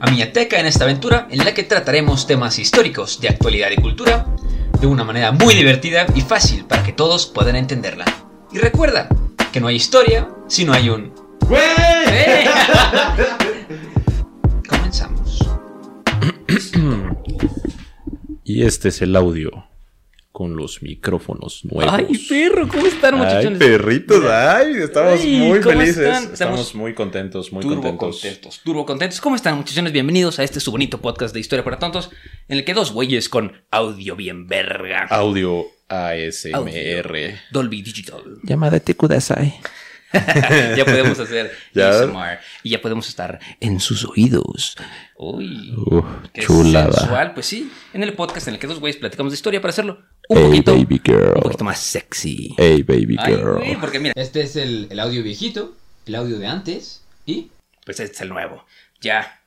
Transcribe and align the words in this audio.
a 0.00 0.10
Miñateca 0.10 0.58
en 0.58 0.66
esta 0.66 0.84
aventura 0.84 1.28
en 1.30 1.44
la 1.44 1.54
que 1.54 1.62
trataremos 1.62 2.26
temas 2.26 2.58
históricos 2.58 3.20
de 3.20 3.28
actualidad 3.28 3.70
y 3.70 3.76
cultura 3.76 4.26
de 4.80 4.86
una 4.86 5.04
manera 5.04 5.30
muy 5.30 5.54
divertida 5.54 6.06
y 6.14 6.22
fácil 6.22 6.64
para 6.64 6.82
que 6.82 6.92
todos 6.92 7.26
puedan 7.26 7.56
entenderla. 7.56 8.06
Y 8.50 8.58
recuerda 8.58 9.08
que 9.52 9.60
no 9.60 9.68
hay 9.68 9.76
historia 9.76 10.28
si 10.48 10.64
no 10.64 10.72
hay 10.72 10.88
un... 10.88 11.12
¡Eh! 11.50 12.48
Comenzamos. 14.68 15.38
Y 18.42 18.64
este 18.64 18.88
es 18.88 19.00
el 19.00 19.14
audio 19.14 19.69
con 20.40 20.56
los 20.56 20.80
micrófonos 20.82 21.66
nuevos. 21.66 21.92
Ay, 21.92 22.16
perro, 22.26 22.66
¿cómo 22.66 22.86
están, 22.86 23.12
Ay, 23.12 23.20
muchachones? 23.20 23.58
perritos, 23.58 24.24
ay, 24.24 24.72
estamos 24.82 25.20
Ay, 25.20 25.36
muy 25.36 25.60
¿cómo 25.60 25.78
felices. 25.80 25.98
están? 25.98 26.14
Estamos, 26.32 26.32
Estamos 26.60 26.74
muy 26.76 26.94
contentos, 26.94 27.52
muy 27.52 27.60
turbo 27.60 27.82
contentos. 27.82 28.20
contentos, 28.22 28.60
turbo 28.64 28.86
contentos. 28.86 29.20
¿Cómo 29.20 29.36
están, 29.36 29.58
muchachones? 29.58 29.92
Bienvenidos 29.92 30.38
a 30.38 30.44
este 30.44 30.58
su 30.60 30.70
bonito 30.70 30.98
podcast 30.98 31.34
de 31.34 31.40
Historia 31.40 31.62
para 31.62 31.78
Tontos, 31.78 32.08
en 32.48 32.56
el 32.56 32.64
que 32.64 32.72
dos 32.72 32.90
güeyes 32.90 33.28
con 33.28 33.52
audio 33.70 34.16
bien 34.16 34.46
verga. 34.46 35.08
Audio 35.10 35.66
ASMR. 35.90 36.54
Audio. 36.54 37.34
Dolby 37.52 37.82
Digital. 37.82 38.22
Llamada 38.42 38.80
te 38.80 38.94
kudasai. 38.94 39.60
ya 40.76 40.84
podemos 40.84 41.18
hacer 41.20 41.52
Ya. 41.74 41.90
ASMR 41.90 42.38
y 42.62 42.70
ya 42.70 42.80
podemos 42.82 43.08
estar 43.08 43.38
en 43.60 43.80
sus 43.80 44.04
oídos. 44.04 44.76
Uy, 45.16 45.74
Uf, 45.76 46.04
qué 46.32 46.42
chulada. 46.42 46.92
sensual. 46.92 47.34
Pues 47.34 47.46
sí, 47.46 47.70
en 47.92 48.02
el 48.02 48.14
podcast 48.14 48.48
en 48.48 48.54
el 48.54 48.60
que 48.60 48.66
dos 48.66 48.80
güeyes 48.80 48.96
platicamos 48.98 49.32
de 49.32 49.34
historia 49.34 49.60
para 49.60 49.70
hacerlo 49.70 50.00
un 50.28 50.38
Hey, 50.38 50.44
poquito, 50.62 50.72
baby 50.72 51.00
girl. 51.04 51.32
un 51.36 51.42
poquito 51.42 51.64
más 51.64 51.78
sexy. 51.80 52.54
Hey, 52.56 52.82
baby 52.82 53.16
Ay, 53.18 53.34
girl. 53.34 53.56
güey, 53.58 53.76
porque 53.76 53.98
mira, 54.00 54.12
Este 54.16 54.42
es 54.42 54.56
el, 54.56 54.88
el 54.90 55.00
audio 55.00 55.22
viejito, 55.22 55.76
el 56.06 56.14
audio 56.14 56.38
de 56.38 56.46
antes 56.46 57.02
y 57.26 57.50
pues 57.84 58.00
este 58.00 58.14
es 58.14 58.20
el 58.22 58.28
nuevo. 58.30 58.64
Ya. 59.00 59.39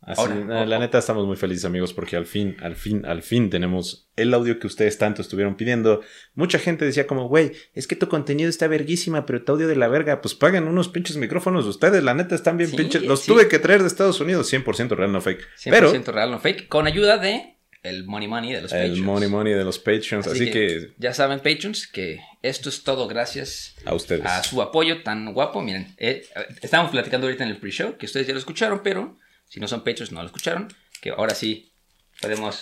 Así, 0.00 0.20
Ahora, 0.22 0.36
la, 0.36 0.64
la 0.64 0.78
neta 0.78 0.98
estamos 0.98 1.26
muy 1.26 1.36
felices 1.36 1.64
amigos 1.64 1.92
porque 1.92 2.16
al 2.16 2.24
fin, 2.24 2.56
al 2.62 2.76
fin, 2.76 3.04
al 3.04 3.22
fin 3.22 3.50
tenemos 3.50 4.08
el 4.16 4.32
audio 4.32 4.58
que 4.58 4.66
ustedes 4.66 4.96
tanto 4.96 5.20
estuvieron 5.22 5.56
pidiendo. 5.56 6.00
Mucha 6.34 6.58
gente 6.58 6.84
decía 6.84 7.06
como, 7.06 7.28
güey, 7.28 7.52
es 7.74 7.86
que 7.86 7.96
tu 7.96 8.08
contenido 8.08 8.48
está 8.48 8.68
verguísima, 8.68 9.26
pero 9.26 9.42
tu 9.44 9.52
audio 9.52 9.68
de 9.68 9.76
la 9.76 9.88
verga, 9.88 10.20
pues 10.22 10.34
paguen 10.34 10.68
unos 10.68 10.88
pinches 10.88 11.16
micrófonos 11.16 11.66
ustedes, 11.66 12.02
la 12.02 12.14
neta 12.14 12.34
están 12.34 12.56
bien 12.56 12.70
Sí, 12.70 12.76
pinches. 12.76 13.02
Los 13.02 13.20
sí. 13.22 13.26
tuve 13.32 13.48
que 13.48 13.58
traer 13.58 13.80
de 13.82 13.88
Estados 13.88 14.20
Unidos, 14.20 14.50
100% 14.52 14.96
real, 14.96 15.12
no 15.12 15.20
fake. 15.20 15.40
100% 15.62 15.70
Pero 15.70 15.92
real, 16.12 16.30
no 16.30 16.38
fake, 16.38 16.68
con 16.68 16.86
ayuda 16.86 17.18
de 17.18 17.56
el 17.82 18.04
money 18.06 18.28
money 18.28 18.52
de 18.52 18.62
los 18.62 18.72
el 18.72 18.78
Patreons. 18.78 19.00
money 19.06 19.28
money 19.28 19.52
de 19.54 19.64
los 19.64 19.78
Patreons, 19.78 20.26
así, 20.26 20.50
que, 20.50 20.92
ya 20.98 21.12
saben, 21.12 21.38
Patreons, 21.38 21.86
que 21.86 22.20
esto 22.42 22.68
es 22.68 22.82
todo 22.82 23.06
gracias 23.08 23.74
a 23.84 23.94
ustedes. 23.94 24.24
a 24.24 24.42
su 24.42 24.62
apoyo 24.62 25.02
tan 25.02 25.32
guapo. 25.34 25.60
Miren, 25.62 25.94
eh, 25.98 26.24
estábamos 26.62 26.90
platicando 26.92 27.26
ahorita 27.26 27.44
en 27.44 27.50
el 27.50 27.58
pre-show, 27.58 27.96
que 27.98 28.06
ustedes 28.06 28.26
ya 28.26 28.32
lo 28.32 28.38
escucharon, 28.38 28.80
pero 28.82 29.16
si 29.48 29.60
no 29.60 29.68
son 29.68 29.80
Patreons 29.84 30.12
no 30.12 30.20
lo 30.20 30.26
escucharon, 30.26 30.68
que 31.00 31.10
ahora 31.10 31.34
sí 31.34 31.72
podemos, 32.20 32.60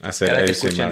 Hacer 0.00 0.28
cada 0.28 0.44
que, 0.44 0.52
escuchen, 0.52 0.90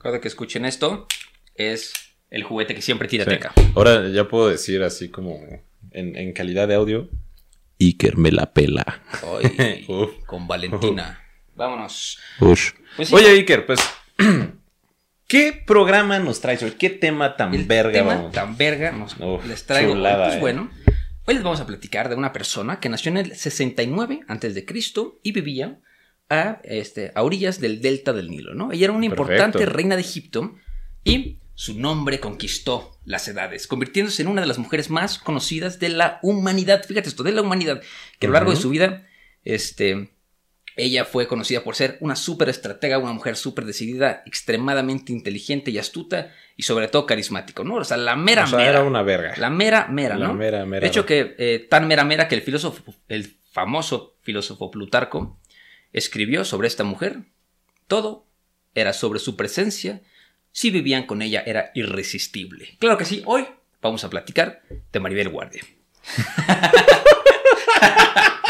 cada 0.00 0.20
que 0.20 0.28
escuchen 0.28 0.64
esto, 0.64 1.06
es 1.54 1.92
el 2.30 2.42
juguete 2.44 2.74
que 2.74 2.82
siempre 2.82 3.08
tira 3.08 3.24
Sí. 3.24 3.30
Teca. 3.30 3.52
Ahora 3.74 4.08
ya 4.08 4.26
puedo 4.28 4.48
decir 4.48 4.82
así 4.82 5.10
como 5.10 5.38
en, 5.90 6.16
en 6.16 6.32
calidad 6.32 6.66
de 6.68 6.74
audio. 6.74 7.08
Iker 7.78 8.16
me 8.16 8.30
la 8.32 8.52
pela. 8.52 9.02
Ay, 9.42 9.84
con 10.26 10.46
Valentina. 10.48 11.20
Vámonos. 11.54 12.18
Pues 12.38 12.74
sí, 13.08 13.14
Oye, 13.14 13.28
Iker, 13.30 13.66
pues. 13.66 13.80
¿Qué 15.26 15.62
programa 15.66 16.18
nos 16.18 16.40
traes 16.40 16.62
hoy? 16.62 16.72
¿Qué 16.72 16.90
tema 16.90 17.36
tan 17.36 17.54
el 17.54 17.64
verga 17.64 17.92
tema 17.92 18.14
vamos? 18.16 18.32
tan 18.32 18.56
verga 18.56 18.92
nos 18.92 19.16
Uf, 19.18 19.44
les 19.46 19.64
traigo. 19.66 19.92
chulada, 19.94 20.24
pues 20.26 20.36
eh. 20.36 20.40
bueno, 20.40 20.70
hoy 21.24 21.34
les 21.34 21.42
vamos 21.42 21.60
a 21.60 21.66
platicar 21.66 22.08
de 22.08 22.14
una 22.14 22.32
persona 22.32 22.80
que 22.80 22.88
nació 22.88 23.10
en 23.10 23.18
el 23.18 23.36
69 23.36 24.20
antes 24.28 24.54
de 24.54 24.64
Cristo 24.64 25.20
y 25.22 25.32
vivía 25.32 25.80
a, 26.28 26.60
este, 26.64 27.12
a 27.14 27.22
orillas 27.22 27.60
del 27.60 27.80
delta 27.80 28.12
del 28.12 28.30
Nilo, 28.30 28.54
¿no? 28.54 28.72
Ella 28.72 28.84
era 28.84 28.92
una 28.92 29.06
importante 29.06 29.58
Perfecto. 29.58 29.76
reina 29.76 29.96
de 29.96 30.02
Egipto 30.02 30.54
y 31.04 31.38
su 31.54 31.78
nombre 31.78 32.20
conquistó 32.20 32.98
las 33.04 33.28
edades, 33.28 33.66
convirtiéndose 33.66 34.22
en 34.22 34.28
una 34.28 34.40
de 34.40 34.46
las 34.46 34.58
mujeres 34.58 34.90
más 34.90 35.18
conocidas 35.18 35.78
de 35.78 35.90
la 35.90 36.18
humanidad. 36.22 36.84
Fíjate 36.84 37.08
esto, 37.08 37.22
de 37.22 37.32
la 37.32 37.42
humanidad, 37.42 37.82
que 38.18 38.26
a 38.26 38.30
lo 38.30 38.34
largo 38.34 38.50
de 38.50 38.56
su 38.56 38.70
vida, 38.70 39.06
este, 39.44 40.12
ella 40.76 41.04
fue 41.04 41.26
conocida 41.26 41.62
por 41.62 41.76
ser 41.76 41.96
una 42.00 42.16
súper 42.16 42.48
estratega, 42.48 42.98
una 42.98 43.12
mujer 43.12 43.36
súper 43.36 43.64
decidida, 43.64 44.22
extremadamente 44.26 45.12
inteligente 45.12 45.70
y 45.70 45.78
astuta 45.78 46.32
y 46.56 46.62
sobre 46.62 46.88
todo 46.88 47.06
carismático, 47.06 47.64
¿no? 47.64 47.76
O 47.76 47.84
sea, 47.84 47.96
la 47.96 48.16
mera 48.16 48.44
O 48.44 48.46
sea, 48.46 48.58
mera. 48.58 48.70
era 48.70 48.82
una 48.82 49.02
verga. 49.02 49.34
La 49.36 49.50
mera 49.50 49.86
mera, 49.88 50.16
La 50.16 50.28
¿no? 50.28 50.34
mera, 50.34 50.64
mera. 50.64 50.80
De 50.80 50.86
hecho, 50.88 51.06
que 51.06 51.34
eh, 51.38 51.66
tan 51.70 51.86
mera 51.88 52.04
mera 52.04 52.28
que 52.28 52.34
el 52.34 52.42
filósofo, 52.42 52.94
el 53.08 53.36
famoso 53.50 54.16
filósofo 54.22 54.70
Plutarco, 54.70 55.38
escribió 55.92 56.44
sobre 56.44 56.68
esta 56.68 56.84
mujer. 56.84 57.20
Todo 57.86 58.26
era 58.74 58.92
sobre 58.92 59.18
su 59.18 59.36
presencia. 59.36 60.00
Si 60.52 60.70
vivían 60.70 61.06
con 61.06 61.22
ella 61.22 61.42
era 61.46 61.70
irresistible. 61.74 62.76
Claro 62.78 62.98
que 62.98 63.04
sí, 63.04 63.22
hoy 63.26 63.46
vamos 63.80 64.04
a 64.04 64.10
platicar 64.10 64.62
de 64.92 65.00
Maribel 65.00 65.28
Guardia. 65.28 65.62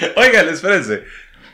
Oigan, 0.16 0.48
espérense. 0.48 1.04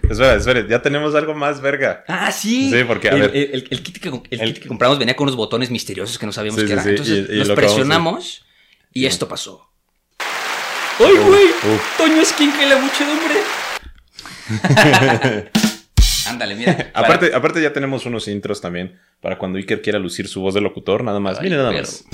Espera, 0.08 0.34
espera, 0.34 0.66
ya 0.68 0.82
tenemos 0.82 1.14
algo 1.14 1.32
más 1.34 1.60
verga. 1.60 2.04
Ah, 2.08 2.32
sí. 2.32 2.70
Sí, 2.70 2.84
porque, 2.84 3.08
a 3.08 3.12
el, 3.12 3.20
ver. 3.20 3.30
el- 3.36 3.50
el- 3.54 3.68
el 3.70 3.82
kit 3.82 3.98
que, 3.98 4.10
kit 4.44 4.58
que 4.58 4.68
compramos 4.68 4.98
venía 4.98 5.14
con 5.14 5.24
unos 5.26 5.36
botones 5.36 5.70
misteriosos 5.70 6.18
que 6.18 6.26
no 6.26 6.32
sabíamos 6.32 6.60
Sí, 6.60 6.66
qué 6.66 6.72
sí, 6.72 6.72
era. 6.74 6.82
sí, 6.82 6.88
Entonces 6.90 7.28
y- 7.30 7.34
y 7.34 7.38
nos 7.38 7.48
de- 7.48 7.54
presionamos 7.54 8.44
y 8.92 9.06
esto 9.06 9.28
pasó. 9.28 9.68
¡Ay, 10.98 11.14
güey! 11.24 11.44
Toño 11.96 12.20
Esquinque, 12.20 12.66
la 12.66 12.76
muchedumbre. 12.78 13.34
Ándale, 16.26 16.54
mira. 16.54 16.76
para- 16.76 16.90
Aparte, 17.06 17.34
aparte 17.34 17.62
ya 17.62 17.72
tenemos 17.72 18.04
unos 18.06 18.28
intros 18.28 18.60
también 18.60 18.98
para 19.20 19.38
cuando 19.38 19.58
Iker 19.58 19.82
quiera 19.82 19.98
lucir 19.98 20.28
su 20.28 20.40
voz 20.40 20.54
de 20.54 20.60
locutor, 20.60 21.02
nada 21.04 21.20
más. 21.20 21.38
Ay, 21.38 21.44
Miren 21.44 21.58
nada 21.58 21.70
perro. 21.70 21.82
más. 21.82 22.04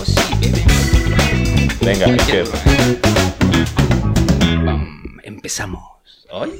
Oh, 0.00 0.04
sí. 0.04 0.20
Venga, 1.84 2.06
Iker. 2.06 2.46
Empezamos. 5.38 5.82
Güey. 6.30 6.52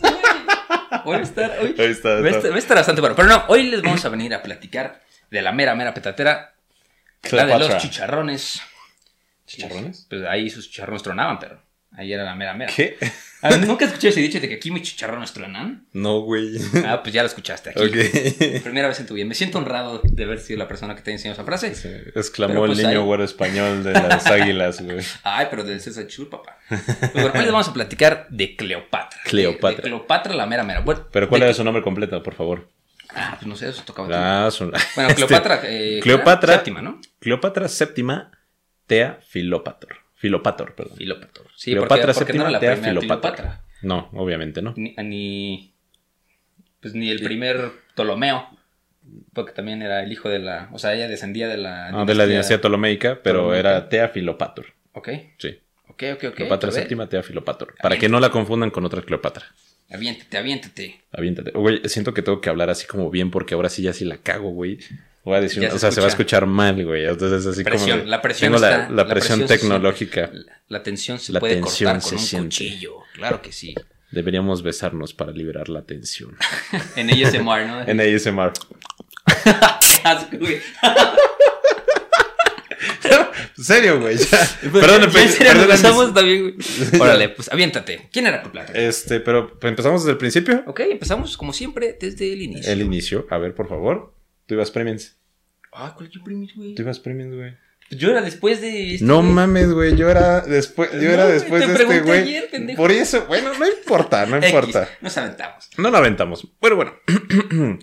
Voy 1.04 1.16
a 1.16 1.20
estar. 1.20 1.58
hoy- 1.60 1.74
está, 1.78 2.20
Va 2.20 2.26
a 2.26 2.30
estar, 2.30 2.50
va 2.50 2.54
a 2.56 2.58
estar 2.58 2.76
bastante 2.76 3.00
bueno. 3.00 3.14
Pero 3.16 3.28
no, 3.28 3.44
hoy 3.48 3.64
les 3.64 3.82
vamos 3.82 4.04
a 4.04 4.08
venir 4.08 4.32
a 4.34 4.42
platicar 4.42 5.02
de 5.30 5.42
la 5.42 5.52
mera, 5.52 5.74
mera 5.74 5.92
petatera. 5.92 6.54
La 7.30 7.44
de 7.44 7.52
Cleopatra. 7.52 7.74
los 7.74 7.82
chicharrones. 7.82 8.62
¿Chicharrones? 9.46 10.06
Pues 10.08 10.24
ahí 10.26 10.48
sus 10.50 10.70
chicharrones 10.70 11.02
tronaban, 11.02 11.38
pero 11.38 11.60
ahí 11.92 12.12
era 12.12 12.24
la 12.24 12.34
mera, 12.34 12.54
mera. 12.54 12.72
¿Qué? 12.74 12.96
Ah, 13.42 13.50
¿Nunca 13.66 13.84
escuché 13.84 14.08
ese 14.08 14.20
dicho 14.20 14.40
de 14.40 14.48
que 14.48 14.56
aquí 14.56 14.70
mis 14.70 14.82
chicharrones 14.82 15.32
tronan? 15.32 15.86
No, 15.92 16.20
güey. 16.20 16.56
Ah, 16.84 17.02
pues 17.02 17.14
ya 17.14 17.22
lo 17.22 17.28
escuchaste 17.28 17.70
aquí. 17.70 17.88
Primera 18.64 18.88
vez 18.88 18.98
en 19.00 19.06
tu 19.06 19.14
vida. 19.14 19.24
Me 19.26 19.34
siento 19.34 19.58
honrado 19.58 20.00
de 20.04 20.24
haber 20.24 20.40
sido 20.40 20.58
la 20.58 20.66
persona 20.68 20.94
que 20.96 21.02
te 21.02 21.12
enseñó 21.12 21.34
esa 21.34 21.44
frase. 21.44 21.74
Sí, 21.74 21.88
exclamó 22.14 22.64
el 22.64 22.72
pues, 22.72 22.84
niño 22.84 23.04
güero 23.04 23.22
español 23.24 23.84
de 23.84 23.92
las 23.92 24.26
águilas, 24.30 24.80
güey. 24.82 24.98
Ay, 25.22 25.46
pero 25.50 25.62
del 25.64 25.80
César 25.80 26.06
Chur, 26.08 26.28
papá. 26.28 26.58
Pues 26.68 27.12
bueno, 27.12 27.32
hoy 27.34 27.40
les 27.42 27.52
vamos 27.52 27.68
a 27.68 27.72
platicar 27.72 28.26
de 28.30 28.56
Cleopatra. 28.56 29.20
Cleopatra. 29.24 29.70
De, 29.70 29.76
de 29.76 29.82
Cleopatra, 29.82 30.34
la 30.34 30.46
mera, 30.46 30.64
mera. 30.64 30.80
Bueno, 30.80 31.06
Pero 31.12 31.28
¿cuál 31.28 31.40
de- 31.40 31.46
era 31.46 31.54
su 31.54 31.62
nombre 31.64 31.82
completo, 31.82 32.22
por 32.22 32.34
favor? 32.34 32.68
Ah, 33.14 33.36
pues 33.38 33.46
no 33.46 33.56
sé, 33.56 33.68
eso 33.70 33.82
tocaba. 33.86 34.46
Ah, 34.46 34.50
su- 34.50 34.64
Bueno, 34.94 35.10
Este, 35.10 35.14
Cleopatra. 35.14 35.60
eh, 35.64 36.00
Cleopatra. 36.02 36.54
Séptima, 36.54 36.82
¿no? 36.82 37.00
Cleopatra 37.20 37.66
séptima 37.68 38.30
Tea 38.86 39.18
Filopator. 39.26 39.96
Filopator, 40.18 40.74
perdón. 40.74 40.96
Filópator. 40.98 41.46
Sí, 41.56 41.70
Cleopatra 41.72 42.12
porque, 42.12 42.18
porque 42.18 42.32
no 42.34 42.42
era 42.42 42.50
la 42.50 42.58
primera 42.60 42.76
Filopator. 42.82 43.34
Cleopatra. 43.34 43.64
No, 43.82 44.10
obviamente 44.12 44.60
no. 44.62 44.74
Ni, 44.76 44.94
ni, 44.96 45.74
pues 46.80 46.94
ni 46.94 47.10
el 47.10 47.22
primer 47.22 47.70
Ptolomeo. 47.94 48.48
Porque 49.32 49.52
también 49.52 49.80
era 49.80 50.02
el 50.02 50.12
hijo 50.12 50.28
de 50.28 50.38
la. 50.38 50.68
O 50.72 50.78
sea, 50.78 50.94
ella 50.94 51.08
descendía 51.08 51.48
de 51.48 51.56
la. 51.56 51.88
Ah, 51.88 52.04
de 52.04 52.14
la 52.14 52.26
dinastía 52.26 52.60
ptolomeica, 52.60 53.20
pero 53.22 53.38
Ptolomeica. 53.44 53.70
era 53.70 53.88
Tea 53.88 54.08
Filopator. 54.08 54.66
Ok, 54.92 55.08
Sí. 55.38 55.58
ok, 55.88 56.02
ok, 56.14 56.24
ok. 56.24 56.34
Cleopatra 56.34 56.70
VII, 56.70 57.06
Tea 57.08 57.22
Filopator. 57.22 57.74
Para 57.82 57.96
que 57.96 58.08
no 58.10 58.20
la 58.20 58.30
confundan 58.30 58.70
con 58.70 58.84
otra 58.84 59.00
Cleopatra. 59.00 59.46
Aviéntate, 59.90 60.36
aviéntate. 60.36 61.00
Aviéntate. 61.12 61.52
Güey, 61.52 61.80
siento 61.86 62.12
que 62.12 62.20
tengo 62.20 62.42
que 62.42 62.50
hablar 62.50 62.68
así 62.68 62.86
como 62.86 63.08
bien 63.10 63.30
porque 63.30 63.54
ahora 63.54 63.70
sí 63.70 63.82
ya 63.82 63.94
sí 63.94 64.04
la 64.04 64.18
cago, 64.18 64.50
güey. 64.50 64.78
Voy 65.28 65.36
a 65.36 65.40
decir, 65.42 65.62
Ya 65.62 65.68
se 65.70 65.76
o 65.76 65.78
sea, 65.78 65.92
se 65.92 66.00
va 66.00 66.06
a 66.06 66.08
escucha. 66.08 66.36
escuchar 66.36 66.46
mal, 66.46 66.84
güey. 66.84 67.04
Entonces 67.06 67.44
así 67.46 67.62
Presión, 67.62 67.98
como... 67.98 68.10
la 68.10 68.22
presión 68.22 68.52
Tengo 68.52 68.60
la, 68.66 68.70
está- 68.70 68.88
la 68.90 68.96
la 69.04 69.08
presión 69.08 69.38
presión 69.40 69.48
se 69.48 69.58
tecnológica. 69.58 70.30
La, 70.32 70.52
la 70.68 70.82
tensión 70.82 71.18
se 71.18 71.32
La 71.34 71.40
puede 71.40 71.56
tensión 71.56 71.92
cortar 71.92 72.02
con 72.02 72.08
se 72.10 72.14
un 72.16 72.20
siente. 72.22 72.46
cuchillo. 72.48 72.94
Claro 73.14 73.42
que 73.42 73.52
sí. 73.52 73.74
Deberíamos 74.10 74.62
besarnos 74.62 75.12
para 75.12 75.32
liberar 75.32 75.68
la 75.68 75.82
tensión. 75.82 76.34
En 76.96 77.10
ASMR, 77.10 77.66
¿no? 77.66 77.82
en 77.86 78.00
ASMR. 78.16 78.52
En 83.54 83.64
serio, 83.64 84.00
güey. 84.00 84.16
Ya 84.16 84.70
Perdón, 84.72 85.02
empezamos 85.04 86.14
también, 86.14 86.42
güey. 86.42 87.00
Órale, 87.00 87.28
pues 87.30 87.50
aviéntate. 87.52 88.08
¿Quién 88.12 88.26
era 88.26 88.40
Cleopatra? 88.42 88.74
Este, 88.80 89.20
pero 89.20 89.58
empezamos 89.62 90.02
desde 90.02 90.12
el 90.12 90.18
principio. 90.18 90.62
Ok, 90.66 90.80
empezamos 90.80 91.36
como 91.36 91.52
siempre 91.52 91.96
desde 92.00 92.32
el 92.32 92.40
inicio. 92.42 92.72
El 92.72 92.80
inicio. 92.82 93.26
A 93.30 93.38
ver, 93.38 93.54
por 93.54 93.68
favor. 93.68 94.14
Tú 94.46 94.54
ibas 94.54 94.70
premiums. 94.70 95.16
Ah, 95.80 95.94
¿cuál 95.96 96.10
el 96.12 96.22
primer, 96.22 96.48
güey? 96.56 96.74
Tú 96.74 96.82
ibas 96.82 96.98
premiums, 96.98 97.34
güey. 97.36 97.54
Yo 97.90 98.10
era 98.10 98.20
después 98.20 98.60
de. 98.60 98.94
este, 98.94 99.04
No 99.06 99.20
güey. 99.22 99.32
mames, 99.32 99.70
güey. 99.72 99.96
Yo 99.96 100.10
era 100.10 100.40
después, 100.42 100.90
yo 100.92 100.98
No, 100.98 101.08
era 101.10 101.26
después 101.26 101.62
te 101.64 101.72
de 101.72 101.72
este 101.82 102.00
güey. 102.00 102.20
ayer, 102.20 102.50
pendejo. 102.50 102.76
Por 102.76 102.90
eso, 102.90 103.24
bueno, 103.26 103.50
no 103.58 103.66
importa, 103.66 104.26
no 104.26 104.36
X, 104.38 104.48
importa. 104.48 104.88
Nos 105.00 105.16
aventamos. 105.16 105.70
No 105.78 105.90
lo 105.90 105.96
aventamos. 105.96 106.46
Bueno, 106.60 106.76
bueno. 106.76 106.92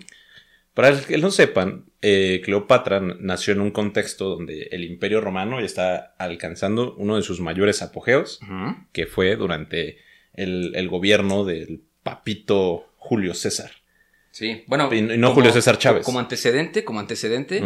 Para 0.74 0.90
el 0.90 1.00
que 1.06 1.16
no 1.16 1.30
sepan, 1.30 1.86
eh, 2.02 2.42
Cleopatra 2.44 3.00
nació 3.00 3.54
en 3.54 3.60
un 3.62 3.70
contexto 3.70 4.28
donde 4.28 4.68
el 4.72 4.84
Imperio 4.84 5.22
Romano 5.22 5.58
ya 5.58 5.64
está 5.66 6.14
alcanzando 6.18 6.94
uno 6.96 7.16
de 7.16 7.22
sus 7.22 7.40
mayores 7.40 7.80
apogeos, 7.80 8.40
que 8.92 9.06
fue 9.06 9.36
durante 9.36 9.96
el, 10.34 10.72
el 10.76 10.88
gobierno 10.90 11.46
del 11.46 11.82
papito 12.02 12.92
Julio 12.96 13.32
César. 13.32 13.70
Sí, 14.36 14.64
bueno. 14.66 14.92
Y 14.92 15.00
no 15.00 15.32
Julio 15.32 15.50
César 15.50 15.78
Chávez. 15.78 16.04
Como 16.04 16.18
antecedente, 16.18 16.84
como 16.84 17.00
antecedente, 17.00 17.62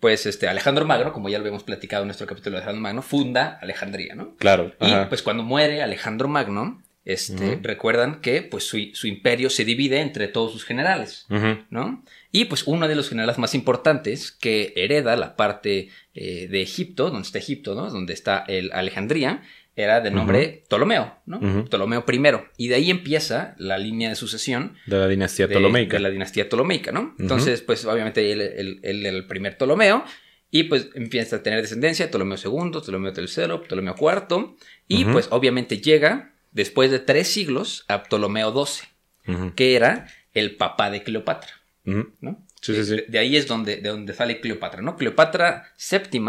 pues 0.00 0.24
este 0.24 0.48
Alejandro 0.48 0.86
Magno, 0.86 1.12
como 1.12 1.28
ya 1.28 1.36
lo 1.36 1.42
habíamos 1.42 1.64
platicado 1.64 2.04
en 2.04 2.08
nuestro 2.08 2.26
capítulo 2.26 2.52
de 2.52 2.62
Alejandro 2.62 2.80
Magno, 2.80 3.02
funda 3.02 3.58
Alejandría, 3.60 4.14
¿no? 4.14 4.34
Claro. 4.36 4.72
Y 4.80 4.86
ajá. 4.86 5.10
pues 5.10 5.20
cuando 5.20 5.42
muere 5.42 5.82
Alejandro 5.82 6.26
Magno, 6.28 6.82
este, 7.04 7.58
recuerdan 7.60 8.22
que 8.22 8.40
pues 8.40 8.64
su, 8.64 8.78
su 8.94 9.06
imperio 9.06 9.50
se 9.50 9.66
divide 9.66 10.00
entre 10.00 10.26
todos 10.28 10.50
sus 10.50 10.64
generales. 10.64 11.26
¿no? 11.68 12.02
Y 12.32 12.46
pues 12.46 12.66
uno 12.66 12.88
de 12.88 12.94
los 12.94 13.10
generales 13.10 13.36
más 13.36 13.54
importantes 13.54 14.32
que 14.32 14.72
hereda 14.76 15.16
la 15.16 15.36
parte 15.36 15.90
eh, 16.14 16.48
de 16.48 16.62
Egipto, 16.62 17.10
donde 17.10 17.26
está 17.26 17.38
Egipto, 17.38 17.74
¿no? 17.74 17.90
Donde 17.90 18.14
está 18.14 18.42
el 18.48 18.72
Alejandría, 18.72 19.42
era 19.76 20.00
de 20.00 20.10
nombre 20.10 20.64
Ptolomeo, 20.68 21.16
¿no? 21.26 21.64
Ptolomeo 21.64 22.04
I. 22.06 22.20
Y 22.56 22.68
de 22.68 22.74
ahí 22.76 22.90
empieza 22.90 23.54
la 23.58 23.78
línea 23.78 24.08
de 24.08 24.14
sucesión 24.14 24.76
De 24.86 24.98
la 24.98 25.08
dinastía 25.08 25.46
de, 25.46 25.54
Ptolomeica. 25.54 25.96
de 25.96 26.02
la 26.02 26.10
dinastía 26.10 26.48
Ptolomeica, 26.48 26.92
¿no? 26.92 27.14
Entonces, 27.18 27.60
pues 27.62 27.84
obviamente 27.84 28.30
él, 28.30 28.80
era 28.82 29.08
el 29.08 29.26
primer 29.26 29.56
Ptolomeo 29.56 30.04
y 30.50 30.64
pues 30.64 30.90
empieza 30.94 31.36
a 31.36 31.42
tener 31.42 31.60
descendencia, 31.60 32.08
Ptolomeo 32.08 32.38
II, 32.38 32.80
Ptolomeo 32.80 33.12
III, 33.16 33.58
Ptolomeo 33.66 33.96
IV 33.98 34.54
y 34.86 35.04
pues 35.04 35.28
obviamente 35.30 35.78
llega 35.78 36.32
después 36.52 36.90
de 36.92 37.00
tres 37.00 37.28
siglos 37.28 37.84
a 37.88 38.04
Ptolomeo 38.04 38.52
XII, 38.64 39.50
que 39.56 39.74
era 39.74 40.06
el 40.32 40.54
papá 40.54 40.90
de 40.90 41.02
Cleopatra. 41.02 41.50
¿no? 41.84 42.46
Sí, 42.60 42.74
sí, 42.74 42.84
sí. 42.84 42.96
De, 42.96 43.06
de 43.08 43.18
ahí 43.18 43.36
es 43.36 43.48
donde, 43.48 43.76
de 43.76 43.88
donde 43.88 44.14
sale 44.14 44.40
Cleopatra, 44.40 44.80
¿no? 44.80 44.96
Cleopatra 44.96 45.74
VII, 45.90 46.20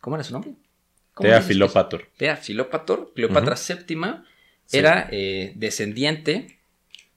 ¿cómo 0.00 0.16
era 0.16 0.24
su 0.24 0.32
nombre? 0.32 0.54
¿Cómo 1.18 1.28
Tea? 1.28 1.42
Filopator. 1.42 2.04
Tea 2.16 2.36
Filopator, 2.36 3.12
Cleopatra 3.12 3.56
VII 3.56 3.96
era 4.70 5.08
eh, 5.10 5.52
descendiente 5.56 6.58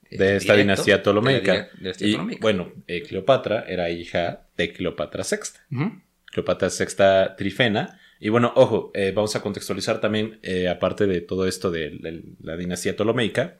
eh, 0.09 0.17
De 0.17 0.37
esta 0.37 0.55
dinastía 0.55 0.95
de 0.95 0.97
la 0.97 1.03
Ptolomeica. 1.03 1.69
dinastía 1.77 2.07
Y 2.07 2.11
Ptolomeica. 2.13 2.41
bueno, 2.41 2.73
eh, 2.87 3.03
Cleopatra 3.03 3.63
era 3.67 3.91
hija 3.91 4.47
de 4.57 4.73
Cleopatra 4.73 5.23
VI. 5.23 5.87
Cleopatra 6.25 6.69
VI 6.69 7.35
Trifena. 7.37 7.99
Y 8.19 8.29
bueno, 8.29 8.51
ojo, 8.55 8.91
eh, 8.95 9.11
vamos 9.15 9.35
a 9.35 9.41
contextualizar 9.41 10.01
también, 10.01 10.39
aparte 10.69 11.05
de 11.05 11.21
todo 11.21 11.47
esto 11.47 11.69
de, 11.69 11.91
de 11.99 12.23
la 12.41 12.57
dinastía 12.57 12.95
Ptolomeica, 12.95 13.59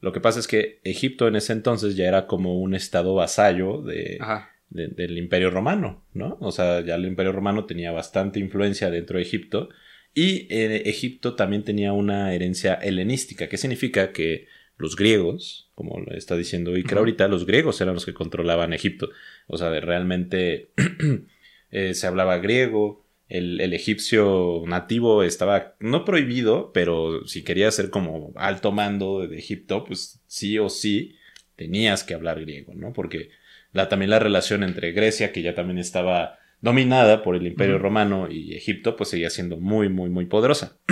lo 0.00 0.12
que 0.12 0.20
pasa 0.20 0.40
es 0.40 0.46
que 0.46 0.80
Egipto 0.84 1.28
en 1.28 1.36
ese 1.36 1.52
entonces 1.52 1.94
ya 1.96 2.06
era 2.06 2.26
como 2.26 2.58
un 2.58 2.74
estado 2.74 3.14
vasallo 3.14 3.82
de, 3.82 4.16
Ajá. 4.20 4.50
De- 4.70 4.88
del 4.88 5.16
Imperio 5.18 5.50
Romano, 5.50 6.04
¿no? 6.14 6.36
O 6.40 6.52
sea, 6.52 6.84
ya 6.84 6.94
el 6.96 7.06
Imperio 7.06 7.32
Romano 7.32 7.64
tenía 7.66 7.92
bastante 7.92 8.38
influencia 8.40 8.90
dentro 8.90 9.16
de 9.18 9.22
Egipto 9.24 9.68
y 10.14 10.46
eh, 10.50 10.82
Egipto 10.86 11.34
también 11.34 11.64
tenía 11.64 11.92
una 11.92 12.34
herencia 12.34 12.74
helenística, 12.74 13.48
que 13.48 13.56
significa 13.56 14.12
que 14.12 14.46
los 14.76 14.96
griegos, 14.96 15.70
como 15.74 16.00
lo 16.00 16.14
está 16.16 16.36
diciendo 16.36 16.74
Iker 16.74 16.98
ahorita, 16.98 17.28
los 17.28 17.46
griegos 17.46 17.80
eran 17.80 17.94
los 17.94 18.06
que 18.06 18.14
controlaban 18.14 18.72
Egipto. 18.72 19.10
O 19.48 19.58
sea, 19.58 19.70
de 19.70 19.80
realmente 19.80 20.70
eh, 21.70 21.94
se 21.94 22.06
hablaba 22.06 22.38
griego, 22.38 23.04
el, 23.28 23.60
el 23.60 23.74
egipcio 23.74 24.62
nativo 24.66 25.22
estaba 25.22 25.76
no 25.80 26.04
prohibido, 26.04 26.72
pero 26.72 27.26
si 27.26 27.42
querías 27.44 27.74
ser 27.74 27.90
como 27.90 28.32
alto 28.36 28.72
mando 28.72 29.26
de 29.26 29.36
Egipto, 29.38 29.84
pues 29.84 30.22
sí 30.26 30.58
o 30.58 30.68
sí 30.70 31.16
tenías 31.56 32.04
que 32.04 32.14
hablar 32.14 32.40
griego, 32.40 32.72
¿no? 32.74 32.92
Porque 32.92 33.30
la, 33.72 33.88
también 33.88 34.10
la 34.10 34.18
relación 34.18 34.62
entre 34.62 34.92
Grecia, 34.92 35.32
que 35.32 35.42
ya 35.42 35.54
también 35.54 35.78
estaba 35.78 36.38
dominada 36.60 37.22
por 37.22 37.36
el 37.36 37.46
Imperio. 37.46 37.78
Romano 37.78 38.28
y 38.30 38.54
Egipto, 38.54 38.96
pues 38.96 39.10
seguía 39.10 39.30
siendo 39.30 39.56
muy, 39.58 39.88
muy, 39.88 40.10
muy 40.10 40.26
poderosa. 40.26 40.76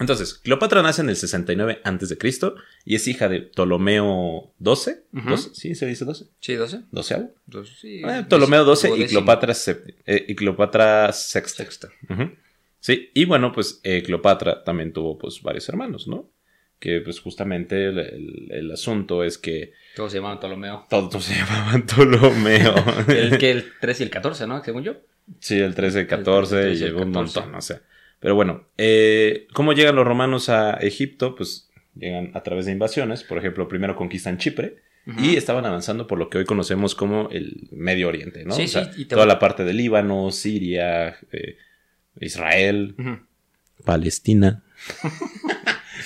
Entonces, 0.00 0.34
Cleopatra 0.34 0.82
nace 0.82 1.02
en 1.02 1.08
el 1.08 1.14
69 1.14 1.80
a.C. 1.84 2.18
y 2.84 2.94
es 2.96 3.06
hija 3.06 3.28
de 3.28 3.42
Ptolomeo 3.42 4.52
XII. 4.58 4.94
¿12? 5.12 5.50
¿Sí 5.54 5.74
se 5.76 5.86
dice 5.86 6.04
12? 6.04 6.24
Sí, 6.40 6.54
12. 6.54 6.80
¿12 6.90 7.30
Dos- 7.46 7.78
sí, 7.80 8.02
Eh, 8.04 8.24
Ptolomeo 8.28 8.74
XII 8.74 8.90
y. 9.04 9.06
Cleopatra, 9.06 9.52
sep- 9.52 9.94
eh, 10.04 10.24
y 10.28 10.34
Cleopatra 10.34 11.10
VI. 11.12 11.88
Sí, 12.80 13.10
y 13.14 13.24
bueno, 13.24 13.52
pues 13.52 13.80
eh, 13.84 14.02
Cleopatra 14.02 14.64
también 14.64 14.92
tuvo 14.92 15.16
pues 15.16 15.40
varios 15.42 15.68
hermanos, 15.68 16.08
¿no? 16.08 16.28
Que 16.78 17.00
pues 17.00 17.20
justamente 17.20 17.86
el, 17.86 17.98
el- 17.98 18.48
el 18.50 18.70
asunto 18.72 19.24
es 19.24 19.38
que 19.38 19.72
Todos 19.96 20.12
se 20.12 20.18
llamaban 20.18 20.38
Ptolomeo. 20.40 20.86
todos 20.90 21.24
se 21.24 21.34
llamaban 21.34 21.86
Ptolomeo. 21.86 22.74
El 23.08 23.38
que 23.38 23.50
el 23.52 23.64
13 23.80 24.02
y 24.02 24.06
el 24.06 24.10
14, 24.10 24.46
¿no? 24.46 24.62
Según 24.62 24.82
yo. 24.84 24.96
Sí, 25.40 25.58
el 25.58 25.74
13, 25.74 26.06
14 26.06 26.54
El 26.56 26.60
y 26.60 26.66
13, 26.70 26.84
el 26.84 26.90
llegó 26.90 27.02
un 27.06 27.12
14. 27.12 27.40
montón, 27.40 27.54
o 27.56 27.60
sea. 27.62 27.80
Pero 28.20 28.34
bueno, 28.34 28.66
eh, 28.78 29.46
¿cómo 29.54 29.72
llegan 29.72 29.96
los 29.96 30.06
romanos 30.06 30.48
a 30.50 30.72
Egipto? 30.74 31.34
Pues 31.34 31.70
llegan 31.94 32.30
a 32.34 32.42
través 32.42 32.66
de 32.66 32.72
invasiones. 32.72 33.22
Por 33.22 33.38
ejemplo, 33.38 33.66
primero 33.68 33.96
conquistan 33.96 34.38
Chipre 34.38 34.82
y 35.18 35.36
estaban 35.36 35.66
avanzando 35.66 36.06
por 36.06 36.18
lo 36.18 36.30
que 36.30 36.38
hoy 36.38 36.44
conocemos 36.46 36.94
como 36.94 37.28
el 37.30 37.68
Medio 37.70 38.08
Oriente, 38.08 38.44
¿no? 38.46 38.54
Sí, 38.54 38.62
o 38.64 38.68
sea, 38.68 38.92
sí, 38.92 39.02
y 39.02 39.04
toda 39.04 39.26
la 39.26 39.38
parte 39.38 39.62
de 39.64 39.74
Líbano, 39.74 40.30
Siria, 40.30 41.16
eh, 41.30 41.58
Israel, 42.20 42.94
Ujú. 42.98 43.18
Palestina. 43.84 44.62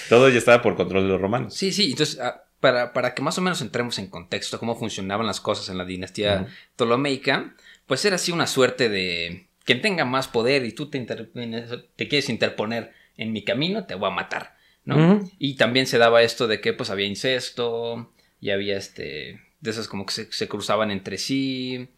Todo 0.09 0.29
ya 0.29 0.39
estaba 0.39 0.63
por 0.63 0.77
control 0.77 1.05
de 1.05 1.09
los 1.11 1.21
romanos. 1.21 1.55
Sí, 1.55 1.73
sí. 1.73 1.91
Entonces, 1.91 2.19
ah, 2.21 2.45
para, 2.61 2.93
para 2.93 3.15
que 3.15 3.23
más 3.23 3.39
o 3.39 3.41
menos 3.41 3.61
entremos 3.61 3.99
en 3.99 4.09
contexto 4.09 4.59
cómo 4.59 4.77
funcionaban 4.77 5.27
las 5.27 5.41
cosas 5.41 5.69
en 5.69 5.79
la 5.79 5.85
dinastía 5.85 6.43
Ujú. 6.43 6.51
Ptolomeica, 6.77 7.55
pues 7.87 8.05
era 8.05 8.17
así 8.17 8.33
una 8.33 8.47
suerte 8.47 8.89
de 8.89 9.49
quien 9.65 9.81
tenga 9.81 10.05
más 10.05 10.29
poder 10.29 10.65
y 10.65 10.73
tú 10.73 10.91
te, 10.91 10.99
te 11.01 12.09
quieres 12.09 12.29
interponer 12.29 12.93
en 13.17 13.33
mi 13.33 13.45
camino, 13.45 13.85
te 13.85 13.95
voy 13.95 14.11
a 14.11 14.15
matar, 14.15 14.57
¿no? 14.85 15.21
Y 15.39 15.57
también 15.57 15.87
se 15.87 15.99
daba 15.99 16.23
esto 16.23 16.47
de 16.47 16.61
que 16.61 16.73
pues 16.73 16.91
había 16.91 17.07
incesto 17.07 18.13
y 18.41 18.51
había 18.51 18.77
este 18.77 19.41
de 19.61 19.71
esas 19.71 19.89
como 19.89 20.07
que 20.07 20.13
se, 20.13 20.33
se 20.33 20.49
cruzaban 20.49 20.91
entre 20.91 21.19
sí 21.19 21.89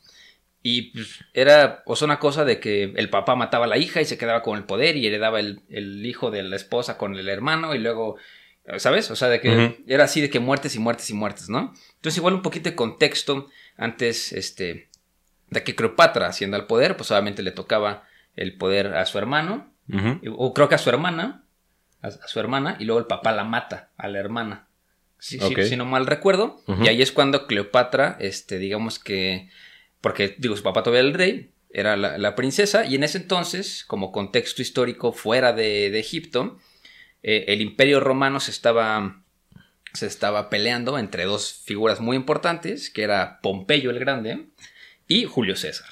y 0.62 0.90
pues, 0.92 1.20
era 1.32 1.82
o 1.86 1.96
sea 1.96 2.06
una 2.06 2.18
cosa 2.18 2.44
de 2.44 2.60
que 2.60 2.92
el 2.96 3.08
papá 3.10 3.34
mataba 3.34 3.64
a 3.64 3.68
la 3.68 3.78
hija 3.78 4.00
y 4.00 4.04
se 4.04 4.18
quedaba 4.18 4.42
con 4.42 4.58
el 4.58 4.64
poder 4.64 4.96
y 4.96 5.06
heredaba 5.06 5.40
el, 5.40 5.62
el 5.70 6.04
hijo 6.04 6.30
de 6.30 6.42
la 6.42 6.56
esposa 6.56 6.98
con 6.98 7.14
el 7.16 7.28
hermano 7.28 7.74
y 7.74 7.78
luego 7.78 8.16
¿sabes? 8.76 9.10
O 9.10 9.16
sea, 9.16 9.28
de 9.28 9.40
que 9.40 9.82
era 9.86 10.04
así 10.04 10.20
de 10.20 10.30
que 10.30 10.38
muertes 10.38 10.76
y 10.76 10.78
muertes 10.78 11.08
y 11.10 11.14
muertes, 11.14 11.48
¿no? 11.48 11.72
Entonces 11.96 12.18
igual 12.18 12.34
un 12.34 12.42
poquito 12.42 12.68
de 12.70 12.76
contexto 12.76 13.48
antes 13.76 14.32
este 14.32 14.88
de 15.48 15.64
que 15.64 15.74
Cleopatra 15.74 16.26
ascienda 16.28 16.56
al 16.58 16.66
poder, 16.66 16.96
pues 16.96 17.10
obviamente 17.10 17.42
le 17.42 17.50
tocaba 17.52 18.04
el 18.36 18.56
poder 18.56 18.94
a 18.94 19.06
su 19.06 19.18
hermano 19.18 19.72
o 20.36 20.54
creo 20.54 20.68
que 20.68 20.76
a 20.76 20.78
su 20.78 20.88
hermana, 20.90 21.42
a, 22.02 22.08
a 22.08 22.28
su 22.28 22.38
hermana, 22.38 22.76
y 22.78 22.84
luego 22.84 23.00
el 23.00 23.06
papá 23.06 23.32
la 23.32 23.42
mata 23.42 23.90
a 23.96 24.06
la 24.06 24.20
hermana. 24.20 24.68
Si, 25.18 25.38
si- 25.40 25.52
Ok. 25.54 25.62
si 25.62 25.76
no 25.76 25.84
mal 25.84 26.06
recuerdo. 26.06 26.62
Y 26.84 26.86
ahí 26.88 27.02
es 27.02 27.10
cuando 27.12 27.46
Cleopatra, 27.48 28.16
este, 28.20 28.58
digamos 28.58 28.98
que, 29.00 29.50
porque 30.00 30.34
digo, 30.38 30.56
su 30.56 30.62
papá 30.62 30.82
todavía 30.82 31.00
era 31.00 31.08
el 31.08 31.14
rey, 31.14 31.50
era 31.70 31.96
la, 31.96 32.18
la 32.18 32.34
princesa, 32.34 32.84
y 32.84 32.94
en 32.94 33.04
ese 33.04 33.18
entonces, 33.18 33.84
como 33.86 34.12
contexto 34.12 34.62
histórico 34.62 35.12
fuera 35.12 35.52
de, 35.52 35.90
de 35.90 36.00
Egipto, 36.00 36.58
eh, 37.22 37.44
el 37.48 37.60
imperio 37.60 38.00
romano 38.00 38.40
se 38.40 38.50
estaba, 38.50 39.22
se 39.92 40.06
estaba 40.06 40.50
peleando 40.50 40.98
entre 40.98 41.24
dos 41.24 41.62
figuras 41.64 42.00
muy 42.00 42.16
importantes, 42.16 42.90
que 42.90 43.02
era 43.02 43.40
Pompeyo 43.40 43.90
el 43.90 43.98
Grande 43.98 44.46
y 45.06 45.24
Julio 45.24 45.56
César, 45.56 45.88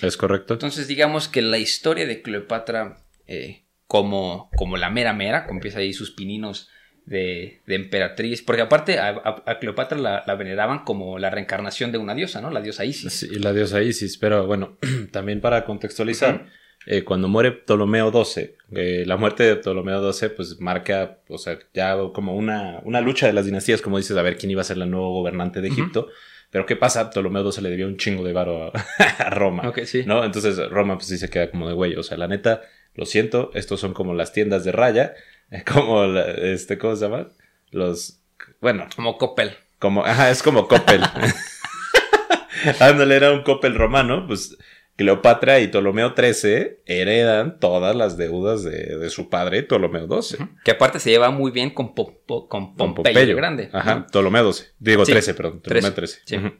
Es 0.00 0.16
correcto. 0.16 0.54
Entonces, 0.54 0.86
digamos 0.86 1.28
que 1.28 1.42
la 1.42 1.58
historia 1.58 2.06
de 2.06 2.22
Cleopatra, 2.22 2.98
eh, 3.26 3.64
como, 3.86 4.50
como 4.56 4.76
la 4.76 4.90
mera 4.90 5.12
mera, 5.12 5.46
como 5.46 5.58
empieza 5.58 5.78
ahí 5.80 5.92
sus 5.92 6.12
pininos 6.12 6.68
de, 7.06 7.60
de 7.66 7.74
emperatriz, 7.74 8.42
porque 8.42 8.62
aparte 8.62 8.98
a, 8.98 9.08
a- 9.10 9.42
a 9.46 9.58
Cleopatra 9.58 9.98
la, 9.98 10.22
la 10.26 10.34
veneraban 10.36 10.80
como 10.84 11.18
la 11.18 11.30
reencarnación 11.30 11.92
de 11.92 11.98
una 11.98 12.14
diosa, 12.14 12.40
¿no? 12.40 12.50
La 12.50 12.60
diosa 12.60 12.84
Isis. 12.84 13.12
Sí, 13.12 13.28
la 13.38 13.52
diosa 13.52 13.82
Isis, 13.82 14.16
pero 14.18 14.46
bueno, 14.46 14.76
también 15.12 15.40
para 15.40 15.64
contextualizar, 15.64 16.46
eh, 16.86 17.04
cuando 17.04 17.28
muere 17.28 17.52
Ptolomeo 17.52 18.10
XII, 18.12 18.54
eh, 18.72 19.04
la 19.06 19.16
muerte 19.16 19.42
de 19.42 19.56
Ptolomeo 19.56 20.12
XII 20.12 20.30
pues 20.30 20.60
marca, 20.60 21.18
o 21.28 21.36
sea, 21.38 21.58
ya 21.74 21.96
como 22.14 22.34
una, 22.36 22.80
una 22.84 23.00
lucha 23.00 23.26
de 23.26 23.32
las 23.32 23.44
dinastías, 23.44 23.82
como 23.82 23.98
dices, 23.98 24.16
a 24.16 24.22
ver 24.22 24.38
quién 24.38 24.50
iba 24.50 24.60
a 24.62 24.64
ser 24.64 24.78
el 24.78 24.90
nuevo 24.90 25.12
gobernante 25.12 25.60
de. 25.60 25.68
Egipto. 25.68 26.08
Pero 26.52 26.66
¿qué 26.66 26.74
pasa? 26.74 27.10
Ptolomeo 27.10 27.48
XII 27.52 27.62
le 27.62 27.70
debía 27.70 27.86
un 27.86 27.96
chingo 27.96 28.24
de 28.24 28.32
varo 28.32 28.72
a, 28.74 28.86
a 29.18 29.30
Roma. 29.30 29.68
Ok, 29.68 29.80
sí. 29.84 30.02
¿no? 30.04 30.24
Entonces 30.24 30.58
Roma 30.70 30.96
pues 30.96 31.06
sí 31.06 31.16
se 31.18 31.28
queda 31.30 31.50
como 31.50 31.68
de 31.68 31.74
güey, 31.74 31.94
o 31.96 32.02
sea, 32.02 32.16
la 32.18 32.26
neta, 32.26 32.62
lo 32.96 33.04
siento, 33.06 33.52
estos 33.54 33.78
son 33.78 33.92
como 33.94 34.14
las 34.14 34.32
tiendas 34.32 34.64
de 34.64 34.72
raya, 34.72 35.14
como, 35.72 36.04
este, 36.04 36.78
¿cómo 36.78 36.96
se 36.96 37.04
llama? 37.08 37.28
Los, 37.70 38.20
bueno, 38.60 38.86
Como 38.96 39.16
Coppel. 39.18 39.52
como, 39.78 40.04
ajá, 40.04 40.30
es 40.30 40.42
como 40.42 40.66
Coppel. 40.68 41.02
Ándale, 42.80 43.16
era 43.16 43.32
un 43.32 43.42
Coppel 43.42 43.74
romano, 43.74 44.26
pues 44.26 44.56
Cleopatra 44.96 45.60
y 45.60 45.68
Ptolomeo 45.68 46.14
XIII 46.14 46.80
heredan 46.84 47.58
todas 47.58 47.96
las 47.96 48.16
deudas 48.18 48.62
de, 48.64 48.98
de 48.98 49.08
su 49.10 49.30
padre, 49.30 49.62
Ptolomeo 49.62 50.06
XII. 50.22 50.38
Que 50.64 50.72
aparte 50.72 50.98
se 51.00 51.10
lleva 51.10 51.30
muy 51.30 51.50
bien 51.52 51.70
con, 51.70 51.94
Po- 51.94 52.20
Po- 52.26 52.48
con 52.48 52.74
Con 52.74 52.94
Pompeyo, 52.94 53.20
el 53.20 53.34
Grande. 53.34 53.70
Ajá, 53.72 53.94
¿no? 53.94 54.06
Ptolomeo 54.08 54.52
XII. 54.52 54.66
Digo, 54.78 55.06
Sí, 55.06 55.12
13, 55.12 55.34
perdón. 55.34 55.60
Ptolomeo 55.60 55.94
13, 55.94 56.16
13. 56.16 56.20
sí. 56.26 56.36
Ujú. 56.36 56.54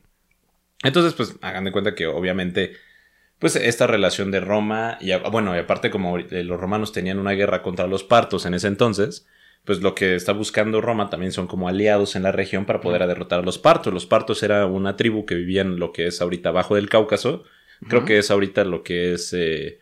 Entonces, 0.83 1.13
pues, 1.13 1.35
hagan 1.43 1.65
de 1.65 1.73
cuenta 1.73 1.95
que 1.95 2.07
obviamente, 2.07 2.73
pues, 3.41 3.57
esta 3.57 3.89
relación 3.89 4.31
de 4.31 4.39
Roma, 4.39 4.99
y 5.01 5.13
bueno, 5.33 5.57
y 5.57 5.59
aparte 5.59 5.91
como 5.91 6.19
eh, 6.19 6.45
los 6.45 6.61
romanos 6.61 6.93
tenían 6.93 7.19
una 7.19 7.33
guerra 7.33 7.63
contra 7.63 7.89
los 7.89 8.05
partos 8.05 8.47
en 8.47 8.55
ese 8.55 8.69
entonces, 8.69 9.27
pues 9.65 9.81
lo 9.81 9.95
que 9.95 10.15
está 10.15 10.33
buscando 10.33 10.81
Roma 10.81 11.11
también 11.11 11.33
son 11.33 11.47
como 11.47 11.69
aliados 11.69 12.17
en 12.17 12.23
la 12.23 12.33
región 12.33 12.65
para 12.65 12.81
poder 12.81 13.07
derrotar 13.07 13.41
a 13.41 13.43
los 13.43 13.59
partos. 13.59 13.93
Los 13.93 14.07
partos 14.07 14.43
era 14.43 14.67
una 14.67 14.97
tribu 14.97 15.27
que 15.27 15.35
vivía 15.35 15.63
en 15.63 15.79
lo 15.79 15.93
que 15.93 16.07
es 16.07 16.21
ahorita 16.23 16.49
abajo 16.49 16.77
del 16.77 16.89
Cáucaso. 16.89 17.45
Creo 17.89 18.05
que 18.05 18.19
es 18.19 18.31
ahorita 18.31 18.65
lo 18.65 18.83
que 18.83 19.15
es 19.15 19.33
eh, 19.33 19.81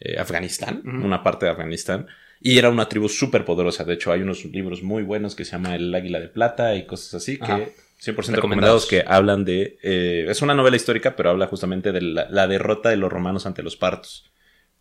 eh, 0.00 0.18
Afganistán, 0.18 0.82
una 0.84 1.22
parte 1.22 1.46
de 1.46 1.52
Afganistán. 1.52 2.06
Y 2.40 2.58
era 2.58 2.70
una 2.70 2.88
tribu 2.88 3.08
súper 3.08 3.44
poderosa. 3.44 3.84
De 3.84 3.94
hecho, 3.94 4.12
hay 4.12 4.22
unos 4.22 4.44
libros 4.44 4.82
muy 4.82 5.02
buenos 5.02 5.34
que 5.34 5.44
se 5.44 5.52
llama 5.52 5.74
El 5.74 5.94
Águila 5.94 6.20
de 6.20 6.28
Plata 6.28 6.74
y 6.74 6.86
cosas 6.86 7.14
así 7.14 7.38
Ajá. 7.40 7.60
Que 8.04 8.12
100% 8.12 8.14
recomendados 8.14 8.36
Recomendados. 8.36 8.86
que 8.86 9.04
hablan 9.06 9.44
de... 9.44 9.78
eh, 9.82 10.26
es 10.28 10.42
una 10.42 10.54
novela 10.54 10.76
histórica, 10.76 11.16
pero 11.16 11.30
habla 11.30 11.46
justamente 11.46 11.92
de 11.92 12.00
la, 12.00 12.28
la 12.30 12.46
derrota 12.46 12.88
de 12.90 12.96
los 12.96 13.12
romanos 13.12 13.46
ante 13.46 13.62
los 13.62 13.76
partos. 13.76 14.32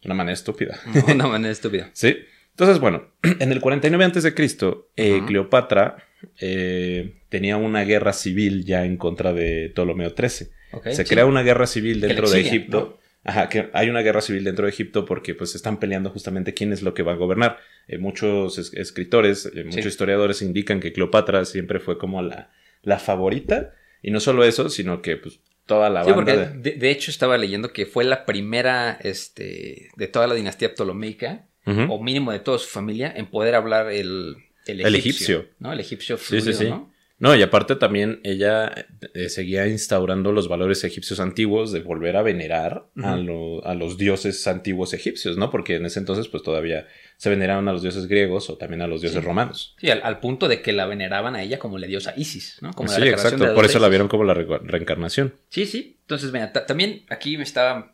De 0.01 0.07
una 0.07 0.15
manera 0.15 0.33
estúpida. 0.33 0.79
No, 0.93 1.01
de 1.01 1.13
una 1.13 1.27
manera 1.27 1.51
estúpida. 1.51 1.89
Sí. 1.93 2.17
Entonces, 2.51 2.79
bueno, 2.79 3.13
en 3.39 3.51
el 3.51 3.61
49 3.61 4.03
antes 4.05 4.23
de 4.23 4.33
Cristo, 4.33 4.89
eh. 4.97 5.21
Cleopatra 5.27 5.97
eh, 6.39 7.15
tenía 7.29 7.57
una 7.57 7.83
guerra 7.83 8.13
civil 8.13 8.65
ya 8.65 8.85
en 8.85 8.97
contra 8.97 9.33
de 9.33 9.71
Ptolomeo 9.73 10.09
XIII. 10.17 10.49
Se 10.93 11.03
sí. 11.05 11.09
crea 11.09 11.25
una 11.25 11.41
guerra 11.41 11.67
civil 11.67 12.01
dentro 12.01 12.29
de 12.29 12.41
Egipto. 12.41 12.99
Ajá, 13.23 13.49
que 13.49 13.69
hay 13.73 13.89
una 13.89 14.01
guerra 14.01 14.21
civil 14.21 14.43
dentro 14.45 14.65
de 14.65 14.71
Egipto 14.71 15.03
porque 15.05 15.35
pues 15.35 15.53
están 15.53 15.77
peleando 15.79 16.09
justamente 16.09 16.53
quién 16.53 16.71
es 16.71 16.81
lo 16.81 16.93
que 16.93 17.03
va 17.03 17.11
a 17.13 17.15
gobernar. 17.15 17.57
Eh, 17.87 17.97
muchos 17.97 18.57
es- 18.57 18.73
escritores, 18.73 19.45
eh, 19.53 19.63
muchos 19.65 19.83
Sí. 19.83 19.89
historiadores 19.89 20.41
indican 20.41 20.79
que 20.79 20.93
Cleopatra 20.93 21.43
siempre 21.45 21.79
fue 21.79 21.97
como 21.97 22.21
la, 22.21 22.51
la 22.81 22.99
favorita. 22.99 23.73
Y 24.01 24.11
no 24.11 24.19
solo 24.19 24.43
eso, 24.43 24.69
sino 24.69 25.01
que 25.01 25.17
pues 25.17 25.41
toda 25.65 25.89
la 25.89 26.03
Sí, 26.03 26.11
banda 26.11 26.15
porque 26.33 26.37
de... 26.37 26.71
de, 26.71 26.77
de 26.77 26.91
hecho 26.91 27.11
estaba 27.11 27.37
leyendo 27.37 27.73
que 27.73 27.85
fue 27.85 28.03
la 28.03 28.25
primera 28.25 28.97
este, 29.01 29.89
de 29.95 30.07
toda 30.07 30.27
la 30.27 30.35
dinastía 30.35 30.73
ptolomeica, 30.73 31.45
o 31.87 32.01
mínimo 32.01 32.31
de 32.31 32.39
toda 32.39 32.57
su 32.57 32.67
familia, 32.67 33.13
en 33.15 33.27
poder 33.27 33.53
hablar 33.53 33.91
el, 33.91 34.37
el 34.65 34.79
egipcio. 34.79 34.87
El 34.87 34.95
egipcio. 34.95 35.45
¿no? 35.59 35.71
El 35.71 35.79
egipcio 35.79 36.17
Sí, 36.17 36.23
sí, 36.23 36.41
fluido, 36.41 36.59
sí. 36.59 36.65
¿no? 36.69 36.88
No, 37.19 37.35
y 37.35 37.41
aparte 37.41 37.75
también 37.75 38.21
ella 38.23 38.87
eh, 39.13 39.27
seguía 39.29 39.67
instaurando 39.67 40.31
los 40.31 40.47
valores 40.47 40.83
egipcios 40.85 41.19
antiguos 41.19 41.71
de 41.73 41.81
volver 41.81 42.15
a 42.15 42.21
venerar 42.21 42.85
a, 43.03 43.17
lo- 43.17 43.65
a 43.65 43.73
los 43.75 43.97
dioses 43.97 44.47
antiguos 44.47 44.93
egipcios, 44.93 45.37
¿no? 45.37 45.49
Porque 45.51 45.75
en 45.75 45.85
ese 45.85 45.99
entonces 45.99 46.29
pues 46.29 46.43
todavía 46.43 46.87
se 47.17 47.29
veneraban 47.29 47.67
a 47.67 47.73
los 47.73 47.81
dioses 47.81 48.07
griegos 48.07 48.49
o 48.49 48.57
también 48.57 48.81
a 48.81 48.87
los 48.87 49.01
dioses 49.01 49.19
Sí. 49.19 49.25
romanos. 49.25 49.75
Sí, 49.79 49.89
al, 49.89 50.01
al 50.03 50.19
punto 50.21 50.47
de 50.47 50.61
que 50.61 50.71
la 50.71 50.85
veneraban 50.85 51.35
a 51.35 51.43
ella 51.43 51.59
como 51.59 51.77
la 51.77 51.87
diosa 51.87 52.13
Isis, 52.15 52.57
¿no? 52.61 52.71
Como 52.71 52.87
la 52.89 52.95
sí, 52.95 53.01
reencarnación 53.01 53.33
exacto. 53.33 53.43
de 53.43 53.49
la 53.51 53.55
Por 53.55 53.65
eso 53.65 53.79
la 53.79 53.89
vieron 53.89 54.07
como 54.07 54.23
la 54.23 54.33
re- 54.33 54.59
reencarnación. 54.63 55.33
Sí, 55.49 55.65
sí. 55.65 55.97
Entonces, 56.01 56.31
mira, 56.31 56.53
ta- 56.53 56.65
también 56.65 57.03
aquí 57.09 57.35
me 57.37 57.43
estaba 57.43 57.93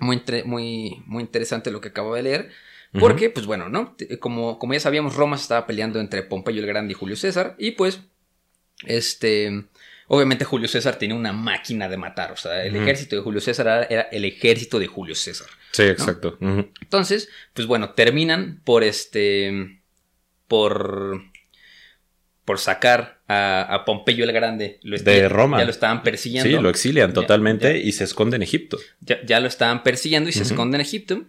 muy, 0.00 0.22
muy, 0.46 1.02
muy 1.06 1.22
interesante 1.22 1.70
lo 1.70 1.80
que 1.82 1.88
acabo 1.88 2.14
de 2.14 2.22
leer. 2.22 2.48
Porque, 2.98 3.28
pues 3.28 3.44
bueno, 3.44 3.68
¿no? 3.68 3.96
Como, 4.20 4.58
como 4.60 4.72
ya 4.72 4.78
sabíamos, 4.80 5.16
Roma 5.16 5.36
se 5.36 5.42
estaba 5.42 5.66
peleando 5.66 5.98
entre 5.98 6.22
Pompeyo 6.22 6.60
el 6.60 6.66
Grande 6.68 6.92
y 6.92 6.94
Julio 6.94 7.16
César. 7.16 7.56
Y 7.58 7.72
pues, 7.72 8.00
este. 8.86 9.64
Obviamente 10.06 10.44
Julio 10.44 10.68
César 10.68 10.96
tenía 10.96 11.16
una 11.16 11.32
máquina 11.32 11.88
de 11.88 11.96
matar. 11.96 12.32
O 12.32 12.36
sea, 12.36 12.62
el 12.64 12.76
ejército 12.76 13.16
de 13.16 13.22
Julio 13.22 13.40
César 13.40 13.66
era, 13.66 13.84
era 13.84 14.02
el 14.12 14.24
ejército 14.26 14.78
de 14.78 14.86
Julio 14.86 15.14
César. 15.14 15.48
Sí, 15.72 15.82
exacto. 15.84 16.36
Entonces, 16.40 17.28
pues 17.54 17.66
bueno, 17.66 17.90
terminan 17.94 18.60
por 18.64 18.84
este. 18.84 19.80
por. 20.48 21.22
por 22.44 22.58
sacar 22.58 23.22
a, 23.26 23.62
a 23.62 23.84
Pompeyo 23.86 24.24
el 24.24 24.32
Grande. 24.32 24.78
Lo 24.82 24.98
De 24.98 25.28
Roma. 25.30 25.58
Ya 25.58 25.64
lo 25.64 25.70
estaban 25.70 26.02
persiguiendo. 26.02 26.50
Sí, 26.54 26.62
lo 26.62 26.68
exilian 26.68 27.14
totalmente 27.14 27.72
ya- 27.80 27.86
y 27.88 27.92
se 27.92 28.04
esconde 28.04 28.36
en 28.36 28.42
Egipto. 28.42 28.78
ya, 29.00 29.24
ya 29.24 29.40
lo 29.40 29.48
estaban 29.48 29.82
persiguiendo 29.82 30.28
y 30.28 30.32
se 30.34 30.40
Ujú. 30.42 30.50
esconden 30.52 30.80
en 30.82 30.86
Egipto. 30.86 31.24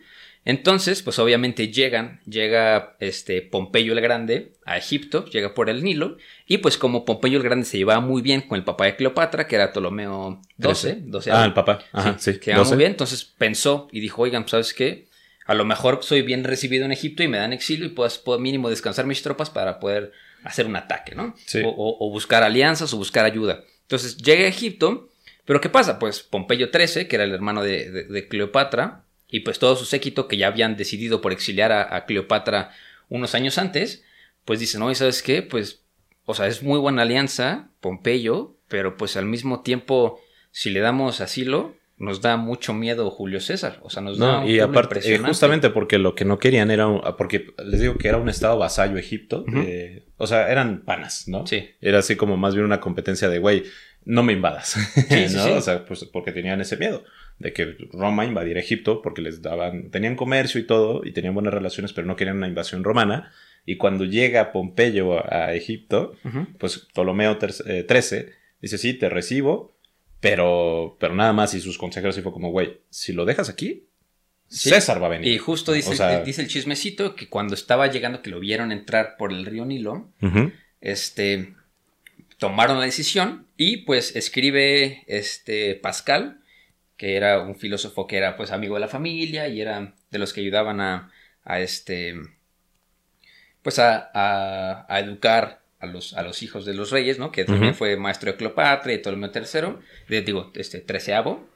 Entonces, 0.47 1.01
pues 1.01 1.17
obviamente 1.17 1.69
llegan, 1.69 2.21
llega 2.27 2.95
este 2.99 3.41
Pompeyo 3.41 3.93
el 3.93 4.01
Grande 4.01 4.53
a 4.63 4.77
Egipto, 4.77 5.25
llega 5.25 5.55
por 5.55 5.71
el 5.71 5.83
Nilo, 5.83 6.17
y 6.45 6.59
pues 6.59 6.77
como 6.77 7.03
Pompeyo 7.03 7.37
el 7.37 7.43
Grande 7.43 7.65
se 7.65 7.77
llevaba 7.79 7.99
muy 7.99 8.21
bien 8.21 8.41
con 8.41 8.57
el 8.57 8.63
papá 8.63 8.85
de 8.85 8.95
Cleopatra, 8.95 9.47
que 9.47 9.55
era 9.55 9.71
Ptolomeo 9.73 10.39
XII, 10.61 10.97
12 11.07 11.31
Ah, 11.31 11.45
el 11.45 11.53
papá. 11.53 11.79
Ajá, 11.91 12.17
sí. 12.19 12.33
se 12.33 12.39
llevaba 12.39 12.59
12. 12.59 12.69
muy 12.75 12.77
bien, 12.77 12.91
entonces 12.91 13.25
pensó 13.25 13.87
y 13.91 13.99
dijo, 14.01 14.21
oigan, 14.21 14.43
pues, 14.43 14.51
¿sabes 14.51 14.73
qué? 14.75 15.07
A 15.47 15.55
lo 15.55 15.65
mejor 15.65 15.99
soy 16.03 16.21
bien 16.21 16.43
recibido 16.43 16.85
en 16.85 16.91
Egipto 16.91 17.23
y 17.23 17.27
me 17.27 17.37
dan 17.39 17.51
exilio 17.51 17.85
y 17.87 17.89
puedo, 17.89 18.09
puedo 18.23 18.37
mínimo 18.39 18.69
descansar 18.69 19.07
mis 19.07 19.23
tropas 19.23 19.49
para 19.49 19.79
poder 19.79 20.11
hacer 20.43 20.67
un 20.67 20.75
ataque, 20.75 21.15
¿no? 21.15 21.35
Sí. 21.47 21.61
O, 21.65 21.69
o- 21.69 22.07
o 22.07 22.11
buscar 22.11 22.43
alianzas 22.43 22.93
o 22.93 22.97
buscar 22.97 23.25
ayuda. 23.25 23.63
Entonces 23.81 24.17
llega 24.17 24.45
a 24.45 24.47
Egipto, 24.47 25.09
pero 25.43 25.59
¿qué 25.61 25.69
pasa? 25.69 25.97
Pues 25.97 26.21
Pompeyo 26.21 26.69
XIII, 26.71 27.07
que 27.07 27.15
era 27.15 27.25
el 27.25 27.33
hermano 27.33 27.63
de, 27.63 27.89
de- 27.91 28.03
de 28.05 28.27
Cleopatra, 28.27 29.04
y 29.35 29.41
pues 29.41 29.59
todo 29.59 29.75
su 29.75 29.85
séquito 29.85 30.27
que 30.27 30.37
ya 30.37 30.47
habían 30.47 30.77
decidido 30.77 31.19
por 31.21 31.31
exiliar 31.33 31.71
a, 31.71 31.95
a 31.95 32.05
Cleopatra 32.05 32.71
unos 33.09 33.35
años 33.35 33.57
antes, 33.57 34.03
pues 34.45 34.59
dicen, 34.59 34.81
oye, 34.81 34.95
¿sabes 34.95 35.21
qué? 35.23 35.41
Pues, 35.41 35.83
o 36.25 36.33
sea, 36.33 36.47
es 36.47 36.63
muy 36.63 36.79
buena 36.79 37.01
alianza, 37.01 37.69
Pompeyo, 37.81 38.55
pero 38.67 38.97
pues 38.97 39.17
al 39.17 39.25
mismo 39.25 39.61
tiempo, 39.61 40.19
si 40.51 40.69
le 40.69 40.79
damos 40.79 41.21
asilo, 41.21 41.75
nos 41.97 42.21
da 42.21 42.35
mucho 42.37 42.73
miedo 42.73 43.09
Julio 43.09 43.39
César. 43.39 43.79
O 43.83 43.89
sea, 43.89 44.01
nos 44.01 44.17
da 44.17 44.25
No, 44.25 44.41
un 44.41 44.47
y 44.49 44.59
aparte, 44.59 44.99
eh, 45.03 45.17
justamente 45.19 45.69
porque 45.69 45.97
lo 45.97 46.13
que 46.15 46.25
no 46.25 46.39
querían 46.39 46.71
era, 46.71 46.87
un- 46.87 47.01
porque 47.17 47.47
les 47.65 47.79
digo 47.81 47.97
que 47.97 48.07
era 48.07 48.17
un 48.17 48.29
estado 48.29 48.57
vasallo 48.57 48.97
Egipto, 48.97 49.45
eh, 49.55 50.05
o 50.17 50.27
sea, 50.27 50.51
eran 50.51 50.81
panas, 50.83 51.27
¿no? 51.27 51.45
Sí. 51.47 51.69
Era 51.81 51.99
así 51.99 52.15
como 52.15 52.37
más 52.37 52.53
bien 52.55 52.65
una 52.65 52.79
competencia 52.79 53.29
de, 53.29 53.39
güey, 53.39 53.63
no 54.03 54.23
me 54.23 54.33
invadas, 54.33 54.69
Sí, 55.09 55.29
sí, 55.29 55.35
¿no? 55.35 55.43
sí. 55.45 55.51
O 55.51 55.61
sea, 55.61 55.85
pues 55.85 56.03
porque 56.05 56.31
tenían 56.31 56.59
ese 56.61 56.77
miedo 56.77 57.03
de 57.39 57.53
que 57.53 57.75
Roma 57.91 58.25
invadiera 58.25 58.59
Egipto 58.59 59.01
porque 59.01 59.21
les 59.21 59.41
daban, 59.41 59.91
tenían 59.91 60.15
comercio 60.15 60.59
y 60.59 60.65
todo 60.65 61.01
y 61.05 61.11
tenían 61.11 61.33
buenas 61.33 61.53
relaciones, 61.53 61.93
pero 61.93 62.07
no 62.07 62.15
querían 62.15 62.37
una 62.37 62.47
invasión 62.47 62.83
romana. 62.83 63.31
Y 63.65 63.77
cuando 63.77 64.05
llega 64.05 64.51
Pompeyo 64.51 65.19
a, 65.33 65.53
Egipto, 65.53 66.15
pues 66.59 66.87
Ptolomeo 66.93 67.37
eh, 67.65 67.83
13 67.83 68.31
dice, 68.61 68.77
sí, 68.77 68.93
te 68.93 69.09
recibo, 69.09 69.75
pero, 70.19 70.97
pero 70.99 71.15
nada 71.15 71.33
más 71.33 71.53
y 71.53 71.59
sus 71.61 71.77
consejeros 71.77 72.17
y 72.17 72.21
fue 72.21 72.31
como, 72.31 72.51
güey, 72.51 72.79
si 72.89 73.13
lo 73.13 73.25
dejas 73.25 73.49
aquí, 73.49 73.83
Sí. 74.47 74.69
César 74.69 75.01
va 75.01 75.07
a 75.07 75.09
venir. 75.09 75.27
Y 75.27 75.39
justo 75.39 75.71
dice, 75.73 75.89
O 75.89 75.95
sea- 75.95 76.21
dice 76.21 76.41
el 76.43 76.47
chismecito 76.47 77.15
que 77.15 77.27
cuando 77.27 77.55
estaba 77.55 77.87
llegando, 77.87 78.21
que 78.21 78.29
lo 78.29 78.39
vieron 78.39 78.71
entrar 78.71 79.15
por 79.17 79.33
el 79.33 79.43
río 79.43 79.65
Nilo, 79.65 80.07
este, 80.81 81.55
tomaron 82.37 82.79
la 82.79 82.85
decisión 82.85 83.47
y 83.57 83.77
pues 83.77 84.15
escribe 84.15 85.03
este 85.07 85.75
Pascal, 85.75 86.41
que 86.97 87.15
era 87.15 87.41
un 87.41 87.55
filósofo 87.55 88.07
que 88.07 88.17
era 88.17 88.35
pues 88.37 88.51
amigo 88.51 88.75
de 88.75 88.81
la 88.81 88.87
familia 88.87 89.47
y 89.47 89.61
era 89.61 89.93
de 90.11 90.19
los 90.19 90.31
que 90.33 90.41
ayudaban 90.41 90.79
a, 90.81 91.11
a 91.43 91.59
este, 91.59 92.15
pues 93.61 93.79
a, 93.79 94.09
a- 94.13 94.85
a 94.87 94.99
educar 94.99 95.61
a 95.79 95.87
los, 95.87 96.13
a 96.13 96.23
los 96.23 96.41
hijos 96.43 96.65
de 96.65 96.73
los 96.73 96.91
reyes, 96.91 97.19
¿no? 97.19 97.31
Que 97.31 97.43
también 97.45 97.75
fue 97.75 97.97
maestro 97.97 98.31
de 98.31 98.37
Cleopatra 98.37 98.93
y 98.93 98.97
Ptolomeo 98.99 99.31
III, 99.33 99.75
de- 100.07 100.21
digo, 100.21 100.51
este, 100.55 100.79
treceavo. 100.79 101.47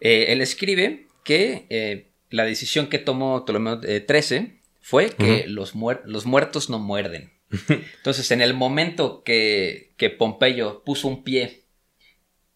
Eh, 0.00 0.26
él 0.28 0.40
escribe 0.40 1.06
que 1.24 1.66
eh, 1.70 2.06
la 2.30 2.44
decisión 2.44 2.86
que 2.88 2.98
tomó 2.98 3.44
Ptolomeo 3.44 3.80
eh, 3.84 4.04
XIII 4.08 4.60
fue 4.80 5.10
que 5.10 5.46
los, 5.46 5.74
muer- 5.76 6.00
los 6.04 6.24
muertos 6.24 6.70
no 6.70 6.78
muerden. 6.78 7.32
Entonces, 7.98 8.30
en 8.30 8.40
el 8.40 8.54
momento 8.54 9.22
que, 9.24 9.92
que 9.96 10.08
Pompeyo 10.10 10.82
puso 10.84 11.06
un 11.08 11.22
pie 11.22 11.59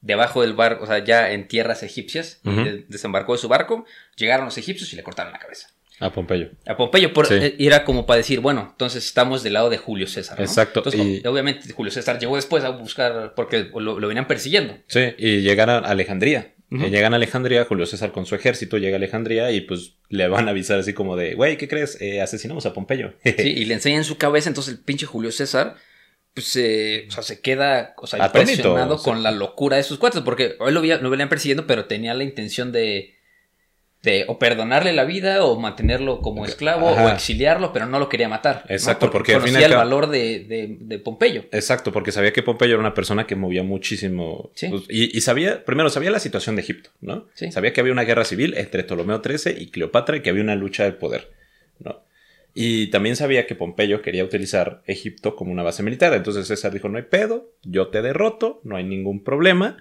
debajo 0.04 0.42
del 0.42 0.52
barco, 0.52 0.84
o 0.84 0.86
sea, 0.86 1.02
ya 1.04 1.32
en 1.32 1.48
tierras 1.48 1.82
egipcias, 1.82 2.40
de- 2.44 2.84
desembarcó 2.88 3.32
de 3.32 3.38
su 3.38 3.48
barco, 3.48 3.84
llegaron 4.16 4.44
los 4.44 4.56
egipcios 4.58 4.92
y 4.92 4.96
le 4.96 5.02
cortaron 5.02 5.32
la 5.32 5.38
cabeza. 5.38 5.68
A 6.00 6.12
Pompeyo. 6.12 6.50
A 6.66 6.76
Pompeyo, 6.76 7.12
por, 7.12 7.26
Sí. 7.26 7.34
eh, 7.34 7.54
era 7.58 7.84
como 7.84 8.04
para 8.04 8.18
decir, 8.18 8.40
bueno, 8.40 8.68
entonces 8.72 9.04
estamos 9.06 9.42
del 9.42 9.52
lado 9.54 9.70
de 9.70 9.78
Julio 9.78 10.06
César. 10.06 10.38
¿no? 10.38 10.44
Exacto, 10.44 10.80
Entonces, 10.80 11.00
y- 11.24 11.26
obviamente 11.26 11.72
Julio 11.72 11.92
César 11.92 12.18
llegó 12.18 12.36
después 12.36 12.64
a 12.64 12.70
buscar, 12.70 13.32
porque 13.36 13.70
lo, 13.74 13.98
lo 14.00 14.08
venían 14.08 14.26
persiguiendo. 14.26 14.76
Sí, 14.88 15.14
y 15.18 15.40
llegan 15.40 15.70
a 15.70 15.78
Alejandría. 15.78 16.50
Eh, 16.70 16.90
Llegan 16.90 17.12
a 17.12 17.16
Alejandría, 17.16 17.64
Julio 17.66 17.86
César 17.86 18.10
con 18.10 18.26
su 18.26 18.34
ejército 18.34 18.78
llega 18.78 18.96
a 18.96 18.98
Alejandría 18.98 19.52
y 19.52 19.60
pues 19.60 19.92
le 20.08 20.26
van 20.26 20.48
a 20.48 20.50
avisar 20.50 20.76
así 20.80 20.92
como 20.92 21.14
de, 21.16 21.34
güey, 21.34 21.56
¿qué 21.56 21.68
crees? 21.68 22.00
Eh, 22.00 22.20
asesinamos 22.20 22.66
a 22.66 22.72
Pompeyo. 22.72 23.12
Sí, 23.24 23.32
y 23.48 23.64
le 23.66 23.74
enseñan 23.74 24.02
su 24.02 24.16
cabeza, 24.18 24.48
entonces 24.48 24.74
el 24.74 24.80
pinche 24.80 25.06
Julio 25.06 25.30
César, 25.30 25.76
pues 26.34 26.56
eh, 26.56 27.06
o 27.08 27.10
sea, 27.12 27.22
se 27.22 27.40
queda 27.40 27.94
o 27.96 28.06
sea, 28.06 28.24
Atónito, 28.24 28.50
impresionado 28.50 28.96
o 28.96 28.98
sea. 28.98 29.12
con 29.12 29.22
la 29.22 29.30
locura 29.30 29.76
de 29.76 29.82
sus 29.84 29.98
cuates, 29.98 30.20
porque 30.22 30.56
hoy 30.58 30.72
lo, 30.72 30.82
lo 30.82 31.10
venían 31.10 31.28
persiguiendo, 31.28 31.66
pero 31.66 31.84
tenía 31.86 32.12
la 32.14 32.24
intención 32.24 32.72
de, 32.72 33.14
de 34.02 34.24
o 34.28 34.38
perdonarle 34.38 34.92
la 34.92 35.04
vida 35.04 35.44
o 35.44 35.58
mantenerlo 35.58 36.20
como 36.20 36.44
esclavo 36.44 36.90
Ajá. 36.90 37.06
o 37.06 37.08
exiliarlo, 37.10 37.72
pero 37.72 37.86
no 37.86 37.98
lo 37.98 38.08
quería 38.08 38.28
matar. 38.28 38.64
¿no? 38.68 38.74
Exacto, 38.74 39.10
porque 39.10 39.32
conocía 39.32 39.58
al 39.58 39.64
el 39.64 39.70
cabo- 39.70 39.84
valor 39.84 40.08
de, 40.10 40.40
de, 40.40 40.76
de 40.80 40.98
Pompeyo. 40.98 41.44
Exacto, 41.52 41.90
porque 41.92 42.12
sabía 42.12 42.32
que 42.32 42.42
Pompeyo 42.42 42.72
era 42.72 42.80
una 42.80 42.92
persona 42.94 43.26
que 43.26 43.36
movía 43.36 43.62
muchísimo. 43.62 44.50
Sí. 44.54 44.68
pues, 44.68 44.82
y, 44.90 45.16
y 45.16 45.20
sabía, 45.22 45.64
primero 45.64 45.88
sabía 45.88 46.10
la 46.10 46.18
situación 46.18 46.56
de 46.56 46.62
Egipto, 46.62 46.90
¿no? 47.00 47.28
Sí. 47.34 47.50
Sabía 47.52 47.72
que 47.72 47.80
había 47.80 47.92
una 47.92 48.02
guerra 48.04 48.24
civil 48.24 48.54
entre 48.58 48.82
Ptolomeo 48.84 49.22
XIII 49.24 49.54
y 49.58 49.70
Cleopatra 49.70 50.16
y 50.16 50.20
que 50.20 50.30
había 50.30 50.42
una 50.42 50.56
lucha 50.56 50.82
del 50.84 50.96
poder, 50.96 51.30
¿no? 51.78 52.02
Y 52.56 52.86
también 52.90 53.16
sabía 53.16 53.46
que 53.46 53.56
Pompeyo 53.56 54.00
quería 54.00 54.22
utilizar 54.24 54.82
Egipto 54.86 55.34
como 55.34 55.50
una 55.50 55.64
base 55.64 55.82
militar. 55.82 56.14
Entonces 56.14 56.46
César 56.46 56.72
dijo, 56.72 56.88
no 56.88 56.98
hay 56.98 57.04
pedo, 57.04 57.52
yo 57.64 57.88
te 57.88 58.00
derroto, 58.00 58.60
no 58.64 58.76
hay 58.76 58.84
ningún 58.84 59.24
problema. 59.24 59.76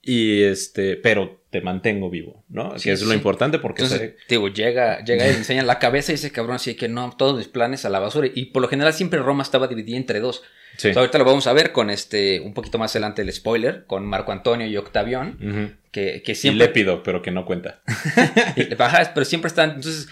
Y 0.00 0.42
este, 0.42 0.96
pero 0.96 1.40
te 1.50 1.60
mantengo 1.62 2.10
vivo, 2.10 2.44
¿no? 2.50 2.78
Sí, 2.78 2.84
que 2.84 2.92
es 2.92 3.00
sí, 3.00 3.06
lo 3.06 3.14
importante 3.14 3.58
porque 3.58 3.82
Entonces, 3.82 4.10
se- 4.10 4.16
digo, 4.28 4.48
llega, 4.48 5.02
llega 5.04 5.26
y 5.26 5.30
le 5.32 5.36
enseñan 5.38 5.66
la 5.66 5.78
cabeza 5.78 6.12
y 6.12 6.16
dice, 6.16 6.30
cabrón, 6.30 6.56
así 6.56 6.74
que 6.74 6.88
no, 6.88 7.14
todos 7.16 7.38
mis 7.38 7.48
planes 7.48 7.84
a 7.84 7.90
la 7.90 8.00
basura. 8.00 8.28
Y 8.34 8.46
por 8.46 8.60
lo 8.62 8.68
general 8.68 8.92
siempre 8.92 9.18
Roma 9.20 9.42
estaba 9.42 9.66
dividida 9.66 9.96
entre 9.96 10.20
dos. 10.20 10.42
sí. 10.76 10.92
Sea, 10.92 11.00
ahorita 11.00 11.16
lo 11.18 11.24
vamos 11.24 11.46
a 11.46 11.52
ver 11.54 11.72
con 11.72 11.88
este, 11.90 12.40
un 12.40 12.52
poquito 12.52 12.78
más 12.78 12.94
adelante 12.94 13.22
el 13.22 13.32
spoiler, 13.32 13.84
con 13.86 14.04
Marco 14.06 14.32
Antonio 14.32 14.66
y 14.66 14.76
Octavión, 14.76 15.38
Ujú. 15.42 15.74
que, 15.90 16.22
que 16.22 16.32
Y 16.32 16.34
siempre... 16.34 16.66
lépido, 16.66 17.02
pero 17.02 17.22
que 17.22 17.30
no 17.30 17.46
cuenta. 17.46 17.80
y- 18.56 18.74
ajá, 18.82 19.12
pero 19.14 19.24
siempre 19.24 19.48
están... 19.48 19.70
Entonces, 19.76 20.08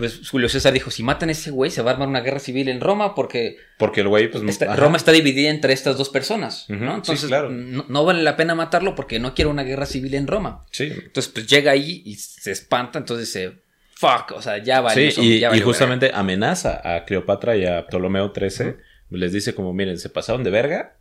pues 0.00 0.26
Julio 0.30 0.48
César 0.48 0.72
dijo, 0.72 0.90
si 0.90 1.02
matan 1.02 1.28
a 1.28 1.32
ese 1.32 1.50
güey, 1.50 1.70
se 1.70 1.82
va 1.82 1.90
a 1.90 1.92
armar 1.92 2.08
una 2.08 2.22
guerra 2.22 2.38
civil 2.38 2.70
en 2.70 2.80
Roma 2.80 3.14
porque 3.14 3.58
Porque 3.76 4.00
el 4.00 4.08
güey, 4.08 4.30
pues. 4.30 4.58
Roma 4.74 4.96
está 4.96 5.12
dividida 5.12 5.50
entre 5.50 5.74
estas 5.74 5.98
dos 5.98 6.08
personas, 6.08 6.64
¿no? 6.68 6.76
sí, 6.78 6.96
Entonces, 6.96 7.28
claro. 7.28 7.50
no, 7.50 7.84
no 7.86 8.04
vale 8.06 8.22
la 8.22 8.34
pena 8.34 8.54
matarlo 8.54 8.94
porque 8.94 9.18
no 9.20 9.34
quiero 9.34 9.50
una 9.50 9.62
guerra 9.62 9.84
civil 9.84 10.14
en 10.14 10.26
Roma. 10.26 10.64
Sí, 10.70 10.84
Entonces, 10.84 11.30
pues 11.32 11.46
llega 11.46 11.72
ahí 11.72 12.02
y 12.06 12.14
se 12.14 12.50
espanta, 12.50 12.98
entonces 12.98 13.30
se... 13.30 13.60
Fuck, 13.94 14.32
o 14.34 14.40
sea, 14.40 14.56
ya. 14.56 14.82
Sí, 14.88 15.10
y, 15.18 15.40
ya 15.40 15.54
y 15.54 15.60
justamente 15.60 16.10
amenaza 16.14 16.80
a 16.82 17.04
Cleopatra 17.04 17.58
y 17.58 17.66
a 17.66 17.86
Ptolomeo 17.86 18.32
XIII. 18.34 18.76
Les 19.10 19.32
dice 19.34 19.54
como, 19.54 19.74
miren, 19.74 19.98
se 19.98 20.08
pasaron 20.08 20.42
de 20.44 20.48
verga, 20.50 20.96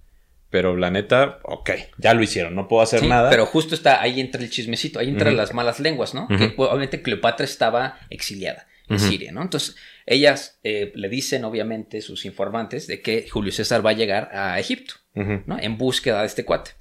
pero 0.49 0.75
la 0.75 0.91
neta, 0.91 1.39
ok, 1.43 1.69
ya 1.97 2.13
lo 2.13 2.21
hicieron, 2.21 2.53
no 2.53 2.67
puedo 2.67 2.83
hacer 2.83 2.99
Sí, 2.99 3.07
nada. 3.07 3.29
Pero 3.29 3.45
justo 3.45 3.75
está, 3.75 4.01
ahí 4.01 4.19
entra 4.19 4.41
el 4.41 4.49
chismecito, 4.49 4.99
ahí 4.99 5.07
entran 5.07 5.37
las 5.37 5.53
malas 5.53 5.79
lenguas, 5.79 6.13
¿no? 6.13 6.27
Que 6.27 6.53
obviamente 6.57 7.01
Cleopatra 7.01 7.45
estaba 7.45 7.97
exiliada 8.09 8.67
en. 8.89 8.99
Siria, 8.99 9.31
¿no? 9.31 9.41
Entonces, 9.41 9.75
ellas 10.05 10.59
eh, 10.63 10.91
le 10.95 11.09
dicen, 11.09 11.45
obviamente, 11.45 12.01
sus 12.01 12.25
informantes, 12.25 12.87
de 12.87 13.01
que 13.01 13.27
Julio 13.29 13.51
César 13.51 13.85
va 13.85 13.91
a 13.91 13.93
llegar 13.93 14.29
a 14.33 14.59
Egipto, 14.59 14.95
¿no? 15.13 15.59
En 15.59 15.77
búsqueda 15.77 16.21
de 16.21 16.27
este 16.27 16.45
cuate. 16.45 16.71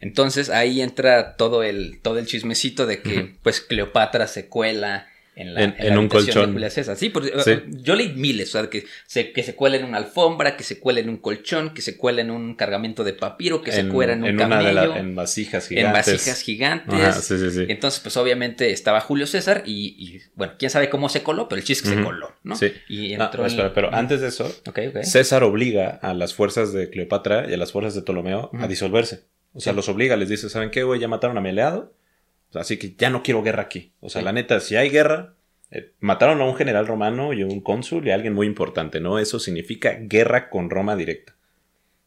Entonces, 0.00 0.50
ahí 0.50 0.80
entra 0.80 1.36
todo 1.36 1.62
el, 1.62 2.00
todo 2.02 2.18
el 2.18 2.26
chismecito 2.26 2.86
de 2.86 3.02
que, 3.02 3.36
pues, 3.42 3.60
Cleopatra 3.60 4.26
se 4.26 4.48
cuela 4.48 5.06
en, 5.36 5.54
la, 5.54 5.62
En- 5.64 5.74
la 5.78 5.84
en 5.86 5.92
un 5.94 5.98
habitación 6.00 6.26
de 6.26 6.32
colchón. 6.34 6.52
Julio 6.54 6.70
César. 6.70 6.96
Sí, 6.96 7.08
porque, 7.10 7.32
Sí. 7.42 7.50
eh, 7.50 7.64
yo 7.68 7.94
leí 7.94 8.12
miles, 8.14 8.54
o 8.54 8.60
sea, 8.60 8.70
que 8.70 8.84
se, 9.06 9.32
que 9.32 9.42
se 9.42 9.54
cuela 9.54 9.76
en 9.76 9.84
una 9.84 9.98
alfombra, 9.98 10.56
que 10.56 10.62
se 10.64 10.78
cuela 10.78 11.00
en 11.00 11.08
un 11.08 11.16
colchón, 11.18 11.74
que 11.74 11.82
se 11.82 11.96
cuela 11.96 12.20
en 12.22 12.30
un 12.30 12.54
cargamento 12.54 13.04
de 13.04 13.12
papiro, 13.14 13.60
que 13.62 13.72
se 13.72 13.88
cuela 13.88 14.12
en 14.14 14.22
un 14.24 14.30
una 14.34 14.44
de 14.44 14.50
camello. 14.50 14.72
las 14.72 14.96
en 14.98 15.14
vasijas 15.14 15.70
en 15.70 15.76
gigantes. 15.78 16.06
vasijas 16.14 16.40
gigantes. 16.42 16.94
Ajá, 16.94 17.12
sí, 17.20 17.38
sí, 17.38 17.50
sí. 17.50 17.64
Entonces, 17.68 18.00
pues 18.00 18.16
obviamente 18.16 18.70
estaba 18.70 19.00
Julio 19.00 19.26
César 19.26 19.62
y, 19.66 19.96
y, 19.98 20.22
bueno, 20.34 20.54
quién 20.58 20.70
sabe 20.70 20.88
cómo 20.90 21.08
se 21.08 21.22
coló, 21.22 21.48
pero 21.48 21.58
el 21.60 21.64
chiste 21.66 21.88
se 21.88 22.02
coló, 22.02 22.32
¿no? 22.42 22.56
Sí. 22.56 22.72
Y 22.88 23.14
Ah, 23.14 23.24
entró 23.26 23.44
espera, 23.46 23.72
pero 23.74 23.94
antes 23.94 24.20
de 24.20 24.28
eso, 24.28 24.44
Ok, 24.66 24.78
ok. 24.88 25.02
César 25.02 25.42
obliga 25.44 25.90
a 26.02 26.14
las 26.14 26.34
fuerzas 26.34 26.72
de 26.72 26.90
Cleopatra 26.90 27.48
y 27.50 27.54
a 27.54 27.56
las 27.56 27.72
fuerzas 27.72 27.94
de 27.94 28.02
Ptolomeo 28.02 28.50
a 28.58 28.66
disolverse. 28.68 29.24
O 29.52 29.60
sea, 29.60 29.72
los 29.72 29.88
obliga, 29.88 30.16
les 30.16 30.28
dice, 30.28 30.48
¿saben 30.48 30.70
qué, 30.70 30.82
güey? 30.82 30.98
Ya 31.00 31.06
mataron 31.08 31.38
a 31.38 31.40
mi 31.40 31.50
aliado. 31.50 31.92
Así 32.56 32.76
que 32.78 32.94
ya 32.96 33.10
no 33.10 33.22
quiero 33.22 33.42
guerra 33.42 33.62
aquí. 33.62 33.92
O 34.00 34.08
sea, 34.08 34.20
Sí. 34.20 34.24
la 34.24 34.32
neta, 34.32 34.60
si 34.60 34.76
hay 34.76 34.90
guerra, 34.90 35.34
eh, 35.70 35.92
mataron 36.00 36.40
a 36.40 36.44
un 36.44 36.54
general 36.56 36.86
romano 36.86 37.32
y 37.32 37.42
a 37.42 37.46
un 37.46 37.60
cónsul 37.60 38.06
y 38.06 38.10
a 38.10 38.14
alguien 38.14 38.32
muy 38.34 38.46
importante, 38.46 39.00
¿no? 39.00 39.18
Eso 39.18 39.38
significa 39.40 39.96
guerra 40.00 40.50
con 40.50 40.70
Roma 40.70 40.94
directa. 40.96 41.34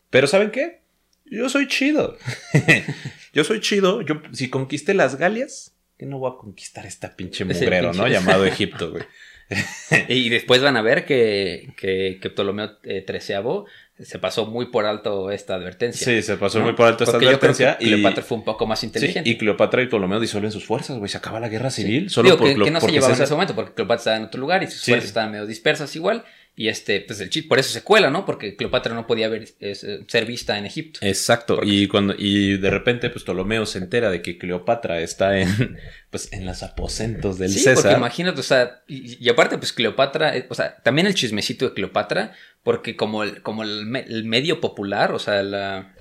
Pero 0.10 0.28
¿saben 0.28 0.52
qué? 0.52 0.82
Yo 1.26 1.50
soy 1.50 1.68
chido. 1.68 2.18
yo 3.34 3.44
soy 3.44 3.60
chido. 3.60 4.02
Yo, 4.02 4.22
si 4.32 4.50
conquisté 4.50 4.94
las 4.94 5.18
Galias, 5.18 5.76
que 5.98 6.06
no 6.06 6.20
voy 6.20 6.32
a 6.34 6.38
conquistar 6.38 6.86
esta 6.86 7.16
pinche 7.16 7.44
mugrero, 7.44 7.92
pinche- 7.92 7.98
¿no? 7.98 8.08
Llamado 8.08 8.46
Egipto, 8.46 8.92
güey. 8.92 9.04
Y 10.10 10.30
después 10.30 10.62
van 10.62 10.76
a 10.78 10.82
ver 10.82 11.06
que, 11.06 11.74
que, 11.78 12.20
que 12.22 12.30
Ptolomeo 12.30 12.72
eh, 12.84 13.06
XIII 13.08 13.64
se 14.00 14.20
pasó 14.20 14.46
muy 14.46 14.68
por 14.68 14.86
alto 14.86 15.32
esta 15.32 15.56
advertencia. 15.56 16.06
Sí, 16.06 16.22
se 16.22 16.38
pasó 16.38 16.60
¿no? 16.60 16.66
muy 16.66 16.74
por 16.74 16.86
alto 16.88 17.04
esta 17.04 17.14
Porque 17.14 17.26
yo 17.26 17.40
creo 17.40 17.52
advertencia. 17.52 17.78
que 17.78 17.86
y- 17.86 17.88
Cleopatra 17.88 18.24
fue 18.24 18.38
un 18.38 18.44
poco 18.44 18.68
más 18.68 18.80
Sí, 18.80 18.86
inteligente. 18.86 19.30
y 19.30 19.38
Cleopatra 19.38 19.82
y 19.82 19.88
Ptolomeo 19.88 20.20
disuelven 20.20 20.52
sus 20.52 20.66
fuerzas, 20.66 20.98
güey. 20.98 21.10
Se 21.10 21.18
acaba 21.18 21.40
la 21.40 21.50
guerra 21.50 21.72
Sí. 21.72 21.82
civil. 21.82 22.10
Solo 22.10 22.28
Digo 22.28 22.38
por 22.38 22.48
que, 22.48 22.72
no 22.72 22.80
se 22.80 22.92
llevaban 22.92 23.16
en 23.18 23.24
ese 23.24 23.34
momento 23.34 23.56
porque 23.56 23.74
Cleopatra 23.74 23.98
estaba 24.00 24.18
en 24.18 24.24
otro 24.26 24.40
lugar 24.40 24.62
y 24.64 24.68
sus 24.68 24.82
Sí. 24.82 24.92
fuerzas 24.92 25.08
estaban 25.10 25.32
medio 25.32 25.46
dispersas 25.48 25.96
igual. 25.96 26.24
Y 26.60 26.70
este, 26.70 27.02
pues 27.02 27.20
el 27.22 27.30
chip, 27.30 27.48
por 27.48 27.60
eso 27.60 27.72
se 27.72 27.84
cuela, 27.84 28.10
¿no? 28.10 28.26
Porque 28.26 28.56
Cleopatra 28.56 28.96
no 28.96 29.06
podía 29.06 29.30
ver, 29.30 29.44
es, 29.60 29.84
eh, 29.84 30.04
ser 30.08 30.26
vista 30.26 30.58
en 30.58 30.66
Egipto. 30.66 31.00
Exacto. 31.04 31.58
Porque- 31.58 31.70
Y 31.70 31.88
cuando 31.88 32.16
y 32.18 32.58
de 32.58 32.70
repente, 32.72 33.12
pues 33.12 33.24
Ptolomeo 33.24 33.68
se 33.68 33.78
entera 33.78 34.10
de 34.10 34.24
que 34.24 34.40
Cleopatra 34.40 35.00
está 35.02 35.38
en, 35.38 35.48
pues, 36.10 36.34
en 36.34 36.48
los 36.48 36.64
aposentos 36.64 37.38
del 37.38 37.52
sí, 37.52 37.60
porque 37.76 37.92
imagínate, 37.98 38.40
o 38.40 38.44
sea, 38.44 38.82
y, 38.88 39.24
y 39.24 39.30
aparte, 39.30 39.60
pues 39.60 39.72
Cleopatra, 39.72 40.36
eh, 40.36 40.48
o 40.50 40.56
sea, 40.56 40.78
también 40.78 41.06
el 41.06 41.14
chismecito 41.14 41.68
de 41.70 41.76
Cleopatra, 41.76 42.34
porque 42.64 42.96
como 42.96 43.22
el, 43.22 43.44
como 43.44 43.62
el, 43.62 43.86
me- 43.86 44.00
el 44.08 44.24
medio 44.26 44.60
popular, 44.60 45.12
o 45.12 45.20
sea, 45.20 45.44
la, 45.44 45.94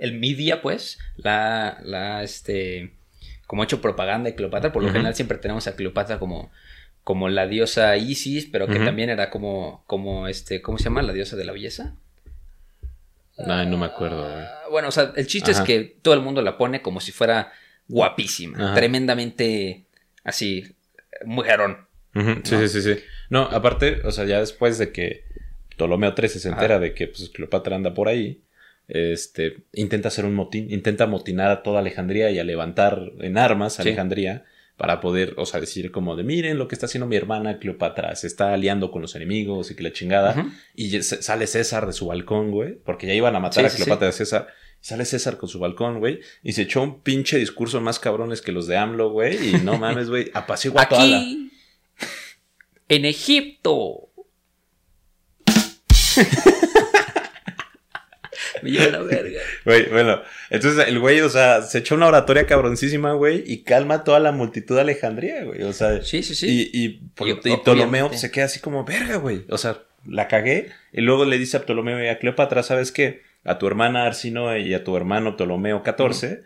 el 0.00 0.18
media, 0.18 0.62
pues, 0.62 0.98
la, 1.16 1.78
la, 1.84 2.22
este, 2.22 2.94
como 3.46 3.60
ha 3.60 3.66
hecho 3.66 3.82
propaganda 3.82 4.30
de 4.30 4.34
Cleopatra, 4.34 4.72
por 4.72 4.82
lo 4.82 4.90
general 4.90 5.14
siempre 5.14 5.36
tenemos 5.36 5.66
a 5.66 5.76
Cleopatra 5.76 6.18
como, 6.18 6.50
como 7.04 7.28
la 7.28 7.46
diosa 7.46 7.96
Isis, 7.98 8.46
pero 8.50 8.66
que 8.66 8.80
también 8.80 9.10
era 9.10 9.28
como, 9.30 9.84
como, 9.86 10.26
este, 10.26 10.62
¿cómo 10.62 10.78
se 10.78 10.84
llama? 10.84 11.02
La 11.02 11.12
diosa 11.12 11.36
de 11.36 11.44
la 11.44 11.52
belleza. 11.52 11.94
Ay, 13.36 13.66
no 13.66 13.76
me 13.76 13.86
acuerdo, 13.86 14.22
güey. 14.22 14.44
Ah, 14.44 14.62
Bueno, 14.70 14.88
o 14.88 14.90
sea, 14.92 15.12
el 15.16 15.26
chiste 15.26 15.50
Ajá. 15.50 15.60
es 15.60 15.66
que 15.66 15.96
todo 16.02 16.14
el 16.14 16.20
mundo 16.20 16.40
la 16.40 16.56
pone 16.56 16.82
como 16.82 17.00
si 17.00 17.12
fuera 17.12 17.52
guapísima, 17.88 18.58
Ajá. 18.58 18.74
tremendamente 18.74 19.84
así, 20.22 20.74
mujerón. 21.26 21.86
Ujú, 22.14 22.40
Sí, 22.44 22.54
¿no? 22.54 22.60
sí, 22.66 22.68
sí, 22.68 22.94
sí. 22.94 23.00
No, 23.28 23.42
aparte, 23.42 24.00
o 24.04 24.10
sea, 24.12 24.24
ya 24.24 24.38
después 24.40 24.78
de 24.78 24.92
que 24.92 25.24
Ptolomeo 25.76 26.14
XIII 26.16 26.28
se 26.28 26.48
Ajá. 26.48 26.56
entera 26.56 26.78
de 26.78 26.94
que 26.94 27.08
pues, 27.08 27.28
Cleopatra 27.30 27.76
anda 27.76 27.92
por 27.92 28.08
ahí, 28.08 28.40
este, 28.86 29.64
intenta 29.72 30.08
hacer 30.08 30.24
un 30.24 30.34
motín, 30.34 30.70
intenta 30.70 31.06
motinar 31.06 31.50
a 31.50 31.62
toda 31.62 31.80
Alejandría 31.80 32.30
y 32.30 32.38
a 32.38 32.44
levantar 32.44 33.12
en 33.20 33.36
armas 33.36 33.78
a 33.78 33.82
Sí. 33.82 33.88
Alejandría 33.88 34.44
para 34.76 35.00
poder, 35.00 35.34
o 35.36 35.46
sea, 35.46 35.60
decir 35.60 35.92
como 35.92 36.16
de, 36.16 36.24
miren 36.24 36.58
lo 36.58 36.66
que 36.66 36.74
está 36.74 36.86
haciendo 36.86 37.06
mi 37.06 37.16
hermana 37.16 37.58
Cleopatra, 37.58 38.14
se 38.16 38.26
está 38.26 38.52
aliando 38.52 38.90
con 38.90 39.02
los 39.02 39.14
enemigos 39.14 39.70
y 39.70 39.76
que 39.76 39.82
la 39.84 39.92
chingada. 39.92 40.46
Y 40.74 41.00
sale 41.02 41.46
César 41.46 41.86
de 41.86 41.92
su 41.92 42.06
balcón, 42.06 42.50
güey, 42.50 42.74
porque 42.84 43.06
ya 43.06 43.14
iban 43.14 43.36
a 43.36 43.40
matar 43.40 43.62
Sí, 43.62 43.66
a 43.66 43.70
sí, 43.70 43.76
Cleopatra 43.82 44.08
de 44.08 44.12
César. 44.12 44.48
Y 44.82 44.86
sale 44.86 45.04
César 45.04 45.36
con 45.36 45.48
su 45.48 45.58
balcón, 45.60 46.00
güey, 46.00 46.20
y 46.42 46.52
se 46.52 46.62
echó 46.62 46.82
un 46.82 47.02
pinche 47.02 47.38
discurso 47.38 47.80
más 47.80 47.98
cabrones 47.98 48.42
que 48.42 48.52
los 48.52 48.66
de 48.66 48.76
AMLO, 48.76 49.10
güey, 49.10 49.50
y 49.50 49.52
no 49.62 49.78
mames, 49.78 50.10
güey, 50.10 50.30
apacigua 50.34 50.82
a 50.82 50.88
toda 50.88 51.06
la... 51.06 51.18
Aquí, 51.18 51.50
en 52.88 53.04
Egipto. 53.04 54.08
Me 58.70 58.70
lleva 58.70 58.98
la 58.98 59.02
verga. 59.02 59.40
Güey, 59.64 59.88
bueno, 59.90 60.22
entonces 60.50 60.88
el 60.88 60.98
güey, 60.98 61.20
o 61.20 61.28
sea, 61.28 61.62
se 61.62 61.78
echó 61.78 61.94
una 61.94 62.06
oratoria 62.06 62.46
cabroncísima, 62.46 63.12
güey, 63.12 63.44
y 63.46 63.62
calma 63.62 63.96
a 63.96 64.04
toda 64.04 64.20
la 64.20 64.32
multitud 64.32 64.74
de 64.74 64.80
Alejandría, 64.80 65.44
güey, 65.44 65.62
o 65.62 65.72
sea, 65.72 66.02
Sí, 66.02 66.22
sí, 66.22 66.34
sí. 66.34 66.70
y, 66.72 66.84
y, 66.84 66.86
Y 67.24 67.30
y 67.50 67.56
Ptolomeo 67.58 68.12
se 68.12 68.30
queda 68.30 68.46
así 68.46 68.60
como, 68.60 68.84
verga, 68.84 69.16
güey, 69.16 69.44
o 69.50 69.58
sea, 69.58 69.82
la 70.06 70.28
cagué, 70.28 70.70
y 70.92 71.00
luego 71.00 71.24
le 71.24 71.38
dice 71.38 71.56
a 71.58 71.62
Ptolomeo 71.62 72.02
y 72.02 72.08
a 72.08 72.18
Cleopatra, 72.18 72.62
¿sabes 72.62 72.92
qué? 72.92 73.22
A 73.44 73.58
tu 73.58 73.66
hermana 73.66 74.06
Arsinoe 74.06 74.60
y 74.60 74.74
a 74.74 74.84
tu 74.84 74.96
hermano 74.96 75.36
Ptolomeo 75.36 75.82
XIV, 75.84 76.40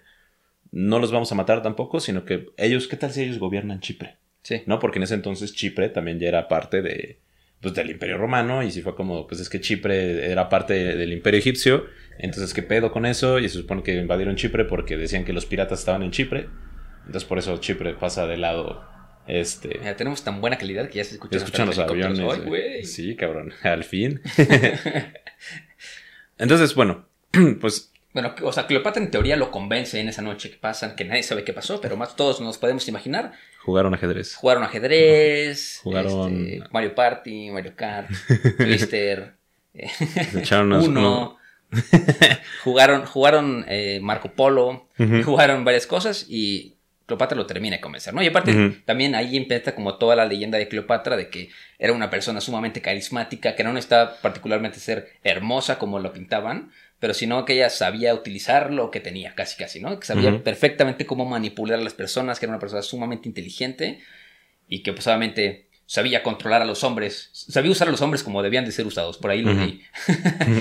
no 0.70 0.98
los 0.98 1.12
vamos 1.12 1.32
a 1.32 1.34
matar 1.34 1.62
tampoco, 1.62 2.00
sino 2.00 2.24
que 2.24 2.46
ellos, 2.56 2.88
¿qué 2.88 2.96
tal 2.96 3.12
si 3.12 3.22
ellos 3.22 3.38
gobiernan 3.38 3.80
Chipre? 3.80 4.16
Sí. 4.42 4.62
¿No? 4.66 4.78
Porque 4.78 4.98
en 4.98 5.04
ese 5.04 5.14
entonces 5.14 5.54
Chipre 5.54 5.88
también 5.88 6.18
ya 6.18 6.28
era 6.28 6.48
parte 6.48 6.82
de, 6.82 7.18
pues, 7.60 7.74
del 7.74 7.90
Imperio 7.90 8.18
Romano 8.18 8.62
y 8.62 8.70
si 8.70 8.82
fue 8.82 8.94
como, 8.94 9.26
pues 9.26 9.40
es 9.40 9.48
que 9.48 9.60
Chipre 9.60 10.30
era 10.30 10.48
parte 10.48 10.74
del 10.74 11.12
Imperio 11.12 11.40
Egipcio, 11.40 11.86
entonces 12.18 12.54
qué 12.54 12.62
pedo 12.62 12.92
con 12.92 13.06
eso 13.06 13.38
y 13.38 13.48
se 13.48 13.58
supone 13.58 13.82
que 13.82 13.94
invadieron 13.94 14.36
Chipre 14.36 14.64
porque 14.64 14.96
decían 14.96 15.24
que 15.24 15.32
los 15.32 15.46
piratas 15.46 15.80
estaban 15.80 16.02
en 16.02 16.10
Chipre, 16.10 16.48
entonces 17.06 17.24
por 17.24 17.38
eso 17.38 17.56
Chipre 17.58 17.94
pasa 17.94 18.26
de 18.26 18.36
lado, 18.36 18.84
este... 19.26 19.78
Mira, 19.78 19.96
tenemos 19.96 20.22
tan 20.24 20.40
buena 20.40 20.56
calidad 20.58 20.88
que 20.88 20.98
ya 20.98 21.04
se 21.04 21.14
escuchan, 21.14 21.38
Ya 21.38 21.44
escuchan 21.44 21.66
los 21.66 21.78
aviones. 21.78 22.44
güey. 22.46 22.84
Sí, 22.84 23.14
cabrón, 23.16 23.52
al 23.62 23.84
fin. 23.84 24.20
entonces, 26.38 26.74
bueno, 26.74 27.06
pues 27.60 27.92
Bueno, 28.14 28.34
o 28.42 28.52
sea, 28.52 28.66
Cleopatra 28.66 29.02
en 29.02 29.10
teoría 29.10 29.36
lo 29.36 29.50
convence 29.50 30.00
en 30.00 30.08
esa 30.08 30.22
noche 30.22 30.50
que 30.50 30.56
pasan, 30.56 30.96
que 30.96 31.04
nadie 31.04 31.22
sabe 31.22 31.44
qué 31.44 31.52
pasó, 31.52 31.80
pero 31.80 31.96
más 31.96 32.16
todos 32.16 32.40
nos 32.40 32.58
podemos 32.58 32.88
imaginar. 32.88 33.32
jugaron 33.64 33.94
ajedrez. 33.94 34.34
Jugaron 34.34 34.62
ajedrez, 34.64 35.80
Jugaron- 35.84 36.46
este, 36.56 36.64
Mario 36.72 36.94
Party, 36.94 37.50
Mario 37.50 37.72
Kart, 37.76 38.10
Twister, 38.56 39.34
eh, 39.74 39.88
Se 39.88 40.40
echaron 40.40 40.72
unos- 40.72 40.88
Uno. 40.88 41.37
jugaron 42.64 43.04
jugaron 43.04 43.64
eh, 43.68 44.00
Marco 44.02 44.32
Polo, 44.32 44.88
jugaron 45.24 45.64
varias 45.64 45.86
cosas 45.86 46.26
y 46.28 46.74
Cleopatra 47.08 47.38
lo 47.38 47.46
termina 47.46 47.76
de 47.76 47.80
convencer, 47.80 48.12
¿no? 48.12 48.22
Y 48.22 48.26
aparte, 48.26 48.82
también 48.84 49.14
ahí 49.14 49.38
empieza 49.38 49.74
como 49.74 49.96
toda 49.96 50.14
la 50.14 50.26
leyenda 50.26 50.58
de 50.58 50.68
Cleopatra 50.68 51.16
de 51.16 51.30
que 51.30 51.48
era 51.78 51.94
una 51.94 52.10
persona 52.10 52.42
sumamente 52.42 52.82
carismática, 52.82 53.54
que 53.54 53.64
no 53.64 53.72
necesitaba 53.72 54.16
particularmente 54.20 54.78
ser 54.78 55.08
hermosa 55.24 55.78
como 55.78 56.00
lo 56.00 56.12
pintaban, 56.12 56.70
pero 57.00 57.14
sino 57.14 57.46
que 57.46 57.54
ella 57.54 57.70
sabía 57.70 58.12
utilizar 58.12 58.70
lo 58.70 58.90
que 58.90 59.00
tenía, 59.00 59.34
casi 59.34 59.56
casi, 59.56 59.80
¿no? 59.80 59.98
Que 59.98 60.06
sabía 60.06 60.44
perfectamente 60.44 61.06
cómo 61.06 61.24
manipular 61.24 61.78
a 61.78 61.82
las 61.82 61.94
personas, 61.94 62.38
que 62.38 62.44
era 62.44 62.52
una 62.52 62.60
persona 62.60 62.82
sumamente 62.82 63.26
inteligente 63.26 64.00
y 64.68 64.82
que 64.82 64.92
pues 64.92 65.06
obviamente 65.06 65.67
sabía 65.88 66.22
controlar 66.22 66.60
a 66.60 66.66
los 66.66 66.84
hombres, 66.84 67.30
sabía 67.32 67.70
usar 67.70 67.88
a 67.88 67.90
los 67.90 68.02
hombres 68.02 68.22
como 68.22 68.42
debían 68.42 68.66
de 68.66 68.72
ser 68.72 68.86
usados, 68.86 69.16
por 69.16 69.30
ahí 69.30 69.40
lo 69.40 69.54
leí. 69.54 69.80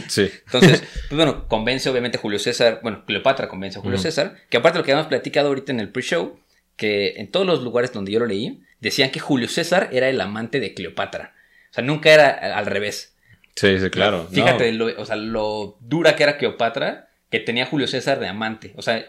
sí. 0.08 0.32
Entonces, 0.46 0.82
pues 1.10 1.18
bueno, 1.18 1.48
convence 1.50 1.90
obviamente 1.90 2.18
a 2.18 2.22
Julio 2.22 2.40
César, 2.40 2.80
bueno, 2.82 3.04
Cleopatra 3.06 3.50
convence 3.50 3.78
a 3.78 3.82
Julio. 3.82 3.98
César, 3.98 4.38
que 4.50 4.56
aparte 4.56 4.78
de 4.78 4.80
lo 4.82 4.86
que 4.86 4.92
habíamos 4.94 5.10
platicado 5.10 5.50
ahorita 5.50 5.74
en 5.74 5.82
el 5.82 5.90
pre-show, 5.90 6.40
que 6.78 7.16
en 7.18 7.30
todos 7.30 7.46
los 7.46 7.62
lugares 7.62 7.92
donde 7.92 8.12
yo 8.14 8.20
lo 8.20 8.26
leí, 8.26 8.62
decían 8.80 9.12
que 9.12 9.20
Julio 9.20 9.50
César 9.50 9.90
era 9.92 10.08
el 10.08 10.22
amante 10.22 10.62
de 10.62 10.74
Cleopatra. 10.74 11.34
O 11.72 11.74
sea, 11.74 11.84
nunca 11.84 12.10
era 12.12 12.30
al 12.30 12.66
revés. 12.66 13.14
Sí, 13.56 13.78
sí, 13.80 13.90
claro. 13.90 14.30
Fíjate, 14.32 14.72
No. 14.72 14.86
lo, 14.86 15.02
o 15.02 15.06
sea, 15.06 15.18
lo 15.18 15.78
dura 15.82 16.16
que 16.16 16.24
era 16.24 16.38
Cleopatra, 16.38 17.10
que 17.30 17.42
tenía 17.42 17.64
a 17.64 17.68
Julio 17.68 17.88
César 17.88 18.20
de 18.22 18.28
amante. 18.30 18.72
O 18.78 18.82
sea, 18.82 19.06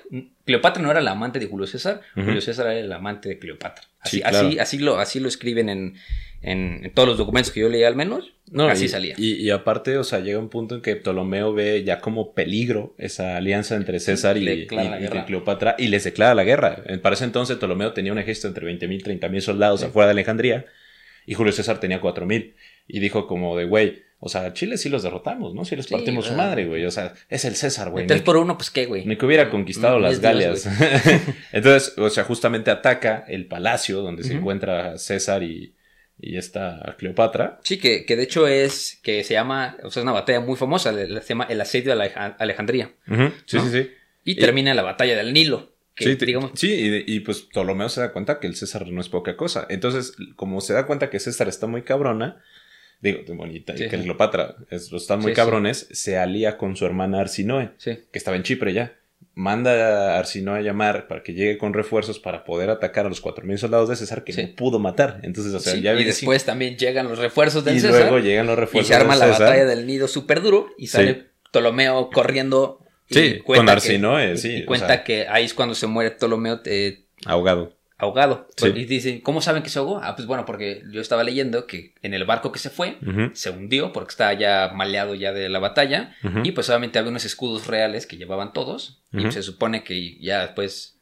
Cleopatra 0.49 0.83
no 0.83 0.91
era 0.91 1.01
la 1.03 1.11
amante 1.13 1.39
de 1.39 1.47
Julio 1.47 1.67
César. 1.67 2.01
Julio 2.15 2.41
César 2.41 2.67
era 2.67 2.79
el 2.81 2.91
amante 2.91 3.29
de 3.29 3.39
Cleopatra. 3.39 3.85
Así, 4.01 4.17
Sí, 4.17 4.23
claro. 4.23 4.49
así, 4.49 4.59
así, 4.59 4.79
lo, 4.79 4.99
así 4.99 5.21
lo 5.21 5.29
escriben 5.29 5.69
en, 5.69 5.95
en- 6.43 6.81
en 6.87 6.95
todos 6.95 7.07
los 7.09 7.19
documentos 7.19 7.53
que 7.53 7.61
yo 7.61 7.69
leí 7.69 7.85
al 7.85 7.97
menos. 7.97 8.33
No, 8.51 8.67
así 8.67 8.87
y, 8.87 8.89
salía. 8.89 9.15
Y, 9.19 9.35
y 9.35 9.51
aparte, 9.51 9.99
o 9.99 10.05
sea, 10.05 10.21
llega 10.21 10.39
un 10.39 10.49
punto 10.49 10.75
en 10.75 10.81
que 10.81 10.97
Ptolomeo 10.97 11.53
ve 11.53 11.85
ya 11.85 12.01
como 12.01 12.33
peligro 12.33 12.95
esa 12.97 13.37
alianza 13.37 13.77
entre 13.77 14.01
César 14.01 14.39
y. 14.39 14.67
Cleopatra 14.67 15.75
y 15.79 15.89
les 15.89 16.05
declara 16.05 16.35
la 16.35 16.45
guerra. 16.45 16.83
Para 17.03 17.15
ese 17.15 17.25
entonces 17.25 17.59
Ptolomeo 17.59 17.93
tenía 17.93 18.13
un 18.13 18.19
ejército 18.19 18.49
entre 18.49 18.67
20.000 18.67 18.93
y 18.95 19.03
30.000 19.19 19.41
soldados 19.41 19.81
Sí. 19.81 19.87
afuera 19.87 20.07
de 20.07 20.13
Alejandría 20.13 20.65
y 21.27 21.35
Julio 21.35 21.53
César 21.53 21.79
tenía 21.79 22.01
4.000. 22.01 22.55
Y 22.87 23.01
dijo 23.01 23.27
como 23.27 23.55
de, 23.57 23.67
güey, 23.67 24.03
o 24.21 24.29
sea, 24.29 24.53
Chile 24.53 24.77
sí 24.79 24.89
los 24.89 25.03
derrotamos, 25.03 25.55
¿no? 25.55 25.65
Sí 25.65 25.77
les 25.77 25.87
Sí, 25.87 25.95
partimos 25.95 26.27
su 26.27 26.35
madre, 26.35 26.67
güey. 26.67 26.85
O 26.87 26.91
sea, 26.91 27.15
es 27.29 27.45
el 27.45 27.55
César, 27.55 27.91
güey. 27.91 28.07
Tres 28.07 28.23
por 28.23 28.37
uno, 28.37 28.57
pues 28.59 28.71
qué, 28.71 28.87
güey. 28.87 29.05
Ni 29.07 29.17
que 29.17 29.25
hubiera 29.27 29.49
conquistado 29.51 29.99
Mm, 29.99 30.03
las 30.03 30.11
Dios, 30.13 30.23
Galias. 30.23 30.69
Entonces, 31.53 31.95
o 31.99 32.11
sea, 32.11 32.25
justamente 32.25 32.71
ataca 32.71 33.25
el 33.29 33.47
palacio 33.47 34.01
donde 34.03 34.25
se 34.25 34.35
encuentra 34.35 34.99
César 34.99 35.43
y, 35.43 35.75
y 36.19 36.37
esta 36.37 36.97
Cleopatra. 36.99 37.61
Sí, 37.63 37.79
que, 37.79 38.05
que 38.05 38.17
de 38.17 38.25
hecho 38.25 38.47
es, 38.49 38.99
que 39.03 39.23
se 39.25 39.35
llama, 39.35 39.77
o 39.83 39.91
sea, 39.91 40.01
es 40.01 40.05
una 40.05 40.13
batalla 40.13 40.41
muy 40.41 40.57
famosa, 40.57 40.93
se 40.93 41.21
llama 41.29 41.47
el 41.49 41.61
asedio 41.61 41.95
de 41.95 42.03
Aleja- 42.03 42.37
Alejandría. 42.39 42.91
Sí, 43.07 43.57
¿No? 43.57 43.65
sí, 43.65 43.71
sí. 43.71 43.91
Y, 44.25 44.33
Y- 44.33 44.35
termina 44.37 44.75
la 44.75 44.83
batalla 44.83 45.17
del 45.17 45.33
Nilo. 45.33 45.73
Que, 45.95 46.05
sí, 46.05 46.17
te- 46.17 46.27
digamos, 46.27 46.53
sí, 46.55 47.05
y, 47.09 47.13
y, 47.17 47.21
pues 47.21 47.41
Ptolomeo 47.43 47.89
se 47.89 48.01
da 48.01 48.13
cuenta 48.13 48.39
que 48.39 48.47
el 48.47 48.55
César 48.55 48.87
no 48.87 49.01
es 49.01 49.09
poca 49.09 49.37
cosa. 49.37 49.67
Entonces, 49.69 50.15
como 50.37 50.61
se 50.61 50.73
da 50.73 50.87
cuenta 50.87 51.11
que 51.11 51.19
César 51.19 51.49
está 51.49 51.67
muy 51.67 51.83
cabrona, 51.83 52.41
digo, 53.01 53.21
de 53.27 53.33
bonita, 53.35 53.75
y 53.75 53.77
que. 53.77 53.89
Cleopatra 53.89 54.57
es- 54.71 54.93
están 54.93 55.19
muy 55.21 55.31
Sí, 55.31 55.35
sí. 55.35 55.37
cabrones, 55.37 55.89
se 55.93 56.19
alía 56.19 56.57
con 56.59 56.77
su 56.77 56.85
hermana 56.87 57.21
Arsinoe, 57.21 57.71
que 57.83 58.07
estaba 58.13 58.37
en 58.37 58.43
Chipre 58.43 58.73
ya. 58.73 58.95
Manda 59.35 60.15
a 60.17 60.19
Arsinoe 60.19 60.59
a 60.59 60.63
llamar 60.63 61.07
para 61.07 61.23
que 61.23 61.33
llegue 61.33 61.59
con 61.59 61.73
refuerzos 61.73 62.19
para 62.19 62.43
poder 62.45 62.71
atacar 62.71 63.07
a 63.07 63.09
los 63.09 63.21
4.000 63.21 63.57
soldados 63.59 63.89
de 63.89 63.95
César 63.95 64.25
que 64.25 64.33
no 64.33 64.55
pudo 64.57 64.81
matar. 64.81 65.21
Entonces, 65.23 65.55
o 65.55 65.61
sea, 65.61 65.75
Sí, 65.75 65.81
ya 65.81 65.95
y 65.95 66.03
después 66.03 66.45
también 66.45 66.77
llegan 66.77 67.09
los 67.09 67.19
refuerzos 67.19 67.63
sin- 67.63 67.67
del 67.67 67.77
y 67.77 67.81
César. 67.81 68.01
luego 68.01 68.19
llegan 68.19 68.47
los 68.47 68.57
y 68.57 68.61
refuerzos 68.61 68.89
se 68.89 68.95
arma 68.97 69.15
de 69.15 69.21
la 69.21 69.27
César. 69.29 69.43
batalla 69.43 69.65
del 69.67 69.87
Nido 69.87 70.09
súper 70.09 70.41
duro. 70.43 70.67
Y 70.77 70.89
sale. 70.89 71.29
Ptolomeo 71.53 72.11
corriendo. 72.11 72.85
y 73.11 73.15
Sí, 73.15 73.39
con 73.47 73.69
Arsinoe, 73.69 74.33
y- 74.33 74.37
sí, 74.37 74.57
Y 74.59 74.63
o 74.65 74.67
cuenta 74.67 74.87
sea. 74.89 75.05
que 75.05 75.27
ahí 75.29 75.45
es 75.47 75.55
cuando 75.55 75.75
se 75.75 75.87
muere 75.87 76.11
Ptolomeo 76.11 76.61
eh, 76.67 77.07
Ahogado. 77.25 77.78
Ahogado. 77.99 78.47
Sí. 78.57 78.69
Y 78.69 78.85
dicen, 78.85 79.21
¿cómo 79.21 79.41
saben 79.43 79.63
que 79.63 79.69
se 79.71 79.79
ahogó? 79.81 80.01
Ah, 80.03 80.15
pues 80.17 80.27
bueno, 80.27 80.45
porque 80.47 80.83
yo 80.91 81.01
estaba 81.01 81.25
leyendo 81.25 81.67
que 81.67 81.95
en 82.03 82.15
el 82.15 82.25
barco 82.25 82.53
que 82.53 82.59
se 82.61 82.71
fue, 82.71 82.97
se 83.35 83.51
hundió 83.51 83.93
porque 83.93 84.11
estaba 84.13 84.33
ya 84.35 84.71
maleado 84.75 85.15
ya 85.15 85.33
de 85.33 85.49
la 85.49 85.59
batalla. 85.59 86.15
Y 86.45 86.53
pues 86.53 86.69
obviamente 86.71 86.99
había 86.99 87.11
unos 87.11 87.25
escudos 87.25 87.67
reales 87.67 88.07
que 88.07 88.17
llevaban 88.17 88.53
todos. 88.53 89.03
Y 89.13 89.19
Ujú. 89.23 89.33
se 89.33 89.43
supone 89.43 89.83
que 89.85 90.17
ya 90.21 90.43
después, 90.43 90.99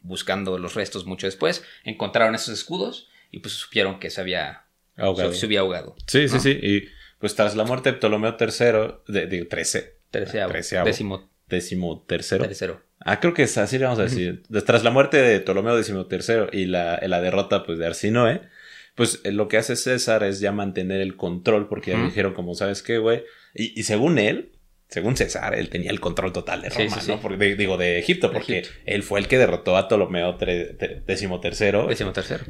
buscando 0.00 0.58
los 0.58 0.74
restos 0.74 1.06
mucho 1.06 1.26
después, 1.26 1.64
encontraron 1.84 2.34
esos 2.34 2.52
escudos 2.54 3.08
y 3.30 3.38
pues 3.40 3.54
supieron 3.54 3.98
que 4.00 4.10
se 4.10 4.20
había 4.20 4.64
Ahogado. 4.96 5.32
se, 5.32 5.38
se 5.40 5.46
había 5.46 5.60
ahogado. 5.60 5.94
Sí, 6.06 6.26
sí, 6.28 6.34
¿no? 6.34 6.40
sí. 6.40 6.58
Y 6.62 6.88
pues 7.20 7.34
tras 7.36 7.54
la 7.54 7.64
muerte 7.64 7.92
de 7.92 7.98
Ptolomeo 7.98 8.36
III, 8.40 9.12
de, 9.12 9.44
13, 9.44 9.98
Treceavo, 10.10 10.50
Treceavo. 10.52 10.86
décimo 10.86 11.30
décimo 11.46 12.04
tercero. 12.08 12.44
tercero. 12.44 12.82
Ah, 13.04 13.18
creo 13.20 13.32
que 13.34 13.44
es 13.44 13.56
así 13.58 13.78
le 13.78 13.84
vamos 13.84 13.98
a 13.98 14.02
decir. 14.04 14.42
De- 14.48 14.62
Tras 14.62 14.84
la 14.84 14.90
muerte 14.90 15.16
de 15.16 15.40
Ptolomeo 15.40 15.76
tercero 16.06 16.48
y 16.52 16.66
la, 16.66 16.98
la 17.06 17.20
derrota 17.20 17.64
pues 17.64 17.78
de 17.78 17.86
Arsinoe, 17.86 18.42
pues 18.94 19.20
eh, 19.24 19.32
lo 19.32 19.48
que 19.48 19.56
hace 19.56 19.76
César 19.76 20.22
es 20.24 20.40
ya 20.40 20.52
mantener 20.52 21.00
el 21.00 21.16
control 21.16 21.68
porque 21.68 21.92
ya 21.92 22.04
dijeron 22.04 22.34
como, 22.34 22.54
¿sabes 22.54 22.82
qué, 22.82 22.98
güey? 22.98 23.22
Y, 23.54 23.78
y 23.78 23.84
según 23.84 24.18
él, 24.18 24.52
según 24.90 25.16
César, 25.16 25.54
él 25.54 25.68
tenía 25.70 25.90
el 25.90 26.00
control 26.00 26.32
total 26.32 26.62
de 26.62 26.68
Roma, 26.68 26.96
sí, 26.96 27.00
sí. 27.06 27.10
¿no? 27.10 27.20
Porque, 27.20 27.36
de- 27.36 27.54
digo, 27.56 27.76
de 27.76 27.98
Egipto, 28.00 28.32
porque 28.32 28.58
Egipto. 28.58 28.76
él 28.86 29.02
fue 29.04 29.20
el 29.20 29.28
que 29.28 29.38
derrotó 29.38 29.76
a 29.76 29.86
Ptolomeo 29.86 30.36
tercero. 31.40 31.88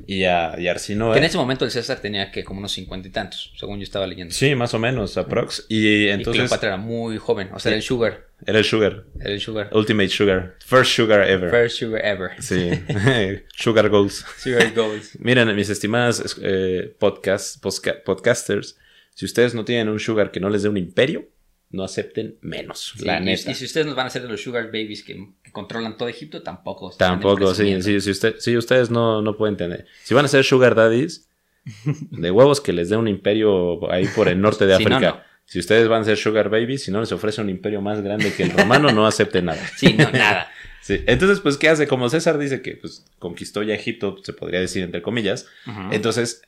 y 0.07 0.25
a, 0.25 0.55
y 0.59 0.67
Arsinoe. 0.69 1.13
Que 1.13 1.19
en 1.19 1.25
ese 1.25 1.37
momento 1.37 1.65
el 1.65 1.71
César 1.71 2.01
tenía 2.01 2.31
que 2.33 2.43
como 2.43 2.61
unos 2.61 2.73
cincuenta 2.73 3.09
y 3.09 3.11
tantos, 3.11 3.53
según 3.59 3.79
yo 3.79 3.85
estaba 3.85 4.07
leyendo. 4.07 4.33
Sí, 4.35 4.55
más 4.55 4.73
o 4.75 4.79
menos, 4.79 5.17
aprox. 5.17 5.67
Y 5.69 5.91
y 6.05 6.09
entonces 6.09 6.41
Cleopatra 6.43 6.71
era 6.71 6.77
muy 6.79 7.19
joven, 7.19 7.51
o 7.53 7.59
sea, 7.59 7.71
era 7.71 7.77
el 7.77 7.83
sugar, 7.83 8.27
era 8.47 8.59
el 8.59 8.65
Sugar, 8.65 9.05
era 9.21 9.31
el 9.31 9.41
sugar. 9.41 9.69
Ultimate 9.73 10.09
Sugar, 10.09 10.57
First 10.65 10.93
Sugar 10.93 11.29
ever. 11.29 11.51
First 11.51 11.77
sugar 11.79 12.05
ever. 12.05 12.31
Sí, 12.43 12.71
Sugar 13.57 13.89
Goals. 13.91 14.25
Sugar 14.39 14.73
goals. 14.75 15.17
Miren, 15.21 15.55
mis 15.55 15.69
estimadas 15.69 16.37
eh, 16.43 16.95
podcast, 16.99 17.63
podcasters, 18.05 18.79
si 19.15 19.27
ustedes 19.27 19.55
no 19.55 19.65
tienen 19.65 19.89
un 19.91 20.01
Sugar 20.01 20.31
que 20.31 20.41
no 20.41 20.49
les 20.49 20.63
dé 20.63 20.69
un 20.71 20.77
imperio, 20.79 21.29
no 21.71 21.85
acepten 21.85 22.37
menos, 22.41 22.95
Sí, 22.99 23.05
la 23.05 23.21
y, 23.21 23.25
neta. 23.25 23.51
y 23.51 23.55
si 23.55 23.65
ustedes 23.65 23.87
nos 23.87 23.95
van 23.97 24.05
a 24.05 24.09
hacer 24.09 24.23
de 24.23 24.29
los 24.29 24.43
sugar 24.43 24.67
babies 24.67 25.05
que, 25.05 25.29
que 25.43 25.53
controlan 25.53 25.97
todo 25.97 26.09
Egipto, 26.09 26.43
tampoco. 26.43 26.91
Tampoco, 26.97 27.55
sí, 27.55 27.81
sí, 27.83 28.01
si, 28.01 28.11
usted, 28.11 28.37
sí, 28.39 28.57
ustedes 28.57 28.91
no, 28.91 29.23
no 29.23 29.37
pueden 29.37 29.57
tener. 29.57 29.87
Si 30.03 30.13
van 30.15 30.25
a 30.25 30.29
ser 30.29 30.45
Sugar 30.45 30.75
Daddies, 30.75 31.29
de 32.11 32.31
huevos 32.31 32.61
que 32.61 32.73
les 32.73 32.89
dé 32.89 32.97
un 32.97 33.07
imperio 33.09 33.91
ahí 33.93 34.07
por 34.17 34.29
el 34.29 34.41
norte 34.41 34.67
de 34.67 34.73
no, 34.73 34.77
África. 34.79 35.01
no. 35.01 35.31
Si 35.45 35.59
ustedes 35.59 35.89
van 35.89 36.03
a 36.03 36.05
ser 36.05 36.17
Sugar 36.17 36.49
Babies, 36.49 36.85
si 36.85 36.91
no 36.93 37.01
les 37.01 37.11
ofrece 37.13 37.41
un 37.41 37.51
imperio 37.51 37.81
más 37.81 38.01
grande 38.03 38.33
que 38.33 38.45
el 38.45 38.51
romano, 38.51 38.93
no 38.93 39.07
acepten 39.07 39.47
nada. 39.47 39.61
Sí, 39.77 39.95
no, 39.95 40.11
nada. 40.11 40.49
Sí, 40.83 40.99
Entonces, 41.07 41.41
pues, 41.41 41.59
¿qué 41.59 41.69
hace? 41.69 41.87
Como 41.87 42.09
César 42.09 42.39
dice 42.39 42.63
que 42.63 42.73
pues, 42.73 43.05
conquistó 43.19 43.63
ya 43.63 43.75
Egipto, 43.75 44.17
se 44.23 44.33
podría 44.33 44.61
decir 44.61 44.83
entre 44.83 45.03
comillas, 45.03 45.47
entonces 45.93 46.41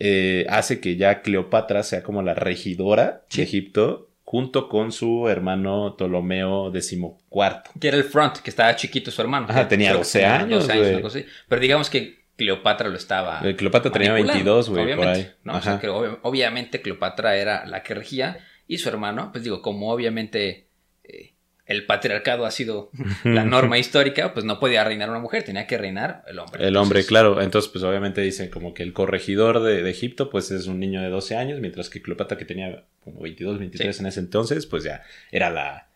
eh, 0.00 0.44
hace 0.48 0.80
que 0.80 0.96
ya 0.96 1.22
Cleopatra 1.22 1.84
sea 1.84 2.02
como 2.02 2.20
la 2.22 2.34
regidora 2.34 3.24
Sí. 3.28 3.38
de 3.38 3.44
Egipto 3.44 4.05
junto 4.28 4.68
con 4.68 4.90
su 4.90 5.28
hermano 5.28 5.94
Ptolomeo 5.96 6.72
XIV. 6.72 7.12
Que 7.80 7.86
era 7.88 7.96
el 7.96 8.02
front, 8.04 8.38
que 8.38 8.50
estaba 8.50 8.74
chiquito 8.74 9.12
su 9.12 9.22
hermano. 9.22 9.46
Ajá, 9.48 9.68
tenía 9.68 9.90
creo 9.90 10.00
que 10.00 10.04
12 10.04 10.26
años, 10.26 10.66
güey. 10.66 10.94
algo 10.96 11.06
así. 11.06 11.24
Pero 11.48 11.60
digamos 11.60 11.88
que 11.88 12.26
Cleopatra 12.36 12.88
lo 12.88 12.96
estaba. 12.96 13.40
Eh, 13.44 13.54
Cleopatra 13.54 13.92
tenía 13.92 14.10
manipulando, 14.10 14.56
22, 14.56 14.68
güey, 14.70 14.84
por 14.84 14.94
obviamente, 14.96 15.20
ahí. 15.30 15.34
¿no? 15.44 15.56
O 15.56 15.62
sea, 15.62 15.78
que 15.78 15.88
obvi- 15.88 16.18
obviamente 16.22 16.82
Cleopatra 16.82 17.36
era 17.36 17.64
la 17.66 17.84
que 17.84 17.94
regía 17.94 18.38
y 18.66 18.78
su 18.78 18.88
hermano, 18.88 19.30
pues 19.30 19.44
digo, 19.44 19.62
como 19.62 19.92
obviamente 19.92 20.65
el 21.66 21.84
patriarcado 21.86 22.46
ha 22.46 22.50
sido 22.50 22.90
la 23.24 23.44
norma 23.44 23.76
histórica, 23.78 24.32
pues 24.32 24.44
no 24.44 24.58
podía 24.60 24.84
reinar 24.84 25.10
una 25.10 25.18
mujer, 25.18 25.42
tenía 25.42 25.66
que 25.66 25.76
reinar 25.76 26.22
el 26.28 26.38
hombre. 26.38 26.66
El 26.66 26.76
hombre, 26.76 27.04
claro. 27.04 27.42
Entonces, 27.42 27.70
pues 27.70 27.82
obviamente 27.84 28.20
dicen 28.20 28.50
como 28.50 28.72
que 28.72 28.82
el 28.84 28.92
corregidor 28.92 29.60
de, 29.62 29.82
de 29.82 29.90
Egipto, 29.90 30.30
pues 30.30 30.50
es 30.52 30.66
un 30.68 30.78
niño 30.78 31.02
de 31.02 31.08
12 31.08 31.36
años, 31.36 31.60
mientras 31.60 31.90
que 31.90 32.00
Cleopatra, 32.00 32.38
que 32.38 32.44
tenía 32.44 32.84
como 33.02 33.20
22, 33.20 33.58
23 33.58 33.96
Sí. 33.96 34.00
en 34.02 34.06
ese 34.06 34.20
entonces, 34.20 34.66
pues 34.66 34.84
ya 34.84 35.02
era 35.32 35.50
la, 35.50 35.88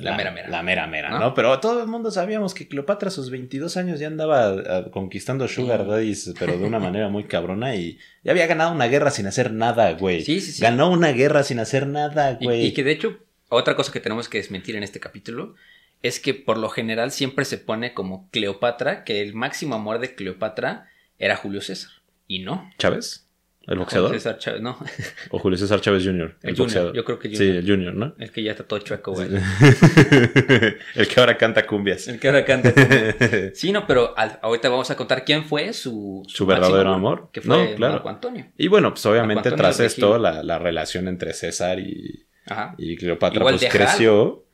La 0.00 0.16
mera 0.16 0.30
mera. 0.30 0.48
La 0.48 0.62
mera 0.62 0.86
mera, 0.86 1.10
¿No? 1.10 1.18
¿no? 1.18 1.34
Pero 1.34 1.60
todo 1.60 1.82
el 1.82 1.86
mundo 1.88 2.10
sabíamos 2.10 2.54
que 2.54 2.66
Cleopatra 2.66 3.08
a 3.08 3.12
sus 3.12 3.28
22 3.30 3.76
años 3.76 4.00
ya 4.00 4.06
andaba 4.06 4.48
ah, 4.48 4.84
conquistando 4.90 5.46
Sugar. 5.48 5.86
Daddies, 5.86 6.32
pero 6.38 6.56
de 6.56 6.64
una 6.64 6.78
manera 6.88 7.10
muy 7.10 7.24
cabrona 7.24 7.76
y 7.76 7.98
ya 8.22 8.32
había 8.32 8.46
ganado 8.46 8.72
una 8.72 8.86
guerra 8.86 9.10
sin 9.10 9.26
hacer 9.26 9.52
nada, 9.52 9.92
güey. 9.92 10.22
Sí, 10.22 10.40
sí, 10.40 10.52
sí. 10.52 10.62
Ganó 10.62 10.90
una 10.90 11.12
guerra 11.12 11.42
sin 11.42 11.58
hacer 11.58 11.86
nada, 11.86 12.38
Y, 12.40 12.44
güey. 12.46 12.66
y 12.68 12.72
que 12.72 12.82
de 12.82 12.92
hecho, 12.92 13.18
otra 13.54 13.76
cosa 13.76 13.92
que 13.92 14.00
tenemos 14.00 14.28
que 14.28 14.38
desmentir 14.38 14.76
en 14.76 14.82
este 14.82 15.00
capítulo 15.00 15.54
es 16.02 16.20
que 16.20 16.34
por 16.34 16.58
lo 16.58 16.68
general 16.68 17.10
siempre 17.12 17.44
se 17.44 17.56
pone 17.58 17.94
como 17.94 18.28
Cleopatra, 18.30 19.04
que 19.04 19.22
el 19.22 19.34
máximo 19.34 19.74
amor 19.74 19.98
de 20.00 20.14
Cleopatra 20.14 20.88
era 21.18 21.36
Julio 21.36 21.60
César. 21.62 21.90
Y 22.26 22.40
no. 22.40 22.70
¿Chávez? 22.78 23.22
¿El 23.66 23.78
boxeador? 23.78 24.08
Julio 24.08 24.20
César 24.20 24.38
Chávez, 24.38 24.60
no. 24.60 24.76
¿O 25.30 25.38
Julio 25.38 25.56
César 25.56 25.80
Chávez 25.80 26.04
Jr.? 26.04 26.36
El 26.42 26.54
Junior, 26.54 26.92
yo 26.94 27.02
creo 27.04 27.18
que 27.18 27.30
Sí, 27.30 27.36
Junior. 27.36 27.56
el 27.56 27.66
Junior, 27.70 27.94
¿no? 27.94 28.14
El 28.18 28.30
que 28.30 28.42
ya 28.42 28.50
está 28.50 28.64
todo 28.64 28.78
chueco, 28.80 29.12
güey. 29.12 29.28
el 30.94 31.08
que 31.08 31.20
ahora 31.20 31.36
canta 31.36 31.66
cumbias. 31.66 32.06
El 32.08 32.20
que 32.20 32.28
ahora 32.28 32.44
canta. 32.44 32.72
Sí, 33.54 33.72
no, 33.72 33.86
pero 33.86 34.16
al- 34.18 34.38
ahorita 34.42 34.68
vamos 34.68 34.90
a 34.90 34.96
contar 34.96 35.24
quién 35.24 35.44
fue 35.44 35.72
su, 35.72 36.22
Su 36.26 36.44
verdadero 36.46 36.92
amor. 36.92 37.30
Que 37.32 37.40
fue 37.40 37.56
No, 37.70 37.74
claro. 37.76 37.94
Marco 37.94 38.08
Antonio. 38.08 38.46
Y 38.58 38.68
bueno, 38.68 38.90
pues 38.90 39.04
obviamente 39.06 39.50
tras 39.52 39.80
esto, 39.80 40.18
la, 40.18 40.42
la 40.42 40.58
relación 40.58 41.08
entre 41.08 41.32
César 41.32 41.78
y, 41.78 42.26
Ajá. 42.46 42.74
y 42.78 42.96
Cleopatra 42.96 43.38
Igual 43.40 43.58
pues 43.58 43.70
creció. 43.72 44.44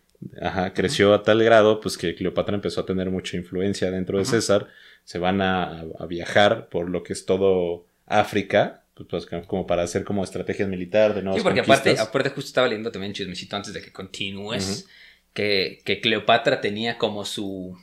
Ajá, 0.40 0.74
creció 0.74 1.14
a 1.14 1.22
tal 1.22 1.42
grado 1.42 1.80
pues 1.80 1.96
que 1.96 2.14
Cleopatra 2.14 2.54
empezó 2.54 2.82
a 2.82 2.86
tener 2.86 3.10
mucha 3.10 3.36
influencia 3.36 3.90
dentro 3.90 4.18
de. 4.18 4.24
César. 4.24 4.68
Se 5.04 5.18
van 5.18 5.40
a, 5.40 5.80
a 5.98 6.06
viajar 6.06 6.68
por 6.68 6.88
lo 6.90 7.02
que 7.02 7.14
es 7.14 7.24
todo 7.26 7.86
África, 8.06 8.82
pues, 8.94 9.08
pues, 9.26 9.46
como 9.46 9.66
para 9.66 9.82
hacer 9.82 10.04
como 10.04 10.22
estrategias 10.22 10.68
militar 10.68 11.14
de 11.14 11.22
nuevas 11.22 11.40
Sí, 11.40 11.42
porque 11.44 11.60
aparte, 11.60 11.98
aparte 11.98 12.28
justo 12.30 12.48
estaba 12.48 12.68
leyendo 12.68 12.92
también 12.92 13.12
chismecito 13.14 13.56
antes 13.56 13.72
de 13.72 13.80
que 13.80 13.92
continúes, 13.92 14.86
que, 15.32 15.80
que 15.84 16.00
Cleopatra 16.02 16.60
tenía 16.60 16.98
como 16.98 17.24
su, 17.24 17.78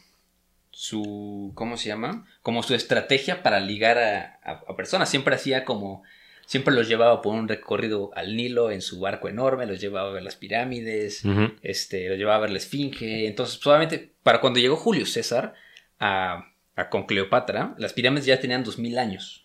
su, 0.72 1.52
¿cómo 1.56 1.76
se 1.78 1.90
llama? 1.90 2.28
Como 2.42 2.62
su 2.64 2.76
estrategia 2.76 3.42
para 3.42 3.60
ligar 3.60 3.98
a, 3.98 4.40
a- 4.44 4.64
a 4.68 4.76
personas. 4.76 5.10
Siempre 5.10 5.36
hacía 5.36 5.66
como, 5.66 6.04
siempre 6.48 6.74
los 6.74 6.88
llevaba 6.88 7.22
por 7.22 7.36
un 7.36 7.48
recorrido 7.48 8.10
al 8.16 8.36
Nilo 8.36 8.72
en 8.72 8.82
su 8.82 9.00
barco 9.00 9.30
enorme, 9.30 9.68
los 9.68 9.80
llevaba 9.80 10.10
a 10.10 10.14
ver 10.14 10.24
las 10.24 10.36
pirámides, 10.38 11.22
este, 11.62 12.10
los 12.10 12.18
llevaba 12.18 12.38
a 12.38 12.42
ver 12.42 12.50
la 12.50 12.58
Esfinge. 12.58 13.28
Entonces, 13.28 13.60
solamente 13.62 14.14
para 14.24 14.42
cuando 14.42 14.60
llegó 14.60 14.76
Julio 14.78 15.06
César 15.06 15.54
a, 16.00 16.52
a 16.76 16.90
con 16.90 17.06
Cleopatra, 17.06 17.76
las 17.78 17.94
pirámides 17.94 18.26
ya 18.26 18.40
tenían 18.40 18.64
dos 18.64 18.80
mil 18.80 18.98
años. 18.98 19.44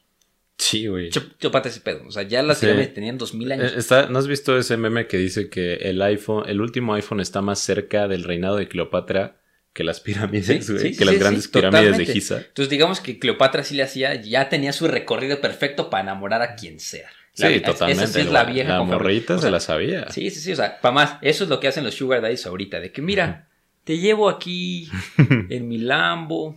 Sí, 0.59 0.87
güey. 0.87 1.11
Ch- 1.11 1.37
Cleopatra 1.39 1.71
ese 1.71 1.81
pedo. 1.81 2.07
O 2.07 2.13
sea, 2.13 2.23
ya 2.23 2.43
las 2.43 2.59
Sí. 2.59 2.67
pirámides 2.67 2.95
tenían 2.95 3.19
dos 3.19 3.35
mil 3.35 3.51
años. 3.51 3.73
Eh, 3.73 3.79
está- 3.79 4.07
¿No 4.07 4.19
has 4.19 4.29
visto 4.29 4.57
ese 4.57 4.77
meme 4.77 5.09
que 5.09 5.17
dice 5.19 5.51
que 5.51 5.75
el 5.75 6.01
iPhone, 6.03 6.49
el 6.49 6.61
último 6.61 6.95
iPhone 6.95 7.21
está 7.21 7.41
más 7.43 7.59
cerca 7.59 8.07
del 8.07 8.23
reinado 8.23 8.57
de 8.57 8.69
Cleopatra 8.69 9.42
que 9.73 9.85
las 9.85 10.01
pirámides, 10.01 10.47
Sí, 10.67 10.73
güey? 10.73 10.83
sí, 10.85 10.89
que 10.91 10.95
sí, 10.99 11.05
las 11.05 11.15
sí, 11.15 11.21
grandes 11.21 11.45
sí, 11.45 11.51
pirámides 11.51 11.83
totalmente. 11.85 12.07
de 12.07 12.13
Giza. 12.13 12.37
Entonces 12.39 12.69
digamos 12.71 13.01
que 13.01 13.19
Cleopatra 13.19 13.65
sí 13.65 13.75
le 13.75 13.83
hacía, 13.83 14.15
ya 14.17 14.49
tenía 14.49 14.73
su 14.73 14.87
recorrido 14.89 15.41
perfecto 15.41 15.89
para 15.91 16.03
enamorar 16.03 16.43
a 16.43 16.55
quien 16.57 16.79
sea. 16.81 17.09
Sí, 17.35 17.45
La- 17.45 17.51
es- 17.51 17.63
totalmente. 17.63 18.05
Esa 18.05 18.13
sí 18.13 18.21
es 18.21 18.31
la 18.33 18.45
vieja 18.45 18.75
La 18.77 18.83
morrita 18.83 19.37
O 19.37 19.39
se 19.39 19.51
la 19.51 19.61
sabía. 19.61 20.11
Sí, 20.11 20.29
sí, 20.31 20.41
sí, 20.41 20.53
o 20.53 20.57
sea, 20.57 20.79
para 20.81 20.93
más, 20.95 21.15
eso 21.23 21.45
es 21.45 21.51
lo 21.51 21.59
que 21.61 21.69
hacen 21.69 21.85
los 21.85 21.95
sugar 21.95 22.21
daddies 22.21 22.45
ahorita, 22.45 22.81
de 22.81 22.93
que 22.93 23.01
mira, 23.01 23.49
te 23.85 23.97
llevo 23.99 24.29
aquí 24.29 24.91
en 25.49 25.69
mi 25.69 25.79
Lambo, 25.79 26.55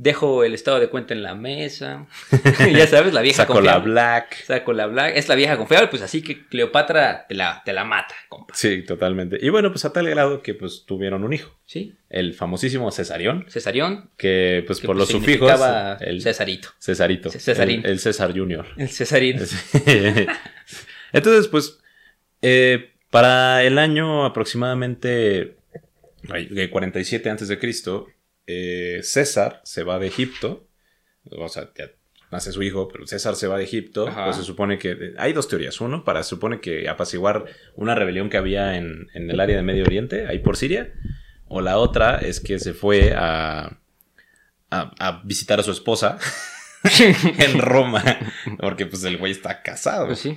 dejo 0.00 0.44
el 0.44 0.54
estado 0.54 0.80
de 0.80 0.88
cuenta 0.88 1.12
en 1.12 1.22
la 1.22 1.34
mesa, 1.34 2.06
ya 2.72 2.86
sabes, 2.86 3.12
la 3.12 3.20
vieja 3.20 3.44
Sacó 3.44 3.60
la 3.60 3.78
black. 3.78 4.44
Saco 4.44 4.72
la 4.72 4.86
black, 4.86 5.14
es 5.14 5.28
la 5.28 5.34
vieja 5.34 5.58
confiable, 5.58 5.88
pues 5.88 6.00
así 6.00 6.22
que 6.22 6.46
Cleopatra 6.46 7.26
te 7.28 7.34
la, 7.34 7.60
te 7.66 7.74
la 7.74 7.84
mata, 7.84 8.14
compa. 8.30 8.54
Sí, 8.56 8.82
totalmente. 8.82 9.38
Y 9.40 9.50
bueno, 9.50 9.70
pues 9.70 9.84
a 9.84 9.92
tal 9.92 10.08
grado 10.08 10.40
que 10.42 10.54
pues 10.54 10.84
tuvieron 10.86 11.22
un 11.22 11.34
hijo. 11.34 11.54
¿Sí? 11.66 11.94
El 12.08 12.32
famosísimo 12.32 12.90
Cesarión. 12.90 13.44
Cesarión, 13.48 14.10
Que 14.16 14.64
pues 14.66 14.80
que 14.80 14.86
por 14.86 14.96
pues, 14.96 15.12
los 15.12 15.20
sufijos. 15.20 15.52
El 16.00 16.22
Cesarito. 16.22 16.70
Cesarito. 16.80 17.30
Cesarín. 17.30 17.84
El, 17.84 17.92
el 17.92 17.98
César 17.98 18.32
Junior. 18.34 18.66
El 18.78 18.88
Cesarín. 18.88 19.38
Entonces, 21.12 21.48
pues, 21.48 21.78
eh, 22.40 22.90
para 23.10 23.62
el 23.64 23.78
año 23.78 24.24
aproximadamente 24.24 25.56
ay, 26.30 26.46
de 26.46 26.70
47 26.70 27.28
antes 27.28 27.48
de 27.48 27.58
Cristo, 27.58 28.06
eh, 28.52 29.02
César 29.02 29.60
se 29.64 29.82
va 29.84 29.98
de 29.98 30.06
Egipto, 30.08 30.66
o 31.30 31.48
sea, 31.48 31.70
ya 31.76 31.90
nace 32.32 32.52
su 32.52 32.62
hijo, 32.62 32.88
pero 32.88 33.06
César 33.06 33.34
se 33.36 33.46
va 33.48 33.58
de 33.58 33.64
Egipto, 33.64 34.08
Ajá. 34.08 34.24
pues 34.26 34.36
se 34.36 34.44
supone 34.44 34.78
que 34.78 35.14
hay 35.18 35.32
dos 35.32 35.48
teorías, 35.48 35.80
uno 35.80 36.04
para 36.04 36.22
se 36.22 36.30
supone 36.30 36.60
que 36.60 36.88
apaciguar 36.88 37.44
una 37.74 37.94
rebelión 37.94 38.28
que 38.30 38.36
había 38.36 38.76
en, 38.76 39.08
en 39.14 39.30
el 39.30 39.40
área 39.40 39.56
de 39.56 39.62
Medio 39.62 39.84
Oriente, 39.84 40.26
ahí 40.26 40.38
por 40.38 40.56
Siria, 40.56 40.92
o 41.48 41.60
la 41.60 41.78
otra 41.78 42.18
es 42.18 42.40
que 42.40 42.58
se 42.58 42.72
fue 42.74 43.12
a, 43.16 43.78
a, 44.70 44.92
a 44.98 45.22
visitar 45.24 45.58
a 45.60 45.62
su 45.64 45.72
esposa 45.72 46.18
en 47.38 47.58
Roma, 47.58 48.02
porque 48.58 48.86
pues 48.86 49.04
el 49.04 49.16
güey 49.18 49.32
está 49.32 49.62
casado. 49.62 50.06
Pues 50.06 50.20
sí. 50.20 50.30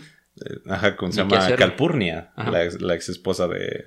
Eh, 0.43 0.58
Ajá, 0.67 0.95
con, 0.95 1.13
se 1.13 1.19
llama. 1.21 1.56
Calpurnia, 1.56 2.32
Ajá. 2.36 2.49
la, 2.52 2.63
ex- 2.65 2.82
la 2.82 2.95
ex 2.95 3.10
esposa 3.10 3.47
de, 3.47 3.86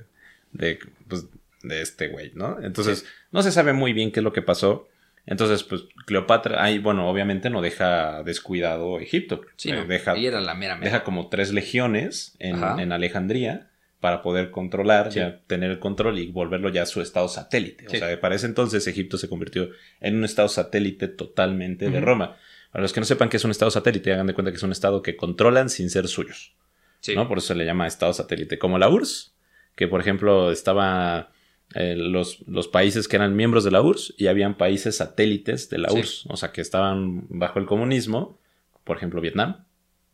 de, 0.53 0.79
pues, 1.09 1.27
de 1.69 1.83
este 1.83 2.09
güey, 2.09 2.33
¿no? 2.35 2.59
Entonces, 2.63 3.05
no 3.33 3.43
se 3.43 3.53
sabe 3.53 3.73
muy 3.73 3.93
bien 3.93 4.13
qué 4.13 4.21
es 4.21 4.25
lo 4.25 4.33
que 4.33 4.43
pasó. 4.43 4.89
Entonces, 5.27 5.65
pues, 5.65 5.83
Cleopatra, 6.07 6.63
ahí, 6.63 6.79
bueno, 6.79 7.09
obviamente 7.09 7.51
no 7.51 7.61
deja 7.61 8.23
descuidado 8.23 9.01
Egipto. 9.01 9.41
Sí, 9.57 9.71
Eh, 9.71 9.75
no, 9.75 9.85
deja, 9.85 10.15
ella 10.15 10.29
era 10.29 10.41
la 10.41 10.55
mera 10.55 10.77
mera. 10.77 10.85
deja 10.91 11.05
como 11.05 11.29
tres 11.29 11.53
legiones 11.53 12.37
en, 12.39 12.63
en 12.79 12.93
Alejandría 12.93 13.69
para 13.99 14.23
poder 14.23 14.51
controlar, 14.53 15.11
Sí. 15.13 15.19
ya 15.19 15.41
tener 15.49 15.71
el 15.71 15.79
control 15.81 16.19
y 16.19 16.31
volverlo 16.31 16.69
ya 16.69 16.87
su 16.87 17.01
estado 17.01 17.27
satélite. 17.29 17.87
Sí. 17.89 17.97
O 17.97 17.99
sea, 17.99 18.21
para 18.21 18.37
ese 18.37 18.47
entonces 18.47 18.87
Egipto 18.87 19.19
se 19.19 19.29
convirtió 19.29 19.71
en 20.01 20.17
un 20.17 20.25
estado 20.25 20.49
satélite 20.49 21.09
totalmente 21.09 21.91
de. 21.91 22.01
Roma. 22.01 22.37
Para 22.71 22.83
los 22.83 22.93
que 22.93 23.01
no 23.01 23.07
sepan 23.07 23.29
que 23.29 23.39
es 23.39 23.45
un 23.45 23.51
estado 23.51 23.71
satélite, 23.71 24.13
hagan 24.13 24.27
de 24.29 24.35
cuenta 24.35 24.51
que 24.53 24.59
es 24.59 24.63
un 24.63 24.71
estado 24.73 25.03
que 25.03 25.17
controlan 25.17 25.71
sin 25.71 25.91
ser 25.91 26.07
suyos. 26.09 26.55
Sí. 27.01 27.17
¿no? 27.17 27.27
Por 27.27 27.39
eso 27.39 27.49
se 27.49 27.55
le 27.57 27.65
llama 27.65 27.87
estado 27.87 28.13
satélite. 28.13 28.59
Como 28.59 28.79
la 28.79 28.89
URSS, 28.89 29.35
que 29.75 29.89
por 29.89 30.01
ejemplo 30.01 30.53
estaba 30.53 31.31
eh, 31.75 31.95
los, 31.97 32.41
los 32.47 32.69
países 32.69 33.09
que 33.09 33.17
eran 33.17 33.35
miembros 33.37 33.65
de 33.65 33.71
la 33.71 33.83
URSS 33.83 34.15
y 34.17 34.29
habían 34.29 34.57
países 34.57 34.97
satélites 34.97 35.69
de 35.69 35.79
la 35.79 35.89
Sí. 35.91 35.99
URSS, 35.99 36.27
o 36.29 36.37
sea, 36.37 36.53
que 36.53 36.61
estaban 36.61 37.27
bajo 37.29 37.59
el 37.59 37.67
comunismo, 37.67 38.39
por 38.85 38.97
ejemplo 38.97 39.21
Vietnam, 39.21 39.65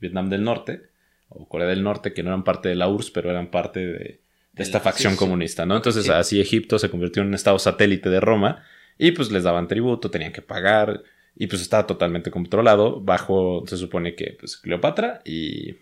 Vietnam 0.01 0.29
del 0.31 0.43
Norte, 0.45 0.83
o 1.29 1.49
Corea 1.49 1.67
del 1.69 1.83
Norte, 1.83 2.13
que 2.13 2.23
no 2.23 2.31
eran 2.31 2.45
parte 2.45 2.69
de 2.69 2.75
la 2.75 2.89
URSS, 2.89 3.11
pero 3.11 3.31
eran 3.31 3.51
parte 3.51 3.81
de, 3.81 4.21
de 4.53 4.63
esta 4.63 4.81
facción 4.81 5.13
sí. 5.15 5.19
comunista, 5.19 5.65
¿no? 5.67 5.77
Entonces 5.77 6.05
Sí. 6.05 6.11
así 6.11 6.41
Egipto 6.41 6.79
se 6.79 6.91
convirtió 6.91 7.23
en 7.23 7.29
un 7.29 7.35
estado 7.35 7.59
satélite 7.59 8.09
de 8.11 8.21
Roma 8.21 8.65
y 8.99 9.13
pues 9.13 9.31
les 9.31 9.45
daban 9.45 9.69
tributo, 9.69 10.11
tenían 10.11 10.33
que 10.33 10.43
pagar 10.43 11.03
y 11.35 11.47
pues 11.47 11.63
estaba 11.63 11.87
totalmente 11.87 12.31
controlado 12.31 13.01
bajo, 13.01 13.65
se 13.67 13.77
supone 13.79 14.15
que 14.15 14.37
pues 14.39 14.57
Cleopatra 14.59 15.23
y, 15.25 15.77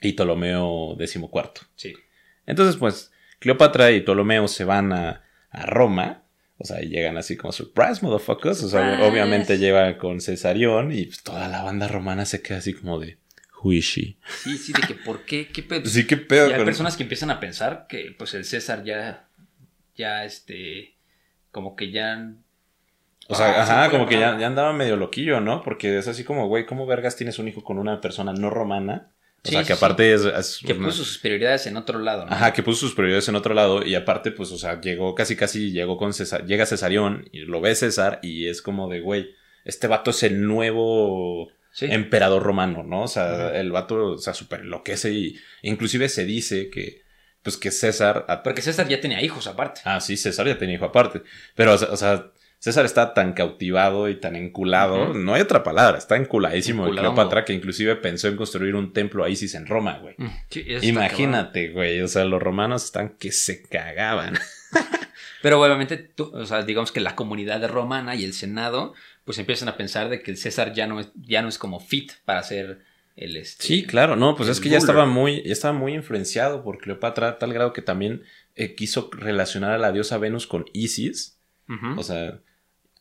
y 0.00 0.12
Ptolomeo 0.12 0.96
XIV. 0.98 1.66
Sí. 1.74 1.94
Entonces 2.46 2.76
pues 2.76 3.12
Cleopatra 3.46 3.90
y 3.92 4.00
Ptolomeo 4.00 4.48
se 4.48 4.64
van 4.64 4.92
a, 4.92 5.22
a 5.50 5.66
Roma, 5.66 6.24
o 6.58 6.64
sea, 6.64 6.82
y 6.82 6.88
llegan 6.88 7.16
así 7.16 7.36
como 7.36 7.52
surprise, 7.52 8.00
motherfuckers, 8.02 8.62
o 8.64 8.68
sea, 8.68 9.00
obviamente 9.06 9.58
llevan 9.58 9.94
con 9.98 10.20
Cesarión 10.20 10.90
y 10.92 11.04
pues, 11.06 11.22
toda 11.22 11.48
la 11.48 11.62
banda 11.62 11.86
romana 11.88 12.24
se 12.24 12.42
queda 12.42 12.58
así 12.58 12.72
como 12.74 12.98
de, 12.98 13.18
who 13.62 13.72
is 13.72 13.84
she? 13.84 14.16
Sí, 14.42 14.58
sí, 14.58 14.72
de 14.72 14.80
que 14.86 14.94
por 14.94 15.24
qué, 15.24 15.48
qué 15.48 15.62
pedo. 15.62 15.86
Sí, 15.86 16.06
qué 16.06 16.16
pedo 16.16 16.48
Y 16.48 16.50
hay 16.52 16.56
con- 16.56 16.64
personas 16.66 16.96
que 16.96 17.02
empiezan 17.04 17.30
a 17.30 17.38
pensar 17.40 17.86
que 17.88 18.14
pues 18.18 18.34
el 18.34 18.44
César 18.44 18.84
ya, 18.84 19.28
ya 19.96 20.24
este, 20.24 20.96
como 21.52 21.76
que 21.76 21.90
ya... 21.90 22.32
O 23.28 23.34
sea, 23.34 23.46
Ah, 23.58 23.62
ajá, 23.62 23.90
como 23.90 24.06
que 24.06 24.18
ya, 24.20 24.38
ya 24.38 24.46
andaba 24.46 24.72
medio 24.72 24.96
loquillo, 24.96 25.40
¿no? 25.40 25.62
Porque 25.62 25.98
es 25.98 26.06
así 26.06 26.22
como, 26.22 26.46
güey, 26.48 26.64
¿cómo 26.64 26.86
vergas 26.86 27.16
tienes 27.16 27.38
un 27.40 27.48
hijo 27.48 27.64
con 27.64 27.78
una 27.78 28.00
persona 28.00 28.32
no 28.32 28.50
romana? 28.50 29.10
O 29.46 29.48
Sí, 29.48 29.54
sea, 29.54 29.64
que 29.64 29.72
aparte 29.74 30.12
es... 30.12 30.24
es 30.24 30.60
Que 30.64 30.72
una- 30.72 30.86
puso 30.86 31.04
sus 31.04 31.18
prioridades 31.18 31.66
en 31.66 31.76
otro 31.76 31.98
lado, 32.00 32.26
¿no? 32.26 32.32
Ajá, 32.32 32.52
que 32.52 32.62
puso 32.62 32.80
sus 32.80 32.94
prioridades 32.94 33.28
en 33.28 33.36
otro 33.36 33.54
lado 33.54 33.84
y 33.86 33.94
aparte, 33.94 34.32
pues, 34.32 34.50
o 34.52 34.58
sea, 34.58 34.80
llegó 34.80 35.14
casi 35.14 35.36
casi, 35.36 35.70
llegó 35.72 35.96
con 35.96 36.12
César, 36.12 36.44
llega 36.46 36.66
Cesarión 36.66 37.28
y 37.32 37.40
lo 37.40 37.60
ve 37.60 37.74
César 37.74 38.18
y 38.22 38.48
es 38.48 38.60
como 38.62 38.88
de, 38.88 39.00
güey, 39.00 39.30
este 39.64 39.86
vato 39.86 40.10
es 40.10 40.22
el 40.22 40.46
nuevo 40.46 41.48
Sí. 41.72 41.86
emperador 41.90 42.42
romano, 42.42 42.82
¿no? 42.82 43.02
O 43.02 43.08
sea, 43.08 43.54
el 43.58 43.70
vato, 43.70 44.12
o 44.12 44.18
sea, 44.18 44.32
súper 44.34 44.60
enloquece 44.60 45.12
y 45.12 45.36
inclusive 45.62 46.08
se 46.08 46.24
dice 46.24 46.70
que, 46.70 47.02
pues, 47.42 47.56
que 47.58 47.70
César... 47.70 48.24
Porque 48.42 48.62
César 48.62 48.88
ya 48.88 49.00
tenía 49.00 49.22
hijos 49.22 49.46
aparte. 49.46 49.82
Ah, 49.84 50.00
sí, 50.00 50.16
César 50.16 50.46
ya 50.46 50.56
tenía 50.58 50.76
hijo 50.76 50.86
aparte. 50.86 51.22
Pero, 51.54 51.74
o 51.74 51.96
sea, 51.96 52.32
César 52.58 52.84
está 52.84 53.14
tan 53.14 53.32
cautivado 53.34 54.08
y 54.08 54.16
tan 54.16 54.34
enculado, 54.34 55.12
no 55.14 55.34
hay 55.34 55.42
otra 55.42 55.62
palabra, 55.62 55.98
está 55.98 56.16
enculadísimo 56.16 56.86
de. 56.86 56.92
Cleopatra 56.92 57.44
que 57.44 57.52
inclusive 57.52 57.96
pensó 57.96 58.28
en 58.28 58.36
construir 58.36 58.74
un 58.74 58.92
templo 58.92 59.24
a 59.24 59.28
Isis 59.28 59.54
en 59.54 59.66
Roma, 59.66 59.98
güey. 59.98 60.14
Mm, 60.18 60.82
Imagínate, 60.82 61.68
güey, 61.68 62.00
o 62.00 62.08
sea, 62.08 62.24
los 62.24 62.42
romanos 62.42 62.84
están 62.84 63.10
que 63.18 63.30
se 63.30 63.62
cagaban. 63.62 64.38
Pero 65.42 65.62
obviamente, 65.62 65.96
tú, 65.98 66.30
o 66.34 66.46
sea, 66.46 66.62
digamos 66.62 66.92
que 66.92 67.00
la 67.00 67.14
comunidad 67.14 67.68
romana 67.68 68.16
y 68.16 68.24
el 68.24 68.32
Senado, 68.32 68.94
pues 69.24 69.38
empiezan 69.38 69.68
a 69.68 69.76
pensar 69.76 70.08
de 70.08 70.22
que 70.22 70.30
el 70.30 70.38
César 70.38 70.72
ya 70.72 70.86
no 70.86 70.98
es, 70.98 71.10
ya 71.14 71.42
no 71.42 71.48
es 71.48 71.58
como 71.58 71.78
fit 71.78 72.12
para 72.24 72.42
ser 72.42 72.80
el 73.16 73.36
este. 73.36 73.64
Sí, 73.64 73.84
claro, 73.84 74.16
no, 74.16 74.34
pues 74.34 74.48
es 74.48 74.60
que 74.60 74.68
ya 74.68 74.78
estaba 74.78 75.06
muy, 75.06 75.42
ya 75.42 75.52
estaba 75.52 75.72
muy 75.72 75.94
influenciado 75.94 76.62
por 76.62 76.78
Cleopatra 76.78 77.28
a 77.28 77.38
tal 77.38 77.52
grado 77.52 77.72
que 77.72 77.82
también 77.82 78.22
eh, 78.54 78.74
quiso 78.74 79.10
relacionar 79.12 79.72
a 79.72 79.78
la 79.78 79.92
diosa 79.92 80.18
Venus 80.18 80.46
con 80.46 80.64
Isis. 80.72 81.35
O 81.96 82.02
sea, 82.02 82.40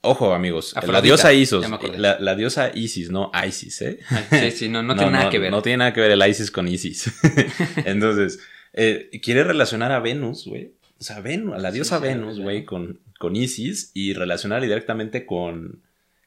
ojo 0.01 0.33
amigos, 0.33 0.75
la 0.87 1.01
diosa 1.01 1.33
Isis, 1.33 1.69
la, 1.97 2.17
la 2.19 2.35
diosa 2.35 2.71
Isis, 2.73 3.09
no 3.11 3.31
Isis, 3.47 3.81
¿eh? 3.81 3.99
Sí, 4.29 4.51
sí, 4.51 4.69
no, 4.69 4.83
no 4.83 4.95
tiene 4.95 5.11
nada 5.11 5.29
que 5.29 5.39
ver. 5.39 5.51
No 5.51 5.61
tiene 5.61 5.77
nada 5.77 5.93
que 5.93 6.01
ver 6.01 6.11
el 6.11 6.27
ISIS 6.27 6.51
con 6.51 6.67
ISIS. 6.67 7.13
Entonces, 7.85 8.39
eh, 8.73 9.09
quiere 9.21 9.43
relacionar 9.43 9.91
a 9.91 9.99
Venus, 9.99 10.45
güey. 10.47 10.73
O 10.99 11.03
sea, 11.03 11.19
Venus, 11.19 11.55
a 11.55 11.59
la 11.59 11.71
diosa 11.71 11.97
sí, 11.97 12.03
sí, 12.03 12.07
Venus, 12.07 12.35
sí. 12.37 12.41
güey, 12.41 12.65
con, 12.65 12.99
con 13.19 13.35
Isis 13.35 13.91
y 13.93 14.13
relacionarla 14.13 14.65
directamente 14.65 15.25
con, 15.25 15.81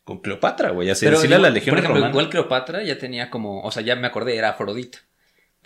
con 0.05 0.21
Cleopatra, 0.21 0.71
güey. 0.71 0.91
Así 0.91 1.07
decirle 1.07 1.37
a 1.37 1.39
la 1.39 1.51
legión 1.51 1.75
por 1.75 1.79
ejemplo, 1.79 1.97
romana. 1.97 2.13
igual 2.13 2.31
Cleopatra 2.31 2.83
ya 2.83 2.99
tenía 2.99 3.31
como, 3.31 3.63
o 3.63 3.71
sea, 3.71 3.83
ya 3.83 3.97
me 3.97 4.07
acordé, 4.07 4.37
era 4.37 4.51
Afrodita. 4.51 4.99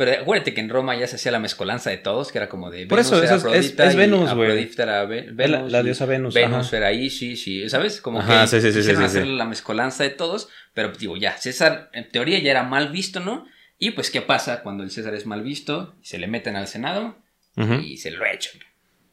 Pero 0.05 0.23
acuérdate 0.23 0.53
que 0.55 0.61
en 0.61 0.69
Roma 0.69 0.97
ya 0.97 1.07
se 1.07 1.17
hacía 1.17 1.31
la 1.31 1.39
mezcolanza 1.39 1.91
de 1.91 1.99
todos, 1.99 2.33
que 2.33 2.39
era 2.39 2.49
como 2.49 2.71
de 2.71 2.87
Por 2.87 2.99
Venus 2.99 3.13
eso, 3.13 3.23
era 3.23 3.27
eso 3.27 3.35
es- 3.37 3.43
es- 3.43 3.47
Afrodita 3.73 3.87
es 3.87 3.95
y 3.95 3.97
Venus, 3.97 4.35
güey. 4.35 4.71
Era 4.77 5.05
la- 5.05 5.05
Venus. 5.07 5.71
la 5.73 5.83
diosa 5.83 6.07
Venus, 6.07 6.35
Venus 6.35 6.67
ajá. 6.69 6.77
era 6.79 6.93
Isis, 6.93 7.43
sí, 7.43 7.69
¿sabes? 7.69 8.01
Como 8.01 8.19
Ajá, 8.21 8.43
que 8.43 8.47
sí, 8.49 8.61
sí, 8.61 8.73
sí, 8.73 8.79
quisieron 8.79 9.03
sí, 9.05 9.09
sí. 9.11 9.19
hacer 9.19 9.27
la 9.29 9.45
mezcolanza 9.45 10.03
de 10.05 10.11
todos, 10.11 10.49
pero 10.75 10.91
digo, 10.93 11.17
ya, 11.17 11.37
César 11.37 11.91
en 11.93 12.09
teoría 12.09 12.39
ya 12.41 12.51
era 12.51 12.63
mal 12.65 12.89
visto, 12.91 13.21
¿no? 13.21 13.47
Y 13.79 13.93
pues, 13.93 14.11
¿qué 14.11 14.23
pasa 14.23 14.63
cuando 14.63 14.83
el 14.83 14.91
César 14.91 15.15
es 15.15 15.27
mal 15.27 15.43
visto? 15.43 15.95
Se 16.03 16.19
le 16.19 16.27
meten 16.27 16.57
al 16.57 16.67
Senado 16.69 17.17
y 17.83 17.99
se 17.99 18.11
lo 18.11 18.25
echan. 18.27 18.61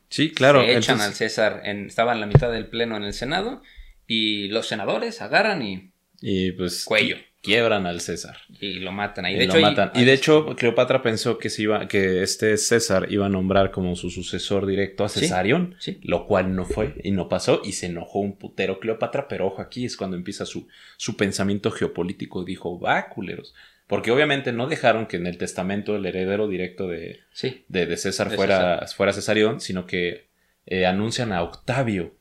Sí, 0.09 0.31
claro. 0.31 0.61
se 0.61 0.71
echan 0.71 0.95
entonces- 0.95 1.07
al 1.07 1.13
César, 1.13 1.61
en, 1.65 1.85
estaba 1.87 2.13
en 2.13 2.19
la 2.19 2.25
mitad 2.25 2.51
del 2.51 2.65
pleno 2.67 2.97
en 2.97 3.03
el 3.03 3.13
Senado, 3.13 3.61
y 4.07 4.47
los 4.47 4.67
senadores 4.67 5.21
agarran 5.21 5.61
y 5.61 5.91
Y 6.21 6.51
pues 6.53 6.83
Cuello. 6.83 7.15
Quiebran 7.41 7.85
al 7.85 8.01
César. 8.01 8.37
y 8.59 8.79
lo 8.79 8.91
matan 8.91 9.25
ahí. 9.25 9.35
Y 9.35 9.37
De 9.39 9.47
lo 9.47 9.53
hecho, 9.53 9.61
matan. 9.61 9.91
Y 9.95 10.03
de 10.05 10.13
hecho, 10.13 10.55
Cleopatra 10.55 11.01
pensó 11.01 11.37
que 11.37 11.49
se 11.49 11.63
iba, 11.63 11.87
que 11.87 12.21
este 12.23 12.57
César 12.57 13.07
iba 13.09 13.25
a 13.25 13.29
nombrar 13.29 13.71
como 13.71 13.95
su 13.95 14.09
sucesor 14.09 14.65
directo 14.65 15.03
a. 15.03 15.09
Cesarión, 15.09 15.75
Sí. 15.79 15.99
lo 16.03 16.25
cual 16.27 16.55
no 16.55 16.65
fue 16.65 16.95
y 17.03 17.11
no 17.11 17.29
pasó, 17.29 17.61
y 17.63 17.71
se 17.73 17.85
enojó 17.87 18.19
un 18.19 18.37
putero 18.37 18.79
Cleopatra, 18.79 19.27
pero 19.27 19.47
ojo, 19.47 19.61
aquí 19.61 19.85
es 19.85 19.95
cuando 19.97 20.17
empieza 20.17 20.45
su, 20.45 20.67
su 20.97 21.15
pensamiento 21.17 21.71
geopolítico. 21.71 22.43
Dijo, 22.43 22.79
va, 22.79 23.07
culeros. 23.09 23.53
Porque 23.87 24.11
obviamente 24.11 24.51
no 24.51 24.67
dejaron 24.67 25.07
que 25.07 25.17
en 25.17 25.25
el 25.25 25.37
testamento 25.39 25.95
el 25.95 26.05
heredero 26.05 26.47
directo 26.47 26.87
de, 26.87 27.21
Sí. 27.31 27.63
de, 27.69 27.87
de 27.87 27.97
César 27.97 28.29
De 28.29 28.35
fuera, 28.35 28.85
fuera 28.95 29.13
Cesarión, 29.13 29.59
sino 29.61 29.87
que 29.87 30.27
eh, 30.67 30.85
anuncian 30.85 31.31
a 31.31 31.41
Octavio. 31.41 32.13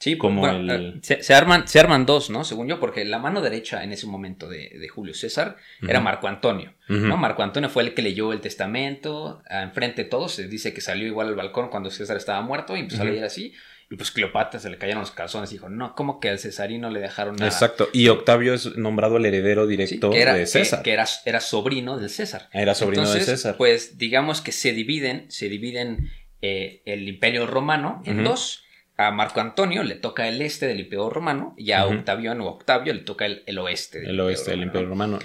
Sí, 0.00 0.16
Como 0.16 0.40
bueno, 0.40 0.72
el- 0.74 0.94
eh, 0.96 0.98
se, 1.02 1.22
se 1.22 1.34
arman, 1.34 1.68
se 1.68 1.78
arman 1.78 2.06
dos, 2.06 2.30
¿no? 2.30 2.42
Según 2.42 2.66
yo, 2.66 2.80
porque 2.80 3.04
la 3.04 3.18
mano 3.18 3.42
derecha 3.42 3.84
en 3.84 3.92
ese 3.92 4.06
momento 4.06 4.48
de, 4.48 4.70
de 4.70 4.88
Julio 4.88 5.12
César 5.14 5.56
era. 5.86 6.00
Marco 6.00 6.26
Antonio. 6.26 6.72
¿no? 6.88 7.16
Marco 7.18 7.42
Antonio 7.42 7.68
fue 7.68 7.82
el 7.84 7.92
que 7.94 8.00
leyó 8.02 8.32
el 8.32 8.40
testamento, 8.40 9.42
a- 9.48 9.62
enfrente 9.62 10.04
de 10.04 10.08
todos, 10.08 10.32
se 10.32 10.48
dice 10.48 10.72
que 10.72 10.80
salió 10.80 11.06
igual 11.06 11.28
al 11.28 11.34
balcón 11.36 11.68
cuando 11.68 11.90
César 11.90 12.16
estaba 12.16 12.40
muerto 12.40 12.76
y 12.76 12.80
empezó 12.80 13.02
a 13.02 13.04
leer 13.04 13.24
así, 13.24 13.52
y 13.90 13.96
pues 13.96 14.10
Cleopatra 14.12 14.58
se 14.60 14.70
le 14.70 14.78
cayeron 14.78 15.00
los 15.00 15.10
calzones 15.10 15.50
y 15.50 15.56
dijo, 15.56 15.68
no, 15.68 15.94
¿cómo 15.96 16.18
que 16.20 16.30
al 16.30 16.38
cesarino 16.38 16.90
le 16.90 17.00
dejaron 17.00 17.34
nada? 17.36 17.50
Exacto. 17.50 17.88
Y 17.92 18.08
Octavio 18.08 18.54
es 18.54 18.76
nombrado 18.76 19.16
el 19.18 19.26
heredero 19.26 19.66
directo 19.66 20.10
que 20.10 20.20
era, 20.22 20.32
de 20.34 20.46
César. 20.46 20.82
Que, 20.82 20.92
era, 20.92 21.06
era 21.26 21.40
sobrino 21.40 21.98
del 21.98 22.08
César. 22.08 22.48
Era 22.52 22.74
sobrino 22.74 23.02
Entonces, 23.02 23.26
de 23.26 23.32
César. 23.36 23.56
Pues 23.58 23.98
digamos 23.98 24.40
que 24.40 24.52
se 24.52 24.72
dividen, 24.72 25.26
se 25.28 25.48
dividen 25.48 26.08
eh, 26.40 26.82
el 26.86 27.06
imperio 27.08 27.46
romano 27.46 28.00
en 28.06 28.22
dos. 28.24 28.62
A 29.06 29.10
Marco 29.10 29.40
Antonio 29.40 29.82
le 29.82 29.94
toca 29.94 30.28
el 30.28 30.42
este 30.42 30.66
del 30.66 30.80
imperio 30.80 31.08
romano 31.08 31.54
y 31.56 31.72
a. 31.72 31.86
Octaviano 31.86 32.46
o 32.46 32.50
Octavio 32.50 32.92
le 32.92 33.00
toca 33.00 33.26
el, 33.26 33.42
el 33.46 33.58
oeste. 33.58 34.00
del 34.00 34.10
el 34.10 34.20
oeste 34.20 34.50
del 34.50 34.62
Imperio 34.62 34.88
Imperio 34.88 34.88
Romano. 34.88 35.18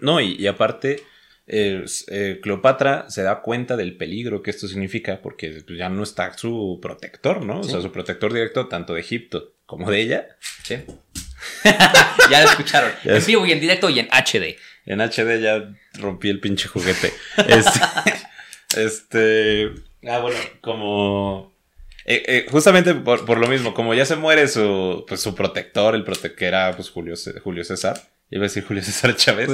No, 0.00 0.20
y, 0.20 0.36
y 0.36 0.46
aparte, 0.46 1.02
eh, 1.48 1.84
eh, 2.08 2.40
Cleopatra 2.42 3.08
se 3.08 3.22
da 3.22 3.40
cuenta 3.40 3.76
del 3.76 3.96
peligro 3.96 4.42
que 4.42 4.50
esto 4.50 4.66
significa 4.66 5.20
porque 5.22 5.62
pues, 5.66 5.78
ya 5.78 5.88
no 5.88 6.02
está 6.02 6.36
su 6.36 6.78
protector, 6.82 7.44
¿no? 7.44 7.60
O 7.60 7.64
sea, 7.64 7.80
su 7.80 7.92
protector 7.92 8.32
directo 8.32 8.68
tanto 8.68 8.94
de 8.94 9.00
Egipto 9.00 9.54
como 9.64 9.90
de 9.90 10.00
ella. 10.00 10.28
Sí. 10.62 10.78
ya 12.30 12.42
lo 12.42 12.50
escucharon. 12.50 12.92
Ya 13.04 13.16
en 13.16 13.26
vivo 13.26 13.46
y 13.46 13.52
en 13.52 13.60
directo 13.60 13.90
y 13.90 14.00
en 14.00 14.08
HD. 14.08 14.56
En 14.86 15.00
HD 15.00 15.40
ya 15.40 15.72
rompí 15.94 16.30
el 16.30 16.40
pinche 16.40 16.68
juguete. 16.68 17.12
este, 17.48 17.80
este. 18.76 19.72
Ah, 20.08 20.18
bueno, 20.18 20.38
como. 20.60 21.55
Eh, 22.06 22.22
eh, 22.26 22.46
justamente 22.50 22.94
por, 22.94 23.24
por 23.26 23.38
lo 23.38 23.48
mismo, 23.48 23.74
como 23.74 23.92
ya 23.94 24.04
se 24.06 24.16
muere 24.16 24.48
su, 24.48 25.04
pues, 25.08 25.20
su 25.20 25.34
protector, 25.34 25.94
el 25.94 26.04
prote 26.04 26.34
que 26.34 26.46
era 26.46 26.72
pues, 26.76 26.88
Julio, 26.90 27.14
Julio 27.42 27.64
César, 27.64 28.00
iba 28.30 28.42
a 28.42 28.48
decir 28.48 28.64
Julio 28.64 28.82
César 28.82 29.14
Chávez, 29.16 29.50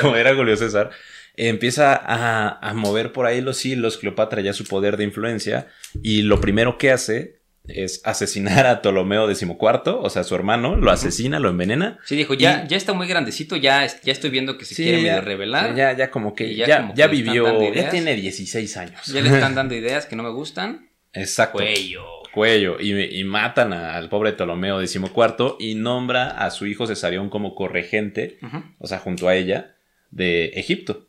como 0.00 0.16
era 0.16 0.34
Julio 0.34 0.56
César, 0.56 0.90
empieza 1.36 1.94
a, 1.94 2.58
a 2.60 2.74
mover 2.74 3.12
por 3.12 3.26
ahí 3.26 3.40
los 3.40 3.64
hilos, 3.64 3.98
Cleopatra 3.98 4.40
ya 4.42 4.52
su 4.52 4.64
poder 4.64 4.96
de 4.96 5.04
influencia, 5.04 5.68
y 6.02 6.22
lo 6.22 6.40
primero 6.40 6.76
que 6.78 6.90
hace 6.92 7.40
es 7.68 8.00
asesinar 8.04 8.66
a 8.66 8.82
Ptolomeo 8.82 9.32
XIV, 9.32 9.46
o 9.86 10.10
sea, 10.10 10.24
su 10.24 10.34
hermano, 10.34 10.74
lo 10.74 10.90
asesina, 10.90 11.38
lo 11.38 11.48
envenena. 11.48 12.00
Sí, 12.04 12.16
dijo, 12.16 12.34
ya, 12.34 12.64
Y- 12.64 12.68
ya 12.70 12.76
está 12.76 12.92
muy 12.92 13.06
grandecito, 13.06 13.54
ya, 13.56 13.86
ya 13.86 14.12
estoy 14.12 14.30
viendo 14.30 14.58
que 14.58 14.64
se 14.64 14.74
Sí, 14.74 14.82
quiere 14.82 14.98
medio 14.98 15.20
revelar. 15.20 15.76
Ya, 15.76 15.96
ya 15.96 16.10
como 16.10 16.34
que 16.34 16.56
ya, 16.56 16.66
ya 16.66 16.92
ya, 16.92 17.06
que 17.06 17.12
vivió, 17.12 17.72
ya 17.72 17.88
tiene 17.88 18.16
16 18.16 18.76
años. 18.76 19.06
Ya 19.06 19.20
le 19.20 19.28
están 19.28 19.54
dando 19.54 19.76
ideas 19.76 20.06
que 20.06 20.16
no 20.16 20.24
me 20.24 20.30
gustan. 20.30 20.88
Exacto. 21.12 21.58
Cuello. 21.58 22.04
Cuello. 22.32 22.80
Y, 22.80 22.92
y 23.18 23.24
matan 23.24 23.72
a- 23.72 23.96
al 23.96 24.08
pobre 24.08 24.32
Ptolomeo 24.32 24.80
XIV 24.80 25.56
y 25.58 25.74
nombra 25.74 26.30
a 26.30 26.50
su 26.50 26.66
hijo 26.66 26.86
Cesarión 26.86 27.28
como 27.28 27.54
corregente, 27.54 28.38
o 28.78 28.86
sea, 28.86 28.98
junto 28.98 29.28
a 29.28 29.34
ella, 29.36 29.76
de 30.10 30.46
Egipto. 30.54 31.06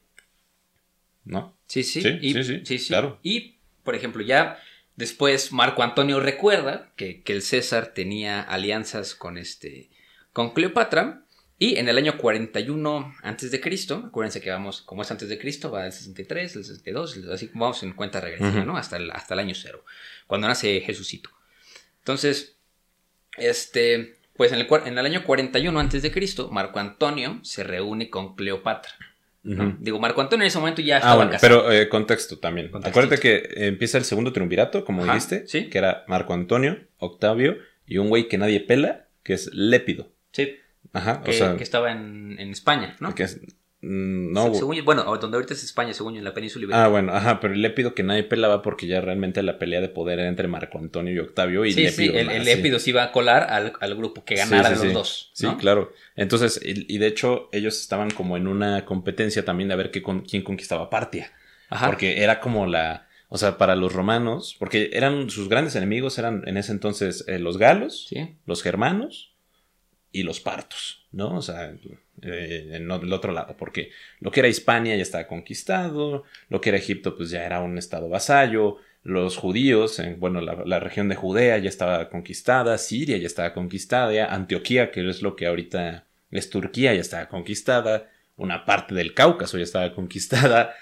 ¿No? 1.26 1.56
Sí, 1.68 1.84
sí. 1.84 2.02
Sí, 2.02 2.18
y, 2.22 2.44
sí, 2.44 2.62
sí, 2.66 2.88
claro. 2.88 3.20
Y, 3.24 3.56
por 3.84 3.96
ejemplo, 3.96 4.22
ya 4.22 4.60
después 4.96 5.52
Marco 5.54 5.82
Antonio 5.84 6.20
recuerda 6.20 6.92
que, 6.96 7.22
que 7.22 7.34
el 7.34 7.42
César 7.42 7.94
tenía 7.94 8.42
alianzas 8.42 9.16
con 9.16 9.38
este 9.38 9.89
con 10.34 10.54
Cleopatra. 10.54 11.23
Y 11.65 11.78
en 11.78 11.88
el 11.88 11.97
año 11.97 12.17
41 12.17 13.15
antes 13.21 13.49
de 13.52 13.62
Cristo, 13.62 14.04
acuérdense 14.08 14.41
que 14.41 14.49
vamos, 14.49 14.82
como 14.82 15.02
es 15.04 15.12
antes 15.12 15.30
de 15.30 15.38
Cristo, 15.39 15.71
va 15.71 15.84
del 15.84 15.93
63, 15.93 16.56
el 16.58 16.63
62, 16.65 17.19
así 17.32 17.47
como 17.47 17.63
vamos 17.65 17.82
en 17.84 17.93
cuenta 17.93 18.19
regresiva. 18.19 18.65
¿no? 18.65 18.76
Hasta 18.76 18.97
el, 18.97 19.10
hasta 19.12 19.34
el 19.34 19.39
año 19.39 19.56
cero, 19.56 19.86
cuando 20.28 20.47
nace 20.49 20.82
Jesucito. 20.82 21.30
Entonces, 21.99 22.58
este, 23.38 24.15
pues 24.36 24.52
en 24.52 24.60
el, 24.60 24.67
en 24.86 24.97
el 24.97 25.06
año 25.06 25.23
41 25.23 25.80
antes 25.80 26.02
de 26.02 26.12
Cristo, 26.12 26.49
Marco 26.52 26.80
Antonio 26.80 27.39
se 27.43 27.63
reúne 27.63 28.10
con 28.10 28.36
Cleopatra. 28.36 28.91
¿no? 29.43 29.78
Digo, 29.80 29.99
Marco 29.99 30.19
Antonio 30.21 30.43
en 30.43 30.47
ese 30.47 30.58
momento 30.60 30.82
ya 30.82 30.95
Ah, 30.95 30.99
estaba 30.99 31.15
bueno, 31.15 31.32
casado. 31.32 31.63
pero 31.65 31.71
eh, 31.71 31.88
contexto 31.89 32.39
también. 32.39 32.71
Acuérdate 32.84 33.19
que 33.21 33.67
empieza 33.67 33.97
el 33.97 34.06
segundo 34.06 34.34
triunvirato, 34.34 34.84
como 34.86 35.04
Ajá, 35.04 35.13
dijiste, 35.13 35.47
sí. 35.47 35.69
que 35.69 35.78
era 35.78 36.04
Marco 36.08 36.34
Antonio, 36.34 36.78
Octavio 36.97 37.58
y 37.86 37.99
un 37.99 38.10
güey 38.10 38.28
que 38.28 38.38
nadie 38.38 38.60
pela, 38.60 39.08
que 39.23 39.34
es 39.34 39.49
Lépido. 39.54 40.12
Sí, 40.32 40.56
Ajá, 40.93 41.21
que, 41.23 41.32
o 41.32 41.34
sea, 41.34 41.58
que 41.58 41.63
estaba 41.63 41.91
en, 41.91 42.38
en 42.39 42.49
España, 42.51 42.95
¿no? 42.99 43.13
que 43.15 43.23
es- 43.23 43.41
mm, 43.82 44.32
no, 44.32 44.53
según 44.53 44.77
bueno, 44.86 45.03
donde 45.17 45.36
ahorita 45.38 45.53
es 45.53 45.63
España, 45.63 45.93
según 45.93 46.13
yo, 46.13 46.19
en 46.19 46.23
la 46.23 46.34
península 46.34 46.63
ibérica. 46.63 46.86
Ah, 46.86 46.88
bueno, 46.88 47.13
ajá, 47.13 47.39
pero 47.41 47.53
Lépido 47.56 47.93
que 47.95 48.03
nadie 48.03 48.23
pelaba 48.23 48.62
porque 48.62 48.88
ya 48.88 49.01
realmente 49.01 49.41
la 49.43 49.58
pelea 49.60 49.82
de 49.82 49.89
poder 49.89 50.19
era 50.19 50.29
entre 50.29 50.47
Marco 50.47 50.77
Antonio 50.77 51.13
y 51.13 51.19
Octavio 51.19 51.65
y 51.65 51.73
sí, 51.73 51.89
sí, 51.89 52.06
el, 52.13 52.29
el 52.29 52.43
sí. 52.43 52.56
Lépido 52.56 52.79
se 52.79 52.91
iba 52.91 53.03
a 53.03 53.12
colar 53.12 53.47
al, 53.49 53.73
al 53.79 53.95
grupo 53.95 54.23
que 54.23 54.36
ganara 54.36 54.69
Sí, 54.69 54.75
sí, 54.75 54.82
los 54.82 54.88
sí. 54.88 54.93
dos. 54.93 55.32
Sí, 55.34 55.47
claro. 55.60 55.91
Entonces, 56.15 56.62
y, 56.63 56.86
y 56.93 56.97
de 56.99 57.08
hecho, 57.08 57.49
ellos 57.51 57.79
estaban 57.82 58.10
como 58.12 58.38
en 58.38 58.47
una 58.47 58.86
competencia 58.86 59.43
también 59.43 59.67
de 59.69 59.73
a 59.73 59.77
ver 59.77 59.91
qué 59.91 60.01
con, 60.01 60.21
quién 60.21 60.43
conquistaba 60.43 60.89
Partia. 60.89 61.32
Ajá. 61.69 61.88
Porque 61.88 62.21
era 62.23 62.39
como 62.39 62.67
la. 62.67 63.08
O 63.29 63.38
sea, 63.39 63.58
para 63.58 63.75
los 63.75 63.91
romanos, 63.93 64.56
porque 64.60 64.91
eran 64.93 65.32
sus 65.32 65.49
grandes 65.49 65.75
enemigos, 65.75 66.19
eran 66.19 66.43
en 66.47 66.56
ese 66.56 66.71
entonces 66.71 67.25
eh, 67.27 67.39
los 67.39 67.58
galos, 67.58 68.06
Sí. 68.10 68.36
los 68.45 68.62
germanos 68.62 69.33
y 70.13 70.23
los 70.23 70.39
partos, 70.39 71.06
¿no? 71.12 71.36
O 71.36 71.41
sea, 71.41 71.73
eh, 72.21 72.69
en 72.71 72.89
el 72.89 73.13
otro 73.13 73.34
lado, 73.34 73.58
porque 73.58 73.91
lo 74.21 74.32
que 74.32 74.39
era 74.39 74.47
Hispania 74.47 74.95
ya 74.95 75.02
estaba 75.02 75.28
conquistado, 75.28 76.23
lo 76.47 76.62
que 76.62 76.69
era 76.69 76.78
Egipto 76.78 77.17
pues 77.17 77.32
ya 77.32 77.43
era 77.43 77.60
un 77.60 77.78
estado 77.78 78.08
vasallo, 78.08 78.78
los 79.02 79.36
judíos, 79.36 79.99
en, 79.99 80.19
bueno, 80.19 80.39
la 80.39 80.80
región 80.80 81.10
de 81.10 81.15
Judea 81.15 81.58
ya 81.58 81.67
estaba 81.67 82.10
conquistada, 82.10 82.78
Siria 82.78 83.17
ya 83.17 83.28
estaba 83.28 83.54
conquistada, 83.54 84.34
Antioquía, 84.34 84.91
que 84.91 85.10
es 85.10 85.21
lo 85.21 85.36
que 85.36 85.47
ahorita 85.47 86.06
es 86.32 86.49
Turquía, 86.49 86.93
ya 86.93 87.02
estaba 87.02 87.28
conquistada, 87.28 88.10
una 88.38 88.63
parte 88.63 88.95
del 88.95 89.13
Cáucaso 89.13 89.58
ya 89.58 89.63
estaba 89.63 89.93
conquistada, 89.93 90.76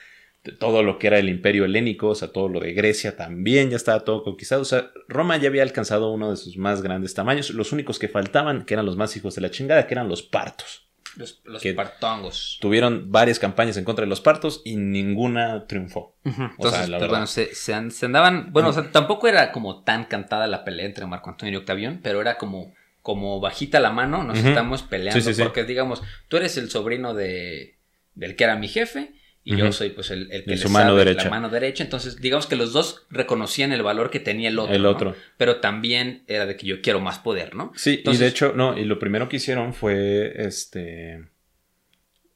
todo 0.60 0.82
lo 0.84 0.98
que 0.98 1.08
era 1.08 1.20
el 1.20 1.30
imperio 1.30 1.66
helénico, 1.66 2.08
o 2.10 2.16
sea, 2.16 2.30
todo 2.32 2.50
lo 2.50 2.60
de 2.60 2.74
Grecia 2.74 3.16
también 3.16 3.70
ya 3.70 3.76
estaba 3.78 4.00
todo 4.02 4.24
conquistado. 4.24 4.62
O 4.62 4.66
sea, 4.66 4.90
Roma 5.08 5.38
ya 5.38 5.50
había 5.50 5.64
alcanzado 5.64 6.12
uno 6.12 6.32
de 6.32 6.38
sus 6.38 6.58
más 6.58 6.82
grandes 6.82 7.14
tamaños. 7.14 7.52
Los 7.52 7.72
únicos 7.72 8.00
que 8.00 8.08
faltaban, 8.08 8.66
que 8.66 8.74
eran 8.74 8.86
los 8.86 8.98
más 8.98 9.16
hijos 9.16 9.36
de 9.36 9.42
la 9.42 9.52
chingada, 9.52 9.86
que 9.88 9.94
eran 9.94 10.08
los 10.10 10.24
partos. 10.24 10.88
Los, 11.18 11.42
los 11.44 11.62
Que- 11.62 11.74
partongos. 11.74 12.58
Tuvieron 12.62 13.12
varias 13.12 13.38
campañas 13.38 13.76
en 13.78 13.84
contra 13.84 14.06
de 14.06 14.10
los 14.10 14.22
partos 14.22 14.62
y 14.64 14.78
ninguna 14.78 15.68
triunfó. 15.68 16.16
Entonces, 16.24 16.56
O 16.58 16.70
sea, 16.72 16.88
la 16.88 16.98
verdad. 16.98 17.10
bueno, 17.10 17.28
se, 17.28 17.54
se 17.54 17.74
an- 17.74 17.92
se 17.92 18.06
andaban. 18.06 18.52
Bueno, 18.54 18.70
o 18.70 18.74
sea, 18.74 18.92
tampoco 18.92 19.28
era 19.28 19.52
como 19.52 19.84
tan 19.84 20.06
cantada 20.06 20.48
la 20.48 20.64
pelea 20.64 20.86
entre 20.86 21.06
Marco 21.06 21.30
Antonio 21.30 21.54
y 21.54 21.58
Octavión, 21.58 22.00
pero 22.02 22.22
era 22.22 22.38
como, 22.38 22.74
como 23.02 23.40
bajita 23.42 23.80
la 23.80 23.92
mano, 23.92 24.24
nos 24.24 24.40
estamos 24.40 24.84
peleando. 24.84 25.20
Sí, 25.20 25.28
sí, 25.28 25.34
sí. 25.36 25.44
Porque, 25.44 25.66
digamos, 25.66 26.02
tú 26.30 26.38
eres 26.38 26.56
el 26.58 26.70
sobrino 26.70 27.14
de, 27.14 27.76
del 28.16 28.36
que 28.38 28.46
era 28.46 28.56
mi 28.56 28.70
jefe, 28.70 29.12
y 29.44 29.56
yo 29.58 29.72
soy 29.72 29.90
pues 29.90 30.12
el, 30.12 30.32
el 30.32 30.44
que 30.46 30.52
mano 30.70 30.90
sabe 30.90 31.00
derecha. 31.06 31.24
la 31.26 31.30
mano 31.32 31.50
derecha. 31.50 31.84
Entonces, 31.84 32.18
digamos 32.22 32.46
que 32.48 32.56
los 32.56 32.74
dos 32.74 33.06
reconocían 33.10 33.72
el 33.72 33.82
valor 33.82 34.12
que 34.12 34.20
tenía 34.20 34.50
el 34.50 34.60
otro. 34.60 34.76
El 34.76 34.84
¿no? 34.84 34.90
otro. 34.90 35.16
Pero 35.38 35.60
también 35.62 36.24
era 36.28 36.46
de 36.46 36.56
que 36.58 36.68
yo 36.68 36.82
quiero 36.82 37.00
más 37.00 37.20
poder, 37.20 37.56
¿no? 37.56 37.72
Sí, 37.76 38.04
y 38.06 38.18
de 38.18 38.28
hecho, 38.28 38.54
no, 38.56 38.78
y 38.78 38.86
lo 38.86 39.00
primero 39.00 39.28
que 39.30 39.38
hicieron 39.38 39.74
fue 39.74 40.34
este 40.46 41.26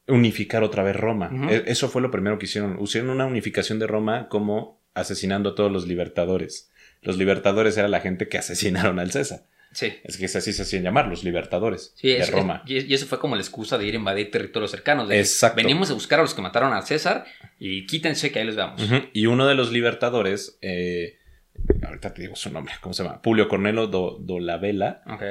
unificar 0.08 0.64
otra 0.64 0.84
vez 0.84 0.96
Roma. 0.96 1.30
E- 1.50 1.64
Eso 1.68 1.90
fue 1.90 2.02
lo 2.02 2.12
primero 2.12 2.38
que 2.38 2.46
hicieron. 2.46 2.78
Hicieron 2.82 3.10
una 3.10 3.26
unificación 3.26 3.80
de 3.80 3.88
Roma 3.88 4.28
como 4.30 4.82
asesinando 4.94 5.50
a 5.50 5.56
todos 5.56 5.72
los 5.72 5.88
libertadores. 5.88 6.72
Los 7.02 7.18
libertadores 7.18 7.78
era 7.78 7.88
la 7.88 8.00
gente 8.02 8.28
que 8.28 8.38
asesinaron 8.38 9.00
al 9.00 9.12
César. 9.12 9.44
Sí. 9.76 9.94
Es 10.06 10.16
que 10.18 10.26
así 10.26 10.54
se 10.54 10.62
hacían 10.62 10.84
llamar, 10.84 11.08
los 11.08 11.24
libertadores 11.26 11.92
Sí, 11.96 12.08
de 12.08 12.26
Roma. 12.28 12.64
es- 12.68 12.86
y, 12.90 12.94
eso 12.94 13.06
fue 13.08 13.20
como 13.20 13.36
la 13.36 13.42
excusa 13.42 13.78
de 13.78 13.86
ir 13.86 13.94
a 13.94 13.98
invadir 13.98 14.32
territorios 14.32 14.72
cercanos. 14.72 15.10
de 15.10 15.20
Exacto. 15.20 15.58
Venimos 15.58 15.92
a 15.92 15.94
buscar 15.94 16.20
a 16.20 16.22
los 16.24 16.34
que 16.34 16.42
mataron 16.42 16.72
a 16.74 16.82
César 16.82 17.26
y 17.60 17.86
quítense 17.86 18.32
que 18.32 18.40
ahí 18.40 18.46
les 18.46 18.56
vamos. 18.56 18.82
Ujú, 18.82 18.96
Y 19.14 19.26
uno 19.26 19.46
de 19.48 19.54
los 19.56 19.72
libertadores, 19.74 20.58
eh, 20.62 21.18
ahorita 21.86 22.14
te 22.14 22.22
digo 22.22 22.36
su 22.36 22.50
nombre, 22.52 22.74
¿cómo 22.82 22.94
se 22.94 23.04
llama? 23.04 23.22
Publio 23.22 23.48
Cornelo 23.50 23.88
do, 23.88 24.18
Dolabella, 24.20 25.02
Ok. 25.08 25.24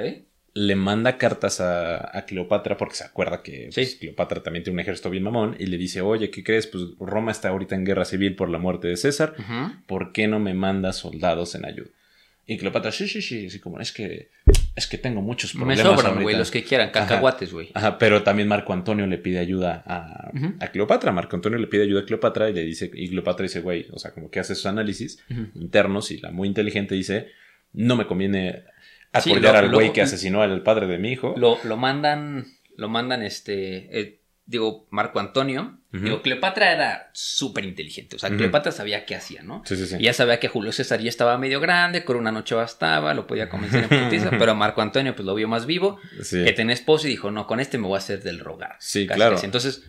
le 0.56 0.76
manda 0.76 1.16
cartas 1.18 1.60
a, 1.60 2.16
a 2.16 2.26
Cleopatra 2.26 2.76
porque 2.76 2.96
se 2.96 3.04
acuerda 3.04 3.42
que 3.42 3.68
Sí. 3.72 3.80
pues, 3.80 3.96
Cleopatra 3.96 4.42
también 4.42 4.62
tiene 4.62 4.74
un 4.74 4.80
ejército 4.80 5.08
bien 5.10 5.22
mamón 5.24 5.56
y 5.58 5.66
le 5.66 5.78
dice, 5.78 6.00
oye, 6.02 6.30
¿qué 6.30 6.44
crees? 6.44 6.66
Pues 6.66 6.84
Roma 7.00 7.32
está 7.32 7.48
ahorita 7.48 7.74
en 7.74 7.84
guerra 7.84 8.04
civil 8.04 8.36
por 8.36 8.50
la 8.50 8.58
muerte 8.58 8.88
de 8.88 8.96
César. 8.98 9.34
¿por 9.86 10.12
qué 10.12 10.28
no 10.28 10.38
me 10.38 10.52
manda 10.54 10.92
soldados 10.92 11.54
en 11.54 11.64
ayuda? 11.64 11.88
Y 12.46 12.58
Cleopatra, 12.58 12.92
sí, 12.92 13.08
sí, 13.08 13.22
sí, 13.22 13.46
así 13.46 13.58
como, 13.58 13.80
es 13.80 13.90
que, 13.90 14.28
es 14.76 14.86
que 14.86 14.98
tengo 14.98 15.22
muchos 15.22 15.54
Me 15.54 15.60
problemas 15.60 15.82
sobran, 15.86 16.06
ahorita". 16.06 16.22
güey, 16.22 16.36
los 16.36 16.50
que 16.50 16.62
quieran, 16.62 16.90
cacahuates, 16.90 17.52
güey. 17.52 17.70
Ajá, 17.72 17.96
pero 17.96 18.22
también 18.22 18.48
Marco 18.48 18.72
Antonio 18.74 19.06
le 19.06 19.16
pide 19.16 19.38
ayuda 19.38 19.82
a, 19.86 20.30
a 20.60 20.68
Cleopatra. 20.68 21.10
Marco 21.10 21.36
Antonio 21.36 21.58
le 21.58 21.66
pide 21.68 21.84
ayuda 21.84 22.00
a 22.00 22.04
Cleopatra 22.04 22.50
y 22.50 22.52
le 22.52 22.62
dice, 22.62 22.90
y 22.92 23.08
Cleopatra 23.08 23.44
dice, 23.44 23.60
güey, 23.60 23.86
o 23.92 23.98
sea, 23.98 24.10
como 24.12 24.30
que 24.30 24.40
hace 24.40 24.54
sus 24.54 24.66
análisis 24.66 25.24
internos 25.54 26.10
y 26.10 26.18
la 26.18 26.30
muy 26.32 26.48
inteligente 26.48 26.94
dice, 26.94 27.28
no 27.72 27.96
me 27.96 28.06
conviene 28.06 28.64
apoyar 29.12 29.56
al 29.56 29.70
güey 29.72 29.92
que 29.92 30.02
asesinó 30.02 30.42
al 30.42 30.62
padre 30.62 30.86
de 30.86 30.98
mi 30.98 31.12
hijo. 31.12 31.34
Lo, 31.38 31.58
lo 31.64 31.76
mandan, 31.78 32.44
lo 32.76 32.88
mandan 32.90 33.22
este, 33.22 34.00
eh, 34.00 34.20
digo, 34.46 34.86
Marco 34.90 35.20
Antonio. 35.20 35.78
Digo, 35.92 36.22
Cleopatra 36.22 36.72
era 36.72 37.10
súper 37.12 37.64
inteligente. 37.64 38.16
O 38.16 38.18
sea. 38.18 38.28
Cleopatra 38.30 38.72
sabía 38.72 39.06
qué 39.06 39.14
hacía, 39.14 39.42
¿no? 39.44 39.62
Sí, 39.64 39.76
sí, 39.76 39.86
sí. 39.86 39.96
Y 40.00 40.04
ya 40.04 40.12
sabía 40.12 40.40
que 40.40 40.48
Julio 40.48 40.72
César 40.72 41.00
ya 41.00 41.08
estaba 41.08 41.38
medio 41.38 41.60
grande, 41.60 42.04
con 42.04 42.16
una 42.16 42.32
noche 42.32 42.56
bastaba, 42.56 43.14
lo 43.14 43.28
podía 43.28 43.48
convencer 43.48 43.86
en 43.88 43.88
putiza, 44.04 44.30
pero 44.36 44.56
Marco 44.56 44.82
Antonio 44.82 45.14
pues 45.14 45.24
lo 45.24 45.36
vio 45.36 45.46
más 45.46 45.66
vivo, 45.66 46.00
que 46.30 46.52
tenía 46.52 46.74
esposo 46.74 47.06
y 47.06 47.10
dijo, 47.10 47.30
no, 47.30 47.46
con 47.46 47.60
este 47.60 47.78
me 47.78 47.86
voy 47.86 47.94
a 47.94 47.98
hacer 47.98 48.24
del 48.24 48.40
rogar. 48.40 48.74
Sí, 48.80 49.06
Casi, 49.06 49.16
claro. 49.16 49.36
casi. 49.36 49.46
Entonces, 49.46 49.84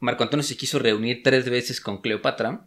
Marco 0.00 0.24
Antonio 0.24 0.42
se 0.42 0.56
quiso 0.56 0.80
reunir 0.80 1.22
tres 1.22 1.48
veces 1.48 1.80
con 1.80 2.00
Cleopatra 2.00 2.66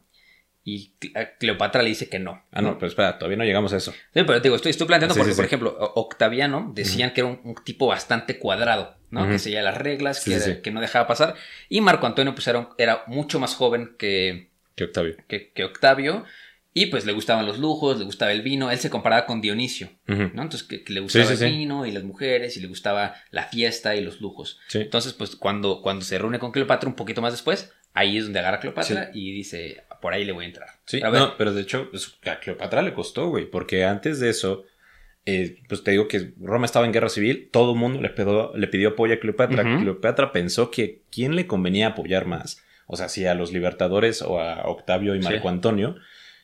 y 0.70 0.92
Cleopatra 1.40 1.82
le 1.82 1.88
dice 1.90 2.10
que 2.10 2.20
no. 2.20 2.44
Ah, 2.52 2.62
no, 2.62 2.78
pero 2.78 2.88
espera, 2.90 3.18
todavía 3.18 3.38
no 3.38 3.46
llegamos 3.46 3.72
a 3.72 3.78
eso. 3.78 3.92
Sí, 3.92 3.98
pero 4.26 4.34
te 4.42 4.50
digo, 4.50 4.58
estoy, 4.58 4.72
estoy 4.72 4.86
planteando 4.86 5.14
Sí, 5.14 5.20
porque, 5.20 5.32
sí, 5.34 5.38
por 5.38 5.46
ejemplo, 5.46 5.78
Octaviano 5.96 6.72
decían 6.76 7.14
que 7.14 7.22
era 7.22 7.30
un, 7.30 7.40
un 7.46 7.56
tipo 7.64 7.88
bastante 7.88 8.38
cuadrado, 8.38 8.98
¿no? 9.10 9.22
Ujú. 9.22 9.32
Que 9.32 9.40
seguía 9.40 9.62
las 9.62 9.78
reglas, 9.78 10.26
que, 10.26 10.34
era- 10.36 10.62
que 10.62 10.72
no 10.72 10.82
dejaba 10.82 11.08
pasar. 11.08 11.36
Y 11.70 11.80
Marco 11.80 12.06
Antonio, 12.06 12.34
pues, 12.36 12.46
era, 12.48 12.60
un- 12.60 12.68
era 12.78 13.04
mucho 13.08 13.40
más 13.40 13.56
joven 13.56 13.96
que, 13.98 14.50
Que 14.76 14.84
Octavio. 14.84 15.16
que, 15.30 15.52
que 15.54 15.64
Octavio. 15.64 16.26
Y 16.74 16.88
pues 16.88 17.06
le 17.06 17.14
gustaban 17.14 17.46
los 17.48 17.58
lujos, 17.60 17.98
le 17.98 18.04
gustaba 18.06 18.34
el 18.34 18.42
vino. 18.42 18.70
Él 18.70 18.78
se 18.78 18.90
comparaba 18.90 19.26
con 19.26 19.40
Dionisio. 19.42 19.90
¿no? 20.06 20.24
Entonces, 20.44 20.64
que, 20.64 20.84
que 20.84 20.92
le 20.94 21.00
gustaba 21.00 21.32
el 21.32 21.38
vino 21.52 21.86
y 21.88 21.92
las 21.92 22.04
mujeres, 22.04 22.56
y 22.58 22.60
le 22.60 22.68
gustaba 22.68 23.16
la 23.32 23.46
fiesta 23.46 23.96
y 23.96 24.02
los 24.04 24.20
lujos. 24.22 24.60
Entonces, 24.74 25.14
pues, 25.14 25.38
cuando, 25.38 25.82
cuando 25.82 26.04
se 26.04 26.18
reúne 26.20 26.38
con 26.40 26.52
Cleopatra 26.52 26.88
un 26.90 26.96
poquito 26.96 27.22
más 27.22 27.32
después, 27.34 27.72
ahí 27.94 28.18
es 28.18 28.26
donde 28.26 28.40
agarra 28.40 28.58
a 28.58 28.60
Cleopatra 28.60 29.10
y 29.12 29.32
dice, 29.32 29.86
por 30.02 30.14
ahí 30.14 30.26
le 30.26 30.32
voy 30.32 30.46
a 30.46 30.48
entrar. 30.48 30.70
Sí, 30.86 30.98
Pero 30.98 31.08
a 31.08 31.12
ver, 31.12 31.22
no, 31.22 31.38
pero 31.38 31.54
de 31.54 31.62
hecho, 31.62 31.90
pues, 31.92 32.18
a 32.26 32.40
Cleopatra 32.40 32.82
le 32.82 32.94
costó, 32.94 33.30
güey, 33.30 33.46
porque 33.50 33.84
antes 33.86 34.20
de 34.20 34.30
eso, 34.30 34.64
eh, 35.26 35.58
pues 35.68 35.84
te 35.84 35.92
digo 35.92 36.08
que 36.08 36.34
Roma 36.40 36.66
estaba 36.66 36.86
en 36.86 36.94
guerra 36.94 37.10
civil, 37.10 37.50
todo 37.52 37.74
el 37.74 37.80
mundo 37.80 38.02
le 38.02 38.10
pidió, 38.10 38.52
le 38.56 38.68
pidió 38.68 38.90
apoyo 38.90 39.14
a 39.16 39.20
Cleopatra. 39.20 39.64
Cleopatra 39.82 40.32
pensó 40.32 40.72
que 40.72 41.02
quién 41.12 41.36
le 41.36 41.48
convenía 41.48 41.88
apoyar 41.88 42.26
más, 42.26 42.64
o 42.86 42.96
sea, 42.96 43.10
si 43.10 43.26
a 43.26 43.34
los 43.36 43.52
libertadores 43.52 44.22
o 44.22 44.40
a 44.40 44.68
Octavio 44.68 45.16
y 45.16 45.22
Sí. 45.22 45.28
Marco 45.28 45.50
Antonio, 45.50 45.96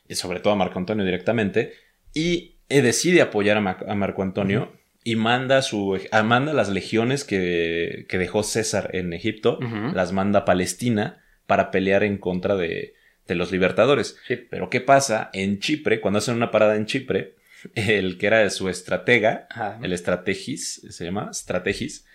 y 0.09 0.15
sobre 0.15 0.39
todo 0.41 0.53
a 0.53 0.57
Marco 0.57 0.77
Antonio 0.79 1.05
directamente, 1.05 1.73
y 2.13 2.57
eh, 2.69 2.81
decide 2.81 3.21
apoyar 3.21 3.57
a, 3.57 3.61
Ma- 3.61 3.77
a 3.87 3.95
Marco 3.95 4.21
Antonio. 4.23 4.73
Y 5.05 5.17
manda 5.17 5.61
su 5.61 5.99
ah, 6.11 6.23
manda 6.23 6.53
las 6.53 6.69
legiones 6.69 7.25
que, 7.25 8.05
que 8.07 8.17
dejó 8.17 8.41
César 8.41 8.89
en 8.93 9.11
Egipto, 9.11 9.59
las 9.93 10.13
manda 10.13 10.39
a 10.39 10.45
Palestina 10.45 11.21
para 11.45 11.71
pelear 11.71 12.05
en 12.05 12.17
contra 12.17 12.55
de, 12.55 12.93
de 13.27 13.35
los 13.35 13.51
libertadores. 13.51 14.17
Sí. 14.27 14.35
Pero 14.49 14.69
¿qué 14.69 14.81
pasa? 14.81 15.29
En 15.33 15.59
Chipre, 15.59 16.01
cuando 16.01 16.17
hacen 16.19 16.35
una 16.35 16.51
parada 16.51 16.75
en 16.75 16.85
Chipre, 16.85 17.35
el 17.75 18.17
que 18.17 18.27
era 18.27 18.49
su 18.49 18.67
estratega, 18.69 19.47
Ajá. 19.49 19.79
el 19.81 19.93
estrategis, 19.93 20.81
se 20.89 21.05
llama 21.05 21.31
strategis, 21.33 22.05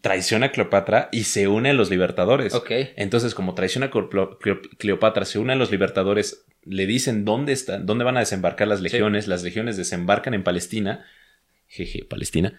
traiciona 0.00 0.46
a 0.46 0.52
Cleopatra 0.52 1.08
y 1.12 1.24
se 1.24 1.48
une 1.48 1.70
a 1.70 1.74
los 1.74 1.90
libertadores. 1.90 2.54
Ok. 2.54 2.70
Entonces, 2.96 3.34
como 3.34 3.54
traiciona 3.54 3.86
a 3.86 3.90
Cleo- 3.90 4.38
Cleo- 4.38 4.60
Cleopatra, 4.78 5.24
se 5.24 5.38
une 5.38 5.52
a 5.52 5.56
los 5.56 5.70
libertadores, 5.70 6.44
le 6.64 6.86
dicen 6.86 7.24
dónde 7.24 7.52
están, 7.52 7.86
dónde 7.86 8.04
van 8.04 8.16
a 8.16 8.20
desembarcar 8.20 8.68
las 8.68 8.80
legiones, 8.80 9.28
las 9.28 9.42
legiones 9.42 9.76
desembarcan 9.76 10.34
en 10.34 10.42
Palestina. 10.42 11.06
Jeje, 11.68 12.04
Palestina. 12.04 12.58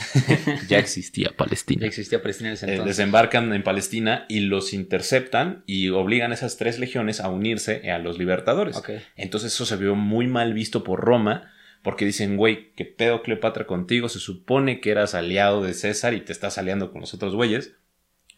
Ya 0.68 0.78
existía 0.78 1.28
Ya 1.30 1.36
Palestina. 1.36 1.86
existía 1.86 2.22
Palestina 2.22 2.48
en 2.50 2.54
ese 2.54 2.74
Eh, 2.74 2.80
desembarcan 2.84 3.52
en 3.52 3.62
Palestina 3.62 4.26
y 4.28 4.40
los 4.40 4.72
interceptan 4.72 5.62
y 5.66 5.88
obligan 5.90 6.30
a 6.30 6.34
esas 6.34 6.56
tres 6.56 6.78
legiones 6.78 7.20
a 7.20 7.28
unirse 7.28 7.90
a 7.90 7.98
los 7.98 8.18
libertadores. 8.18 8.76
Entonces 9.16 9.52
eso 9.54 9.66
se 9.66 9.76
vio 9.76 9.94
muy 9.94 10.26
mal 10.26 10.54
visto 10.54 10.84
por 10.84 11.00
Roma 11.00 11.50
porque 11.82 12.04
dicen, 12.04 12.36
güey, 12.36 12.72
¿qué 12.74 12.84
pedo 12.84 13.22
Cleopatra 13.22 13.66
contigo? 13.66 14.08
Se 14.08 14.18
supone 14.18 14.80
que 14.80 14.90
eras 14.90 15.14
aliado 15.14 15.62
de 15.62 15.72
César 15.74 16.12
y 16.14 16.20
te 16.20 16.32
estás 16.32 16.58
aliando 16.58 16.92
con 16.92 17.00
los 17.00 17.14
otros 17.14 17.34
güeyes. 17.34 17.72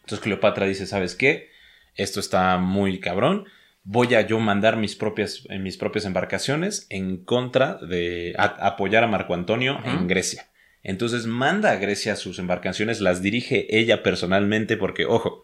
Entonces 0.01 0.19
Cleopatra 0.19 0.65
dice, 0.65 0.85
¿sabes 0.85 1.15
qué? 1.15 1.49
Esto 1.95 2.19
está 2.19 2.57
muy 2.57 2.99
cabrón. 2.99 3.45
Voy 3.83 4.15
a 4.15 4.21
yo 4.21 4.39
mandar 4.39 4.77
mis 4.77 4.95
propias, 4.95 5.43
mis 5.59 5.75
propias 5.77 6.05
embarcaciones 6.05 6.87
en 6.89 7.17
contra 7.25 7.75
de 7.85 8.33
a- 8.37 8.65
apoyar 8.67 9.03
a 9.03 9.07
Marco 9.07 9.33
Antonio 9.33 9.77
en 9.83 10.07
Grecia. 10.07 10.47
Entonces 10.83 11.25
manda 11.25 11.71
a 11.71 11.77
Grecia 11.77 12.15
sus 12.15 12.39
embarcaciones, 12.39 12.99
las 12.99 13.21
dirige 13.21 13.67
ella 13.77 14.03
personalmente 14.03 14.75
porque, 14.75 15.05
ojo, 15.05 15.43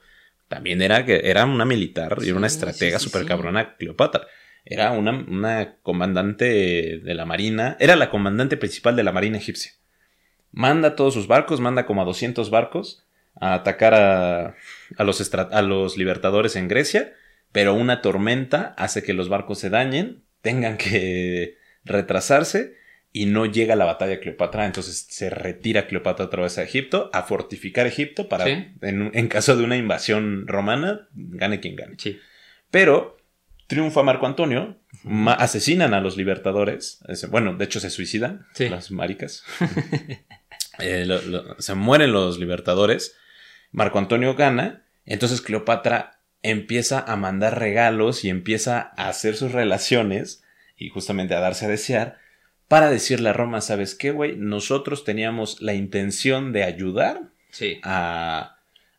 también 0.49 0.81
era, 0.81 1.05
que 1.05 1.21
era 1.23 1.45
una 1.45 1.63
militar 1.65 2.17
y 2.19 2.25
Sí, 2.25 2.31
una 2.31 2.47
estratega 2.47 2.99
súper 2.99 3.21
sí. 3.21 3.27
cabrona 3.27 3.75
Cleopatra. 3.77 4.27
Era 4.65 4.91
una, 4.91 5.11
una 5.11 5.77
comandante 5.81 6.99
de 6.99 7.13
la 7.13 7.25
marina, 7.25 7.77
era 7.79 7.95
la 7.95 8.09
comandante 8.09 8.57
principal 8.57 8.95
de 8.95 9.03
la 9.03 9.13
marina 9.13 9.37
egipcia. 9.37 9.71
Manda 10.51 10.95
todos 10.95 11.13
sus 11.13 11.27
barcos, 11.27 11.61
manda 11.61 11.85
como 11.85 12.01
a 12.01 12.05
200 12.05 12.49
barcos 12.49 13.05
a 13.39 13.53
atacar 13.53 13.93
a, 13.93 14.55
a 14.97 15.03
los, 15.03 15.33
a 15.33 15.61
los 15.61 15.97
libertadores 15.97 16.55
en 16.57 16.67
Grecia, 16.67 17.13
pero 17.51 17.73
una 17.73 18.01
tormenta 18.01 18.73
hace 18.77 19.01
que 19.03 19.13
los 19.13 19.29
barcos 19.29 19.59
se 19.59 19.69
dañen, 19.69 20.23
tengan 20.41 20.77
que 20.77 21.57
retrasarse 21.85 22.78
y 23.11 23.25
no 23.25 23.45
llega 23.45 23.75
la 23.75 23.85
batalla 23.85 24.11
de 24.11 24.19
Cleopatra, 24.19 24.65
entonces 24.65 25.07
se 25.09 25.29
retira 25.29 25.87
Cleopatra 25.87 26.25
otra 26.25 26.43
vez 26.43 26.57
a 26.57 26.63
Egipto, 26.63 27.09
a 27.13 27.23
fortificar 27.23 27.87
Egipto 27.87 28.29
para, 28.29 28.45
Sí. 28.45 28.67
en, 28.81 29.11
en 29.13 29.27
caso 29.27 29.55
de 29.57 29.63
una 29.63 29.77
invasión 29.77 30.45
romana, 30.47 31.07
gane 31.13 31.59
quien 31.59 31.75
gane. 31.75 31.95
Sí. 31.97 32.19
Pero 32.69 33.17
triunfa 33.67 34.03
Marco 34.03 34.25
Antonio, 34.27 34.77
ma- 35.03 35.33
asesinan 35.33 35.93
a 35.93 36.01
los 36.01 36.17
libertadores, 36.17 36.99
bueno, 37.31 37.55
de 37.55 37.65
hecho 37.65 37.79
se 37.79 37.89
suicidan, 37.89 38.45
Sí. 38.53 38.69
las 38.69 38.91
maricas. 38.91 39.43
Eh, 40.81 41.03
lo- 41.05 41.21
lo- 41.21 41.59
se 41.61 41.73
mueren 41.75 42.13
los 42.13 42.39
libertadores, 42.39 43.17
Marco 43.71 43.99
Antonio 43.99 44.35
gana, 44.35 44.85
entonces 45.05 45.41
Cleopatra 45.41 46.21
empieza 46.41 46.99
a 47.01 47.17
mandar 47.17 47.59
regalos 47.59 48.23
y 48.23 48.29
empieza 48.29 48.93
a 48.95 49.09
hacer 49.09 49.35
sus 49.35 49.51
relaciones 49.51 50.41
y 50.77 50.87
justamente 50.87 51.35
a 51.35 51.41
darse 51.41 51.65
a 51.65 51.69
desear 51.69 52.17
para 52.69 52.89
decirle 52.89 53.29
a 53.29 53.33
Roma, 53.33 53.59
¿sabes 53.59 53.93
qué, 53.95 54.11
güey? 54.11 54.37
Nosotros 54.37 55.03
teníamos 55.03 55.61
la 55.61 55.73
intención 55.73 56.53
de 56.53 56.63
ayudar 56.63 57.23
Sí. 57.51 57.79
a, 57.83 58.55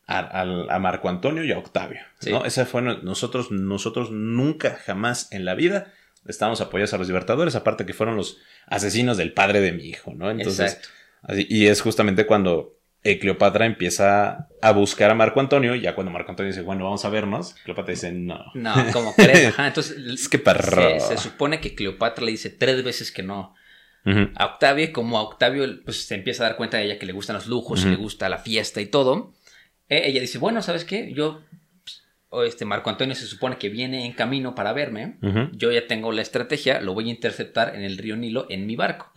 a, 0.07 0.79
Marco 0.79 1.09
Antonio 1.09 1.43
y 1.43 1.51
a 1.51 1.57
Octavio. 1.57 2.01
Sí. 2.19 2.29
¿no? 2.31 2.45
Esa 2.45 2.65
fue 2.65 2.81
no- 2.83 2.97
nosotros, 3.01 3.49
nosotros 3.49 4.11
nunca 4.11 4.77
jamás 4.85 5.31
en 5.31 5.45
la 5.45 5.55
vida 5.55 5.93
estábamos 6.27 6.61
apoyados 6.61 6.93
a 6.93 6.97
los 6.99 7.07
libertadores, 7.07 7.55
aparte 7.55 7.85
que 7.85 7.93
fueron 7.93 8.15
los 8.17 8.37
asesinos 8.67 9.17
del 9.17 9.33
padre 9.33 9.59
de 9.61 9.71
mi 9.71 9.85
hijo, 9.85 10.13
¿no? 10.13 10.29
Entonces, 10.29 10.73
Exacto. 10.73 10.89
así- 11.23 11.47
y 11.49 11.67
es 11.67 11.81
justamente 11.81 12.25
cuando 12.27 12.77
eh, 13.03 13.17
Cleopatra 13.17 13.65
empieza 13.65 14.49
a 14.61 14.71
buscar 14.73 15.09
a 15.09 15.15
Marco 15.15 15.39
Antonio, 15.39 15.73
y 15.73 15.81
ya 15.81 15.95
cuando 15.95 16.11
Marco 16.11 16.29
Antonio 16.29 16.51
dice, 16.51 16.61
bueno, 16.61 16.83
vamos 16.83 17.03
a 17.03 17.09
vernos, 17.09 17.55
Cleopatra 17.63 17.91
dice, 17.93 18.11
no. 18.11 18.43
No, 18.53 18.73
como 18.93 19.15
crees. 19.15 19.47
Ajá, 19.47 19.67
entonces. 19.69 19.97
Es 19.97 20.29
que 20.29 20.37
perro. 20.37 20.99
Se, 20.99 20.99
se 20.99 21.17
supone 21.17 21.59
que 21.59 21.73
Cleopatra 21.73 22.23
le 22.25 22.31
dice 22.31 22.51
tres 22.51 22.83
veces 22.83 23.11
que 23.11 23.23
no 23.23 23.55
A 24.35 24.45
Octavio, 24.45 24.85
y 24.85 24.91
como 24.91 25.17
a 25.17 25.21
Octavio 25.21 25.65
pues, 25.85 26.05
se 26.07 26.15
empieza 26.15 26.43
a 26.43 26.47
dar 26.49 26.57
cuenta 26.57 26.77
de 26.77 26.85
ella 26.85 26.97
que 26.99 27.05
le 27.05 27.13
gustan 27.13 27.35
los 27.35 27.47
lujos, 27.47 27.81
Ujú. 27.81 27.89
le 27.89 27.95
gusta 27.97 28.29
la 28.29 28.39
fiesta 28.39 28.81
y 28.81 28.87
todo, 28.87 29.33
eh, 29.89 30.03
ella 30.05 30.21
dice, 30.21 30.37
bueno, 30.39 30.61
¿sabes 30.61 30.85
qué? 30.85 31.13
Yo, 31.13 31.41
pues, 32.29 32.49
este 32.49 32.65
Marco 32.65 32.89
Antonio 32.89 33.13
se 33.13 33.27
supone 33.27 33.57
que 33.57 33.69
viene 33.69 34.05
en 34.05 34.13
camino 34.13 34.55
para 34.55 34.73
verme, 34.73 35.17
yo 35.51 35.71
ya 35.71 35.85
tengo 35.85 36.11
la 36.11 36.21
estrategia, 36.21 36.79
lo 36.81 36.93
voy 36.93 37.07
a 37.09 37.11
interceptar 37.11 37.75
en 37.75 37.83
el 37.83 37.97
río 37.97 38.15
Nilo 38.15 38.47
en 38.49 38.65
mi 38.65 38.75
barco. 38.75 39.11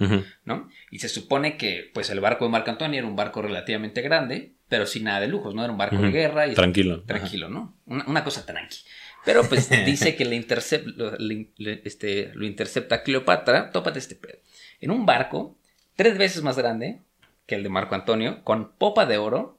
¿no? 0.45 0.69
Y 0.91 0.99
se 0.99 1.09
supone 1.09 1.57
que 1.57 1.91
pues 1.95 2.11
el 2.11 2.21
barco 2.21 2.45
de 2.45 2.51
Marco 2.51 2.71
Antonio 2.71 2.99
era 2.99 3.07
un 3.07 3.17
barco 3.17 3.41
relativamente 3.41 4.03
grande, 4.03 4.55
pero 4.69 4.85
sin 4.87 5.05
nada 5.05 5.21
de 5.21 5.29
lujos, 5.29 5.55
¿no? 5.55 5.63
Era 5.63 5.73
un 5.73 5.79
barco 5.79 5.97
de 5.99 6.11
guerra 6.11 6.47
y 6.49 6.55
Tranquilo. 6.55 7.03
tranquilo, 7.05 7.49
¿no? 7.49 7.77
Una, 7.87 8.05
una 8.07 8.25
cosa 8.25 8.45
tranqui. 8.45 8.79
Pero 9.25 9.43
pues 9.49 9.71
dice 9.87 10.17
que 10.17 10.25
le, 10.25 10.37
intercep- 10.37 10.85
lo, 10.97 11.17
le- 11.17 11.51
le- 11.57 11.81
este, 11.85 12.33
lo 12.35 12.45
intercepta 12.47 13.03
Cleopatra, 13.03 13.71
tópate 13.71 13.99
este 13.99 14.17
pedo, 14.17 14.39
en 14.81 14.91
un 14.91 15.07
barco 15.07 15.57
tres 15.97 16.19
veces 16.19 16.43
más 16.43 16.57
grande 16.57 17.01
que 17.47 17.55
el 17.57 17.63
de 17.63 17.69
Marco 17.69 17.95
Antonio, 17.95 18.43
con 18.45 18.73
popa 18.79 19.07
de 19.07 19.19
oro, 19.19 19.59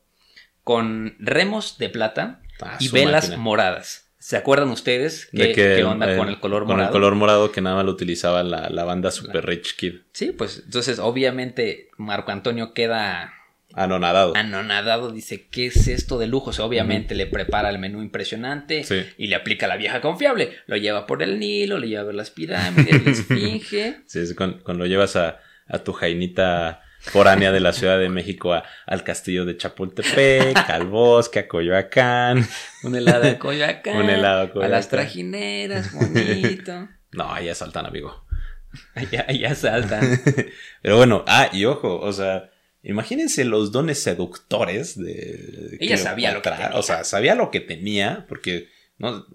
con 0.63 1.15
remos 1.19 1.77
de 1.77 1.89
plata 1.89 2.41
Ah, 2.61 2.77
y 2.79 2.87
velas 2.87 3.25
máquina. 3.25 3.37
moradas. 3.43 4.09
¿Se 4.17 4.37
acuerdan 4.37 4.69
ustedes 4.69 5.27
qué, 5.31 5.37
De 5.37 5.47
que, 5.51 5.75
qué 5.77 5.83
onda 5.83 6.11
eh, 6.13 6.17
con 6.17 6.29
el 6.29 6.39
color 6.39 6.61
con 6.63 6.69
morado? 6.69 6.87
el 6.87 6.91
color 6.93 7.15
morado 7.15 7.51
que 7.51 7.61
nada 7.61 7.75
más 7.75 7.85
lo 7.85 7.91
utilizaba 7.91 8.43
la, 8.43 8.69
la 8.69 8.83
banda 8.85 9.11
Super 9.11 9.45
Rich 9.45 9.75
Kid. 9.75 9.95
Sí, 10.13 10.31
pues 10.31 10.63
entonces 10.65 10.97
obviamente 10.99 11.89
Marco 11.97 12.31
Antonio 12.31 12.73
queda 12.73 13.33
Anonadado. 13.77 14.33
anonadado, 14.37 15.11
dice, 15.11 15.47
¿qué 15.51 15.65
es 15.65 15.87
esto 15.89 16.17
de 16.17 16.27
lujo? 16.27 16.51
O 16.51 16.53
sea, 16.53 16.63
obviamente 16.65 17.13
le 17.13 17.27
prepara 17.27 17.69
el 17.69 17.77
menú 17.77 18.01
impresionante 18.01 18.83
Sí. 18.85 19.05
y 19.17 19.27
le 19.27 19.35
aplica 19.35 19.67
la 19.67 19.75
vieja 19.75 19.99
confiable. 20.01 20.55
Lo 20.65 20.77
lleva 20.77 21.05
por 21.05 21.21
el 21.21 21.39
Nilo, 21.39 21.77
le 21.77 21.89
lleva 21.89 22.01
a 22.01 22.05
ver 22.05 22.15
las 22.15 22.31
pirámides, 22.31 23.05
la 23.05 23.11
esfinge. 23.11 23.97
Sí, 24.07 24.19
es 24.19 24.33
cuando, 24.33 24.63
cuando 24.63 24.85
lo 24.85 24.89
llevas 24.89 25.15
a, 25.17 25.39
a 25.67 25.79
tu 25.79 25.91
jainita 25.93 26.81
foránea 27.01 27.51
de 27.51 27.59
la 27.59 27.73
Ciudad 27.73 27.99
de 27.99 28.09
México 28.09 28.53
a- 28.53 28.63
al 28.87 29.03
castillo 29.03 29.43
de 29.45 29.57
Chapultepec, 29.57 30.57
al 30.69 30.87
bosque, 30.87 31.39
a 31.39 31.47
Coyoacán. 31.47 32.47
Un 32.83 32.95
helado 32.95 33.23
de 33.23 33.37
Coyoacán. 33.37 33.97
Un 34.01 34.09
helado 34.09 34.41
A 34.43 34.49
Coyoacán. 34.51 34.71
las 34.71 34.89
trajineras, 34.89 35.91
bonito. 35.93 36.87
No, 37.11 37.31
ahí 37.33 37.53
saltan, 37.53 37.85
amigo. 37.85 38.25
Allá, 38.93 39.25
allá 39.27 39.53
saltan. 39.55 40.19
Pero 40.81 40.97
bueno, 40.97 41.23
ah, 41.27 41.49
y 41.53 41.65
ojo, 41.65 41.99
o 41.99 42.11
sea, 42.11 42.49
imagínense 42.85 43.43
los 43.45 43.71
dones 43.71 44.01
seductores 44.01 44.97
de. 44.97 45.77
Ella 45.79 45.97
sabía 45.97 46.31
lo 46.31 46.41
que 46.41 46.49
tenía. 46.49 46.71
O 46.75 46.83
sea, 46.83 47.03
sabía 47.03 47.35
lo 47.35 47.51
que 47.51 47.59
tenía, 47.59 48.25
porque 48.29 48.69
no, 48.97 49.25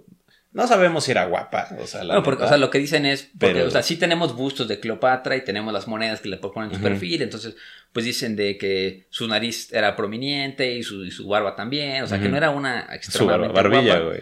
no 0.52 0.66
sabemos 0.66 1.04
si 1.04 1.12
era 1.12 1.26
guapa. 1.26 1.68
O 1.78 1.86
sea, 1.86 2.00
la 2.02 2.14
Bueno, 2.14 2.22
porque, 2.24 2.44
o 2.44 2.48
sea, 2.48 2.56
lo 2.56 2.70
que 2.70 2.78
dicen 2.78 3.06
es, 3.06 3.30
porque, 3.38 3.54
Pero- 3.54 3.68
o 3.68 3.70
sea, 3.70 3.82
sí 3.82 3.96
tenemos 3.96 4.34
bustos 4.34 4.66
de 4.68 4.80
Cleopatra 4.80 5.36
y 5.36 5.44
tenemos 5.44 5.72
las 5.72 5.86
monedas 5.86 6.20
que 6.20 6.28
le 6.28 6.36
proponen 6.38 6.70
en 6.70 6.76
su 6.76 6.82
perfil, 6.82 7.22
entonces, 7.22 7.54
pues 7.92 8.04
dicen 8.04 8.36
de 8.36 8.56
que 8.58 9.06
su 9.10 9.26
nariz 9.28 9.72
era 9.72 9.94
prominente 9.96 10.72
y 10.74 10.82
su, 10.82 11.04
y 11.04 11.10
su 11.10 11.26
barba 11.28 11.54
también, 11.56 12.02
o 12.02 12.06
sea, 12.06 12.20
que 12.20 12.28
no 12.28 12.36
era 12.36 12.50
una 12.50 12.82
Su 12.82 12.86
bar- 12.86 12.96
extremadamente 12.96 13.54
barbilla, 13.62 13.98
güey. 14.00 14.20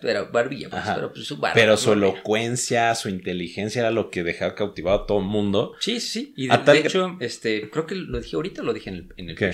Pero 0.00 0.30
barbilla, 0.32 0.70
pues, 0.70 0.82
pero 0.94 1.12
pues, 1.12 1.26
su 1.26 1.36
barba. 1.36 1.54
Pero 1.54 1.76
su 1.76 1.90
barbilla. 1.90 2.08
elocuencia, 2.12 2.94
su 2.94 3.08
inteligencia 3.08 3.80
era 3.80 3.90
lo 3.90 4.10
que 4.10 4.22
dejaba 4.22 4.54
cautivado 4.54 5.02
a 5.02 5.06
todo 5.06 5.18
el 5.18 5.24
mundo. 5.26 5.74
Sí, 5.80 6.00
sí. 6.00 6.32
Y 6.36 6.48
de, 6.48 6.62
que- 6.64 6.78
hecho, 6.78 7.16
este, 7.20 7.68
creo 7.70 7.86
que 7.86 7.94
lo 7.94 8.18
dije 8.20 8.36
ahorita 8.36 8.62
lo 8.62 8.72
dije 8.72 8.90
en 8.90 8.96
el, 8.96 9.08
en 9.16 9.30
el 9.30 9.36
¿Qué? 9.36 9.52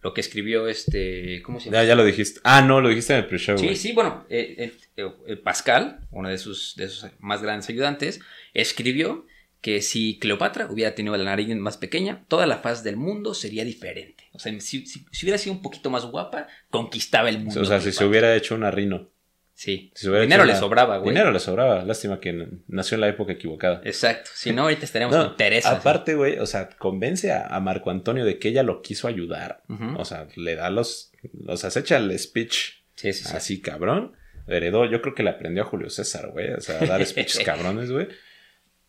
Lo 0.00 0.14
que 0.14 0.20
escribió 0.20 0.68
este, 0.68 1.42
¿cómo 1.42 1.58
se 1.58 1.66
llama? 1.66 1.78
Ya, 1.82 1.88
ya 1.88 1.94
lo 1.96 2.04
dijiste. 2.04 2.40
Ah, 2.44 2.62
no, 2.62 2.80
lo 2.80 2.88
dijiste 2.88 3.14
en 3.14 3.20
el 3.20 3.26
pre-show. 3.26 3.58
Sí, 3.58 3.74
sí, 3.74 3.92
bueno, 3.92 4.24
eh, 4.30 4.72
eh, 4.96 5.10
eh, 5.26 5.36
Pascal, 5.36 6.06
uno 6.10 6.28
de 6.28 6.38
sus, 6.38 6.74
de 6.76 6.88
sus 6.88 7.06
más 7.18 7.42
grandes 7.42 7.68
ayudantes, 7.68 8.20
escribió 8.54 9.26
que 9.60 9.82
si 9.82 10.18
Cleopatra 10.20 10.70
hubiera 10.70 10.94
tenido 10.94 11.16
la 11.16 11.24
nariz 11.24 11.48
más 11.56 11.76
pequeña, 11.76 12.24
toda 12.28 12.46
la 12.46 12.58
faz 12.58 12.84
del 12.84 12.96
mundo 12.96 13.34
sería 13.34 13.64
diferente. 13.64 14.28
O 14.32 14.38
sea, 14.38 14.52
si, 14.60 14.86
si- 14.86 15.04
si 15.10 15.24
hubiera 15.26 15.36
sido 15.38 15.54
un 15.56 15.62
poquito 15.62 15.90
más 15.90 16.04
guapa, 16.06 16.46
conquistaba 16.70 17.28
el 17.28 17.40
mundo. 17.40 17.62
O 17.62 17.64
sea, 17.64 17.80
si 17.80 17.90
se 17.90 18.04
hubiera 18.04 18.36
hecho 18.36 18.54
una 18.54 18.70
rino. 18.70 19.10
Sí. 19.58 19.90
Si 19.92 20.08
Dinero 20.08 20.44
le 20.44 20.54
sobraba, 20.54 20.98
güey. 20.98 21.10
Dinero 21.10 21.32
le 21.32 21.40
sobraba. 21.40 21.82
Lástima 21.84 22.20
que 22.20 22.46
nació 22.68 22.94
en 22.94 23.00
la 23.00 23.08
época 23.08 23.32
equivocada. 23.32 23.80
Exacto. 23.84 24.30
Si 24.32 24.52
no, 24.52 24.62
ahorita 24.62 24.84
estaríamos 24.84 25.16
No, 25.16 25.26
con 25.26 25.36
Teresa. 25.36 25.72
aparte, 25.72 26.14
güey, 26.14 26.38
o 26.38 26.46
sea, 26.46 26.68
convence 26.78 27.32
a, 27.32 27.44
a 27.48 27.58
Marco 27.58 27.90
Antonio 27.90 28.24
de 28.24 28.38
que 28.38 28.50
ella 28.50 28.62
lo 28.62 28.82
quiso 28.82 29.08
ayudar. 29.08 29.64
O 29.96 30.04
sea, 30.04 30.28
le 30.36 30.54
da 30.54 30.70
los. 30.70 31.10
O 31.48 31.56
sea, 31.56 31.70
se 31.70 31.80
echa 31.80 31.96
el 31.96 32.16
speech 32.16 32.74
Sí, 32.94 33.12
sí, 33.12 33.24
sí. 33.24 33.36
así, 33.36 33.60
cabrón. 33.60 34.12
Heredó, 34.46 34.84
yo 34.84 35.02
creo 35.02 35.16
que 35.16 35.24
le 35.24 35.30
aprendió 35.30 35.64
a 35.64 35.66
Julio 35.66 35.90
César, 35.90 36.28
güey. 36.30 36.50
O 36.52 36.60
sea, 36.60 36.80
a 36.80 36.86
dar 36.86 37.04
speeches 37.04 37.40
cabrones, 37.44 37.90
güey. 37.90 38.06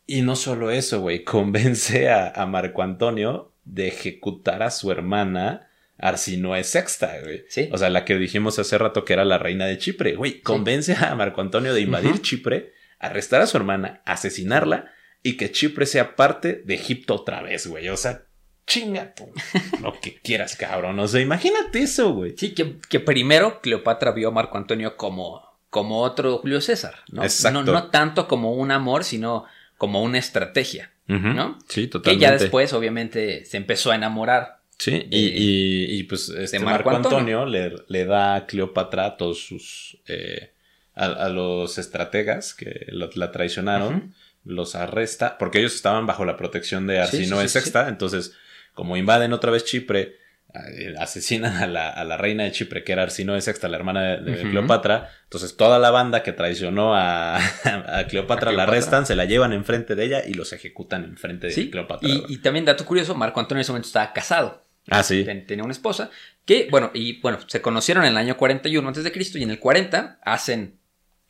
Y 0.06 0.22
no 0.22 0.36
solo 0.36 0.70
eso, 0.70 1.02
güey. 1.02 1.24
Convence 1.24 2.10
a, 2.10 2.30
a 2.30 2.46
Marco 2.46 2.84
Antonio 2.84 3.56
de 3.66 3.88
ejecutar 3.88 4.62
a 4.62 4.70
su 4.70 4.92
hermana 4.92 5.69
Arsinoe 6.00 6.64
Sexta, 6.64 7.20
güey. 7.24 7.44
Sí. 7.50 7.70
O 7.72 7.78
sea, 7.78 7.90
la 7.90 8.06
que 8.06 8.16
dijimos 8.16 8.58
hace 8.60 8.78
rato 8.78 9.06
que 9.06 9.14
era 9.14 9.26
la 9.26 9.38
reina 9.38 9.66
de 9.66 9.78
Chipre, 9.78 10.16
güey. 10.16 10.42
Convence 10.42 10.96
a 10.96 11.14
Marco 11.16 11.42
Antonio 11.42 11.74
de 11.74 11.82
invadir. 11.82 12.22
Chipre, 12.22 12.74
arrestar 13.00 13.42
a 13.42 13.48
su 13.48 13.58
hermana, 13.58 14.02
asesinarla 14.06 14.92
y 15.24 15.38
que 15.38 15.52
Chipre 15.52 15.86
sea 15.86 16.16
parte 16.16 16.62
de 16.66 16.76
Egipto 16.76 17.16
otra 17.16 17.42
vez, 17.42 17.68
güey. 17.68 17.90
O 17.90 17.98
sea, 17.98 18.24
chinga 18.66 19.14
tú. 19.14 19.32
lo 19.82 20.00
que 20.00 20.16
quieras, 20.22 20.56
cabrón. 20.56 21.00
O 21.00 21.08
sea, 21.08 21.22
imagínate 21.22 21.82
eso, 21.82 22.14
güey. 22.14 22.36
Sí, 22.38 22.54
que, 22.54 22.78
que 22.90 23.00
primero 23.00 23.62
Cleopatra 23.62 24.12
vio 24.12 24.30
a 24.30 24.32
Marco 24.32 24.58
Antonio 24.58 24.96
como, 24.96 25.44
como 25.70 26.02
otro 26.02 26.38
Julio 26.40 26.62
César, 26.62 26.96
¿no? 27.12 27.24
Exacto. 27.24 27.64
No, 27.64 27.72
no 27.72 27.90
tanto 27.90 28.28
como 28.28 28.54
un 28.54 28.72
amor, 28.72 29.04
sino 29.04 29.46
como 29.78 30.02
una 30.04 30.18
estrategia. 30.18 30.92
¿no? 31.08 31.58
Sí, 31.68 31.86
Que 31.86 31.88
totalmente. 31.88 32.22
ya 32.24 32.32
después, 32.38 32.72
obviamente, 32.74 33.44
se 33.46 33.58
empezó 33.58 33.92
a 33.92 33.96
enamorar. 33.96 34.59
Sí, 34.80 34.92
de- 34.92 35.08
y, 35.12 35.26
y- 35.28 36.00
y, 36.00 36.04
pues 36.04 36.30
este 36.30 36.58
Marco, 36.60 36.90
Marco 36.90 37.08
Antonio, 37.10 37.46
le, 37.46 37.74
le 37.88 38.06
da 38.06 38.34
a 38.36 38.46
Cleopatra 38.48 39.06
a 39.06 39.18
todos 39.18 39.40
sus. 39.46 39.98
eh, 40.08 40.54
a, 40.96 41.06
a 41.06 41.30
los 41.30 41.78
estrategas 41.78 42.54
que 42.54 42.86
lo- 42.90 43.10
la 43.16 43.32
traicionaron, 43.32 44.14
los 44.46 44.76
arresta, 44.76 45.38
porque 45.38 45.60
ellos 45.60 45.76
estaban 45.76 46.06
bajo 46.06 46.26
la 46.26 46.36
protección 46.38 46.88
de 46.88 46.96
Sí, 47.06 47.12
sí, 47.12 47.18
Arsinoe 47.18 47.44
sí. 47.48 47.60
Sexta, 47.60 47.88
entonces, 47.90 48.34
como 48.74 48.98
invaden 48.98 49.32
otra 49.34 49.52
vez 49.52 49.64
Chipre, 49.66 50.18
eh, 50.54 50.96
asesinan 50.98 51.58
a 51.58 51.68
la, 51.68 51.90
a 51.90 52.04
la 52.06 52.18
reina 52.18 52.44
de 52.44 52.52
Chipre, 52.52 52.84
que 52.84 52.92
era 52.94 53.04
Arsinoe 53.04 53.40
Sexta, 53.42 53.68
la 53.68 53.78
hermana 53.78 54.18
de. 54.18 54.50
Cleopatra, 54.50 55.10
entonces 55.26 55.56
toda 55.56 55.78
la 55.78 55.92
banda 55.92 56.24
que 56.24 56.32
traicionó 56.34 56.96
a, 56.96 57.38
a 57.66 58.08
Cleopatra 58.08 58.50
A 58.50 58.54
la 58.54 58.64
Cleopatra. 58.64 58.64
arrestan, 58.64 59.06
se 59.06 59.16
la 59.16 59.26
llevan 59.26 59.54
enfrente 59.54 59.96
de 59.96 60.06
ella 60.06 60.24
y 60.26 60.34
los 60.34 60.52
ejecutan 60.54 61.04
enfrente 61.04 61.48
de. 61.48 61.70
Cleopatra. 61.70 62.10
Y, 62.10 62.24
y 62.30 62.38
también, 62.40 62.66
dato 62.66 62.86
curioso, 62.86 63.14
Marco 63.16 63.40
Antonio 63.40 63.60
en 63.60 63.62
ese 63.62 63.72
momento 63.72 63.88
estaba 63.88 64.12
casado. 64.12 64.66
Ah, 64.90 65.04
sí. 65.04 65.24
Ten- 65.24 65.46
Tenía 65.46 65.64
una 65.64 65.74
esposa. 65.74 66.10
Que, 66.46 66.68
bueno, 66.72 66.92
y 66.94 67.20
bueno, 67.22 67.40
se 67.48 67.62
conocieron 67.62 68.04
en 68.06 68.12
el 68.12 68.18
año 68.18 68.36
41 68.38 68.88
antes 68.88 69.04
de 69.04 69.12
Cristo 69.12 69.38
y 69.38 69.44
en 69.44 69.52
el 69.52 69.60
40 69.60 70.20
hacen 70.24 70.80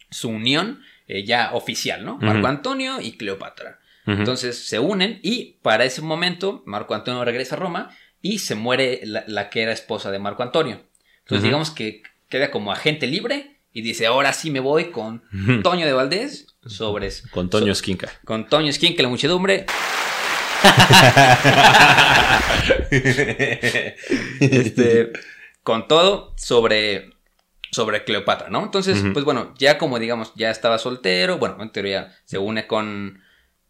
su 0.09 0.29
unión 0.29 0.81
eh, 1.07 1.23
ya 1.25 1.51
oficial, 1.53 2.05
¿no? 2.05 2.17
Marco. 2.17 2.47
Antonio 2.47 3.01
y 3.01 3.13
Cleopatra. 3.17 3.79
Entonces 4.05 4.57
se 4.65 4.79
unen 4.79 5.19
y 5.21 5.57
para 5.61 5.85
ese 5.85 6.01
momento 6.01 6.63
Marco 6.65 6.95
Antonio 6.95 7.23
regresa 7.23 7.55
a 7.55 7.59
Roma 7.59 7.89
y 8.23 8.39
se 8.39 8.55
muere 8.55 9.01
la, 9.03 9.23
la 9.27 9.51
que 9.51 9.61
era 9.61 9.71
esposa 9.71 10.09
de 10.09 10.17
Marco 10.17 10.41
Antonio. 10.41 10.81
Entonces 11.19 11.43
digamos 11.43 11.69
que 11.69 12.01
queda 12.27 12.49
como 12.49 12.71
agente 12.71 13.05
libre 13.05 13.59
y 13.71 13.81
dice, 13.83 14.07
ahora 14.07 14.33
sí 14.33 14.49
me 14.49 14.61
voy 14.61 14.85
con. 14.85 15.23
Toño 15.63 15.85
de 15.85 15.93
Valdés 15.93 16.47
sobres. 16.65 17.23
Con 17.29 17.51
Toño 17.51 17.67
so- 17.67 17.71
Esquinca. 17.73 18.09
con 18.25 18.47
Toño 18.47 18.71
que 18.79 19.03
la 19.03 19.09
muchedumbre. 19.09 19.67
Este, 24.39 25.11
con 25.63 25.87
todo 25.87 26.33
sobre, 26.37 27.11
sobre 27.71 28.03
Cleopatra, 28.03 28.49
¿no? 28.49 28.63
Entonces, 28.63 29.03
pues 29.13 29.25
bueno, 29.25 29.53
ya 29.57 29.77
como 29.77 29.99
digamos, 29.99 30.33
ya 30.35 30.49
estaba 30.51 30.77
soltero, 30.77 31.37
bueno, 31.37 31.61
en 31.61 31.71
teoría 31.71 32.15
se 32.25 32.37
une 32.37 32.67
con, 32.67 33.21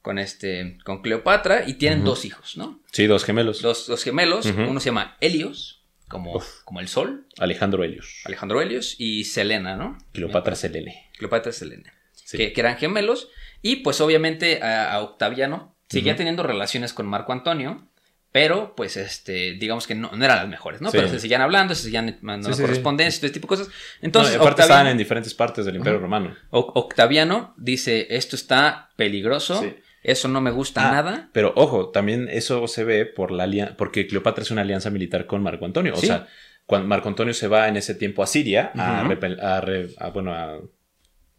con 0.01 0.19
este, 0.19 0.77
con 0.83 1.01
Cleopatra 1.01 1.63
y 1.67 1.75
tienen 1.75 2.03
dos 2.03 2.25
hijos, 2.25 2.57
¿no? 2.57 2.79
Sí, 2.91 3.07
dos 3.07 3.23
gemelos. 3.23 3.61
Dos, 3.61 3.87
dos 3.87 4.03
gemelos, 4.03 4.45
uno 4.45 4.79
se 4.79 4.87
llama 4.89 5.17
Helios, 5.21 5.83
como, 6.07 6.35
Uf. 6.37 6.63
como 6.63 6.79
el 6.79 6.87
sol, 6.87 7.27
Alejandro 7.37 7.83
Helios. 7.83 8.21
Alejandro 8.25 8.61
Helios, 8.61 8.95
y 8.97 9.25
Selena, 9.25 9.75
¿no? 9.75 9.97
Cleopatra 10.11 10.55
Selene. 10.55 11.09
Cleopatra. 11.17 11.51
Sí. 11.51 12.37
que, 12.37 12.53
que 12.53 12.61
eran 12.61 12.77
gemelos. 12.77 13.29
Y 13.61 13.77
pues 13.77 13.99
obviamente 14.01 14.61
a, 14.63 14.93
a 14.93 15.01
Octaviano 15.01 15.75
seguía 15.89 16.15
teniendo 16.15 16.43
relaciones 16.43 16.93
con 16.93 17.05
Marco 17.07 17.33
Antonio, 17.33 17.85
Pero, 18.31 18.75
pues, 18.75 18.95
este, 18.95 19.53
digamos 19.53 19.87
que 19.87 19.95
no, 19.95 20.11
no 20.15 20.23
eran 20.23 20.37
las 20.37 20.47
mejores, 20.47 20.81
¿no? 20.81 20.91
Sí. 20.91 20.97
Pero 20.97 21.09
se 21.09 21.19
seguían 21.19 21.41
hablando, 21.41 21.73
se 21.73 21.81
seguían 21.85 22.15
mandando 22.21 22.49
Sí, 22.49 22.53
sí, 22.53 22.57
sí. 22.57 22.61
correspondencia, 22.67 23.19
todo 23.21 23.25
este 23.25 23.39
tipo 23.39 23.47
de 23.47 23.57
cosas. 23.57 23.67
No, 23.69 24.05
Entonces, 24.05 24.33
y 24.35 24.37
aparte 24.37 24.61
estaban 24.61 24.85
en 24.85 24.97
diferentes 24.99 25.33
partes 25.33 25.65
del 25.65 25.77
Imperio. 25.77 25.97
Romano. 25.97 26.35
O- 26.51 26.71
Octaviano 26.75 27.55
dice, 27.57 28.05
esto 28.15 28.35
está 28.35 28.91
peligroso, 28.97 29.65
eso 30.03 30.27
no 30.27 30.41
me 30.41 30.51
gusta 30.51 30.89
Ah, 30.89 30.91
nada. 30.91 31.29
Pero 31.33 31.53
ojo, 31.55 31.89
también 31.89 32.27
eso 32.29 32.67
se 32.67 32.83
ve 32.83 33.07
por 33.07 33.31
la 33.31 33.45
alianza, 33.45 33.75
porque 33.77 34.05
Cleopatra 34.05 34.43
es 34.43 34.51
una 34.51 34.61
alianza 34.61 34.91
militar 34.91 35.25
con 35.25 35.41
Marco 35.41 35.65
Antonio. 35.65 35.93
O 35.95 35.97
sea, 35.97 36.27
cuando 36.67 36.87
Marco 36.87 37.09
Antonio 37.09 37.33
se 37.33 37.47
va 37.47 37.67
en 37.67 37.77
ese 37.77 37.95
tiempo 37.95 38.21
a 38.21 38.27
Siria 38.27 38.71
a, 38.75 39.59
re- 39.59 39.89
a, 39.97 40.09
bueno, 40.11 40.35
a 40.35 40.59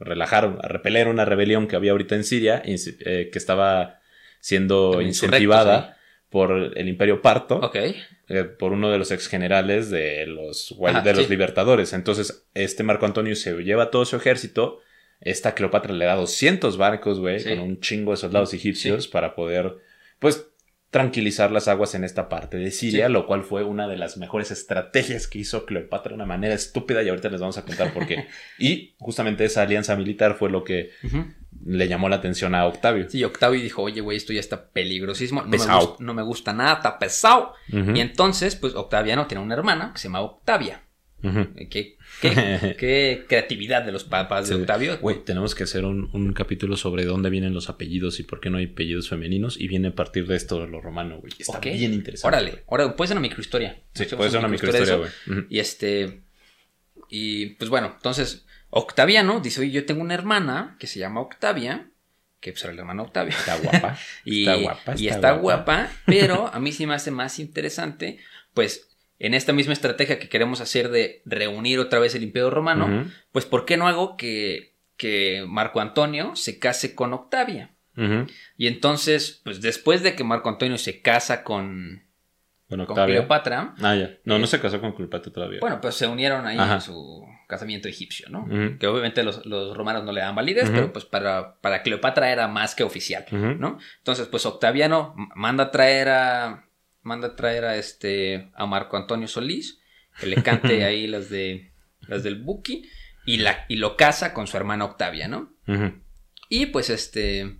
relajar, 0.00 0.58
a 0.60 0.66
repeler 0.66 1.06
una 1.06 1.24
rebelión 1.24 1.68
que 1.68 1.76
había 1.76 1.92
ahorita 1.92 2.16
en 2.16 2.24
Siria, 2.24 2.62
eh, 2.64 3.28
que 3.32 3.38
estaba 3.38 3.99
siendo 4.40 5.00
incentivada 5.02 5.96
por 6.28 6.72
el 6.76 6.88
Imperio 6.88 7.22
Parto, 7.22 7.60
eh, 8.28 8.44
por 8.44 8.72
uno 8.72 8.90
de 8.90 8.98
los 8.98 9.10
ex 9.10 9.26
generales 9.26 9.90
de 9.90 10.26
los, 10.26 10.74
Ajá, 10.86 11.00
de 11.00 11.14
los 11.14 11.28
libertadores. 11.28 11.92
Entonces, 11.92 12.46
este 12.54 12.82
Marco 12.84 13.06
Antonio 13.06 13.34
se 13.34 13.52
lleva 13.62 13.90
todo 13.90 14.04
su 14.04 14.16
ejército. 14.16 14.78
Esta 15.20 15.54
Cleopatra 15.54 15.92
le 15.92 16.04
da 16.04 16.14
200 16.14 16.76
barcos, 16.76 17.18
güey, 17.18 17.40
Sí. 17.40 17.50
con 17.50 17.58
un 17.60 17.80
chingo 17.80 18.12
de 18.12 18.16
soldados 18.16 18.54
egipcios 18.54 19.08
para 19.08 19.34
poder, 19.34 19.74
pues, 20.20 20.46
tranquilizar 20.90 21.52
las 21.52 21.68
aguas 21.68 21.94
en 21.94 22.02
esta 22.02 22.28
parte 22.28 22.56
de 22.56 22.70
Siria, 22.72 23.08
lo 23.08 23.26
cual 23.26 23.44
fue 23.44 23.62
una 23.62 23.86
de 23.86 23.96
las 23.96 24.16
mejores 24.16 24.50
estrategias 24.50 25.28
que 25.28 25.38
hizo 25.38 25.64
Cleopatra 25.64 26.10
de 26.10 26.14
una 26.16 26.26
manera 26.26 26.54
estúpida 26.54 27.02
y 27.02 27.08
ahorita 27.08 27.28
les 27.28 27.40
vamos 27.40 27.58
a 27.58 27.64
contar 27.64 27.92
por 27.92 28.06
qué. 28.08 28.26
y 28.58 28.94
justamente 28.98 29.44
esa 29.44 29.62
alianza 29.62 29.94
militar 29.96 30.34
fue 30.36 30.50
lo 30.50 30.64
que. 30.64 30.90
Le 31.64 31.88
llamó 31.88 32.08
la 32.08 32.16
atención 32.16 32.54
a 32.54 32.66
Octavio. 32.66 33.08
Sí, 33.08 33.22
Octavio 33.24 33.60
dijo, 33.60 33.82
oye, 33.82 34.00
güey, 34.00 34.16
esto 34.16 34.32
ya 34.32 34.40
está 34.40 34.70
peligrosísimo, 34.70 35.42
no 35.42 35.48
me, 35.48 35.58
Pesado. 35.58 35.80
gusta, 35.88 36.04
no 36.04 36.14
me 36.14 36.22
gusta 36.22 36.52
nada, 36.52 36.74
está 36.74 36.98
pesado. 36.98 37.54
Y 37.68 38.00
entonces, 38.00 38.56
pues 38.56 38.74
Octaviano 38.74 39.26
tiene 39.26 39.42
una 39.42 39.54
hermana 39.54 39.92
que 39.92 39.98
se 39.98 40.08
llama 40.08 40.20
Octavia. 40.22 40.82
Eh, 41.22 41.68
¿Qué, 41.70 41.98
qué, 42.22 42.76
qué 42.78 43.24
creatividad 43.28 43.84
de 43.84 43.92
los 43.92 44.04
papas 44.04 44.48
de 44.48 44.54
Sí. 44.54 44.60
Octavio. 44.62 44.98
Güey, 45.00 45.22
tenemos 45.22 45.54
que 45.54 45.64
hacer 45.64 45.84
un, 45.84 46.08
un 46.14 46.32
capítulo 46.32 46.78
sobre 46.78 47.04
dónde 47.04 47.28
vienen 47.28 47.52
los 47.52 47.68
apellidos 47.68 48.20
y 48.20 48.22
por 48.22 48.40
qué 48.40 48.48
no 48.48 48.56
hay 48.56 48.66
apellidos 48.72 49.10
femeninos. 49.10 49.60
Y 49.60 49.68
viene 49.68 49.88
a 49.88 49.94
partir 49.94 50.26
de 50.26 50.36
esto 50.36 50.60
de 50.62 50.68
lo 50.68 50.80
romano, 50.80 51.18
güey. 51.20 51.30
Está 51.38 51.58
bien 51.60 51.92
interesante. 51.92 52.34
Órale, 52.36 52.64
ahora 52.70 52.96
puede 52.96 53.08
ser 53.08 53.18
una 53.18 53.22
microhistoria. 53.22 53.82
Sí, 53.92 54.06
puede 54.16 54.30
ser 54.30 54.38
una 54.38 54.48
microhistoria, 54.48 54.96
güey. 54.96 55.10
Y 55.50 55.58
este. 55.58 56.22
Y 57.10 57.46
pues 57.56 57.68
bueno, 57.68 57.92
entonces 57.96 58.46
Octaviano 58.70 59.40
dice: 59.40 59.60
Oye, 59.60 59.70
yo 59.70 59.84
tengo 59.86 60.00
una 60.00 60.14
hermana 60.14 60.76
que 60.78 60.86
se 60.86 60.98
llama 60.98 61.20
Octavia. 61.20 61.86
Que 62.40 62.52
pues 62.52 62.64
era 62.64 62.72
la 62.72 62.80
hermana 62.80 63.02
Octavia. 63.02 63.34
Está 63.36 63.56
guapa. 63.58 63.98
Y 64.24 64.40
Está 64.48 64.54
guapa, 64.62 64.92
y 64.96 65.06
está 65.08 65.14
está 65.16 65.32
guapa. 65.32 65.74
guapa, 65.74 65.92
pero 66.06 66.46
a 66.54 66.58
mí 66.60 66.72
sí 66.72 66.86
me 66.86 66.94
hace 66.94 67.10
más 67.10 67.38
interesante, 67.38 68.18
pues 68.54 68.88
en 69.18 69.34
esta 69.34 69.52
misma 69.52 69.74
estrategia 69.74 70.18
que 70.18 70.30
queremos 70.30 70.62
hacer 70.62 70.88
de 70.90 71.20
reunir 71.26 71.78
otra 71.78 71.98
vez 71.98 72.14
el 72.14 72.22
Imperio 72.22 72.48
Romano, 72.48 73.04
pues 73.32 73.44
¿por 73.44 73.66
qué 73.66 73.76
no 73.76 73.86
hago 73.86 74.16
que, 74.16 74.76
que 74.96 75.44
Marco 75.46 75.80
Antonio 75.82 76.34
se 76.36 76.58
case 76.58 76.94
con 76.94 77.12
Octavia? 77.12 77.74
Y 78.56 78.66
entonces, 78.66 79.42
pues 79.44 79.60
después 79.60 80.02
de 80.02 80.14
que 80.16 80.24
Marco 80.24 80.48
Antonio 80.48 80.78
se 80.78 81.02
casa 81.02 81.44
con, 81.44 82.06
Bueno, 82.70 82.86
con. 82.86 82.96
Cleopatra, 83.04 83.74
Ah, 83.82 83.94
ya. 83.94 84.12
No, 84.24 84.38
no 84.38 84.46
Eh, 84.46 84.48
se 84.48 84.58
casó 84.58 84.80
con 84.80 84.92
Cleopatra 84.94 85.30
todavía. 85.30 85.60
bueno, 85.60 85.82
pues 85.82 85.96
se 85.96 86.06
unieron 86.06 86.46
ahí 86.46 86.56
Ajá. 86.56 86.76
en 86.76 86.80
su 86.80 87.26
casamiento 87.50 87.88
egipcio, 87.88 88.28
¿no? 88.30 88.48
Que 88.78 88.86
obviamente 88.86 89.22
los, 89.22 89.44
los 89.44 89.76
romanos 89.76 90.04
no 90.04 90.12
le 90.12 90.22
dan 90.22 90.34
validez, 90.34 90.70
pero 90.70 90.92
pues 90.92 91.04
para, 91.04 91.56
para 91.60 91.82
Cleopatra 91.82 92.32
era 92.32 92.48
más 92.48 92.74
que 92.74 92.84
oficial. 92.84 93.26
¿no? 93.30 93.78
Entonces, 93.98 94.28
pues 94.28 94.46
Octaviano 94.46 95.14
manda 95.34 95.64
a 95.64 95.70
traer 95.70 96.08
a. 96.08 96.66
Manda 97.02 97.28
a 97.28 97.36
traer 97.36 97.64
a 97.64 97.76
este. 97.76 98.50
a 98.54 98.66
Marco 98.66 98.96
Antonio 98.96 99.28
Solís. 99.28 99.80
Que 100.18 100.26
le 100.26 100.42
cante 100.42 100.84
ahí 100.86 101.06
las 101.06 101.28
de. 101.28 101.72
las 102.00 102.22
del 102.22 102.42
Buki. 102.42 102.88
Y, 103.26 103.38
la, 103.38 103.66
y 103.68 103.76
lo 103.76 103.96
casa 103.96 104.32
con 104.32 104.46
su 104.46 104.56
hermana 104.56 104.86
Octavia, 104.86 105.28
¿no? 105.28 105.52
Y 106.48 106.66
pues 106.66 106.88
este. 106.88 107.58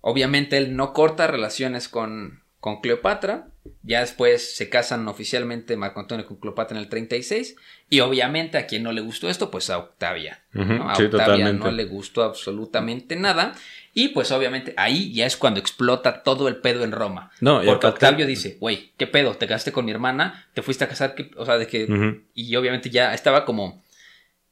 Obviamente 0.00 0.56
él 0.58 0.76
no 0.76 0.92
corta 0.92 1.26
relaciones 1.26 1.88
con, 1.88 2.44
con 2.60 2.80
Cleopatra. 2.80 3.53
Ya 3.82 4.00
después 4.00 4.56
se 4.56 4.68
casan 4.68 5.08
oficialmente 5.08 5.76
Marco 5.76 6.00
Antonio 6.00 6.26
con 6.26 6.38
Cleopatra 6.38 6.76
en 6.76 6.82
el 6.82 6.88
36. 6.90 7.56
Y 7.88 8.00
obviamente 8.00 8.58
a 8.58 8.66
quien 8.66 8.82
no 8.82 8.92
le 8.92 9.00
gustó 9.00 9.28
esto, 9.30 9.50
pues 9.50 9.70
a 9.70 9.78
Octavia. 9.78 10.42
A 10.54 10.94
sí, 10.96 11.04
Octavia 11.04 11.08
totalmente. 11.10 11.64
no 11.64 11.70
le 11.70 11.84
gustó 11.84 12.22
absolutamente 12.22 13.16
nada. 13.16 13.54
Y 13.94 14.08
pues 14.08 14.30
obviamente 14.32 14.74
ahí 14.76 15.12
ya 15.14 15.24
es 15.26 15.36
cuando 15.36 15.60
explota 15.60 16.22
todo 16.22 16.48
el 16.48 16.56
pedo 16.56 16.84
en 16.84 16.92
Roma. 16.92 17.30
No, 17.40 17.56
Porque 17.56 17.70
aparte- 17.70 17.86
Octavio 17.88 18.26
dice, 18.26 18.56
güey, 18.60 18.92
¿qué 18.98 19.06
pedo? 19.06 19.34
¿Te 19.36 19.46
casaste 19.46 19.72
con 19.72 19.84
mi 19.84 19.92
hermana? 19.92 20.46
¿Te 20.52 20.62
fuiste 20.62 20.84
a 20.84 20.88
casar? 20.88 21.14
¿Qué- 21.14 21.30
O 21.36 21.46
sea, 21.46 21.56
de 21.56 21.66
que... 21.66 21.84
Ujú. 21.84 22.22
Y 22.34 22.54
obviamente 22.56 22.90
ya 22.90 23.14
estaba 23.14 23.44
como... 23.44 23.82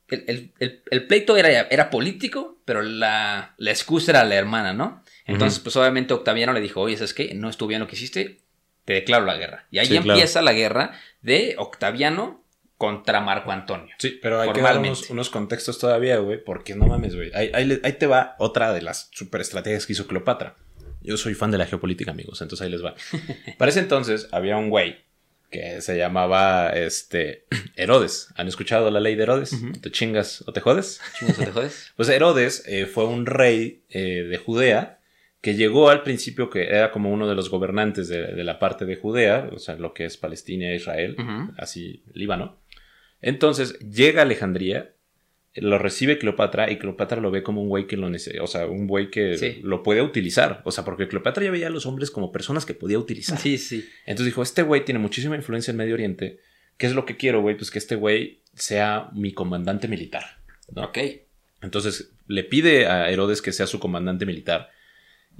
El, 0.09 0.25
el- 0.29 0.53
el- 0.59 0.83
el 0.91 1.07
pleito 1.07 1.37
era, 1.37 1.49
era 1.63 1.89
político, 1.91 2.59
pero 2.67 2.83
la, 2.83 3.55
la 3.57 3.71
excusa 3.71 4.11
era 4.13 4.25
la 4.25 4.35
hermana, 4.35 4.73
¿no? 4.75 5.03
Entonces, 5.25 5.59
pues 5.61 5.75
obviamente 5.77 6.13
Octaviano 6.13 6.53
le 6.53 6.61
dijo, 6.61 6.81
oye, 6.81 6.97
¿sabes 6.97 7.15
qué? 7.15 7.33
No 7.35 7.49
estuvo 7.49 7.69
bien 7.69 7.81
lo 7.81 7.87
que 7.87 7.95
hiciste, 7.97 8.41
te 8.85 8.95
declaro 8.95 9.24
la 9.24 9.37
guerra. 9.37 9.66
Y 9.70 9.78
ahí 9.78 9.87
Sí, 9.87 9.93
claro. 9.99 10.12
empieza 10.12 10.43
la 10.43 10.53
guerra 10.53 10.93
de 11.20 11.55
Octaviano 11.59 12.43
contra 12.76 13.20
Marco 13.20 13.53
Antonio. 13.53 13.95
Sí, 13.99 14.18
pero 14.20 14.41
hay 14.41 14.53
que 14.53 14.61
dar 14.61 14.78
unos, 14.78 15.09
unos 15.11 15.30
contextos 15.30 15.78
todavía, 15.78 16.16
güey, 16.18 16.43
porque 16.43 16.74
no 16.74 16.87
mames, 16.87 17.14
güey. 17.14 17.30
Ahí, 17.35 17.51
ahí 17.55 17.93
te 17.93 18.07
va 18.07 18.35
otra 18.39 18.72
de 18.72 18.83
las 18.83 19.09
super 19.12 19.41
estrategias 19.41 19.87
que 19.87 19.93
hizo 19.93 20.07
Cleopatra. 20.09 20.57
Yo 21.01 21.16
soy 21.16 21.35
fan 21.35 21.51
de 21.51 21.59
la 21.59 21.66
geopolítica, 21.66 22.11
amigos, 22.12 22.41
entonces 22.43 22.64
ahí 22.64 22.70
les 22.70 22.85
va. 22.85 22.95
Para 23.59 23.70
ese 23.70 23.80
entonces 23.80 24.28
había 24.33 24.57
un 24.57 24.68
güey 24.70 24.99
que 25.51 25.80
se 25.80 25.97
llamaba 25.99 26.70
este 26.70 27.45
Herodes. 27.76 28.28
¿Han 28.37 28.49
escuchado 28.49 28.91
la 28.91 29.01
ley 29.01 29.14
de 29.14 29.24
Herodes? 29.24 29.55
¿Te 29.80 29.91
chingas 29.93 30.43
o 30.47 30.53
te 30.53 30.61
jodes? 30.61 31.01
Chingas, 31.18 31.37
¿te 31.39 31.47
jodes? 31.53 31.93
Pues 31.97 32.09
Herodes 32.09 32.64
eh, 32.66 32.87
fue 32.87 33.05
un 33.05 33.26
rey 33.26 33.85
eh, 33.91 34.24
de 34.28 34.37
Judea 34.39 34.99
que 35.43 35.55
llegó 35.55 35.90
al 35.90 36.03
principio 36.03 36.49
que 36.49 36.68
era 36.68 36.90
como 36.93 37.11
uno 37.12 37.28
de 37.28 37.34
los 37.34 37.51
gobernantes 37.51 38.09
de, 38.09 38.28
de 38.34 38.45
la 38.45 38.59
parte 38.59 38.86
de 38.86 38.97
Judea, 38.97 39.51
o 39.53 39.59
sea, 39.59 39.74
lo 39.76 39.93
que 39.93 40.07
es 40.07 40.16
Palestina 40.16 40.70
e 40.70 40.76
Israel, 40.76 41.16
así 41.59 42.03
Líbano. 42.14 42.59
Entonces 43.20 43.78
llega 43.80 44.20
a 44.20 44.24
Alejandría, 44.24 44.95
lo 45.55 45.78
recibe 45.78 46.16
Cleopatra 46.18 46.70
y 46.70 46.78
Cleopatra 46.78 47.20
lo 47.20 47.30
ve 47.30 47.43
como 47.43 47.61
un 47.62 47.68
güey 47.68 47.86
que 47.86 47.97
lo 47.97 48.09
necesita, 48.09 48.43
o 48.43 48.47
sea, 48.47 48.66
un 48.66 48.86
güey 48.86 49.11
que 49.11 49.36
Sí. 49.36 49.61
lo 49.62 49.82
puede 49.82 50.01
utilizar, 50.01 50.62
o 50.64 50.70
sea, 50.70 50.84
porque 50.84 51.09
Cleopatra 51.09 51.45
ya 51.45 51.51
veía 51.51 51.66
a 51.66 51.70
los 51.70 51.86
hombres 51.86 52.11
como 52.11 52.32
personas 52.32 52.64
que 52.64 52.74
podía 52.74 52.99
utilizar. 52.99 53.38
Sí, 53.38 53.59
sí. 53.59 53.84
Entonces 54.07 54.26
dijo, 54.26 54.43
este 54.43 54.62
güey 54.62 54.84
tiene 54.84 54.99
muchísima 54.99 55.36
influencia 55.36 55.70
en 55.72 55.76
Medio 55.76 55.95
Oriente, 55.95 56.38
¿qué 56.78 56.86
es 56.86 56.95
lo 56.95 57.05
que 57.05 57.16
quiero, 57.16 57.43
güey? 57.43 57.57
Pues 57.57 57.70
que 57.70 57.78
este 57.78 57.97
güey 57.97 58.40
sea 58.55 59.11
mi 59.12 59.32
comandante 59.32 59.88
militar. 59.88 60.24
¿no? 60.74 60.84
Ok. 60.84 60.99
Entonces 61.61 62.12
le 62.26 62.45
pide 62.45 62.86
a 62.86 63.11
Herodes 63.11 63.43
que 63.43 63.53
sea 63.53 63.66
su 63.66 63.78
comandante 63.78 64.24
militar. 64.26 64.70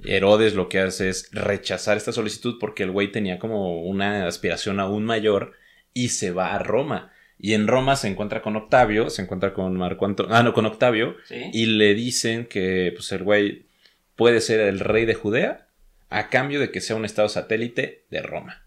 Herodes 0.03 0.53
lo 0.55 0.69
que 0.69 0.79
hace 0.79 1.09
es 1.09 1.29
rechazar 1.31 1.97
esta 1.97 2.11
solicitud 2.11 2.57
porque 2.59 2.83
el 2.83 2.91
güey 2.91 3.11
tenía 3.11 3.39
como 3.39 3.81
una 3.83 4.27
aspiración 4.27 4.79
aún 4.79 5.05
mayor 5.05 5.53
y 5.93 6.09
se 6.09 6.31
va 6.31 6.53
a 6.55 6.59
Roma. 6.59 7.11
Y 7.39 7.53
en 7.53 7.67
Roma 7.67 7.95
se 7.95 8.07
encuentra 8.07 8.41
con 8.41 8.55
Octavio, 8.55 9.09
se 9.09 9.21
encuentra 9.21 9.53
con 9.53 9.75
Marco 9.75 10.05
Antonio, 10.05 10.33
ah, 10.35 10.43
no, 10.43 10.53
con 10.53 10.65
Octavio, 10.65 11.15
Sí. 11.25 11.49
y 11.53 11.65
le 11.65 11.93
dicen 11.93 12.45
que 12.45 12.91
pues 12.95 13.11
el 13.11 13.23
güey 13.23 13.65
puede 14.15 14.39
ser 14.41 14.59
el 14.61 14.79
rey 14.79 15.05
de 15.05 15.13
Judea 15.15 15.67
a 16.09 16.29
cambio 16.29 16.59
de 16.59 16.69
que 16.71 16.79
sea 16.81 16.95
un 16.95 17.05
estado 17.05 17.27
satélite 17.29 18.03
de 18.09 18.21
Roma. 18.21 18.59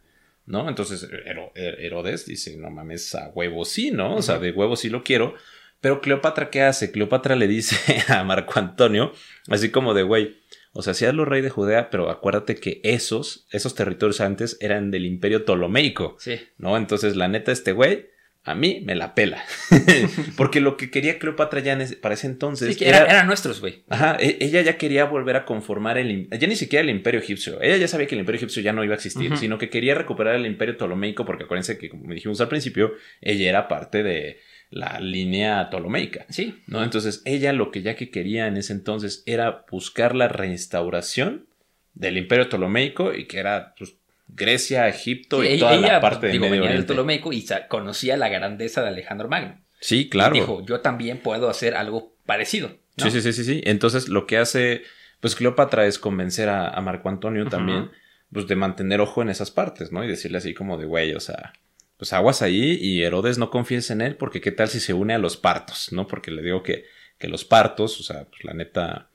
¿No? 0.47 0.69
Entonces 0.69 1.09
Hero- 1.25 1.51
Herodes 1.57 2.25
dice, 2.27 2.57
no 2.57 2.71
mames, 2.71 3.15
a 3.17 3.29
huevo 3.31 3.65
sí, 3.65 3.91
¿no? 3.91 4.15
O 4.15 4.23
sea, 4.23 4.39
de 4.39 4.53
huevo 4.53 4.77
sí 4.77 4.89
lo 4.89 5.03
quiero. 5.03 5.35
Pero 5.81 6.01
Cleopatra, 6.01 6.51
¿qué 6.51 6.63
hace? 6.63 6.93
Cleopatra 6.93 7.35
le 7.35 7.49
dice 7.49 7.77
a 8.09 8.23
Marco 8.23 8.59
Antonio, 8.59 9.13
así 9.49 9.71
como 9.71 9.93
de, 9.93 10.05
güey, 10.05 10.37
o 10.77 10.83
sea, 10.83 10.95
sí 10.95 11.05
hazlo 11.07 11.25
rey 11.25 11.43
de 11.43 11.51
Judea, 11.51 11.91
pero 11.91 12.11
acuérdate 12.11 12.55
que 12.57 12.81
esos, 12.85 13.47
esos 13.51 13.75
territorios 13.75 14.21
antes 14.21 14.57
eran 14.61 14.91
del 14.91 15.07
imperio 15.07 15.45
ptolomeico, 15.45 16.17
Sí. 16.21 16.39
¿no? 16.59 16.77
Entonces, 16.77 17.17
la 17.17 17.29
neta, 17.29 17.51
este 17.53 17.73
güey, 17.73 18.07
a 18.45 18.55
mí 18.55 18.81
me 18.85 18.95
la 18.95 19.15
pela. 19.17 19.43
Porque 20.37 20.61
lo 20.61 20.77
que 20.77 20.91
quería 20.91 21.19
Cleopatra 21.19 21.61
ya 21.61 21.77
para 22.01 22.15
ese 22.15 22.27
entonces 22.29 22.69
Sí, 22.75 22.77
que 22.79 22.89
era- 22.89 23.05
eran 23.07 23.27
nuestros, 23.27 23.61
güey. 23.61 23.83
Ajá, 23.89 24.17
e- 24.21 24.37
ella 24.41 24.63
ya 24.63 24.77
quería 24.79 25.05
volver 25.05 25.35
a 25.37 25.45
conformar 25.45 25.99
el... 25.99 26.29
Ya 26.31 26.47
ni 26.47 26.55
siquiera 26.57 26.83
el 26.85 26.91
imperio 26.91 27.21
egipcio. 27.21 27.61
Ella 27.61 27.77
ya 27.77 27.89
sabía 27.89 28.07
que 28.07 28.15
el 28.15 28.21
imperio 28.21 28.37
egipcio 28.39 28.63
ya 28.63 28.73
no 28.73 28.85
iba 28.85 28.95
a 28.95 28.97
existir, 28.97 29.37
sino 29.37 29.59
que 29.59 29.69
quería 29.69 29.95
recuperar 29.97 30.37
el 30.37 30.47
imperio 30.47 30.77
ptolomeico, 30.77 31.25
porque 31.25 31.45
acuérdense 31.45 31.77
que, 31.79 31.89
como 31.89 32.13
dijimos 32.15 32.41
al 32.41 32.49
principio, 32.49 32.95
ella 33.21 33.49
era 33.49 33.67
parte 33.69 34.03
de 34.05 34.39
la 34.77 35.01
línea 35.01 35.69
ptolomeica. 35.71 36.27
Sí. 36.29 36.63
¿no? 36.67 36.83
Entonces, 36.85 37.23
ella 37.25 37.53
lo 37.53 37.71
que 37.71 37.83
ya 37.83 37.97
que 37.97 38.11
quería 38.11 38.47
en 38.47 38.57
ese 38.57 38.73
entonces 38.73 39.23
era 39.27 39.65
buscar 39.71 40.15
la 40.15 40.29
restauración 40.29 41.47
del 41.95 42.19
imperio 42.19 42.49
ptolomeico 42.49 43.15
y 43.15 43.27
que 43.27 43.39
era 43.39 43.75
pues, 43.79 43.97
Grecia, 44.29 44.87
Egipto 44.89 45.41
Sí, 45.43 45.49
y 45.49 45.53
ella- 45.55 45.69
toda 45.77 45.81
la 45.81 46.01
parte 46.01 46.27
de 46.27 46.33
digo, 46.33 46.43
Medio 46.43 46.53
venía 46.63 46.69
del 46.69 46.77
Oriente. 46.79 46.93
Ptolomeico 46.93 47.33
y 47.33 47.45
conocía 47.69 48.17
la 48.17 48.29
grandeza 48.29 48.83
de 48.83 48.89
Alejandro 48.89 49.29
Magno. 49.29 49.61
Sí, 49.81 50.09
claro. 50.09 50.35
Dijo, 50.35 50.65
yo 50.67 50.81
también 50.81 51.19
puedo 51.19 51.49
hacer 51.49 51.75
algo 51.75 52.15
parecido. 52.27 52.77
¿no? 52.97 53.05
Sí, 53.05 53.11
sí, 53.11 53.21
sí, 53.23 53.33
sí, 53.33 53.45
sí. 53.45 53.61
Entonces 53.65 54.09
lo 54.09 54.27
que 54.27 54.37
hace, 54.39 54.83
pues 55.21 55.37
Cleopatra 55.37 55.87
es 55.87 55.99
convencer 55.99 56.49
a, 56.49 56.69
a 56.69 56.81
Marco 56.81 57.09
Antonio 57.09 57.47
también 57.47 57.91
pues 58.33 58.49
de 58.49 58.57
mantener 58.57 59.01
ojo 59.01 59.23
en 59.23 59.29
esas 59.29 59.51
partes, 59.53 59.93
¿no? 59.93 60.03
Y 60.05 60.09
decirle 60.09 60.39
así 60.39 60.53
como 60.53 60.77
de, 60.77 60.85
güey, 60.85 61.15
o 61.15 61.21
sea, 61.21 61.53
pues 61.97 62.13
aguas 62.13 62.43
ahí 62.43 62.79
y 62.81 63.03
Herodes 63.03 63.39
no 63.39 63.51
confíes 63.51 63.91
en 63.91 64.01
él 64.01 64.17
porque 64.17 64.41
qué 64.41 64.53
tal 64.53 64.69
si 64.69 64.81
se 64.81 64.93
une 64.93 65.15
a 65.15 65.19
los 65.19 65.37
partos, 65.37 65.93
¿no? 65.93 66.07
Porque 66.07 66.31
le 66.31 66.43
digo 66.43 66.63
que, 66.63 66.85
que 67.19 67.29
los 67.29 67.45
partos, 67.45 67.99
o 68.01 68.03
sea, 68.03 68.25
pues 68.25 68.45
la 68.45 68.55
neta, 68.55 69.09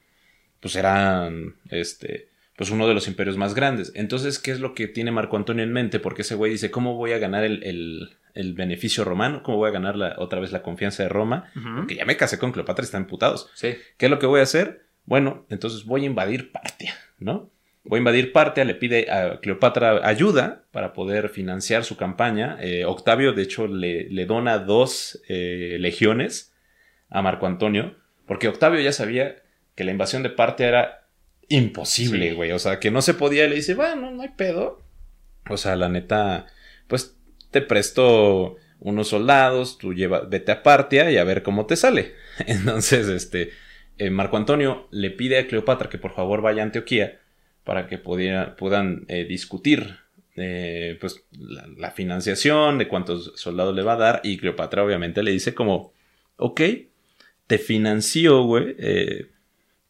pues 0.60 0.76
eran, 0.76 1.56
este, 1.70 2.30
pues 2.56 2.70
uno 2.72 2.88
de 2.88 2.94
los 2.94 3.08
imperios 3.08 3.38
más 3.38 3.54
grandes. 3.54 3.92
Entonces, 3.96 4.40
¿qué 4.40 4.52
es 4.52 4.60
lo 4.60 4.74
que 4.74 4.88
tiene 4.88 5.12
Marco 5.12 5.38
Antonio 5.38 5.64
en 5.64 5.74
mente? 5.74 6.00
Porque 6.00 6.24
ese 6.24 6.36
güey 6.36 6.52
dice, 6.52 6.72
¿cómo 6.72 6.96
voy 6.96 7.12
a 7.12 7.20
ganar 7.20 7.44
el, 7.44 7.64
el, 7.64 8.18
el 8.34 8.54
beneficio 8.54 9.04
romano? 9.04 9.44
¿Cómo 9.44 9.58
voy 9.58 9.70
a 9.70 9.74
ganar 9.74 9.96
la, 9.96 10.16
otra 10.18 10.40
vez 10.40 10.52
la 10.52 10.64
confianza 10.64 11.04
de 11.04 11.10
Roma? 11.10 11.52
Ujú. 11.56 11.76
Porque 11.78 11.96
ya 11.96 12.06
me 12.06 12.18
casé 12.18 12.40
con 12.40 12.52
Cleopatra 12.52 12.84
y 12.84 12.86
están 12.86 13.04
emputados. 13.04 13.50
Sí. 13.54 13.76
¿Qué 13.98 14.08
es 14.08 14.10
lo 14.10 14.20
que 14.20 14.26
voy 14.26 14.40
a 14.40 14.44
hacer? 14.44 14.86
Bueno, 15.06 15.46
entonces 15.50 15.86
voy 15.86 16.04
a 16.04 16.08
invadir 16.08 16.52
Partia, 16.52 16.96
¿no? 17.20 17.52
Voy 17.84 17.98
a 17.98 18.00
invadir 18.00 18.32
Partia, 18.32 18.64
le 18.64 18.76
pide 18.76 19.10
a 19.12 19.40
Cleopatra 19.40 20.08
ayuda 20.08 20.66
para 20.72 20.94
poder 20.94 21.30
financiar 21.30 21.84
su 21.84 21.98
campaña. 21.98 22.58
Eh, 22.62 22.86
Octavio, 22.86 23.34
de 23.34 23.42
hecho, 23.42 23.68
le, 23.68 24.08
le 24.10 24.26
dona 24.26 24.60
dos 24.60 25.20
eh, 25.28 25.78
legiones 25.80 26.54
a 27.10 27.22
Marco 27.24 27.48
Antonio, 27.48 27.96
porque 28.28 28.48
Octavio 28.48 28.80
ya 28.82 28.92
sabía 28.92 29.42
que 29.76 29.84
la 29.84 29.92
invasión 29.92 30.22
de 30.22 30.30
Partia 30.30 30.68
era 30.68 31.08
imposible, 31.50 32.30
Sí. 32.30 32.36
güey. 32.36 32.52
O 32.52 32.60
sea, 32.60 32.80
que 32.80 32.92
no 32.92 33.02
se 33.02 33.14
podía. 33.16 33.46
Y 33.46 33.50
le 33.50 33.56
dice, 33.56 33.74
bueno, 33.74 34.12
no 34.12 34.22
hay 34.22 34.30
pedo. 34.30 34.82
O 35.50 35.58
sea, 35.58 35.76
la 35.76 35.90
neta, 35.90 36.46
pues 36.88 37.18
te 37.50 37.62
presto 37.62 38.58
unos 38.80 39.10
soldados, 39.10 39.78
tú 39.78 39.94
lleva, 39.94 40.22
vete 40.22 40.52
a 40.52 40.64
Partia 40.64 41.10
y 41.12 41.18
a 41.18 41.24
ver 41.24 41.42
cómo 41.44 41.66
te 41.66 41.76
sale. 41.76 42.14
Entonces, 42.46 43.08
este, 43.08 43.50
eh, 43.98 44.10
Marco 44.12 44.38
Antonio 44.38 44.88
le 44.92 45.10
pide 45.10 45.40
a 45.40 45.48
Cleopatra 45.48 45.90
que 45.90 45.98
por 45.98 46.14
favor 46.14 46.42
vaya 46.42 46.62
a 46.62 46.66
Antioquía 46.66 47.21
para 47.64 47.88
que 47.88 47.98
pudiera- 47.98 48.56
puedan 48.56 49.06
eh, 49.08 49.26
discutir 49.26 49.98
eh, 50.36 50.98
pues, 51.02 51.24
la, 51.38 51.68
la 51.78 51.92
financiación, 51.92 52.78
de 52.78 52.88
cuántos 52.88 53.34
soldados 53.36 53.76
le 53.76 53.84
va 53.84 53.94
a 53.94 53.98
dar. 53.98 54.22
Y 54.24 54.38
Cleopatra 54.38 54.84
obviamente 54.84 55.24
le 55.24 55.32
dice 55.32 55.54
como, 55.54 55.94
ok, 56.38 56.62
te 57.48 57.58
financio, 57.58 58.44
güey, 58.44 58.76
eh, 58.80 59.28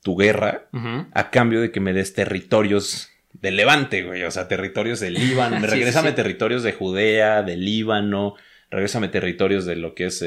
tu 0.03 0.15
guerra 0.17 0.67
a 1.13 1.29
cambio 1.29 1.61
de 1.61 1.71
que 1.71 1.79
me 1.79 1.93
des 1.93 2.13
territorios 2.13 3.09
del 3.33 3.55
Levante, 3.55 4.03
güey. 4.03 4.23
O 4.23 4.31
sea, 4.31 4.47
territorios 4.47 4.99
del 4.99 5.13
Líbano. 5.13 5.57
Sí, 5.61 5.65
sí. 6.09 6.15
territorios 6.15 6.63
de 6.63 6.73
Judea, 6.73 7.43
del 7.43 7.63
Líbano. 7.63 8.35
Regrésame 8.71 9.09
territorios 9.09 9.65
de 9.65 9.75
lo 9.75 9.93
que 9.93 10.05
es. 10.05 10.23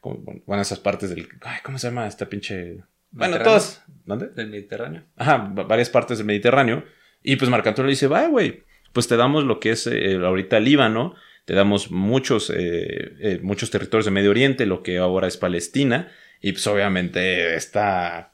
como- 0.00 0.22
bueno, 0.46 0.62
esas 0.62 0.78
partes 0.78 1.10
del. 1.10 1.28
Ay, 1.42 1.58
¿cómo 1.64 1.78
se 1.78 1.88
llama 1.88 2.06
esta 2.06 2.28
pinche.? 2.28 2.78
Bueno, 3.10 3.38
todas. 3.40 3.82
¿Dónde? 4.04 4.28
Del 4.28 4.48
Mediterráneo. 4.48 5.04
Ajá, 5.16 5.52
va- 5.56 5.64
varias 5.64 5.90
partes 5.90 6.18
del 6.18 6.26
Mediterráneo. 6.26 6.84
Y 7.22 7.36
pues 7.36 7.50
Marco 7.50 7.68
Antonio 7.68 7.86
le 7.88 7.92
dice, 7.92 8.06
va, 8.06 8.26
güey, 8.28 8.64
pues 8.92 9.08
te 9.08 9.16
damos 9.16 9.44
lo 9.44 9.60
que 9.60 9.70
es 9.70 9.86
eh, 9.86 10.14
ahorita 10.16 10.60
Líbano, 10.60 11.14
te 11.44 11.54
damos 11.54 11.90
muchos, 11.90 12.50
eh, 12.50 13.12
eh, 13.20 13.40
muchos 13.42 13.70
territorios 13.70 14.04
de 14.04 14.10
Medio 14.10 14.30
Oriente, 14.30 14.66
lo 14.66 14.82
que 14.82 14.98
ahora 14.98 15.26
es 15.28 15.36
Palestina. 15.36 16.10
Y 16.40 16.52
pues 16.52 16.66
obviamente 16.66 17.56
Cleopla- 17.56 18.32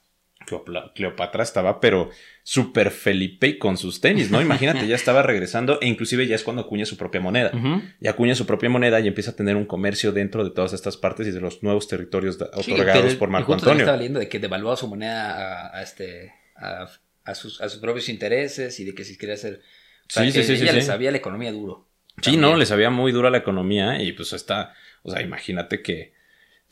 Cleopatra 0.95 1.43
estaba, 1.43 1.81
pero 1.81 2.11
súper 2.43 2.91
Felipe 2.91 3.47
y 3.49 3.59
con 3.59 3.77
sus 3.77 4.01
tenis, 4.01 4.31
¿no? 4.31 4.41
Imagínate, 4.43 4.87
ya 4.87 4.95
estaba 4.97 5.23
regresando 5.23 5.79
e 5.81 5.87
inclusive 5.89 6.27
ya 6.27 6.35
es 6.35 6.43
cuando 6.43 6.63
acuña 6.63 6.85
su 6.87 6.97
propia 6.97 7.21
moneda. 7.21 7.51
Ujú. 7.55 7.83
Y 8.01 8.09
acuña 8.09 8.35
su 8.35 8.47
propia 8.47 8.69
moneda 8.71 9.01
y 9.01 9.09
empieza 9.09 9.31
a 9.33 9.37
tener 9.37 9.57
un 9.57 9.65
comercio 9.67 10.13
dentro 10.13 10.45
de 10.45 10.51
todas 10.51 10.73
estas 10.73 10.97
partes 10.97 11.27
y 11.27 11.31
de 11.31 11.41
los 11.41 11.63
nuevos 11.63 11.89
territorios 11.89 12.39
Sí, 12.63 12.73
otorgados 12.73 13.15
por 13.17 13.29
Marco 13.31 13.53
justo 13.53 13.67
Antonio. 13.69 13.83
estaba 13.85 13.97
leyendo 13.97 14.21
de 14.21 14.29
que 14.29 14.39
devaluaba 14.39 14.77
su 14.77 14.89
moneda 14.89 15.69
a, 15.69 15.79
a 15.79 15.83
este 15.83 16.33
a, 16.57 16.87
a 17.25 17.35
sus, 17.35 17.61
a 17.61 17.69
sus 17.69 17.81
propios 17.81 18.09
intereses 18.09 18.79
y 18.81 18.85
de 18.85 18.95
que 18.95 19.05
si 19.05 19.17
quería 19.19 19.35
hacer 19.35 19.61
o 20.09 20.13
sea, 20.13 20.23
Sí, 20.25 20.33
que 20.33 20.43
sí, 20.43 20.49
sí, 20.49 20.57
sí, 20.59 20.63
ella 20.65 20.73
le 20.73 20.81
sí. 20.83 20.87
sabía 20.87 21.11
la 21.11 21.17
economía 21.19 21.51
duro. 21.53 21.89
Sí, 22.17 22.23
También. 22.33 22.41
no, 22.43 22.57
le 22.57 22.67
sabía 22.67 22.91
muy 22.91 23.11
dura 23.11 23.31
la 23.31 23.39
economía 23.39 24.01
y 24.03 24.13
pues 24.13 24.33
está, 24.33 24.73
o 25.03 25.11
sea, 25.11 25.21
imagínate 25.23 25.83
que, 25.83 26.14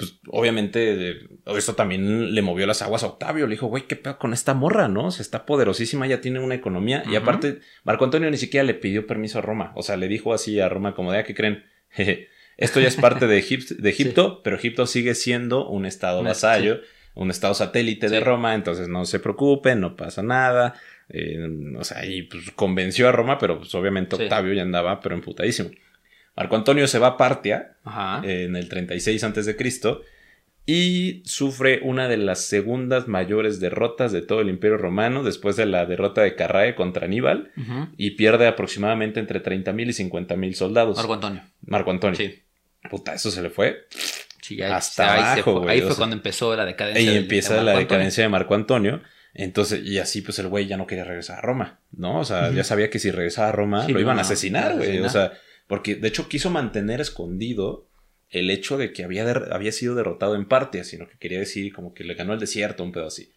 pues 0.03 0.19
obviamente 0.29 1.19
esto 1.57 1.75
también 1.75 2.35
le 2.35 2.43
movió 2.43 2.67
las 2.67 2.83
aguas 2.83 3.03
a 3.05 3.07
Octavio, 3.07 3.47
le 3.47 3.53
dijo, 3.55 3.69
güey, 3.69 3.85
qué 3.87 3.97
pedo 3.97 4.19
con 4.19 4.33
esta 4.33 4.55
morra, 4.55 4.89
¿no? 4.89 5.07
O 5.07 5.11
sea, 5.11 5.23
está 5.23 5.47
poderosísima, 5.47 6.07
ya 6.07 6.21
tiene 6.21 6.41
una 6.41 6.55
economía 6.57 7.05
y 7.11 7.15
aparte, 7.17 7.61
Marco 7.85 8.05
Antonio 8.05 8.31
ni 8.31 8.37
siquiera 8.37 8.65
le 8.65 8.75
pidió 8.75 9.07
permiso 9.07 9.39
a 9.39 9.43
Roma, 9.43 9.73
o 9.77 9.83
sea, 9.83 9.97
le 9.97 10.09
dijo 10.09 10.35
así 10.35 10.59
a 10.61 10.69
Roma 10.69 10.95
como 10.95 11.13
de, 11.13 11.19
"Ah, 11.19 11.25
¿qué 11.25 11.35
creen? 11.35 11.65
Jeje, 11.91 12.29
Esto 12.57 12.81
ya 12.81 12.89
es 12.89 12.97
parte 12.97 13.27
de, 13.27 13.39
Egip- 13.39 13.77
de 13.77 13.91
Egipto, 13.91 14.43
pero 14.43 14.57
Egipto 14.57 14.87
sigue 14.87 15.15
siendo 15.15 15.69
un 15.69 15.87
estado 15.87 16.23
vasallo, 16.25 16.81
un 17.15 17.31
estado 17.31 17.55
satélite 17.55 18.09
de. 18.09 18.21
Roma, 18.21 18.55
entonces 18.55 18.89
no 18.89 19.05
se 19.05 19.21
preocupen, 19.21 19.81
no 19.81 19.97
pasa 19.97 20.23
nada. 20.23 20.75
Eh, 21.09 21.39
o 21.79 21.85
sea, 21.85 22.05
y 22.07 22.23
pues 22.23 22.51
convenció 22.53 23.09
a 23.09 23.13
Roma, 23.13 23.37
pero 23.39 23.59
pues 23.59 23.75
obviamente. 23.75 24.17
Octavio 24.17 24.53
ya 24.55 24.63
andaba, 24.63 25.01
pero 25.01 25.15
emputadísimo. 25.15 25.71
Marco 26.37 26.57
Antonio 26.57 26.87
se 26.87 26.99
va 26.99 27.09
a 27.09 27.17
Partia 27.17 27.73
Ajá. 27.85 28.23
en 28.27 28.57
el 28.57 28.69
36 28.69 29.23
a.C. 29.25 29.57
y 30.65 31.23
sufre 31.27 31.81
una 31.83 32.09
de 32.09 32.17
las 32.17 32.45
segundas 32.45 33.09
mayores 33.09 33.59
derrotas 33.59 34.13
de 34.13 34.23
todo 34.23 34.41
el 34.41 34.49
Imperio 34.49 34.77
Romano 34.79 35.25
después 35.25 35.57
de 35.57 35.67
la 35.67 35.87
derrota 35.87 36.23
de 36.23 36.37
Carrae 36.37 36.75
contra 36.77 37.07
Aníbal 37.07 37.51
y 37.97 38.13
pierde 38.13 38.47
aproximadamente 38.47 39.19
entre 39.19 39.43
30.000 39.43 39.89
y 39.89 40.11
50.000 40.11 40.53
soldados. 40.55 40.97
Marco 40.97 41.15
Antonio. 41.15 41.43
Marco 41.67 41.91
Antonio. 41.91 42.17
Sí. 42.17 42.43
Puta, 42.89 43.15
eso 43.15 43.31
se 43.31 43.43
le 43.43 43.51
fue. 43.51 43.87
Sí, 44.41 44.61
ahí, 44.63 44.71
Hasta 44.73 45.13
ahí 45.15 45.21
abajo, 45.43 45.63
fue, 45.63 45.73
ahí 45.73 45.79
o 45.81 45.83
fue 45.83 45.91
sea, 45.93 45.99
cuando 45.99 46.17
empezó 46.17 46.55
la 46.57 46.65
decadencia. 46.65 47.03
Y 47.03 47.07
del- 47.07 47.17
empieza 47.19 47.55
de 47.55 47.63
la 47.63 47.77
decadencia 47.79 48.23
de 48.23 48.29
Marco 48.29 48.55
Antonio. 48.55 49.01
Entonces, 49.35 49.83
y 49.85 49.99
así 49.99 50.21
pues 50.21 50.39
el 50.41 50.49
güey 50.49 50.67
ya 50.67 50.77
no 50.77 50.87
quería 50.87 51.05
regresar 51.05 51.39
a 51.39 51.41
Roma, 51.41 51.79
¿no? 51.93 52.19
O 52.19 52.25
sea, 52.25 52.51
ya 52.51 52.65
sabía 52.65 52.91
que 52.91 52.99
si 52.99 53.11
regresaba 53.11 53.49
a 53.49 53.53
Roma 53.53 53.87
Sí, 53.87 53.93
lo 53.93 54.01
iban 54.01 54.17
no, 54.17 54.21
a 54.21 54.23
asesinar, 54.23 54.77
güey. 54.77 54.99
O 55.01 55.09
sea, 55.09 55.33
porque 55.67 55.95
de 55.95 56.09
hecho 56.09 56.29
quiso 56.29 56.51
mantener 56.51 57.01
escondido 57.01 57.87
el 58.31 58.51
hecho 58.51 58.79
de 58.79 58.93
que 58.93 59.05
había, 59.05 59.29
había 59.31 59.73
sido 59.73 59.95
derrotado 59.95 60.35
en 60.37 60.47
parte, 60.47 60.85
sino 60.85 61.07
que 61.07 61.19
quería 61.19 61.39
decir 61.39 61.73
como 61.73 61.93
que 61.95 62.05
le 62.05 62.15
ganó 62.15 62.33
el 62.33 62.41
desierto, 62.41 62.83
un 62.83 62.93
pedo 62.93 63.07
así. 63.07 63.31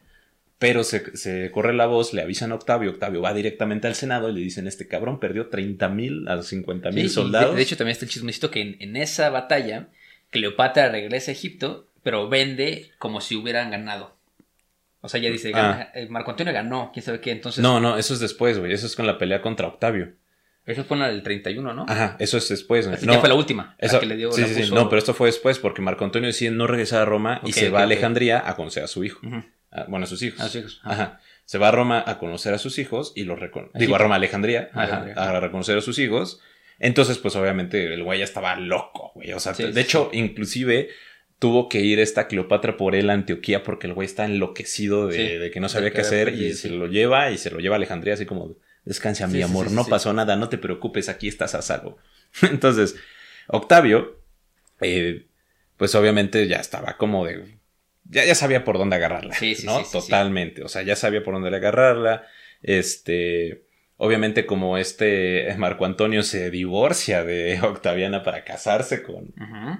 Pero 0.58 0.86
se, 0.86 1.18
se 1.18 1.52
corre 1.52 1.74
la 1.74 1.86
voz, 1.86 2.14
le 2.14 2.22
avisan 2.22 2.54
a 2.54 2.56
Octavio, 2.56 2.92
Octavio 2.92 3.22
va 3.22 3.34
directamente 3.34 3.88
al 3.88 3.96
Senado 3.96 4.30
y 4.30 4.34
le 4.34 4.40
dicen, 4.40 4.68
este 4.68 4.88
cabrón 4.88 5.20
perdió 5.20 5.48
30 5.50 5.90
mil 5.90 6.28
a 6.30 6.42
50 6.42 6.92
Sí, 6.92 6.96
mil 6.96 7.10
soldados. 7.10 7.52
De, 7.52 7.58
de 7.58 7.62
hecho, 7.64 7.76
también 7.76 7.92
está 7.92 8.06
el 8.06 8.12
chismecito 8.12 8.50
que 8.52 8.62
en, 8.62 8.78
en 8.80 8.96
esa 8.96 9.30
batalla, 9.30 9.90
Cleopatra 10.30 10.90
regresa 10.90 11.32
a 11.32 11.34
Egipto, 11.34 11.90
pero 12.04 12.30
vende 12.30 12.92
como 12.98 13.20
si 13.20 13.36
hubieran 13.36 13.70
ganado. 13.72 14.16
O 15.02 15.10
sea, 15.10 15.20
ella 15.20 15.30
dice, 15.30 15.52
Ah. 15.54 15.92
eh, 15.94 16.08
Marco 16.10 16.32
Antonio 16.32 16.54
ganó, 16.54 16.90
quién 16.94 17.04
sabe 17.04 17.20
qué. 17.20 17.32
Entonces, 17.32 17.62
no, 17.62 17.82
no, 17.82 17.98
eso 17.98 18.14
es 18.14 18.22
después, 18.22 18.58
güey. 18.58 18.72
Eso 18.72 18.88
es 18.88 18.96
con 18.96 19.06
la 19.06 19.18
pelea 19.18 19.42
contra 19.42 19.68
Octavio. 19.68 20.14
Eso 20.66 20.84
fue 20.84 20.98
en 20.98 21.02
la 21.02 21.08
del 21.10 21.22
31, 21.24 21.74
¿no? 21.74 21.86
Ajá, 21.88 22.16
eso 22.20 22.38
es 22.38 22.50
después. 22.50 22.88
Así 22.88 23.06
No, 23.06 23.14
que 23.14 23.20
fue 23.20 23.30
la 23.30 23.36
última. 23.36 23.76
la 23.80 23.88
Eso- 23.88 24.00
que 24.00 24.06
le 24.06 24.16
dio, 24.18 24.32
sí, 24.32 24.42
la 24.42 24.48
sí, 24.48 24.54
sí. 24.56 24.62
puso- 24.62 24.76
No, 24.76 24.90
pero 24.90 25.00
esto 25.00 25.14
fue 25.14 25.28
después 25.28 25.60
porque 25.60 25.82
Marco 25.82 26.04
Antonio 26.06 26.28
decide 26.28 26.52
no 26.52 26.68
regresar 26.68 27.02
a 27.02 27.06
Roma 27.06 27.42
y 27.46 27.52
se 27.54 27.70
va 27.70 27.80
a. 27.82 27.84
Alejandría 27.84 28.48
a 28.50 28.56
conocer 28.56 28.84
a 28.84 28.88
su 28.88 29.04
hijo. 29.04 29.20
Ah, 29.72 29.86
bueno, 29.90 30.06
a 30.06 30.08
sus 30.08 30.22
hijos. 30.22 30.40
A 30.42 30.46
sus 30.46 30.56
hijos. 30.56 30.82
Ajá. 30.84 31.20
Se 31.46 31.58
va 31.60 31.68
a 31.68 31.72
Roma 31.72 32.04
a 32.08 32.18
conocer 32.18 32.54
a 32.54 32.58
sus 32.58 32.80
hijos 32.80 33.14
y 33.16 33.24
los 33.26 33.40
reconoce. 33.40 33.78
Digo, 33.78 33.96
a 33.96 34.00
Roma, 34.00 34.16
a 34.16 34.18
Alejandría, 34.18 34.70
A 34.74 34.84
ajá, 34.84 34.98
Alejandría. 35.02 35.38
a 35.38 35.40
reconocer 35.40 35.78
a 35.78 35.82
sus 35.82 36.00
hijos. 36.00 36.40
Entonces, 36.80 37.18
pues 37.20 37.36
obviamente 37.36 37.94
el 37.94 38.04
güey 38.04 38.20
ya 38.20 38.26
estaba 38.26 38.56
loco, 38.56 39.12
güey. 39.16 39.32
O 39.34 39.40
sea, 39.40 39.54
Sí, 39.54 39.64
de 39.72 39.80
hecho, 39.82 40.10
inclusive 40.14 40.90
tuvo 41.40 41.70
que 41.70 41.82
ir 41.82 42.00
esta 42.00 42.28
Cleopatra 42.28 42.78
por 42.78 42.96
él 42.96 43.10
a 43.10 43.14
Antioquía 43.14 43.62
porque 43.64 43.88
el 43.88 43.94
güey 43.94 44.06
está 44.06 44.26
enloquecido 44.26 45.08
de, 45.08 45.38
de 45.40 45.52
que 45.52 45.60
no 45.60 45.70
sabía 45.70 45.92
qué 45.92 46.02
hacer 46.02 46.30
y 46.34 46.54
se 46.54 46.70
lo 46.70 46.88
lleva 46.88 47.30
y 47.32 47.38
se 47.38 47.52
lo 47.52 47.60
lleva 47.60 47.76
a 47.76 47.78
Alejandría 47.78 48.14
así 48.16 48.26
como 48.26 48.56
descansa 48.86 49.28
Sí, 49.28 49.34
mi 49.34 49.42
amor, 49.42 49.70
sí, 49.70 49.76
no 49.76 49.86
pasó 49.86 50.14
nada, 50.14 50.36
no 50.36 50.48
te 50.50 50.58
preocupes, 50.58 51.10
aquí 51.10 51.28
estás 51.28 51.56
a 51.56 51.62
salvo. 51.62 51.98
Entonces, 52.42 52.96
Octavio, 53.48 54.20
eh, 54.82 55.26
pues 55.78 55.94
obviamente 55.96 56.48
ya 56.48 56.58
estaba 56.58 56.98
como 56.98 57.26
de... 57.26 57.58
Ya, 58.08 58.24
ya 58.24 58.36
sabía 58.36 58.64
por 58.64 58.78
dónde 58.78 58.96
agarrarla, 58.98 59.34
Sí, 59.34 59.56
sí, 59.56 59.66
¿no? 59.66 59.82
Totalmente. 59.84 60.64
O 60.64 60.68
sea, 60.68 60.84
ya 60.84 60.96
sabía 60.96 61.24
por 61.24 61.34
dónde 61.34 61.56
agarrarla. 61.56 62.24
Este... 62.62 63.64
Obviamente 63.98 64.46
como 64.46 64.78
este 64.78 65.56
Marco 65.58 65.86
Antonio 65.86 66.22
se 66.22 66.52
divorcia 66.52 67.24
de 67.24 67.58
Octaviana 67.64 68.24
para 68.24 68.44
casarse 68.44 69.02
con, 69.04 69.34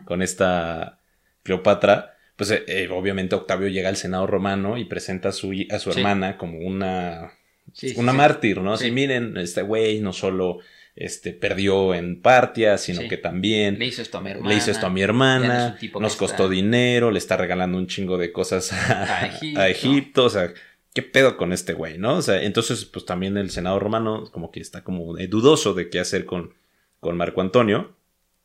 con 0.06 0.22
esta 0.22 1.00
Cleopatra, 1.44 2.16
pues 2.38 2.50
eh, 2.52 2.88
obviamente 2.92 3.36
Octavio 3.36 3.68
llega 3.68 3.90
al 3.90 3.98
Senado 3.98 4.26
romano 4.26 4.78
y 4.78 4.86
presenta 4.86 5.30
a 5.30 5.32
su, 5.34 5.52
a 5.70 5.80
su 5.80 5.92
Sí. 5.92 6.00
hermana 6.00 6.38
como 6.38 6.60
una, 6.60 7.34
Sí, 7.76 7.94
una 7.98 8.14
sí. 8.14 8.18
mártir, 8.18 8.62
¿no? 8.62 8.74
Así, 8.74 8.86
Sí. 8.86 8.92
miren, 8.92 9.36
este 9.38 9.62
güey 9.62 10.00
no 10.00 10.14
solo 10.14 10.60
este, 10.96 11.34
perdió 11.34 11.94
en 11.94 12.22
Partia, 12.22 12.78
sino 12.78 13.02
Sí. 13.02 13.10
que 13.10 13.18
también 13.18 13.78
Le 13.78 13.86
hizo 13.88 14.02
esto 14.02 14.18
a 14.18 14.22
mi 14.22 14.30
hermana. 14.32 15.68
a 15.68 15.78
mi 15.82 15.90
no 15.90 16.00
nos 16.00 16.14
está- 16.14 16.20
costó 16.26 16.48
dinero, 16.48 17.12
le 17.12 17.18
está 17.20 17.36
regalando 17.36 17.78
un 17.78 17.88
chingo 17.88 18.18
de 18.18 18.32
cosas 18.32 18.72
a, 18.72 19.24
A 19.24 19.28
Egipto. 19.28 19.60
a 19.60 19.68
Egipto, 19.68 20.24
o 20.24 20.30
sea, 20.30 20.54
¿qué 20.94 21.02
pedo 21.02 21.36
con 21.36 21.52
este 21.52 21.74
güey, 21.74 21.98
no? 21.98 22.16
O 22.16 22.22
sea, 22.22 22.42
entonces, 22.42 22.86
pues 22.86 23.04
también 23.04 23.36
el 23.36 23.50
Senado 23.52 23.78
romano 23.78 24.24
como 24.32 24.52
que 24.52 24.62
está 24.62 24.86
como 24.86 25.18
eh, 25.18 25.28
dudoso 25.28 25.74
de 25.74 25.90
qué 25.90 26.00
hacer 26.00 26.24
con, 26.26 26.54
con 27.02 27.18
Marco 27.18 27.42
Antonio. 27.42 27.94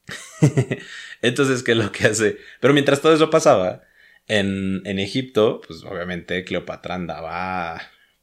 entonces, 1.23 1.63
¿qué 1.63 1.73
es 1.73 1.79
lo 1.79 1.93
que 1.93 2.07
hace? 2.09 2.39
Pero 2.61 2.75
mientras 2.75 3.01
todo 3.01 3.15
eso 3.15 3.31
pasaba, 3.31 3.83
en, 4.27 4.83
en 4.85 4.99
Egipto, 4.99 5.61
pues 5.67 5.83
obviamente 5.85 6.45
Cleopatra 6.45 6.95
andaba 6.97 7.81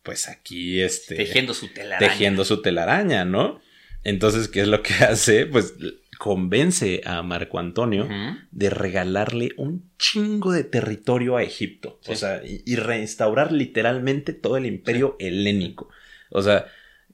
pues 0.07 0.27
aquí 0.29 0.81
este... 0.81 1.15
Tejiendo 1.15 1.53
su 1.53 1.67
telaraña. 1.67 1.99
Tejiendo 1.99 2.45
su 2.45 2.61
telaraña, 2.61 3.25
¿no? 3.25 3.59
Entonces, 4.03 4.47
¿qué 4.47 4.61
es 4.61 4.67
lo 4.69 4.81
que 4.81 4.93
hace? 5.03 5.45
Pues 5.45 5.75
convence 6.17 7.01
a 7.05 7.21
Marco 7.21 7.59
Antonio 7.59 8.07
de 8.51 8.69
regalarle 8.71 9.51
un 9.57 9.91
chingo 9.99 10.51
de 10.53 10.63
territorio 10.63 11.37
a 11.37 11.43
Egipto. 11.43 11.99
Sí. 12.01 12.13
O 12.13 12.15
sea, 12.15 12.41
y, 12.43 12.63
y 12.65 12.75
reinstaurar 12.77 13.51
literalmente 13.51 14.33
todo 14.33 14.57
el 14.57 14.65
imperio 14.65 15.15
helénico. 15.19 15.89
O 16.31 16.41
sea, 16.41 16.65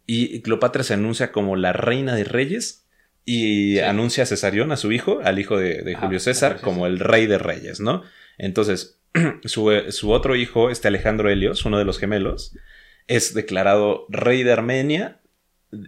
y 0.06 0.42
Cleopatra 0.42 0.84
se 0.84 0.94
anuncia 0.94 1.32
como 1.32 1.56
la 1.56 1.74
reina 1.74 2.16
de 2.16 2.24
reyes 2.24 2.86
y 3.26 3.74
Sí. 3.76 3.80
anuncia 3.80 4.24
a 4.24 4.28
Cesarión, 4.28 4.72
a 4.72 4.78
su 4.78 4.92
hijo, 4.92 5.20
al 5.24 5.40
hijo 5.40 5.58
de, 5.58 5.82
de 5.82 5.96
Ah, 5.96 6.00
Julio 6.02 6.18
a 6.18 6.20
César, 6.22 6.52
Julio 6.52 6.60
César. 6.60 6.62
como 6.62 6.88
el 6.88 7.00
rey 7.00 7.26
de 7.26 7.40
reyes, 7.40 7.80
¿no? 7.80 8.04
Entonces, 8.38 9.00
su, 9.46 9.70
su 9.90 10.12
otro 10.12 10.36
hijo, 10.36 10.70
este 10.70 10.88
Alejandro 10.88 11.30
Helios, 11.30 11.66
uno 11.66 11.78
de 11.78 11.86
los 11.86 12.00
gemelos, 12.00 12.56
es 13.08 13.34
declarado 13.34 14.06
rey 14.10 14.44
de 14.44 14.52
Armenia 14.52 15.20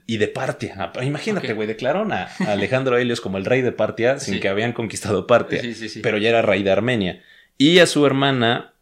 y 0.07 0.17
de 0.17 0.27
Partia. 0.27 0.75
Ah, 0.77 1.03
Imagínate, 1.03 1.53
güey, 1.53 1.67
declararon 1.67 2.11
a, 2.11 2.25
Alejandro 2.47 2.97
Helios 2.97 3.21
como 3.21 3.37
el 3.37 3.45
rey 3.45 3.61
de 3.61 3.71
Partia 3.71 4.19
sin 4.19 4.35
Sí. 4.35 4.39
que 4.39 4.49
habían 4.49 4.73
conquistado 4.73 5.27
Partia, 5.27 5.61
Sí, 5.61 5.73
sí, 5.73 5.89
sí. 5.89 5.99
pero 6.01 6.17
ya 6.17 6.29
era 6.29 6.41
rey 6.41 6.63
de 6.63 6.71
Armenia. 6.71 7.21
Y 7.57 7.79
a 7.79 7.85
su 7.87 8.05
hermana, 8.05 8.73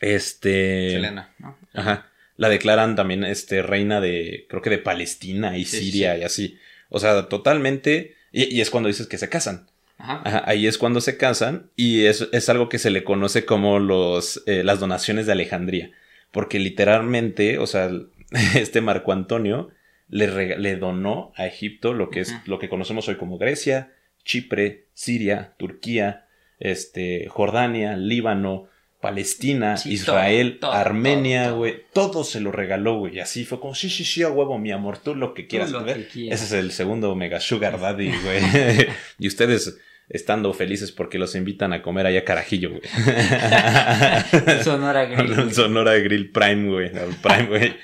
este... 0.00 0.90
Selena, 0.92 1.34
¿no? 1.38 1.56
Ajá. 1.74 2.06
La 2.36 2.48
declaran 2.48 2.96
también 2.96 3.24
este, 3.24 3.62
reina 3.62 4.00
de, 4.00 4.46
creo 4.48 4.62
que 4.62 4.70
de 4.70 4.78
Palestina 4.78 5.58
y 5.58 5.64
Siria 5.64 6.16
y 6.16 6.22
así. 6.22 6.58
O 6.88 7.00
sea, 7.00 7.28
totalmente. 7.28 8.14
Y, 8.32 8.54
y 8.54 8.60
es 8.60 8.70
cuando 8.70 8.86
dices 8.88 9.06
que 9.08 9.18
se 9.18 9.28
casan. 9.28 9.66
Ajá. 9.98 10.22
Ajá, 10.24 10.42
ahí 10.46 10.68
es 10.68 10.78
cuando 10.78 11.00
se 11.00 11.16
casan 11.16 11.70
y 11.74 12.04
es, 12.04 12.28
es 12.32 12.48
algo 12.48 12.68
que 12.68 12.78
se 12.78 12.90
le 12.90 13.02
conoce 13.02 13.44
como 13.44 13.80
los, 13.80 14.44
eh, 14.46 14.62
las 14.62 14.78
donaciones 14.78 15.26
de 15.26 15.32
Alejandría. 15.32 15.90
Porque 16.32 16.58
literalmente, 16.58 17.58
o 17.58 17.66
sea, 17.66 17.90
este 18.54 18.80
Marco 18.80 19.12
Antonio 19.12 19.70
le, 20.08 20.58
le 20.58 20.76
donó 20.76 21.32
a 21.36 21.46
Egipto 21.46 21.92
lo 21.92 22.10
que 22.10 22.20
es 22.20 22.34
lo 22.46 22.58
que 22.58 22.68
conocemos 22.68 23.08
hoy 23.08 23.16
como 23.16 23.38
Grecia, 23.38 23.92
Chipre, 24.24 24.88
Siria, 24.94 25.54
Turquía, 25.58 26.26
este, 26.58 27.28
Jordania, 27.28 27.96
Líbano, 27.96 28.68
Palestina, 29.00 29.76
Sí, 29.76 29.92
Israel, 29.92 30.58
todo, 30.60 30.72
todo, 30.72 30.80
Armenia, 30.80 31.48
todo. 31.48 31.58
güey. 31.58 31.82
Todo 31.92 32.24
se 32.24 32.40
lo 32.40 32.50
regaló, 32.50 32.98
güey. 32.98 33.16
Y 33.16 33.20
así 33.20 33.44
fue 33.44 33.60
como, 33.60 33.74
sí, 33.74 33.88
sí, 33.88 34.04
sí, 34.04 34.22
a 34.22 34.28
huevo, 34.28 34.58
mi 34.58 34.72
amor, 34.72 34.98
tú 34.98 35.14
lo 35.14 35.34
que 35.34 35.46
quieras. 35.46 35.70
lo 35.70 35.84
que 35.84 36.08
quieras. 36.08 36.42
Ese 36.42 36.56
es 36.56 36.64
el 36.64 36.72
segundo 36.72 37.14
Mega 37.14 37.38
Sugar 37.40 37.78
Daddy, 37.80 38.08
güey. 38.08 38.40
y 39.18 39.28
ustedes 39.28 39.78
estando 40.08 40.52
felices 40.54 40.92
porque 40.92 41.18
los 41.18 41.34
invitan 41.34 41.72
a 41.72 41.82
comer 41.82 42.06
allá 42.06 42.24
carajillo, 42.24 42.70
güey. 42.70 42.82
Sonora 44.64 45.04
Grill. 45.04 45.52
Sonora 45.52 45.94
Grill 45.98 46.30
Prime, 46.30 46.70
güey. 46.70 46.90
Prime, 47.22 47.46
güey. 47.46 47.76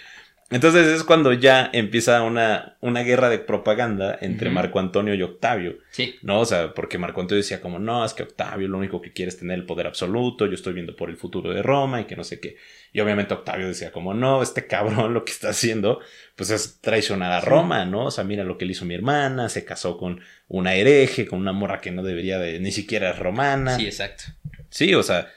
Entonces 0.50 0.86
es 0.86 1.02
cuando 1.04 1.32
ya 1.32 1.70
empieza 1.72 2.22
una, 2.22 2.76
una 2.80 3.02
guerra 3.02 3.28
de 3.28 3.38
propaganda 3.38 4.16
entre. 4.20 4.50
Marco 4.50 4.78
Antonio 4.78 5.14
y 5.14 5.22
Octavio. 5.22 5.78
Sí. 5.90 6.14
¿no? 6.22 6.40
O 6.40 6.44
sea, 6.44 6.74
porque 6.74 6.98
Marco 6.98 7.20
Antonio 7.20 7.42
decía 7.42 7.60
como, 7.60 7.78
no, 7.78 8.04
es 8.04 8.12
que 8.12 8.22
Octavio 8.22 8.68
lo 8.68 8.78
único 8.78 9.00
que 9.00 9.12
quiere 9.12 9.30
es 9.30 9.38
tener 9.38 9.58
el 9.58 9.66
poder 9.66 9.86
absoluto, 9.86 10.46
yo 10.46 10.54
estoy 10.54 10.74
viendo 10.74 10.94
por 10.94 11.10
el 11.10 11.16
futuro 11.16 11.52
de 11.52 11.62
Roma 11.62 12.00
y 12.00 12.04
que 12.04 12.14
no 12.14 12.24
sé 12.24 12.40
qué. 12.40 12.56
Y 12.92 13.00
obviamente 13.00 13.34
Octavio 13.34 13.66
decía 13.66 13.90
como, 13.90 14.14
no, 14.14 14.42
este 14.42 14.66
cabrón 14.66 15.14
lo 15.14 15.24
que 15.24 15.32
está 15.32 15.48
haciendo, 15.48 16.00
pues 16.36 16.50
es 16.50 16.80
traicionar 16.80 17.32
a 17.32 17.40
Roma, 17.40 17.84
¿no? 17.84 18.06
O 18.06 18.10
sea, 18.10 18.24
mira 18.24 18.44
lo 18.44 18.58
que 18.58 18.66
le 18.66 18.72
hizo 18.72 18.84
mi 18.84 18.94
hermana, 18.94 19.48
se 19.48 19.64
casó 19.64 19.96
con 19.96 20.20
una 20.46 20.74
hereje, 20.74 21.26
con 21.26 21.40
una 21.40 21.52
morra 21.52 21.80
que 21.80 21.90
no 21.90 22.02
debería 22.02 22.38
de, 22.38 22.60
ni 22.60 22.70
siquiera 22.70 23.10
es 23.10 23.18
romana. 23.18 23.76
Sí, 23.76 23.86
exacto. 23.86 24.24
Sí, 24.68 24.94
o 24.94 25.02
sea, 25.02 25.28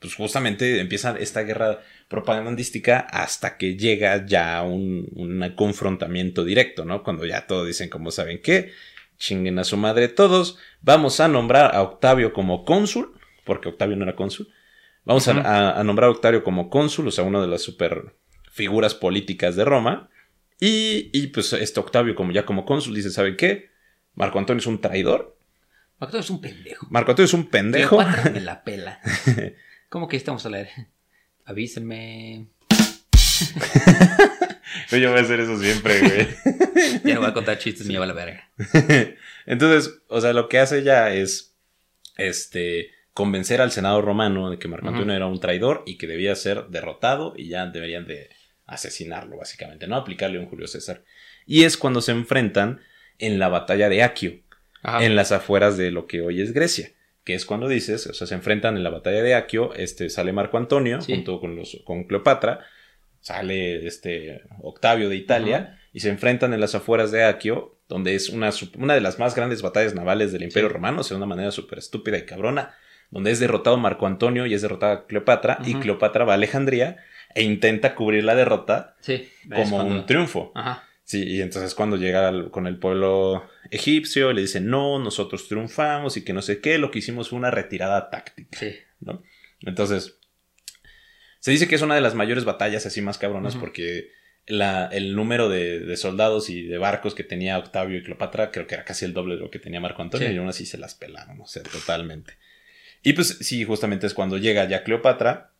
pues 0.00 0.14
justamente 0.14 0.80
empieza 0.80 1.16
esta 1.18 1.42
guerra 1.42 1.80
propagandística 2.08 3.00
hasta 3.00 3.56
que 3.56 3.76
llega 3.76 4.24
ya 4.26 4.62
un, 4.62 5.08
un 5.14 5.52
confrontamiento 5.56 6.44
directo, 6.44 6.84
¿no? 6.84 7.02
Cuando 7.02 7.24
ya 7.26 7.46
todos 7.46 7.66
dicen, 7.66 7.88
como 7.88 8.10
saben 8.10 8.40
qué, 8.42 8.72
chinguen 9.18 9.58
a 9.58 9.64
su 9.64 9.76
madre 9.76 10.08
todos, 10.08 10.58
vamos 10.82 11.20
a 11.20 11.28
nombrar 11.28 11.74
a 11.74 11.82
Octavio 11.82 12.32
como 12.32 12.64
cónsul, 12.64 13.14
porque 13.44 13.68
Octavio 13.68 13.96
no 13.96 14.04
era 14.04 14.14
cónsul, 14.16 14.48
vamos 15.04 15.26
a- 15.28 15.32
a, 15.46 15.80
a 15.80 15.84
nombrar 15.84 16.08
a 16.08 16.12
Octavio 16.12 16.44
como 16.44 16.68
cónsul, 16.70 17.08
o 17.08 17.10
sea, 17.10 17.24
una 17.24 17.40
de 17.40 17.48
las 17.48 17.62
super 17.62 18.14
figuras 18.50 18.94
políticas 18.94 19.56
de 19.56 19.64
Roma, 19.64 20.08
y, 20.60 21.10
y 21.12 21.26
pues 21.28 21.52
este 21.52 21.80
Octavio 21.80 22.14
como 22.14 22.32
ya 22.32 22.46
como 22.46 22.64
cónsul 22.64 22.94
dice, 22.94 23.10
¿saben 23.10 23.36
qué? 23.36 23.70
Marco 24.14 24.38
Antonio 24.38 24.60
es 24.60 24.66
un 24.66 24.80
traidor, 24.80 25.36
Macdo 25.98 26.18
es 26.18 26.28
un 26.28 26.42
pendejo. 26.42 26.86
Marco 26.90 27.10
Antonio 27.12 27.24
es 27.26 27.32
un 27.34 27.48
pendejo. 27.48 27.96
Cleopatra 27.96 28.30
me 28.30 28.40
la 28.42 28.62
pela. 28.64 29.00
¿Cómo 29.88 30.08
que 30.08 30.18
estamos 30.18 30.44
al 30.44 30.52
aire? 30.54 30.70
Avísenme. 31.46 32.46
Yo 34.90 35.10
voy 35.10 35.18
a 35.18 35.22
hacer 35.22 35.40
eso 35.40 35.58
siempre, 35.58 36.00
güey. 36.00 36.28
Ya 37.04 37.14
no 37.14 37.20
voy 37.20 37.30
a 37.30 37.34
contar 37.34 37.58
chistes, 37.58 37.86
me 37.86 37.94
lleva 37.94 38.06
la 38.06 38.12
verga. 38.12 38.50
Entonces, 39.46 39.98
o 40.08 40.20
sea, 40.20 40.32
lo 40.32 40.48
que 40.48 40.58
hace 40.58 40.82
ya 40.82 41.12
es 41.14 41.54
este 42.16 42.90
convencer 43.12 43.60
al 43.60 43.72
Senado 43.72 44.02
romano 44.02 44.50
de 44.50 44.58
que 44.58 44.68
Marco. 44.68 44.88
Antonio 44.88 45.14
era 45.14 45.26
un 45.26 45.40
traidor 45.40 45.82
y 45.86 45.96
que 45.96 46.06
debía 46.06 46.34
ser 46.34 46.66
derrotado 46.68 47.32
y 47.36 47.48
ya 47.48 47.66
deberían 47.66 48.06
de 48.06 48.28
asesinarlo, 48.66 49.38
básicamente, 49.38 49.86
no 49.86 49.96
aplicarle 49.96 50.38
un 50.38 50.46
Julio 50.46 50.66
César. 50.66 51.04
Y 51.46 51.64
es 51.64 51.76
cuando 51.76 52.02
se 52.02 52.12
enfrentan 52.12 52.80
en 53.18 53.38
la 53.38 53.48
batalla 53.48 53.88
de 53.88 54.02
Aquio, 54.02 54.40
Ajá. 54.82 55.04
en 55.04 55.16
las 55.16 55.32
afueras 55.32 55.76
de 55.76 55.90
lo 55.92 56.06
que 56.06 56.20
hoy 56.20 56.42
es 56.42 56.52
Grecia. 56.52 56.90
Que 57.26 57.34
es 57.34 57.44
cuando 57.44 57.68
dices, 57.68 58.06
o 58.06 58.14
sea, 58.14 58.26
se 58.26 58.34
enfrentan 58.34 58.76
en 58.78 58.84
la 58.84 58.88
batalla 58.90 59.22
de 59.22 59.34
Aquio, 59.34 59.74
este, 59.74 60.08
sale 60.08 60.32
Marco 60.32 60.56
Antonio 60.56 61.02
Sí. 61.02 61.12
junto 61.14 61.40
con, 61.40 61.56
los, 61.56 61.82
con 61.84 62.04
Cleopatra, 62.04 62.60
sale 63.20 63.86
este 63.86 64.42
Octavio 64.62 65.08
de 65.08 65.16
Italia 65.16 65.78
y 65.92 66.00
se 66.00 66.08
enfrentan 66.08 66.54
en 66.54 66.60
las 66.60 66.74
afueras 66.74 67.10
de 67.10 67.24
Aquio, 67.24 67.76
donde 67.88 68.14
es 68.14 68.28
una, 68.30 68.50
una 68.78 68.94
de 68.94 69.00
las 69.00 69.18
más 69.18 69.34
grandes 69.34 69.60
batallas 69.62 69.94
navales 69.94 70.32
del 70.32 70.44
Imperio 70.44 70.68
Sí. 70.68 70.72
Romano, 70.74 71.00
o 71.00 71.02
sea, 71.04 71.14
de 71.16 71.18
una 71.18 71.26
manera 71.26 71.50
súper 71.50 71.78
estúpida 71.78 72.16
y 72.18 72.26
cabrona, 72.26 72.74
donde 73.10 73.30
es 73.32 73.40
derrotado 73.40 73.76
Marco 73.76 74.06
Antonio 74.06 74.46
y 74.46 74.54
es 74.54 74.62
derrotada 74.62 75.06
Cleopatra, 75.06 75.58
y. 75.64 75.74
Cleopatra 75.74 76.24
va 76.24 76.32
a 76.32 76.36
Alejandría 76.36 76.98
e 77.34 77.42
intenta 77.42 77.94
cubrir 77.94 78.24
la 78.24 78.34
derrota 78.34 78.96
Sí. 79.00 79.28
como 79.52 79.76
cuando- 79.78 79.94
un 79.94 80.06
triunfo. 80.06 80.52
Ajá. 80.54 80.84
Sí, 81.08 81.22
y 81.22 81.40
entonces 81.40 81.74
cuando 81.76 81.96
llega 81.96 82.26
al- 82.28 82.50
con 82.50 82.66
el 82.66 82.78
pueblo 82.80 83.48
egipcio, 83.70 84.32
le 84.32 84.40
dicen, 84.42 84.66
no, 84.68 84.98
nosotros 84.98 85.46
triunfamos 85.46 86.16
y 86.16 86.24
que 86.24 86.32
no 86.32 86.42
sé 86.42 86.60
qué, 86.60 86.78
lo 86.78 86.90
que 86.90 86.98
hicimos 86.98 87.28
fue 87.28 87.38
una 87.38 87.52
retirada 87.52 88.10
táctica, 88.10 88.58
Sí. 88.58 88.74
¿no? 89.00 89.22
Entonces, 89.60 90.18
se 91.38 91.52
dice 91.52 91.68
que 91.68 91.76
es 91.76 91.82
una 91.82 91.94
de 91.94 92.00
las 92.00 92.14
mayores 92.16 92.44
batallas 92.44 92.86
así 92.86 93.02
más 93.02 93.18
cabronas 93.18 93.54
porque 93.54 94.10
la, 94.48 94.86
el 94.92 95.14
número 95.14 95.48
de, 95.48 95.78
de 95.78 95.96
soldados 95.96 96.50
y 96.50 96.62
de 96.64 96.76
barcos 96.78 97.14
que 97.14 97.22
tenía 97.24 97.56
Octavio 97.58 97.98
y 97.98 98.02
Cleopatra 98.02 98.50
creo 98.50 98.66
que 98.66 98.74
era 98.74 98.84
casi 98.84 99.04
el 99.04 99.12
doble 99.12 99.36
de 99.36 99.42
lo 99.42 99.50
que 99.50 99.58
tenía 99.60 99.80
Marco 99.80 100.02
Antonio 100.02 100.26
Sí. 100.28 100.34
y 100.34 100.38
aún 100.38 100.48
así 100.48 100.66
se 100.66 100.76
las 100.78 100.94
pelaron, 100.96 101.40
o 101.40 101.46
sea, 101.46 101.62
totalmente. 101.62 102.34
Y 103.04 103.12
pues 103.12 103.38
sí, 103.40 103.64
justamente 103.64 104.08
es 104.08 104.14
cuando 104.14 104.38
llega 104.38 104.64
ya 104.68 104.82
Cleopatra 104.82 105.52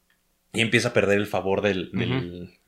y 0.57 0.61
empieza 0.62 0.88
a 0.88 0.92
perder 0.92 1.18
el 1.18 1.26
favor 1.26 1.61
del, 1.62 1.90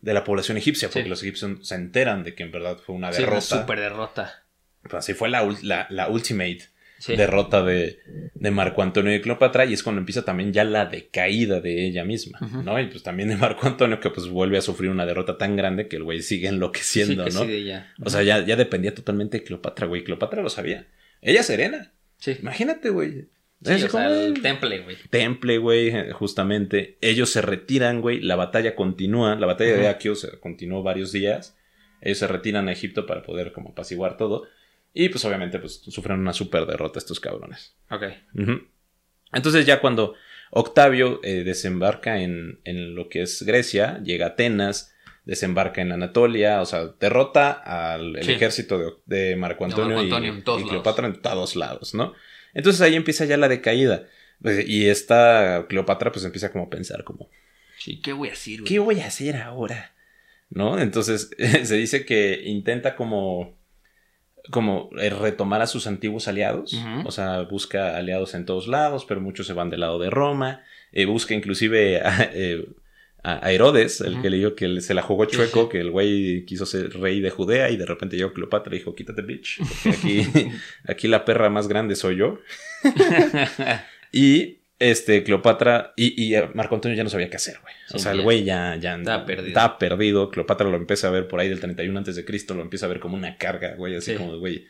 de 0.01 0.15
la 0.15 0.25
población 0.25 0.57
egipcia, 0.59 0.89
porque 0.89 1.05
Sí. 1.05 1.09
los 1.09 1.23
egipcios 1.23 1.67
se 1.67 1.75
enteran 1.75 2.23
de 2.25 2.35
que 2.35 2.43
en 2.45 2.53
verdad 2.53 2.79
fue 2.85 2.95
una 2.95 3.13
Sí, 3.13 3.23
una 3.23 3.31
derrota. 3.31 3.61
super 3.63 3.81
derrota. 3.81 4.45
Pues 4.83 4.95
así 4.95 5.15
fue 5.15 5.29
la, 5.29 5.49
la, 5.63 5.87
la 5.91 6.09
ultimate 6.09 6.61
Sí. 7.01 7.15
derrota 7.15 7.63
de, 7.63 8.01
de 8.35 8.51
Marco 8.51 8.83
Antonio 8.83 9.15
y 9.15 9.21
Cleopatra 9.21 9.65
y 9.65 9.73
es 9.73 9.85
cuando 9.85 10.01
empieza 10.01 10.25
también 10.25 10.53
ya 10.53 10.65
la 10.65 10.87
decaída 10.87 11.61
de 11.61 11.87
ella 11.87 12.05
misma. 12.05 12.41
¿no? 12.41 12.81
Y 12.81 12.87
pues 12.89 13.05
también 13.05 13.29
de 13.29 13.37
Marco 13.37 13.67
Antonio 13.69 14.01
que 14.01 14.11
pues 14.11 14.27
vuelve 14.29 14.59
a 14.59 14.63
sufrir 14.63 14.91
una 14.91 15.07
derrota 15.07 15.39
tan 15.39 15.55
grande 15.57 15.87
que 15.87 15.95
el 15.97 16.03
güey 16.03 16.23
sigue 16.23 16.49
enloqueciendo, 16.49 17.23
sí, 17.25 17.31
que 17.31 17.35
¿no? 17.37 17.43
sí, 17.43 17.47
de 17.47 17.57
ella. 17.57 17.93
O 18.05 18.11
sea, 18.11 18.23
ya, 18.25 18.45
ya 18.45 18.57
dependía 18.57 18.95
totalmente 18.95 19.39
de 19.39 19.45
Cleopatra, 19.45 19.87
güey. 19.87 20.03
Cleopatra 20.03 20.43
lo 20.43 20.51
sabía. 20.51 20.87
Ella 21.23 21.43
serena. 21.45 21.93
Sí. 22.19 22.37
Imagínate, 22.41 22.91
güey. 22.91 23.27
Sí, 23.65 23.73
Es 23.73 23.85
o 23.85 23.89
como, 23.89 24.05
sea, 24.09 24.21
el 24.27 24.35
"Ay, 24.37 24.43
temple, 24.43 24.79
güey. 24.83 24.97
temple, 25.11 25.59
güey, 25.59 25.89
eh, 25.89 26.13
justamente. 26.13 26.97
Ellos 27.01 27.31
se 27.31 27.43
retiran, 27.43 28.01
güey. 28.01 28.21
La 28.21 28.37
batalla 28.37 28.75
continúa. 28.77 29.35
La 29.35 29.47
batalla 29.47 29.73
de. 29.77 29.89
Aquio 29.89 30.15
se 30.15 30.39
continuó 30.39 30.83
varios 30.85 31.11
días. 31.13 31.57
Ellos 32.01 32.19
se 32.19 32.29
retiran 32.29 32.69
a 32.69 32.73
Egipto 32.73 33.05
para 33.07 33.23
poder 33.23 33.53
como 33.53 33.71
apaciguar 33.71 34.17
todo. 34.17 34.45
Y 34.95 35.09
pues 35.11 35.25
obviamente 35.25 35.59
pues 35.59 35.83
sufren 35.89 36.21
una 36.21 36.33
super 36.33 36.67
derrota 36.67 36.99
estos 37.01 37.19
cabrones. 37.21 37.75
Ok. 37.91 38.05
Entonces 39.33 39.67
ya 39.67 39.81
cuando 39.81 40.15
Octavio 40.51 41.21
eh, 41.23 41.45
desembarca 41.45 42.21
en, 42.23 42.61
en 42.65 42.95
lo 42.95 43.09
que 43.09 43.23
es 43.23 43.43
Grecia, 43.43 44.01
llega 44.03 44.27
a 44.27 44.29
Atenas, 44.31 44.95
desembarca 45.25 45.83
en 45.83 45.93
Anatolia, 45.93 46.63
o 46.63 46.67
sea, 46.67 46.87
derrota 46.99 47.51
al 47.53 48.17
el 48.17 48.25
Sí. 48.25 48.33
ejército 48.33 48.79
de, 48.79 48.93
de 49.31 49.37
Marco 49.37 49.65
De 49.67 49.73
Antonio, 49.73 49.99
y- 50.01 50.05
Antonio 50.05 50.33
en 50.33 50.43
todos 50.45 50.61
y, 50.61 50.65
lados. 50.65 50.71
Cleopatra 50.83 51.07
en 51.09 51.21
todos 51.21 51.57
lados, 51.57 51.95
¿no? 51.95 52.15
Entonces 52.55 52.81
ahí 52.81 52.95
empieza 52.95 53.25
ya 53.25 53.37
la 53.37 53.49
decaída. 53.49 54.07
Pues, 54.43 54.69
Y 54.69 54.89
esta 54.89 55.67
Cleopatra 55.69 56.13
pues 56.13 56.25
empieza 56.25 56.53
como 56.53 56.65
a 56.65 56.71
pensar 56.71 57.05
como, 57.05 57.29
Sí, 57.79 58.01
¿qué 58.01 58.13
voy 58.13 58.29
a 58.29 58.33
güey? 58.33 58.65
¿qué 58.65 58.79
voy 58.79 59.01
a 59.01 59.07
hacer 59.07 59.37
ahora? 59.37 59.95
¿No? 60.51 60.79
Entonces 60.81 61.31
se 61.65 61.77
dice 61.77 62.05
que 62.05 62.43
intenta 62.45 62.97
como 62.97 63.57
como 64.51 64.91
eh, 64.99 65.11
retomar 65.11 65.61
a 65.61 65.67
sus 65.67 65.87
antiguos 65.87 66.27
aliados, 66.27 66.75
o 67.05 67.11
sea, 67.11 67.43
busca 67.43 67.97
aliados 67.97 68.35
en 68.35 68.47
todos 68.47 68.67
lados, 68.67 69.05
pero 69.07 69.21
muchos 69.21 69.47
se 69.47 69.53
van 69.53 69.69
del 69.69 69.81
lado 69.81 69.99
de 69.99 70.09
Roma, 70.09 70.63
eh, 70.93 71.05
busca 71.05 71.35
inclusive 71.35 72.01
eh, 72.33 72.67
a, 73.37 73.53
Herodes, 73.53 74.01
el 74.01 74.21
que 74.23 74.31
le 74.31 74.39
dijo 74.39 74.55
que 74.55 74.81
se 74.81 74.95
la 74.95 75.03
jugó 75.03 75.25
chueco, 75.27 75.65
sí. 75.65 75.69
que 75.71 75.81
el 75.81 75.91
güey 75.91 76.45
quiso 76.45 76.67
ser 76.67 76.93
rey 76.99 77.21
de 77.21 77.31
Judea 77.31 77.71
y 77.71 77.77
de 77.77 77.87
repente 77.87 78.17
llegó 78.17 78.33
Cleopatra 78.33 78.75
y 78.75 78.79
dijo, 78.79 78.95
quítate, 78.95 79.23
bitch. 79.23 79.61
aquí, 79.87 80.27
aquí 80.89 81.09
la 81.09 81.25
perra 81.25 81.51
más 81.51 81.69
grande 81.69 81.97
soy 81.97 82.17
yo. 82.17 82.39
Y 84.11 84.61
este, 84.79 85.23
Cleopatra, 85.23 85.93
y, 85.97 86.35
y 86.35 86.41
Marco 86.55 86.75
Antonio 86.75 86.97
ya 86.97 87.05
no 87.05 87.11
sabía 87.11 87.29
qué 87.29 87.37
hacer, 87.37 87.59
güey. 87.61 87.75
O 87.93 87.99
sea, 87.99 88.13
el 88.13 88.23
güey 88.23 88.45
ya, 88.45 88.77
ya 88.77 88.97
Estaba 88.97 89.79
perdido. 89.79 90.31
Cleopatra 90.31 90.69
lo 90.69 90.77
empieza 90.77 91.09
a 91.09 91.11
ver 91.11 91.29
por 91.29 91.41
ahí 91.41 91.49
del 91.49 91.61
31 91.61 91.99
antes 91.99 92.17
de 92.17 92.25
Cristo, 92.25 92.55
lo 92.55 92.63
empieza 92.63 92.87
a 92.87 92.89
ver 92.89 93.01
como 93.01 93.17
una 93.17 93.37
carga, 93.37 93.75
güey, 93.75 93.97
así 93.97 94.13
Sí. 94.13 94.17
como 94.17 94.33
de, 94.33 94.39
güey. 94.39 94.67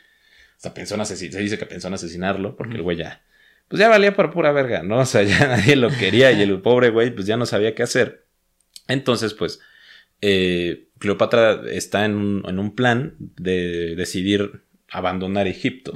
Hasta 0.57 0.75
pensó 0.75 0.97
en 0.97 1.03
asesinar, 1.03 1.35
se 1.35 1.41
dice 1.41 1.59
que 1.59 1.67
pensó 1.67 1.87
en 1.87 1.95
asesinarlo, 1.95 2.57
porque 2.57 2.75
el 2.75 2.83
güey 2.83 2.97
ya, 2.97 3.23
pues 3.69 3.79
ya 3.79 3.89
valía 3.89 4.15
por 4.15 4.33
pura 4.33 4.51
verga, 4.51 4.83
¿no? 4.83 4.99
O 4.99 5.07
sea, 5.07 5.23
ya 5.23 5.39
nadie 5.47 5.77
lo 5.77 5.89
quería 5.91 6.33
y 6.33 6.43
el 6.43 6.61
pobre 6.61 6.91
güey, 6.91 7.15
pues 7.15 7.27
ya 7.27 7.37
no 7.37 7.47
sabía 7.47 7.75
qué 7.75 7.85
hacer. 7.85 8.25
Entonces, 8.89 9.35
pues, 9.35 9.61
eh, 10.21 10.89
Cleopatra 10.99 11.63
está 11.71 12.05
en 12.05 12.17
un, 12.17 12.43
en 12.49 12.59
un 12.59 12.75
plan 12.75 13.15
de 13.19 13.95
decidir 13.95 14.63
abandonar 14.91 15.47
Egipto. 15.47 15.93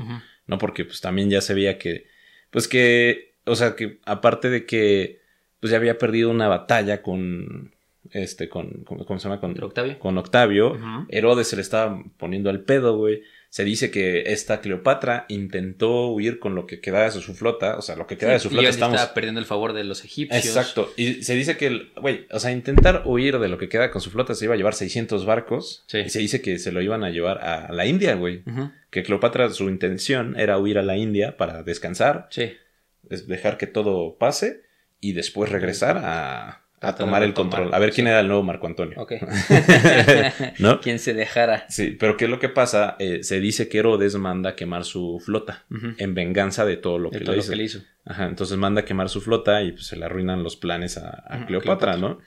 ¿no? 0.46 0.58
Porque 0.58 0.84
pues 0.84 1.00
también 1.00 1.30
ya 1.30 1.40
se 1.40 1.54
veía 1.54 1.78
que, 1.78 2.06
pues 2.50 2.68
que, 2.68 3.34
o 3.44 3.54
sea, 3.56 3.74
que 3.74 3.98
aparte 4.04 4.50
de 4.50 4.66
que, 4.66 5.20
pues 5.60 5.70
ya 5.70 5.76
había 5.78 5.96
perdido 5.98 6.30
una 6.30 6.48
batalla 6.48 7.00
con, 7.02 7.72
este, 8.10 8.48
con, 8.48 8.84
con- 8.84 9.04
¿cómo 9.04 9.18
se 9.18 9.24
llama? 9.28 9.40
Con, 9.40 9.50
¿Contra 9.50 9.66
Octavio? 9.66 9.98
con 9.98 10.18
Octavio. 10.18 10.78
Herodes 11.08 11.48
se 11.48 11.56
le 11.56 11.62
estaba 11.62 12.02
poniendo 12.18 12.50
al 12.50 12.60
pedo, 12.60 12.96
güey. 12.98 13.22
Se 13.54 13.64
dice 13.64 13.90
que 13.90 14.32
esta 14.32 14.62
Cleopatra 14.62 15.26
intentó 15.28 16.06
huir 16.08 16.38
con 16.38 16.54
lo 16.54 16.66
que 16.66 16.80
quedaba 16.80 17.04
de 17.04 17.10
su 17.10 17.34
flota, 17.34 17.76
o 17.76 17.82
sea, 17.82 17.96
lo 17.96 18.06
que 18.06 18.16
quedaba 18.16 18.32
de 18.32 18.40
su 18.40 18.48
y 18.48 18.52
flota 18.52 18.70
estamos... 18.70 18.94
estaba 18.96 19.12
perdiendo 19.12 19.40
el 19.40 19.46
favor 19.46 19.74
de 19.74 19.84
los 19.84 20.02
egipcios. 20.06 20.46
Exacto. 20.46 20.90
Y 20.96 21.22
se 21.22 21.34
dice 21.34 21.58
que, 21.58 21.66
el- 21.66 21.92
güey, 22.00 22.26
o 22.30 22.40
sea, 22.40 22.50
intentar 22.50 23.02
huir 23.04 23.38
de 23.38 23.50
lo 23.50 23.58
que 23.58 23.68
queda 23.68 23.90
con 23.90 24.00
su 24.00 24.10
flota 24.10 24.34
se 24.34 24.46
iba 24.46 24.54
a 24.54 24.56
llevar 24.56 24.72
600 24.72 25.26
barcos. 25.26 25.84
Sí. 25.86 25.98
Y 25.98 26.08
se 26.08 26.20
dice 26.20 26.40
que 26.40 26.58
se 26.58 26.72
lo 26.72 26.80
iban 26.80 27.04
a 27.04 27.10
llevar 27.10 27.44
a 27.44 27.70
la 27.72 27.84
India, 27.84 28.14
güey. 28.14 28.42
Que 28.88 29.02
Cleopatra, 29.02 29.50
su 29.50 29.68
intención 29.68 30.34
era 30.40 30.56
huir 30.58 30.78
a 30.78 30.82
la 30.82 30.96
India 30.96 31.36
para 31.36 31.62
descansar, 31.62 32.28
Sí. 32.30 32.54
dejar 33.02 33.58
que 33.58 33.66
todo 33.66 34.16
pase 34.16 34.62
y 34.98 35.12
después 35.12 35.52
regresar 35.52 35.98
a, 36.02 36.61
a 36.82 36.94
tomar 36.94 37.22
el 37.22 37.32
tomar, 37.34 37.50
control. 37.60 37.74
A 37.74 37.78
ver 37.78 37.90
quién 37.92 38.06
sí. 38.06 38.10
era 38.10 38.20
el 38.20 38.26
nuevo 38.28 38.42
Marco 38.42 38.66
Antonio. 38.66 39.00
Ok. 39.00 39.12
¿No? 40.58 40.80
Quien 40.80 40.98
se 40.98 41.14
dejara. 41.14 41.64
Sí, 41.68 41.96
pero 41.98 42.16
¿qué 42.16 42.24
es 42.24 42.30
lo 42.30 42.38
que 42.38 42.48
pasa? 42.48 42.96
Eh, 42.98 43.22
se 43.22 43.40
dice 43.40 43.68
que 43.68 43.78
Herodes 43.78 44.14
manda 44.16 44.50
a 44.50 44.56
quemar 44.56 44.84
su 44.84 45.20
flota 45.24 45.64
en 45.98 46.14
venganza 46.14 46.64
de 46.64 46.76
todo 46.76 46.98
lo 46.98 47.10
De 47.10 47.18
que 47.18 47.24
todo 47.24 47.32
le 47.32 47.36
lo 47.38 47.42
hizo. 47.42 47.50
que 47.52 47.56
le 47.56 47.64
hizo. 47.64 47.80
Ajá, 48.04 48.26
entonces 48.26 48.56
manda 48.58 48.82
a 48.82 48.84
quemar 48.84 49.08
su 49.08 49.20
flota 49.20 49.62
y 49.62 49.72
pues 49.72 49.86
se 49.86 49.96
le 49.96 50.04
arruinan 50.04 50.42
los 50.42 50.56
planes 50.56 50.98
a, 50.98 51.22
Cleopatra, 51.46 51.46
Cleopatra. 51.46 51.96
¿no? 51.96 52.18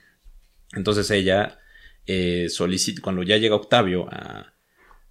Entonces 0.74 1.10
ella 1.10 1.58
eh, 2.06 2.48
solicita, 2.48 3.02
cuando 3.02 3.22
ya 3.22 3.36
llega 3.36 3.54
Octavio 3.56 4.08
a, 4.10 4.52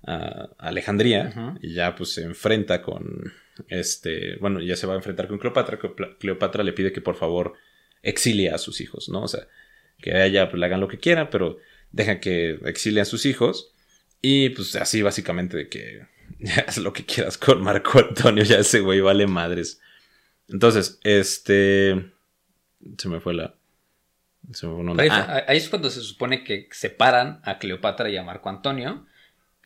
a 0.08 0.50
Alejandría 0.58 1.56
y 1.62 1.74
ya 1.74 1.96
pues 1.96 2.14
se 2.14 2.24
enfrenta 2.24 2.82
con 2.82 3.32
este, 3.70 4.36
bueno, 4.38 4.60
ya 4.62 4.76
se 4.76 4.86
va 4.88 4.94
a 4.94 4.98
enfrentar 4.98 5.28
con 5.28 5.40
Cleopatra- 5.40 5.80
Cleopatra 6.20 6.64
le 6.64 6.74
pide 6.74 6.92
que 6.92 7.02
por 7.02 7.16
favor 7.16 7.54
exilie 8.06 8.52
a 8.52 8.58
sus 8.58 8.80
hijos, 8.80 9.10
¿no? 9.10 9.24
O 9.24 9.28
sea, 9.28 9.48
que 10.02 10.14
a 10.14 10.26
ella 10.26 10.50
pues, 10.50 10.60
le 10.60 10.66
hagan 10.66 10.80
lo 10.80 10.88
que 10.88 11.00
quiera, 11.00 11.30
pero 11.30 11.58
deja 11.92 12.20
que 12.20 12.60
exilie 12.66 13.02
a 13.02 13.06
sus 13.06 13.26
hijos 13.26 13.74
y 14.22 14.50
pues 14.50 14.76
así 14.76 15.02
básicamente 15.02 15.58
de 15.58 15.70
que 15.70 16.08
haz 16.68 16.78
lo 16.78 16.94
que 16.94 17.06
quieras 17.06 17.38
con 17.38 17.62
Marco 17.62 18.00
Antonio, 18.00 18.44
ya 18.44 18.60
ese 18.60 18.80
güey 18.80 19.02
vale 19.02 19.28
madres. 19.28 19.82
Entonces, 20.48 21.00
este. 21.04 22.12
Se 22.98 23.10
me 23.10 23.20
fue 23.20 23.34
la. 23.34 23.56
Se 24.54 24.68
me 24.68 24.74
fue 24.74 24.82
una. 24.82 25.02
Ahí, 25.02 25.10
Ah, 25.12 25.44
ahí 25.48 25.58
es 25.58 25.70
cuando 25.70 25.90
se 25.90 26.02
supone 26.02 26.44
que 26.44 26.68
separan 26.72 27.40
a 27.44 27.58
Cleopatra 27.58 28.10
y 28.10 28.18
a 28.18 28.24
Marco 28.24 28.50
Antonio. 28.50 29.06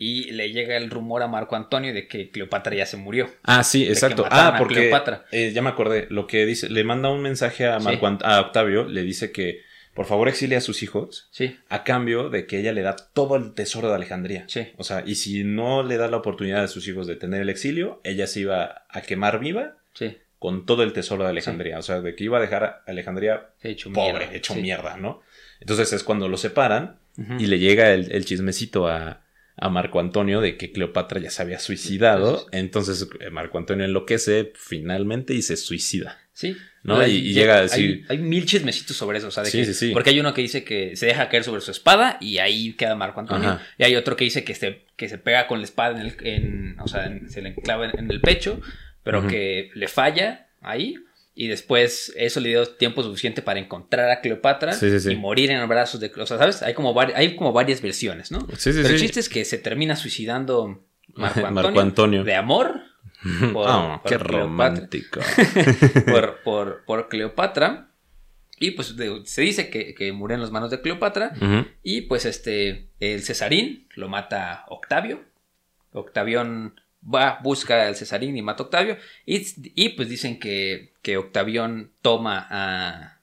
Y 0.02 0.32
le 0.32 0.52
llega 0.52 0.78
el 0.78 0.90
rumor 0.90 1.22
a 1.24 1.28
Marco 1.28 1.56
Antonio 1.58 1.94
de 1.94 2.08
que 2.08 2.32
Cleopatra 2.32 2.74
ya 2.74 2.86
se 2.86 2.96
murió. 2.98 3.30
ah, 3.44 3.64
sí, 3.64 3.86
exacto. 3.88 4.26
Ah, 4.32 4.56
porque. 4.58 4.76
Cleopatra. 4.76 5.26
eh, 5.32 5.52
ya 5.54 5.62
me 5.62 5.70
acordé. 5.70 6.08
Lo 6.10 6.26
que 6.26 6.46
dice. 6.46 6.70
Le 6.70 6.84
manda 6.86 7.10
un 7.10 7.22
mensaje 7.22 7.68
a. 7.68 7.80
Marco 7.80 8.08
a 8.24 8.40
Octavio. 8.42 8.86
Le 8.86 9.04
dice 9.04 9.32
que 9.34 9.62
por 9.94 10.06
favor 10.06 10.30
exilie 10.30 10.56
a 10.56 10.62
sus 10.62 10.82
hijos. 10.84 11.28
Sí, 11.32 11.58
A 11.68 11.84
cambio 11.84 12.30
de 12.30 12.46
que 12.46 12.60
ella 12.60 12.72
le 12.72 12.82
da 12.82 12.96
todo 12.96 13.36
el 13.36 13.54
tesoro 13.54 13.90
de 13.90 13.96
Alejandría. 13.96 14.46
sí. 14.48 14.68
O 14.78 14.86
sea, 14.86 15.04
y 15.06 15.16
si 15.16 15.44
no 15.44 15.84
le 15.84 15.98
da 15.98 16.08
la 16.08 16.16
oportunidad 16.18 16.64
a 16.64 16.68
sus 16.70 16.88
hijos 16.88 17.06
de 17.06 17.18
tener 17.18 17.42
el 17.42 17.50
exilio, 17.50 18.00
ella 18.06 18.26
se 18.28 18.40
iba 18.42 18.84
a 18.90 19.02
quemar 19.02 19.40
viva 19.42 19.76
Sí, 19.94 20.18
con 20.38 20.66
todo 20.66 20.84
el 20.84 20.94
tesoro 20.94 21.26
de 21.26 21.32
Alejandría. 21.32 21.78
O 21.78 21.82
sea, 21.82 22.00
de 22.00 22.16
que 22.16 22.24
iba 22.24 22.38
a 22.38 22.42
dejar 22.42 22.64
a 22.64 22.84
Alejandría 22.88 23.50
hecho 23.62 23.92
pobre, 23.92 24.20
mierda. 24.20 24.36
hecho 24.38 24.54
Sí. 24.54 24.62
mierda, 24.62 24.96
¿no? 24.96 25.22
Entonces 25.60 25.92
es 25.92 26.04
cuando 26.04 26.30
lo 26.30 26.38
separan 26.38 27.00
y 27.38 27.48
le 27.48 27.60
llega 27.60 27.92
el, 27.92 28.10
el 28.14 28.24
chismecito 28.24 28.88
a, 28.88 29.26
a 29.62 29.70
Marco 29.70 30.00
Antonio 30.00 30.42
de 30.42 30.58
que 30.58 30.72
Cleopatra 30.72 31.20
ya 31.20 31.30
se 31.30 31.42
había 31.42 31.60
suicidado. 31.60 32.48
Entonces 32.52 33.08
eh, 33.20 33.30
Marco 33.30 33.58
Antonio 33.58 33.86
enloquece 33.86 34.52
finalmente 34.56 35.34
y 35.34 35.42
se 35.42 35.58
suicida. 35.58 36.18
Sí. 36.34 36.56
¿No? 36.84 36.98
Sea, 36.98 37.08
Y- 37.10 37.18
y 37.18 37.34
llega 37.34 37.58
a 37.58 37.62
decir- 37.64 38.06
Hay, 38.08 38.18
hay 38.18 38.24
mil 38.24 38.46
chismecitos 38.46 38.96
sobre 38.96 39.18
eso. 39.18 39.28
O 39.28 39.32
sea, 39.32 39.44
de 39.44 39.50
Sí, 39.52 39.58
que- 39.60 39.66
sí, 39.66 39.74
sí. 39.74 39.92
Porque 39.92 40.12
hay 40.12 40.20
uno 40.22 40.34
que 40.34 40.42
dice 40.42 40.64
que 40.64 40.96
se 40.96 41.06
deja 41.08 41.28
caer 41.28 41.44
sobre 41.44 41.60
su 41.62 41.72
espada 41.72 42.18
y 42.22 42.38
ahí 42.38 42.74
queda 42.74 42.96
Marco 42.96 43.20
Antonio. 43.20 43.50
Ajá. 43.50 43.62
Y 43.78 43.84
hay 43.84 43.96
otro 43.98 44.16
que 44.16 44.24
dice 44.24 44.46
que 44.46 44.56
se, 44.56 44.86
que 44.96 45.10
se 45.10 45.18
pega 45.18 45.48
con 45.48 45.60
la 45.60 45.66
espada 45.66 46.00
en 46.00 46.08
el. 46.08 46.16
En, 46.26 46.80
o 46.80 46.88
sea, 46.88 47.06
en- 47.08 47.30
se 47.30 47.42
le 47.42 47.54
clava 47.56 47.86
en, 47.90 48.00
en 48.00 48.12
el 48.12 48.22
pecho, 48.22 48.62
pero 49.04 49.28
que 49.28 49.72
le 49.74 49.88
falla 49.90 50.48
ahí. 50.62 50.96
Y 51.42 51.48
después 51.48 52.12
eso 52.18 52.42
le 52.42 52.50
dio 52.50 52.66
tiempo 52.66 53.02
suficiente 53.02 53.42
para 53.42 53.62
encontrar 53.62 54.10
a 54.12 54.20
Cleopatra 54.20 54.74
Sí, 54.74 54.90
sí, 54.92 55.00
sí. 55.00 55.12
y 55.12 55.16
morir 55.16 55.50
en 55.52 55.62
los 55.62 55.70
brazos 55.70 56.02
de. 56.02 56.12
O 56.18 56.26
sea, 56.26 56.38
¿sabes? 56.38 56.62
Hay 56.64 56.74
como, 56.74 56.94
hay 57.00 57.38
como 57.38 57.54
varias 57.54 57.82
versiones, 57.82 58.30
¿no? 58.30 58.42
Sí, 58.58 58.74
sí, 58.74 58.80
pero 58.82 58.90
el 58.94 59.00
chiste 59.00 59.22
es 59.22 59.30
que 59.30 59.46
se 59.46 59.58
termina 59.58 59.96
suicidando 59.96 60.84
Marco 61.16 61.40
Antonio. 61.46 61.64
Marco 61.64 61.80
Antonio. 61.80 62.24
De 62.26 62.36
amor. 62.36 62.82
por- 63.54 63.66
Ah, 63.70 64.02
por 64.04 64.12
qué 64.12 64.18
Cleopatra. 64.18 64.40
romántico. 64.42 65.20
por, 66.12 66.40
por, 66.44 66.84
por 66.86 67.08
Cleopatra. 67.08 67.92
Y 68.60 68.72
pues 68.72 68.98
de- 68.98 69.22
se 69.24 69.42
dice 69.42 69.70
que, 69.70 69.94
que 69.96 70.12
murió 70.12 70.36
en 70.36 70.42
las 70.42 70.52
manos 70.52 70.70
de 70.72 70.82
Cleopatra. 70.82 71.32
Y 71.84 72.02
pues 72.02 72.26
este, 72.26 72.90
el 73.00 73.24
Cesarín 73.24 73.88
lo 73.96 74.10
mata 74.10 74.66
Octavio. 74.68 75.24
Octavión 75.94 76.80
va, 77.04 77.40
busca 77.44 77.88
al 77.88 77.96
Cesarín 77.96 78.38
y 78.38 78.42
mata 78.42 78.64
a 78.64 78.66
Octavio. 78.66 78.98
Y, 79.26 79.46
y, 79.76 79.90
pues 79.90 80.10
dicen 80.10 80.40
que, 80.40 80.94
que 81.02 81.18
Octavión 81.18 81.92
toma 82.02 82.48
a, 82.50 83.20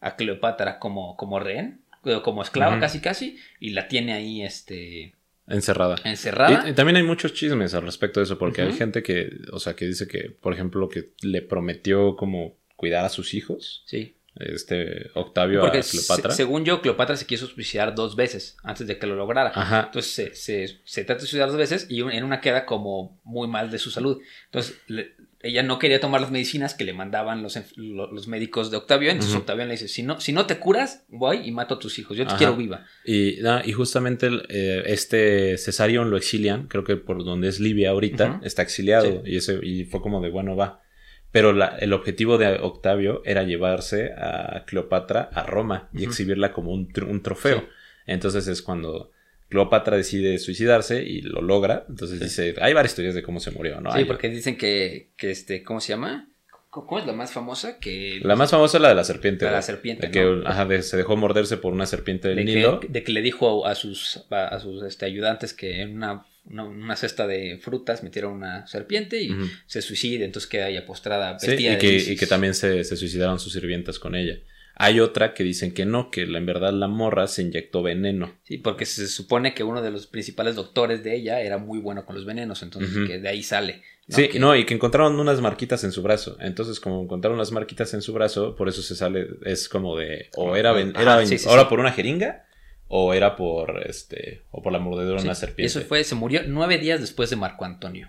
a 0.00 0.16
Cleopatra 0.16 0.78
como, 0.78 1.16
como 1.16 1.40
rehén, 1.40 1.80
eh, 2.04 2.20
como 2.22 2.42
esclava 2.42 2.78
casi 2.80 3.00
casi, 3.00 3.38
y 3.60 3.70
la 3.70 3.88
tiene 3.88 4.12
ahí 4.12 4.42
este, 4.42 5.14
Encerrada. 5.46 5.96
encerrada. 6.04 6.64
Y, 6.66 6.70
y 6.70 6.74
también 6.74 6.96
hay 6.96 7.02
muchos 7.02 7.32
chismes 7.32 7.74
al 7.74 7.82
respecto 7.82 8.20
de 8.20 8.24
eso, 8.24 8.38
porque 8.38 8.62
hay 8.62 8.72
gente 8.72 9.02
que, 9.02 9.30
o 9.52 9.58
sea, 9.58 9.74
que 9.74 9.86
dice 9.86 10.06
que, 10.06 10.30
por 10.30 10.52
ejemplo, 10.52 10.88
que 10.88 11.10
le 11.22 11.42
prometió 11.42 12.16
como 12.16 12.56
cuidar 12.76 13.04
a 13.04 13.08
sus 13.08 13.34
hijos, 13.34 13.82
sí. 13.86 14.14
Este 14.38 15.10
Octavio 15.14 15.60
Porque 15.60 15.78
a 15.78 15.82
Cleopatra. 15.82 16.30
se- 16.30 16.36
según 16.36 16.64
yo, 16.64 16.80
Cleopatra 16.80 17.16
se 17.16 17.26
quiso 17.26 17.46
suicidar 17.46 17.94
dos 17.94 18.16
veces 18.16 18.56
antes 18.62 18.86
de 18.86 18.98
que 18.98 19.06
lo 19.06 19.16
lograra. 19.16 19.52
Ajá. 19.54 19.84
Entonces 19.86 20.12
se, 20.12 20.34
se, 20.34 20.80
se 20.84 21.04
trata 21.04 21.20
de 21.22 21.26
suicidar 21.28 21.48
dos 21.48 21.58
veces 21.58 21.86
y 21.88 22.02
un- 22.02 22.12
en 22.12 22.24
una 22.24 22.40
queda 22.40 22.64
como 22.66 23.20
muy 23.24 23.48
mal 23.48 23.70
de 23.70 23.78
su 23.78 23.90
salud. 23.90 24.20
Entonces 24.46 24.78
le- 24.86 25.16
ella 25.40 25.62
no 25.62 25.78
quería 25.78 26.00
tomar 26.00 26.20
las 26.20 26.32
medicinas 26.32 26.74
que 26.74 26.82
le 26.84 26.92
mandaban 26.92 27.44
los, 27.44 27.56
los 27.76 28.26
médicos 28.26 28.72
de 28.72 28.76
Octavio. 28.76 29.10
Entonces 29.10 29.30
Ujú. 29.34 29.40
Octavión 29.42 29.68
le 29.68 29.74
dice, 29.74 29.86
si 29.86 30.02
no, 30.02 30.20
si 30.20 30.32
no 30.32 30.46
te 30.46 30.58
curas, 30.58 31.04
voy 31.08 31.42
y 31.46 31.52
mato 31.52 31.74
a 31.74 31.78
tus 31.78 32.00
hijos. 32.00 32.16
Yo 32.16 32.24
te 32.24 32.30
Ajá. 32.30 32.38
quiero 32.38 32.56
viva. 32.56 32.84
Y, 33.04 33.36
no, 33.40 33.60
y 33.64 33.72
justamente 33.72 34.26
el, 34.26 34.44
eh, 34.48 34.82
este 34.86 35.56
Cesarion 35.56 36.10
lo 36.10 36.16
exilian, 36.16 36.66
creo 36.66 36.82
que 36.82 36.96
por 36.96 37.24
donde 37.24 37.46
es 37.48 37.60
Libia 37.60 37.90
ahorita, 37.90 38.40
está 38.42 38.62
exiliado. 38.62 39.22
Sí. 39.24 39.30
Y, 39.32 39.36
ese, 39.36 39.60
y 39.62 39.84
fue 39.84 40.00
como 40.02 40.20
de, 40.20 40.30
bueno, 40.30 40.56
va. 40.56 40.82
Pero 41.30 41.52
la- 41.52 41.76
el 41.78 41.92
objetivo 41.92 42.38
de 42.38 42.58
Octavio 42.60 43.22
era 43.24 43.42
llevarse 43.42 44.12
a 44.16 44.64
Cleopatra 44.66 45.28
a 45.32 45.42
Roma 45.44 45.88
y 45.92 46.04
exhibirla 46.04 46.52
como 46.52 46.72
un, 46.72 46.90
un 47.06 47.22
trofeo. 47.22 47.60
Sí. 47.60 47.66
Entonces 48.06 48.48
es 48.48 48.62
cuando 48.62 49.10
Cleopatra 49.50 49.96
decide 49.96 50.38
suicidarse 50.38 51.02
y 51.02 51.20
lo 51.22 51.42
logra. 51.42 51.84
Entonces 51.88 52.18
dice, 52.20 52.54
hay 52.60 52.72
varias 52.72 52.94
teorías 52.94 53.14
de 53.14 53.22
cómo 53.22 53.40
se 53.40 53.50
murió, 53.50 53.80
¿no? 53.80 53.92
sí, 53.92 53.98
Hay- 53.98 54.04
porque 54.06 54.28
dicen 54.30 54.56
que, 54.56 55.10
que 55.16 55.30
este, 55.30 55.62
¿cómo 55.62 55.80
se 55.80 55.90
llama? 55.92 56.28
¿Cómo 56.70 56.98
es 56.98 57.06
la 57.06 57.12
más 57.14 57.32
famosa? 57.32 57.78
Que 57.78 58.20
La 58.22 58.36
más 58.36 58.50
famosa 58.50 58.76
es 58.76 58.82
la 58.82 58.90
de 58.90 58.94
la 58.94 59.04
serpiente. 59.04 59.44
La 59.46 59.50
de 59.50 59.54
la 59.56 59.58
güey. 59.60 59.66
serpiente, 59.66 60.06
De 60.06 60.12
que 60.12 60.22
¿no? 60.22 60.46
ajá, 60.46 60.64
de- 60.66 60.82
se 60.82 60.96
dejó 60.98 61.16
morderse 61.16 61.56
por 61.56 61.72
una 61.72 61.86
serpiente 61.86 62.28
del 62.28 62.36
de 62.38 62.44
Nilo. 62.44 62.80
que, 62.80 62.88
de 62.88 63.02
que 63.02 63.12
le 63.12 63.20
dijo 63.22 63.66
a 63.66 63.74
sus, 63.74 64.26
a, 64.30 64.48
a 64.48 64.60
sus 64.60 64.82
este, 64.82 65.06
ayudantes 65.06 65.54
que 65.54 65.80
en 65.80 65.96
una, 65.96 66.24
una, 66.50 66.64
una 66.64 66.96
cesta 66.96 67.26
de 67.26 67.58
frutas 67.62 68.02
metieron 68.02 68.32
una 68.32 68.66
serpiente 68.66 69.20
y 69.22 69.30
se 69.66 69.82
suicide, 69.82 70.24
entonces 70.24 70.48
queda 70.48 70.68
ella 70.68 70.86
postrada, 70.86 71.38
Sí, 71.38 71.48
vestida 71.48 71.72
y 71.74 71.78
que, 71.78 71.94
Isis. 71.94 72.08
y 72.10 72.16
que 72.16 72.26
también 72.26 72.54
se, 72.54 72.84
se 72.84 72.96
suicidaron 72.96 73.38
sus 73.38 73.52
sirvientas 73.52 73.98
con 73.98 74.14
ella. 74.14 74.38
Hay 74.80 75.00
otra 75.00 75.34
que 75.34 75.42
dicen 75.42 75.74
que 75.74 75.84
no, 75.86 76.10
que 76.10 76.24
la- 76.26 76.38
en 76.38 76.46
verdad 76.46 76.72
la 76.72 76.86
morra 76.86 77.26
se 77.26 77.42
inyectó 77.42 77.82
veneno. 77.82 78.32
Sí, 78.44 78.58
porque 78.58 78.86
se 78.86 79.08
supone 79.08 79.52
que 79.52 79.64
uno 79.64 79.82
de 79.82 79.90
los 79.90 80.06
principales 80.06 80.54
doctores 80.54 81.02
de 81.02 81.16
ella 81.16 81.40
era 81.40 81.58
muy 81.58 81.80
bueno 81.80 82.06
con 82.06 82.14
los 82.14 82.24
venenos, 82.24 82.62
entonces 82.62 82.90
que 83.08 83.18
de 83.18 83.28
ahí 83.28 83.42
sale. 83.42 83.82
¿no? 84.06 84.16
Sí, 84.16 84.28
Que- 84.28 84.38
no, 84.38 84.54
y 84.56 84.64
que 84.64 84.74
encontraron 84.74 85.18
unas 85.18 85.40
marquitas 85.40 85.82
en 85.84 85.90
su 85.92 86.00
brazo. 86.02 86.36
Entonces, 86.40 86.78
como 86.80 87.02
encontraron 87.02 87.36
las 87.38 87.50
marquitas 87.52 87.92
en 87.92 88.00
su 88.02 88.12
brazo, 88.12 88.54
por 88.56 88.68
eso 88.68 88.80
se 88.80 88.94
sale, 88.94 89.26
es 89.44 89.68
como 89.68 89.96
de, 89.98 90.28
o 90.36 90.54
era, 90.56 90.72
ven- 90.72 90.92
Ajá, 90.94 91.02
era 91.02 91.26
sí, 91.26 91.38
sí, 91.38 91.48
ahora 91.48 91.62
sí. 91.62 91.68
por 91.68 91.80
una 91.80 91.92
jeringa, 91.92 92.46
o 92.88 93.14
era 93.14 93.36
por, 93.36 93.82
este, 93.86 94.42
o 94.50 94.62
por 94.62 94.72
la 94.72 94.78
mordedura 94.78 95.16
de 95.16 95.20
sí, 95.20 95.26
una 95.26 95.34
serpiente. 95.34 95.66
eso 95.66 95.80
fue, 95.82 96.02
se 96.04 96.14
murió 96.14 96.42
nueve 96.46 96.78
días 96.78 97.00
después 97.00 97.30
de 97.30 97.36
Marco 97.36 97.64
Antonio. 97.64 98.08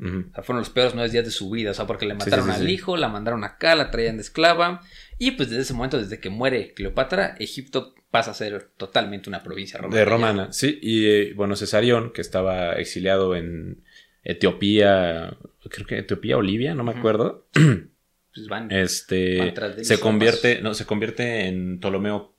O 0.00 0.32
sea, 0.32 0.44
fueron 0.44 0.60
los 0.60 0.70
peores 0.70 0.94
nueve 0.94 1.10
días 1.10 1.24
de 1.24 1.32
su 1.32 1.50
vida, 1.50 1.72
o 1.72 1.74
sea, 1.74 1.88
porque 1.88 2.06
le 2.06 2.14
mataron 2.14 2.46
sí, 2.46 2.52
sí, 2.52 2.60
al 2.60 2.70
hijo, 2.70 2.96
la 2.96 3.08
mandaron 3.08 3.42
acá, 3.42 3.74
la 3.74 3.90
traían 3.90 4.16
de 4.16 4.22
esclava, 4.22 4.80
y 5.18 5.32
pues 5.32 5.50
desde 5.50 5.62
ese 5.62 5.74
momento, 5.74 5.98
desde 5.98 6.20
que 6.20 6.30
muere 6.30 6.72
Cleopatra, 6.72 7.34
Egipto 7.40 7.96
pasa 8.08 8.30
a 8.30 8.34
ser 8.34 8.70
totalmente 8.76 9.28
una 9.28 9.42
provincia 9.42 9.80
romana. 9.80 9.98
De 9.98 10.04
romana, 10.04 10.52
sí. 10.52 10.78
Y 10.80 11.06
eh, 11.06 11.32
bueno, 11.34 11.56
Cesarión, 11.56 12.12
que 12.12 12.20
estaba 12.20 12.74
exiliado 12.74 13.34
en 13.34 13.82
Etiopía, 14.22 15.36
creo 15.68 15.86
que 15.86 15.98
Etiopía 15.98 16.36
o 16.36 16.42
Libia, 16.42 16.74
no 16.74 16.84
me 16.84 16.92
acuerdo. 16.92 17.48
Pues 17.52 18.46
van, 18.46 18.70
Este 18.70 19.38
Van 19.38 19.84
se 19.84 19.98
convierte, 19.98 20.60
no, 20.62 20.74
se 20.74 20.86
convierte 20.86 21.46
en 21.46 21.80
Ptolomeo 21.80 22.37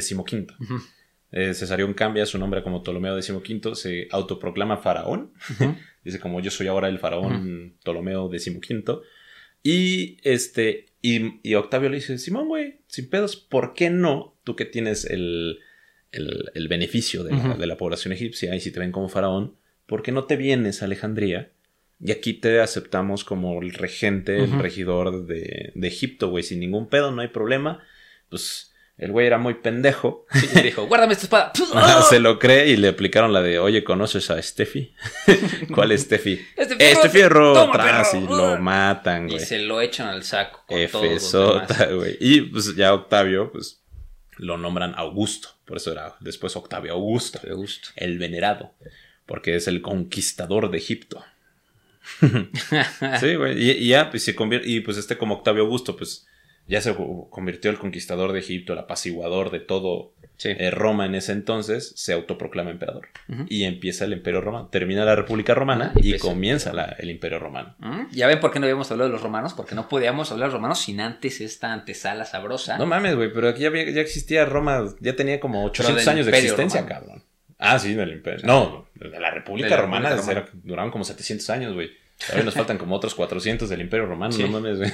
XV. 0.00 0.50
Ujú. 0.60 0.80
Eh, 1.32 1.52
Cesarión 1.54 1.94
cambia 1.94 2.26
su 2.26 2.38
nombre 2.38 2.62
como 2.62 2.82
Ptolomeo 2.82 3.20
XV, 3.20 3.74
se 3.74 4.08
autoproclama 4.10 4.76
faraón. 4.78 5.32
Dice 6.04 6.20
como 6.20 6.40
yo 6.40 6.50
soy 6.50 6.66
ahora 6.68 6.88
el 6.88 6.98
faraón 6.98 7.76
Ptolomeo 7.82 8.30
XV. 8.30 9.00
Y 9.62 10.18
este, 10.22 10.86
y, 11.02 11.40
y 11.42 11.54
Octavio 11.54 11.88
le 11.88 11.96
dice, 11.96 12.18
Simón, 12.18 12.48
güey, 12.48 12.80
sin 12.86 13.08
pedos, 13.08 13.36
¿por 13.36 13.74
qué 13.74 13.90
no? 13.90 14.36
Tú 14.44 14.56
que 14.56 14.66
tienes 14.66 15.06
el, 15.06 15.58
el, 16.12 16.50
el 16.54 16.68
beneficio 16.68 17.24
de 17.24 17.32
la, 17.32 17.38
Ujú. 17.50 17.58
de 17.60 17.66
la 17.66 17.76
población 17.78 18.12
egipcia 18.12 18.54
y 18.54 18.60
si 18.60 18.70
te 18.70 18.80
ven 18.80 18.92
como 18.92 19.08
faraón, 19.08 19.56
¿por 19.86 20.02
qué 20.02 20.12
no 20.12 20.24
te 20.24 20.36
vienes 20.36 20.82
a 20.82 20.84
Alejandría? 20.84 21.50
Y 22.00 22.10
aquí 22.10 22.34
te 22.34 22.60
aceptamos 22.60 23.24
como 23.24 23.62
el 23.62 23.72
regente, 23.72 24.36
el 24.44 24.58
regidor 24.58 25.26
de, 25.26 25.72
de 25.74 25.88
Egipto, 25.88 26.28
güey, 26.28 26.42
sin 26.44 26.60
ningún 26.60 26.88
pedo, 26.90 27.10
no 27.12 27.22
hay 27.22 27.28
problema. 27.28 27.82
Pues 28.28 28.73
el 28.96 29.10
güey 29.10 29.26
era 29.26 29.38
muy 29.38 29.54
pendejo. 29.54 30.24
Sí, 30.32 30.48
y 30.54 30.60
dijo, 30.60 30.86
guárdame 30.86 31.14
esta 31.14 31.24
espada. 31.24 31.52
Se 32.08 32.20
lo 32.20 32.38
cree 32.38 32.68
y 32.68 32.76
le 32.76 32.88
aplicaron 32.88 33.32
la 33.32 33.42
de, 33.42 33.58
oye, 33.58 33.82
¿conoces 33.82 34.30
a 34.30 34.40
Steffi? 34.40 34.94
¿Cuál 35.74 35.92
es 35.92 36.02
Steffi? 36.02 36.40
Este 36.56 36.92
Este 36.92 37.08
fierro 37.10 37.54
Toma, 37.54 37.74
atrás 37.74 38.10
perro. 38.12 38.24
y 38.24 38.28
lo 38.28 38.58
matan, 38.60 39.28
Y 39.28 39.32
güey. 39.34 39.44
se 39.44 39.58
lo 39.58 39.80
echan 39.80 40.08
al 40.08 40.22
saco 40.22 40.62
con 40.66 40.78
güey. 41.96 42.16
Y 42.20 42.42
pues 42.42 42.76
ya 42.76 42.94
Octavio, 42.94 43.50
pues 43.50 43.80
lo 44.36 44.58
nombran 44.58 44.94
Augusto. 44.96 45.48
Por 45.64 45.78
eso 45.78 45.90
era 45.90 46.14
después 46.20 46.54
Octavio 46.56 46.92
Augusto. 46.92 47.40
De 47.42 47.52
gusto. 47.52 47.88
El 47.96 48.18
venerado. 48.18 48.74
Porque 49.26 49.56
es 49.56 49.66
el 49.66 49.80
conquistador 49.82 50.70
de 50.70 50.78
Egipto. 50.78 51.24
sí, 53.20 53.34
güey. 53.34 53.60
Y, 53.62 53.70
y 53.72 53.88
ya, 53.88 54.10
pues 54.10 54.24
se 54.24 54.34
convierte. 54.34 54.68
Y 54.68 54.80
pues 54.80 54.98
este 54.98 55.16
como 55.16 55.34
Octavio 55.36 55.62
Augusto, 55.62 55.96
pues 55.96 56.26
ya 56.66 56.80
se 56.80 56.94
convirtió 57.30 57.70
el 57.70 57.78
conquistador 57.78 58.32
de 58.32 58.38
Egipto, 58.40 58.72
el 58.72 58.78
apaciguador 58.78 59.50
de 59.50 59.60
todo 59.60 60.12
Sí. 60.36 60.48
eh, 60.58 60.72
Roma 60.72 61.06
en 61.06 61.14
ese 61.14 61.30
entonces, 61.30 61.92
se 61.94 62.12
autoproclama 62.12 62.70
emperador. 62.70 63.06
Y 63.48 63.64
empieza 63.64 64.04
el 64.04 64.12
Imperio 64.14 64.40
Romano. 64.40 64.66
Termina 64.68 65.04
la 65.04 65.14
República 65.14 65.54
Romana 65.54 65.92
y 65.94 66.18
comienza 66.18 66.72
la- 66.72 66.96
el 66.98 67.08
Imperio 67.10 67.38
Romano. 67.38 67.76
Ya 68.10 68.26
ven 68.26 68.40
por 68.40 68.50
qué 68.50 68.58
no 68.58 68.66
habíamos 68.66 68.90
hablado 68.90 69.08
de 69.10 69.12
los 69.12 69.22
romanos, 69.22 69.54
porque 69.54 69.76
no 69.76 69.88
podíamos 69.88 70.32
hablar 70.32 70.48
de 70.48 70.52
los 70.54 70.58
romanos 70.58 70.80
sin 70.80 71.00
antes 71.00 71.40
esta 71.40 71.72
antesala 71.72 72.24
sabrosa. 72.24 72.78
No 72.78 72.86
mames, 72.86 73.14
güey, 73.14 73.32
pero 73.32 73.48
aquí 73.48 73.60
ya, 73.62 73.68
había- 73.68 73.88
ya 73.90 74.00
existía 74.00 74.44
Roma, 74.44 74.84
ya 75.00 75.14
tenía 75.14 75.38
como 75.38 75.64
800 75.66 76.04
del 76.04 76.08
años 76.14 76.26
de 76.26 76.32
existencia, 76.32 76.80
Romano. 76.80 77.00
cabrón. 77.00 77.22
Ah, 77.58 77.78
sí, 77.78 77.94
del 77.94 78.10
Imperio. 78.12 78.40
No, 78.44 78.88
de 78.96 79.20
la 79.20 79.30
República 79.30 79.68
De 79.68 79.74
la 79.76 79.82
Romana, 79.82 80.10
República 80.10 80.32
era- 80.40 80.48
duraron 80.64 80.90
como 80.90 81.04
700 81.04 81.48
años, 81.50 81.74
güey. 81.74 81.90
Todavía 82.18 82.44
nos 82.44 82.54
faltan 82.54 82.78
como 82.78 82.96
otros 82.96 83.14
400 83.14 83.68
del 83.68 83.80
Imperio 83.82 84.06
Romano, 84.06 84.32
Sí. 84.32 84.42
no 84.42 84.48
mames, 84.48 84.78
güey. 84.78 84.90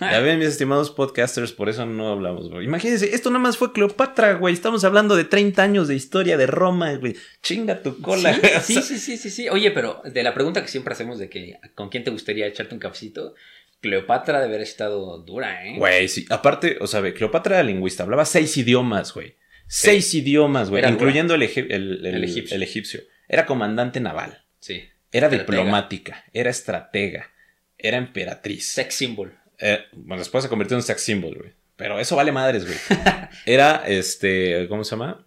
Ya 0.00 0.20
ven, 0.20 0.38
mis 0.38 0.48
estimados 0.48 0.90
podcasters, 0.90 1.52
por 1.52 1.68
eso 1.68 1.84
no 1.86 2.08
hablamos, 2.12 2.50
güey. 2.50 2.64
Imagínense, 2.64 3.14
esto 3.14 3.30
nada 3.30 3.40
más 3.40 3.56
fue 3.56 3.72
Cleopatra, 3.72 4.34
güey. 4.34 4.54
Estamos 4.54 4.84
hablando 4.84 5.14
de 5.16 5.24
30 5.24 5.62
años 5.62 5.88
de 5.88 5.94
historia 5.94 6.36
de 6.36 6.46
Roma, 6.46 6.92
güey. 6.94 7.16
Chinga 7.42 7.82
tu 7.82 8.00
cola. 8.00 8.34
Sí, 8.62 8.74
sí, 8.82 8.98
sí, 8.98 9.16
sí, 9.16 9.30
sí. 9.30 9.48
Oye, 9.48 9.70
pero 9.70 10.00
de 10.04 10.22
la 10.22 10.34
pregunta 10.34 10.62
que 10.62 10.68
siempre 10.68 10.92
hacemos 10.94 11.18
de 11.18 11.28
que 11.28 11.58
con 11.74 11.88
quién 11.90 12.04
te 12.04 12.10
gustaría 12.10 12.46
echarte 12.46 12.74
un 12.74 12.80
cafecito, 12.80 13.34
Cleopatra 13.80 14.40
debe 14.40 14.54
haber 14.54 14.62
estado 14.62 15.18
dura, 15.18 15.66
¿eh? 15.66 15.76
Güey, 15.78 16.08
sí. 16.08 16.24
Aparte, 16.30 16.78
o 16.80 16.86
sea, 16.86 17.00
ve, 17.00 17.12
Cleopatra 17.14 17.56
era 17.56 17.64
lingüista, 17.64 18.04
hablaba 18.04 18.24
seis 18.24 18.56
idiomas, 18.56 19.12
güey. 19.12 19.36
Seis 19.66 20.12
idiomas, 20.14 20.70
güey, 20.70 20.84
incluyendo 20.88 21.34
el, 21.34 21.42
el- 21.42 21.70
el- 21.72 22.06
El 22.06 22.24
egipcio. 22.24 22.56
el 22.56 22.62
egipcio. 22.62 23.00
Era 23.28 23.46
comandante 23.46 24.00
naval, 24.00 24.44
Sí. 24.60 24.84
era 25.12 25.26
Estratega. 25.28 25.38
diplomática, 25.58 26.24
era 26.32 26.50
estratega, 26.50 27.30
era 27.78 27.96
emperatriz. 27.96 28.66
Sex 28.66 28.94
symbol. 28.94 29.38
Eh, 29.62 29.80
bueno, 29.92 30.20
después 30.20 30.42
se 30.44 30.50
convirtió 30.50 30.74
en 30.74 30.80
un 30.80 30.82
sex 30.82 31.00
symbol, 31.02 31.34
güey. 31.38 31.52
Pero 31.76 31.98
eso 31.98 32.16
vale 32.16 32.32
madres, 32.32 32.64
güey. 32.66 32.76
Era, 33.46 33.82
este, 33.86 34.66
¿cómo 34.68 34.84
se 34.84 34.90
llama? 34.90 35.24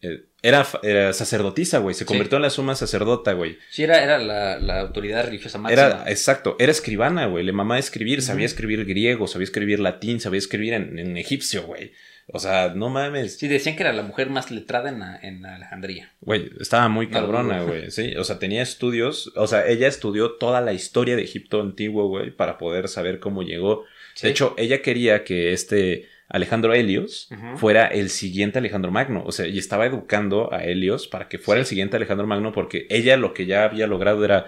Eh, 0.00 0.24
Era, 0.42 0.64
era 0.82 1.12
sacerdotisa, 1.12 1.78
güey. 1.78 1.94
Se 1.94 2.00
Sí. 2.00 2.04
convirtió 2.04 2.36
en 2.36 2.42
la 2.42 2.50
suma 2.50 2.74
sacerdota, 2.76 3.32
güey. 3.32 3.58
Sí, 3.70 3.82
era, 3.82 4.02
era 4.04 4.18
la, 4.18 4.58
la 4.58 4.80
autoridad 4.80 5.24
religiosa 5.24 5.58
máxima. 5.58 5.82
Era, 5.86 6.04
exacto, 6.10 6.54
era 6.58 6.70
escribana, 6.70 7.26
güey. 7.26 7.44
Le 7.44 7.52
mamá 7.52 7.78
escribir, 7.78 8.22
sabía 8.22 8.46
escribir 8.46 8.84
griego, 8.84 9.26
sabía 9.26 9.44
escribir 9.44 9.80
latín, 9.80 10.20
sabía 10.20 10.38
escribir 10.38 10.74
en, 10.74 10.98
en 10.98 11.16
egipcio, 11.16 11.64
güey. 11.64 11.92
O 12.28 12.38
sea, 12.40 12.72
no 12.74 12.88
mames. 12.88 13.38
Sí, 13.38 13.46
decían 13.46 13.76
que 13.76 13.82
era 13.84 13.92
la 13.92 14.02
mujer 14.02 14.30
más 14.30 14.50
letrada 14.50 14.88
en, 14.90 14.98
la- 14.98 15.18
en 15.22 15.46
Alejandría. 15.46 16.10
Güey, 16.20 16.50
estaba 16.60 16.88
muy 16.88 17.08
cabrona, 17.08 17.62
güey. 17.62 17.90
Sí, 17.92 18.16
o 18.16 18.24
sea, 18.24 18.38
tenía 18.40 18.62
estudios. 18.62 19.32
O 19.36 19.46
sea, 19.46 19.66
ella 19.68 19.86
estudió 19.86 20.32
toda 20.32 20.60
la 20.60 20.72
historia 20.72 21.14
de 21.14 21.22
Egipto 21.22 21.60
antiguo, 21.60 22.08
güey, 22.08 22.32
para 22.32 22.58
poder 22.58 22.88
saber 22.88 23.20
cómo 23.20 23.42
llegó. 23.44 23.84
Sí. 24.14 24.26
De 24.26 24.30
hecho, 24.32 24.54
ella 24.58 24.82
quería 24.82 25.22
que 25.22 25.52
este 25.52 26.08
Alejandro 26.28 26.74
Helios 26.74 27.28
fuera 27.56 27.86
el 27.86 28.10
siguiente 28.10 28.58
Alejandro 28.58 28.90
Magno. 28.90 29.22
O 29.24 29.30
sea, 29.30 29.46
y 29.46 29.58
estaba 29.58 29.86
educando 29.86 30.52
a 30.52 30.64
Helios 30.64 31.06
para 31.06 31.28
que 31.28 31.38
fuera 31.38 31.60
Sí. 31.60 31.62
el 31.62 31.66
siguiente 31.66 31.96
Alejandro 31.96 32.26
Magno, 32.26 32.50
porque 32.52 32.86
ella 32.90 33.16
lo 33.16 33.34
que 33.34 33.46
ya 33.46 33.62
había 33.64 33.86
logrado 33.86 34.24
era 34.24 34.46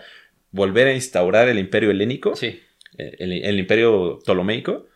volver 0.51 0.89
a 0.89 0.95
instaurar 0.95 1.49
el 1.49 1.59
imperio 1.61 1.91
helénico, 1.93 2.35
Sí. 2.35 2.61
eh, 2.97 3.17
el, 3.21 3.33
el 3.45 3.59
imperio 3.61 4.19
ptolomeico, 4.25 4.89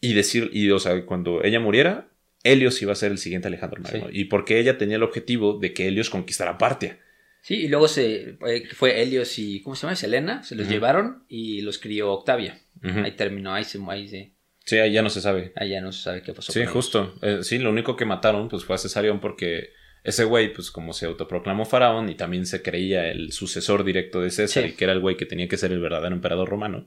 y 0.00 0.12
decir, 0.12 0.50
y 0.52 0.70
o 0.70 0.78
sea, 0.78 1.04
cuando 1.06 1.42
ella 1.42 1.58
muriera, 1.58 2.06
Helios 2.44 2.80
iba 2.82 2.92
a 2.92 2.96
ser 2.96 3.10
el 3.12 3.18
siguiente 3.18 3.48
Alejandro 3.48 3.82
Magno. 3.82 4.08
Sí. 4.10 4.20
Y 4.20 4.24
porque 4.26 4.58
ella 4.60 4.78
tenía 4.78 4.96
el 4.96 5.02
objetivo 5.02 5.58
de 5.58 5.72
que 5.72 5.88
Helios 5.88 6.10
conquistara 6.10 6.58
Partia. 6.58 6.98
Sí, 7.42 7.54
y 7.54 7.68
luego 7.68 7.88
se 7.88 8.36
fue 8.74 9.00
Helios 9.02 9.38
y 9.38 9.62
¿cómo 9.62 9.74
se 9.76 9.82
llama? 9.86 9.96
Selena, 9.96 10.42
se 10.42 10.54
los 10.54 10.68
llevaron 10.68 11.24
y 11.28 11.60
los 11.62 11.78
crió 11.78 12.12
Octavia. 12.12 12.58
Ahí 12.82 13.12
terminó, 13.12 13.54
ahí 13.54 13.64
se, 13.64 13.78
ahí 13.88 14.08
se, 14.08 14.32
Sí, 14.64 14.76
ahí 14.76 14.92
ya 14.92 15.02
no 15.02 15.08
se 15.08 15.20
sabe. 15.22 15.52
ahí 15.56 15.70
ya 15.70 15.80
no 15.80 15.92
se 15.92 16.02
sabe 16.02 16.22
qué 16.22 16.34
pasó. 16.34 16.52
Sí, 16.52 16.64
justo. 16.66 17.14
Eh, 17.22 17.38
sí, 17.42 17.58
lo 17.58 17.70
único 17.70 17.96
que 17.96 18.04
mataron 18.04 18.48
pues 18.48 18.64
fue 18.64 18.74
a 18.74 18.78
Cesarión 18.78 19.18
porque 19.20 19.70
ese 20.04 20.24
güey, 20.24 20.52
pues 20.52 20.70
como 20.70 20.92
se 20.92 21.06
autoproclamó 21.06 21.64
faraón 21.64 22.08
y 22.10 22.14
también 22.16 22.44
se 22.44 22.60
creía 22.62 23.10
el 23.10 23.32
sucesor 23.32 23.82
directo 23.82 24.20
de 24.20 24.30
César 24.30 24.64
Sí. 24.64 24.68
y 24.70 24.72
que 24.74 24.84
era 24.84 24.92
el 24.92 25.00
güey 25.00 25.16
que 25.16 25.26
tenía 25.26 25.48
que 25.48 25.56
ser 25.56 25.72
el 25.72 25.80
verdadero 25.80 26.14
emperador 26.14 26.48
romano, 26.48 26.86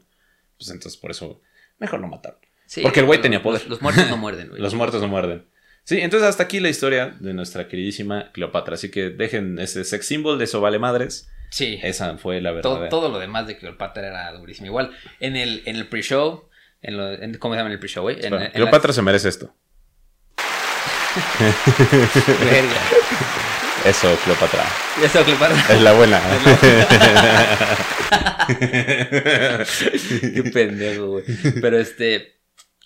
pues 0.57 0.69
entonces 0.69 0.99
por 0.99 1.11
eso 1.11 1.41
mejor 1.79 1.99
lo 2.01 2.07
mataron. 2.07 2.39
Sí, 2.72 2.80
Porque 2.84 3.01
el 3.01 3.05
güey 3.05 3.19
tenía 3.19 3.43
poder. 3.43 3.63
Los, 3.63 3.69
los 3.69 3.82
muertos 3.82 4.09
no 4.09 4.15
muerden, 4.26 4.47
güey. 4.47 4.61
Los 4.61 4.74
muertos 4.76 5.01
no 5.01 5.09
muerden. 5.09 5.45
Sí, 5.84 5.99
entonces 5.99 6.30
hasta 6.30 6.43
aquí 6.43 6.61
la 6.61 6.69
historia 6.69 7.17
de 7.19 7.34
nuestra 7.34 7.67
queridísima 7.67 8.32
Cleopatra. 8.32 8.76
Así 8.76 8.89
que 8.89 9.09
dejen 9.09 9.59
ese 9.59 9.84
sex 9.84 10.07
symbol 10.07 10.38
de 10.38 10.45
eso 10.45 10.61
vale 10.61 10.80
madres. 10.80 11.30
Sí. 11.49 11.82
Esa 11.84 12.17
fue 12.17 12.39
la 12.39 12.53
verdad. 12.53 12.88
todo 12.88 13.09
lo 13.09 13.19
demás 13.19 13.45
de 13.45 13.57
Cleopatra 13.57 14.07
era 14.07 14.32
durísimo. 14.32 14.67
Igual, 14.67 14.95
en 15.19 15.36
el, 15.36 15.63
en 15.65 15.76
el 15.76 15.89
pre-show, 15.89 16.47
en 16.82 17.34
¿cómo 17.39 17.55
se 17.55 17.57
llama 17.57 17.72
en 17.72 17.74
el 17.74 17.80
pre-show, 17.80 18.03
güey? 18.03 18.15
En, 18.19 18.24
Espera, 18.24 18.45
en 18.45 18.51
Cleopatra 18.53 18.93
se 18.93 19.01
merece 19.01 19.28
esto. 19.28 19.53
Verga. 22.39 22.82
Eso, 23.84 24.17
Cleopatra. 24.24 24.63
Eso, 25.03 25.22
Cleopatra. 25.26 25.61
Es 25.76 25.82
la 25.82 25.91
buena. 25.91 26.22
Qué 30.21 30.51
pendejo, 30.54 31.08
güey. 31.08 31.25
Pero 31.59 31.78
este. 31.78 32.39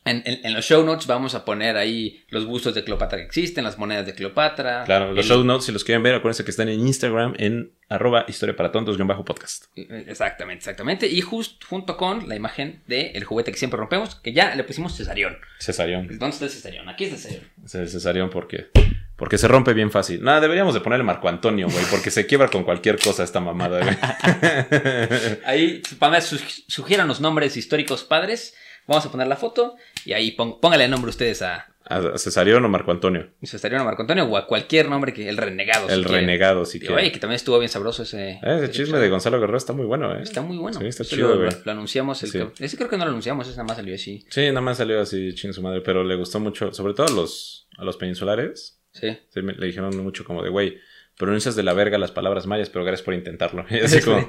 En, 0.05 0.21
en- 0.25 0.39
en 0.45 0.53
los 0.53 0.63
show 0.63 0.85
notes 0.85 1.07
vamos 1.07 1.33
a 1.33 1.43
poner 1.43 1.77
ahí 1.77 2.23
los 2.29 2.45
bustos 2.45 2.75
de 2.75 2.83
Cleopatra 2.83 3.17
que 3.17 3.25
existen, 3.25 3.63
las 3.63 3.79
monedas 3.79 4.05
de 4.05 4.13
Cleopatra. 4.13 4.83
Claro, 4.85 5.11
los 5.13 5.25
el- 5.25 5.31
show 5.31 5.43
notes, 5.43 5.65
si 5.65 5.71
los 5.71 5.83
quieren 5.83 6.03
ver, 6.03 6.13
acuérdense 6.13 6.45
que 6.45 6.51
están 6.51 6.69
en 6.69 6.79
Instagram 6.79 7.33
en 7.39 7.71
arroba 7.89 8.25
historia 8.27 8.55
para 8.55 8.71
tontos 8.71 8.97
podcast. 9.25 9.65
Exactamente, 9.75 10.59
exactamente. 10.59 11.07
Y 11.07 11.21
justo 11.21 11.65
junto 11.67 11.97
con 11.97 12.29
la 12.29 12.35
imagen 12.35 12.83
del 12.87 13.23
juguete 13.23 13.51
que 13.51 13.57
siempre 13.57 13.77
rompemos, 13.79 14.15
que 14.15 14.31
ya 14.31 14.53
le 14.55 14.63
pusimos 14.63 14.95
Cesarión. 14.95 15.37
Cesarión. 15.59 16.07
¿Dónde 16.19 16.29
está 16.29 16.45
el 16.45 16.51
Cesarión? 16.51 16.87
Aquí 16.87 17.05
está 17.05 17.15
el 17.15 17.21
Cesarión. 17.21 17.49
Es 17.65 17.75
el 17.75 17.89
Cesarión 17.89 18.29
porque, 18.29 18.67
porque 19.15 19.39
se 19.39 19.47
rompe 19.47 19.73
bien 19.73 19.89
fácil. 19.89 20.21
Nada, 20.23 20.39
deberíamos 20.39 20.75
de 20.75 20.81
ponerle 20.81 21.03
Marco 21.03 21.27
Antonio, 21.29 21.67
güey, 21.67 21.83
porque 21.89 22.11
se 22.11 22.27
quiebra 22.27 22.47
con 22.49 22.63
cualquier 22.63 22.99
cosa 22.99 23.23
esta 23.23 23.39
mamada, 23.39 23.79
güey. 23.83 23.97
Ahí, 25.45 25.81
Pamela, 25.99 26.21
su- 26.21 26.37
sugieran 26.67 27.07
los 27.07 27.21
nombres 27.21 27.57
históricos 27.57 28.03
padres. 28.03 28.55
Vamos 28.87 29.05
a 29.05 29.11
poner 29.11 29.27
la 29.27 29.35
foto. 29.35 29.75
Y 30.05 30.13
ahí 30.13 30.31
póngale 30.31 30.85
el 30.85 30.91
nombre 30.91 31.09
ustedes 31.09 31.41
a 31.41 31.67
A 31.87 32.17
Cesarión 32.17 32.63
o 32.65 32.69
Marco 32.69 32.91
Antonio. 32.91 33.29
Cesariano 33.43 33.83
Marco 33.85 34.01
Antonio 34.03 34.25
o 34.25 34.37
a 34.37 34.47
cualquier 34.47 34.87
nombre 34.89 35.13
que 35.13 35.27
el 35.29 35.37
renegado. 35.37 35.89
el 35.89 36.05
si 36.05 36.11
renegado, 36.11 36.65
si 36.65 36.77
Y, 36.77 36.81
quiere. 36.81 36.95
Oye, 36.95 37.11
que 37.11 37.19
también 37.19 37.35
estuvo 37.35 37.57
bien 37.59 37.69
sabroso 37.69 38.03
ese. 38.03 38.31
Eh, 38.31 38.39
ese 38.43 38.71
chisme 38.71 38.97
de 38.99 39.09
Gonzalo 39.09 39.39
Guerrero 39.39 39.57
está 39.57 39.73
muy 39.73 39.85
bueno, 39.85 40.11
¿eh? 40.15 40.21
Está 40.23 40.41
muy 40.41 40.57
bueno. 40.57 40.79
Sí, 40.79 40.85
está 40.87 41.03
Ese 41.03 41.15
chido, 41.15 41.35
lo, 41.35 41.49
lo 41.63 41.71
anunciamos. 41.71 42.21
El 42.23 42.29
Sí. 42.31 42.39
cap- 42.39 42.53
Ese 42.59 42.77
creo 42.77 42.89
que 42.89 42.97
no 42.97 43.05
lo 43.05 43.09
anunciamos, 43.11 43.47
ese 43.47 43.57
nada 43.57 43.67
más 43.67 43.77
salió 43.77 43.93
así. 43.95 44.25
Sí, 44.29 44.41
nada 44.47 44.61
más 44.61 44.77
salió 44.77 44.99
así, 45.01 45.33
ching 45.35 45.53
su 45.53 45.61
madre, 45.61 45.81
pero 45.81 46.03
le 46.03 46.15
gustó 46.15 46.39
mucho, 46.39 46.71
sobre 46.73 46.93
todo 46.93 47.07
a 47.07 47.11
los, 47.11 47.67
a 47.77 47.83
los 47.83 47.97
peninsulares. 47.97 48.79
Sí. 48.93 49.17
Sí, 49.29 49.41
me- 49.41 49.53
le 49.53 49.65
dijeron 49.67 49.95
mucho 50.03 50.23
como 50.23 50.41
de, 50.41 50.49
güey, 50.49 50.77
pronuncias 51.17 51.55
de 51.55 51.63
la 51.63 51.73
verga 51.73 51.97
las 51.97 52.11
palabras 52.11 52.45
mayas, 52.47 52.69
pero 52.69 52.83
gracias 52.85 53.03
por 53.05 53.13
intentarlo. 53.13 53.65
Así 53.83 54.01
como, 54.01 54.27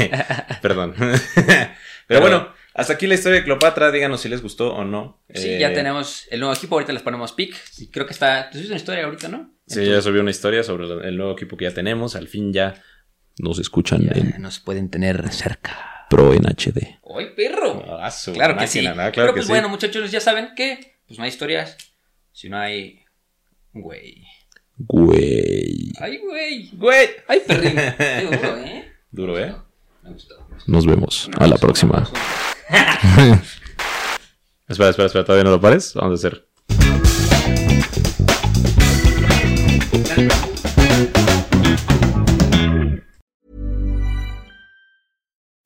perdón. 0.62 0.94
pero 2.06 2.20
bueno, 2.20 2.52
hasta 2.74 2.92
aquí 2.94 3.06
la 3.06 3.14
historia 3.14 3.38
de 3.38 3.44
Cleopatra. 3.44 3.90
Díganos 3.90 4.20
si 4.20 4.28
les 4.28 4.42
gustó 4.42 4.74
o 4.74 4.84
no. 4.84 5.22
Sí, 5.32 5.48
Eh, 5.50 5.58
ya 5.60 5.72
tenemos 5.72 6.26
el 6.30 6.40
nuevo 6.40 6.54
equipo. 6.54 6.74
Ahorita 6.74 6.92
les 6.92 7.02
ponemos 7.02 7.32
pick. 7.32 7.56
Creo 7.90 8.06
que 8.06 8.12
está. 8.12 8.50
¿Tú 8.50 8.54
subiste 8.58 8.72
una 8.72 8.76
historia 8.78 9.04
ahorita, 9.04 9.28
no? 9.28 9.54
Sí, 9.66 9.84
ya 9.86 10.02
subí 10.02 10.18
una 10.18 10.30
historia 10.30 10.62
sobre 10.62 11.08
el 11.08 11.16
nuevo 11.16 11.32
equipo 11.32 11.56
que 11.56 11.64
ya 11.64 11.72
tenemos. 11.72 12.16
Al 12.16 12.28
fin 12.28 12.52
ya 12.52 12.74
nos 13.38 13.58
escuchan 13.58 14.02
Ya 14.02 14.12
en 14.12 14.42
nos 14.42 14.60
pueden 14.60 14.90
tener 14.90 15.30
cerca. 15.32 16.06
Pro 16.10 16.34
en 16.34 16.42
HD. 16.44 16.98
¡Ay, 17.16 17.30
perro! 17.34 17.82
Ah, 18.00 18.12
claro 18.34 18.56
que 18.58 18.66
sí. 18.66 18.80
Claro 18.80 19.12
Pero 19.14 19.26
que 19.28 19.32
pues 19.32 19.46
sí. 19.46 19.52
bueno, 19.52 19.68
muchachos, 19.68 20.10
ya 20.10 20.20
saben 20.20 20.50
que 20.54 20.98
pues 21.06 21.18
no 21.18 21.24
hay 21.24 21.30
historias 21.30 21.76
si 22.32 22.48
no 22.48 22.58
hay. 22.58 23.04
Güey. 23.72 24.22
Güey. 24.76 25.92
¡Ay, 26.00 26.18
güey! 26.18 26.70
Güey. 26.74 27.08
¡Ay, 27.28 27.40
perrín! 27.46 27.74
Duro, 28.30 28.58
¿eh? 28.58 28.92
Duro, 29.10 29.38
¿eh? 29.38 29.54
Me 30.02 30.10
gustó. 30.10 30.34
Nos 30.66 30.86
vemos. 30.86 31.30
A 31.38 31.46
la 31.46 31.56
próxima. 31.56 32.08
Espera, 34.68 34.90
espera, 34.90 35.06
espera. 35.06 35.24
¿Todavía 35.24 35.44
no 35.44 35.50
lo 35.50 35.60
pares? 35.60 35.92
Vamos 35.94 36.24
a 36.24 36.26
hacer. 36.26 36.48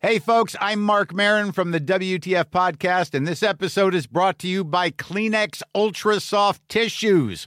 Hey, 0.00 0.18
folks, 0.18 0.54
I'm 0.60 0.80
Mark 0.80 1.14
Marin 1.14 1.52
from 1.52 1.70
the 1.70 1.80
WTF 1.80 2.46
Podcast, 2.46 3.14
and 3.14 3.26
this 3.26 3.42
episode 3.42 3.94
is 3.94 4.06
brought 4.06 4.38
to 4.40 4.48
you 4.48 4.62
by 4.62 4.90
Kleenex 4.90 5.62
Ultra 5.74 6.20
Soft 6.20 6.66
Tissues, 6.68 7.46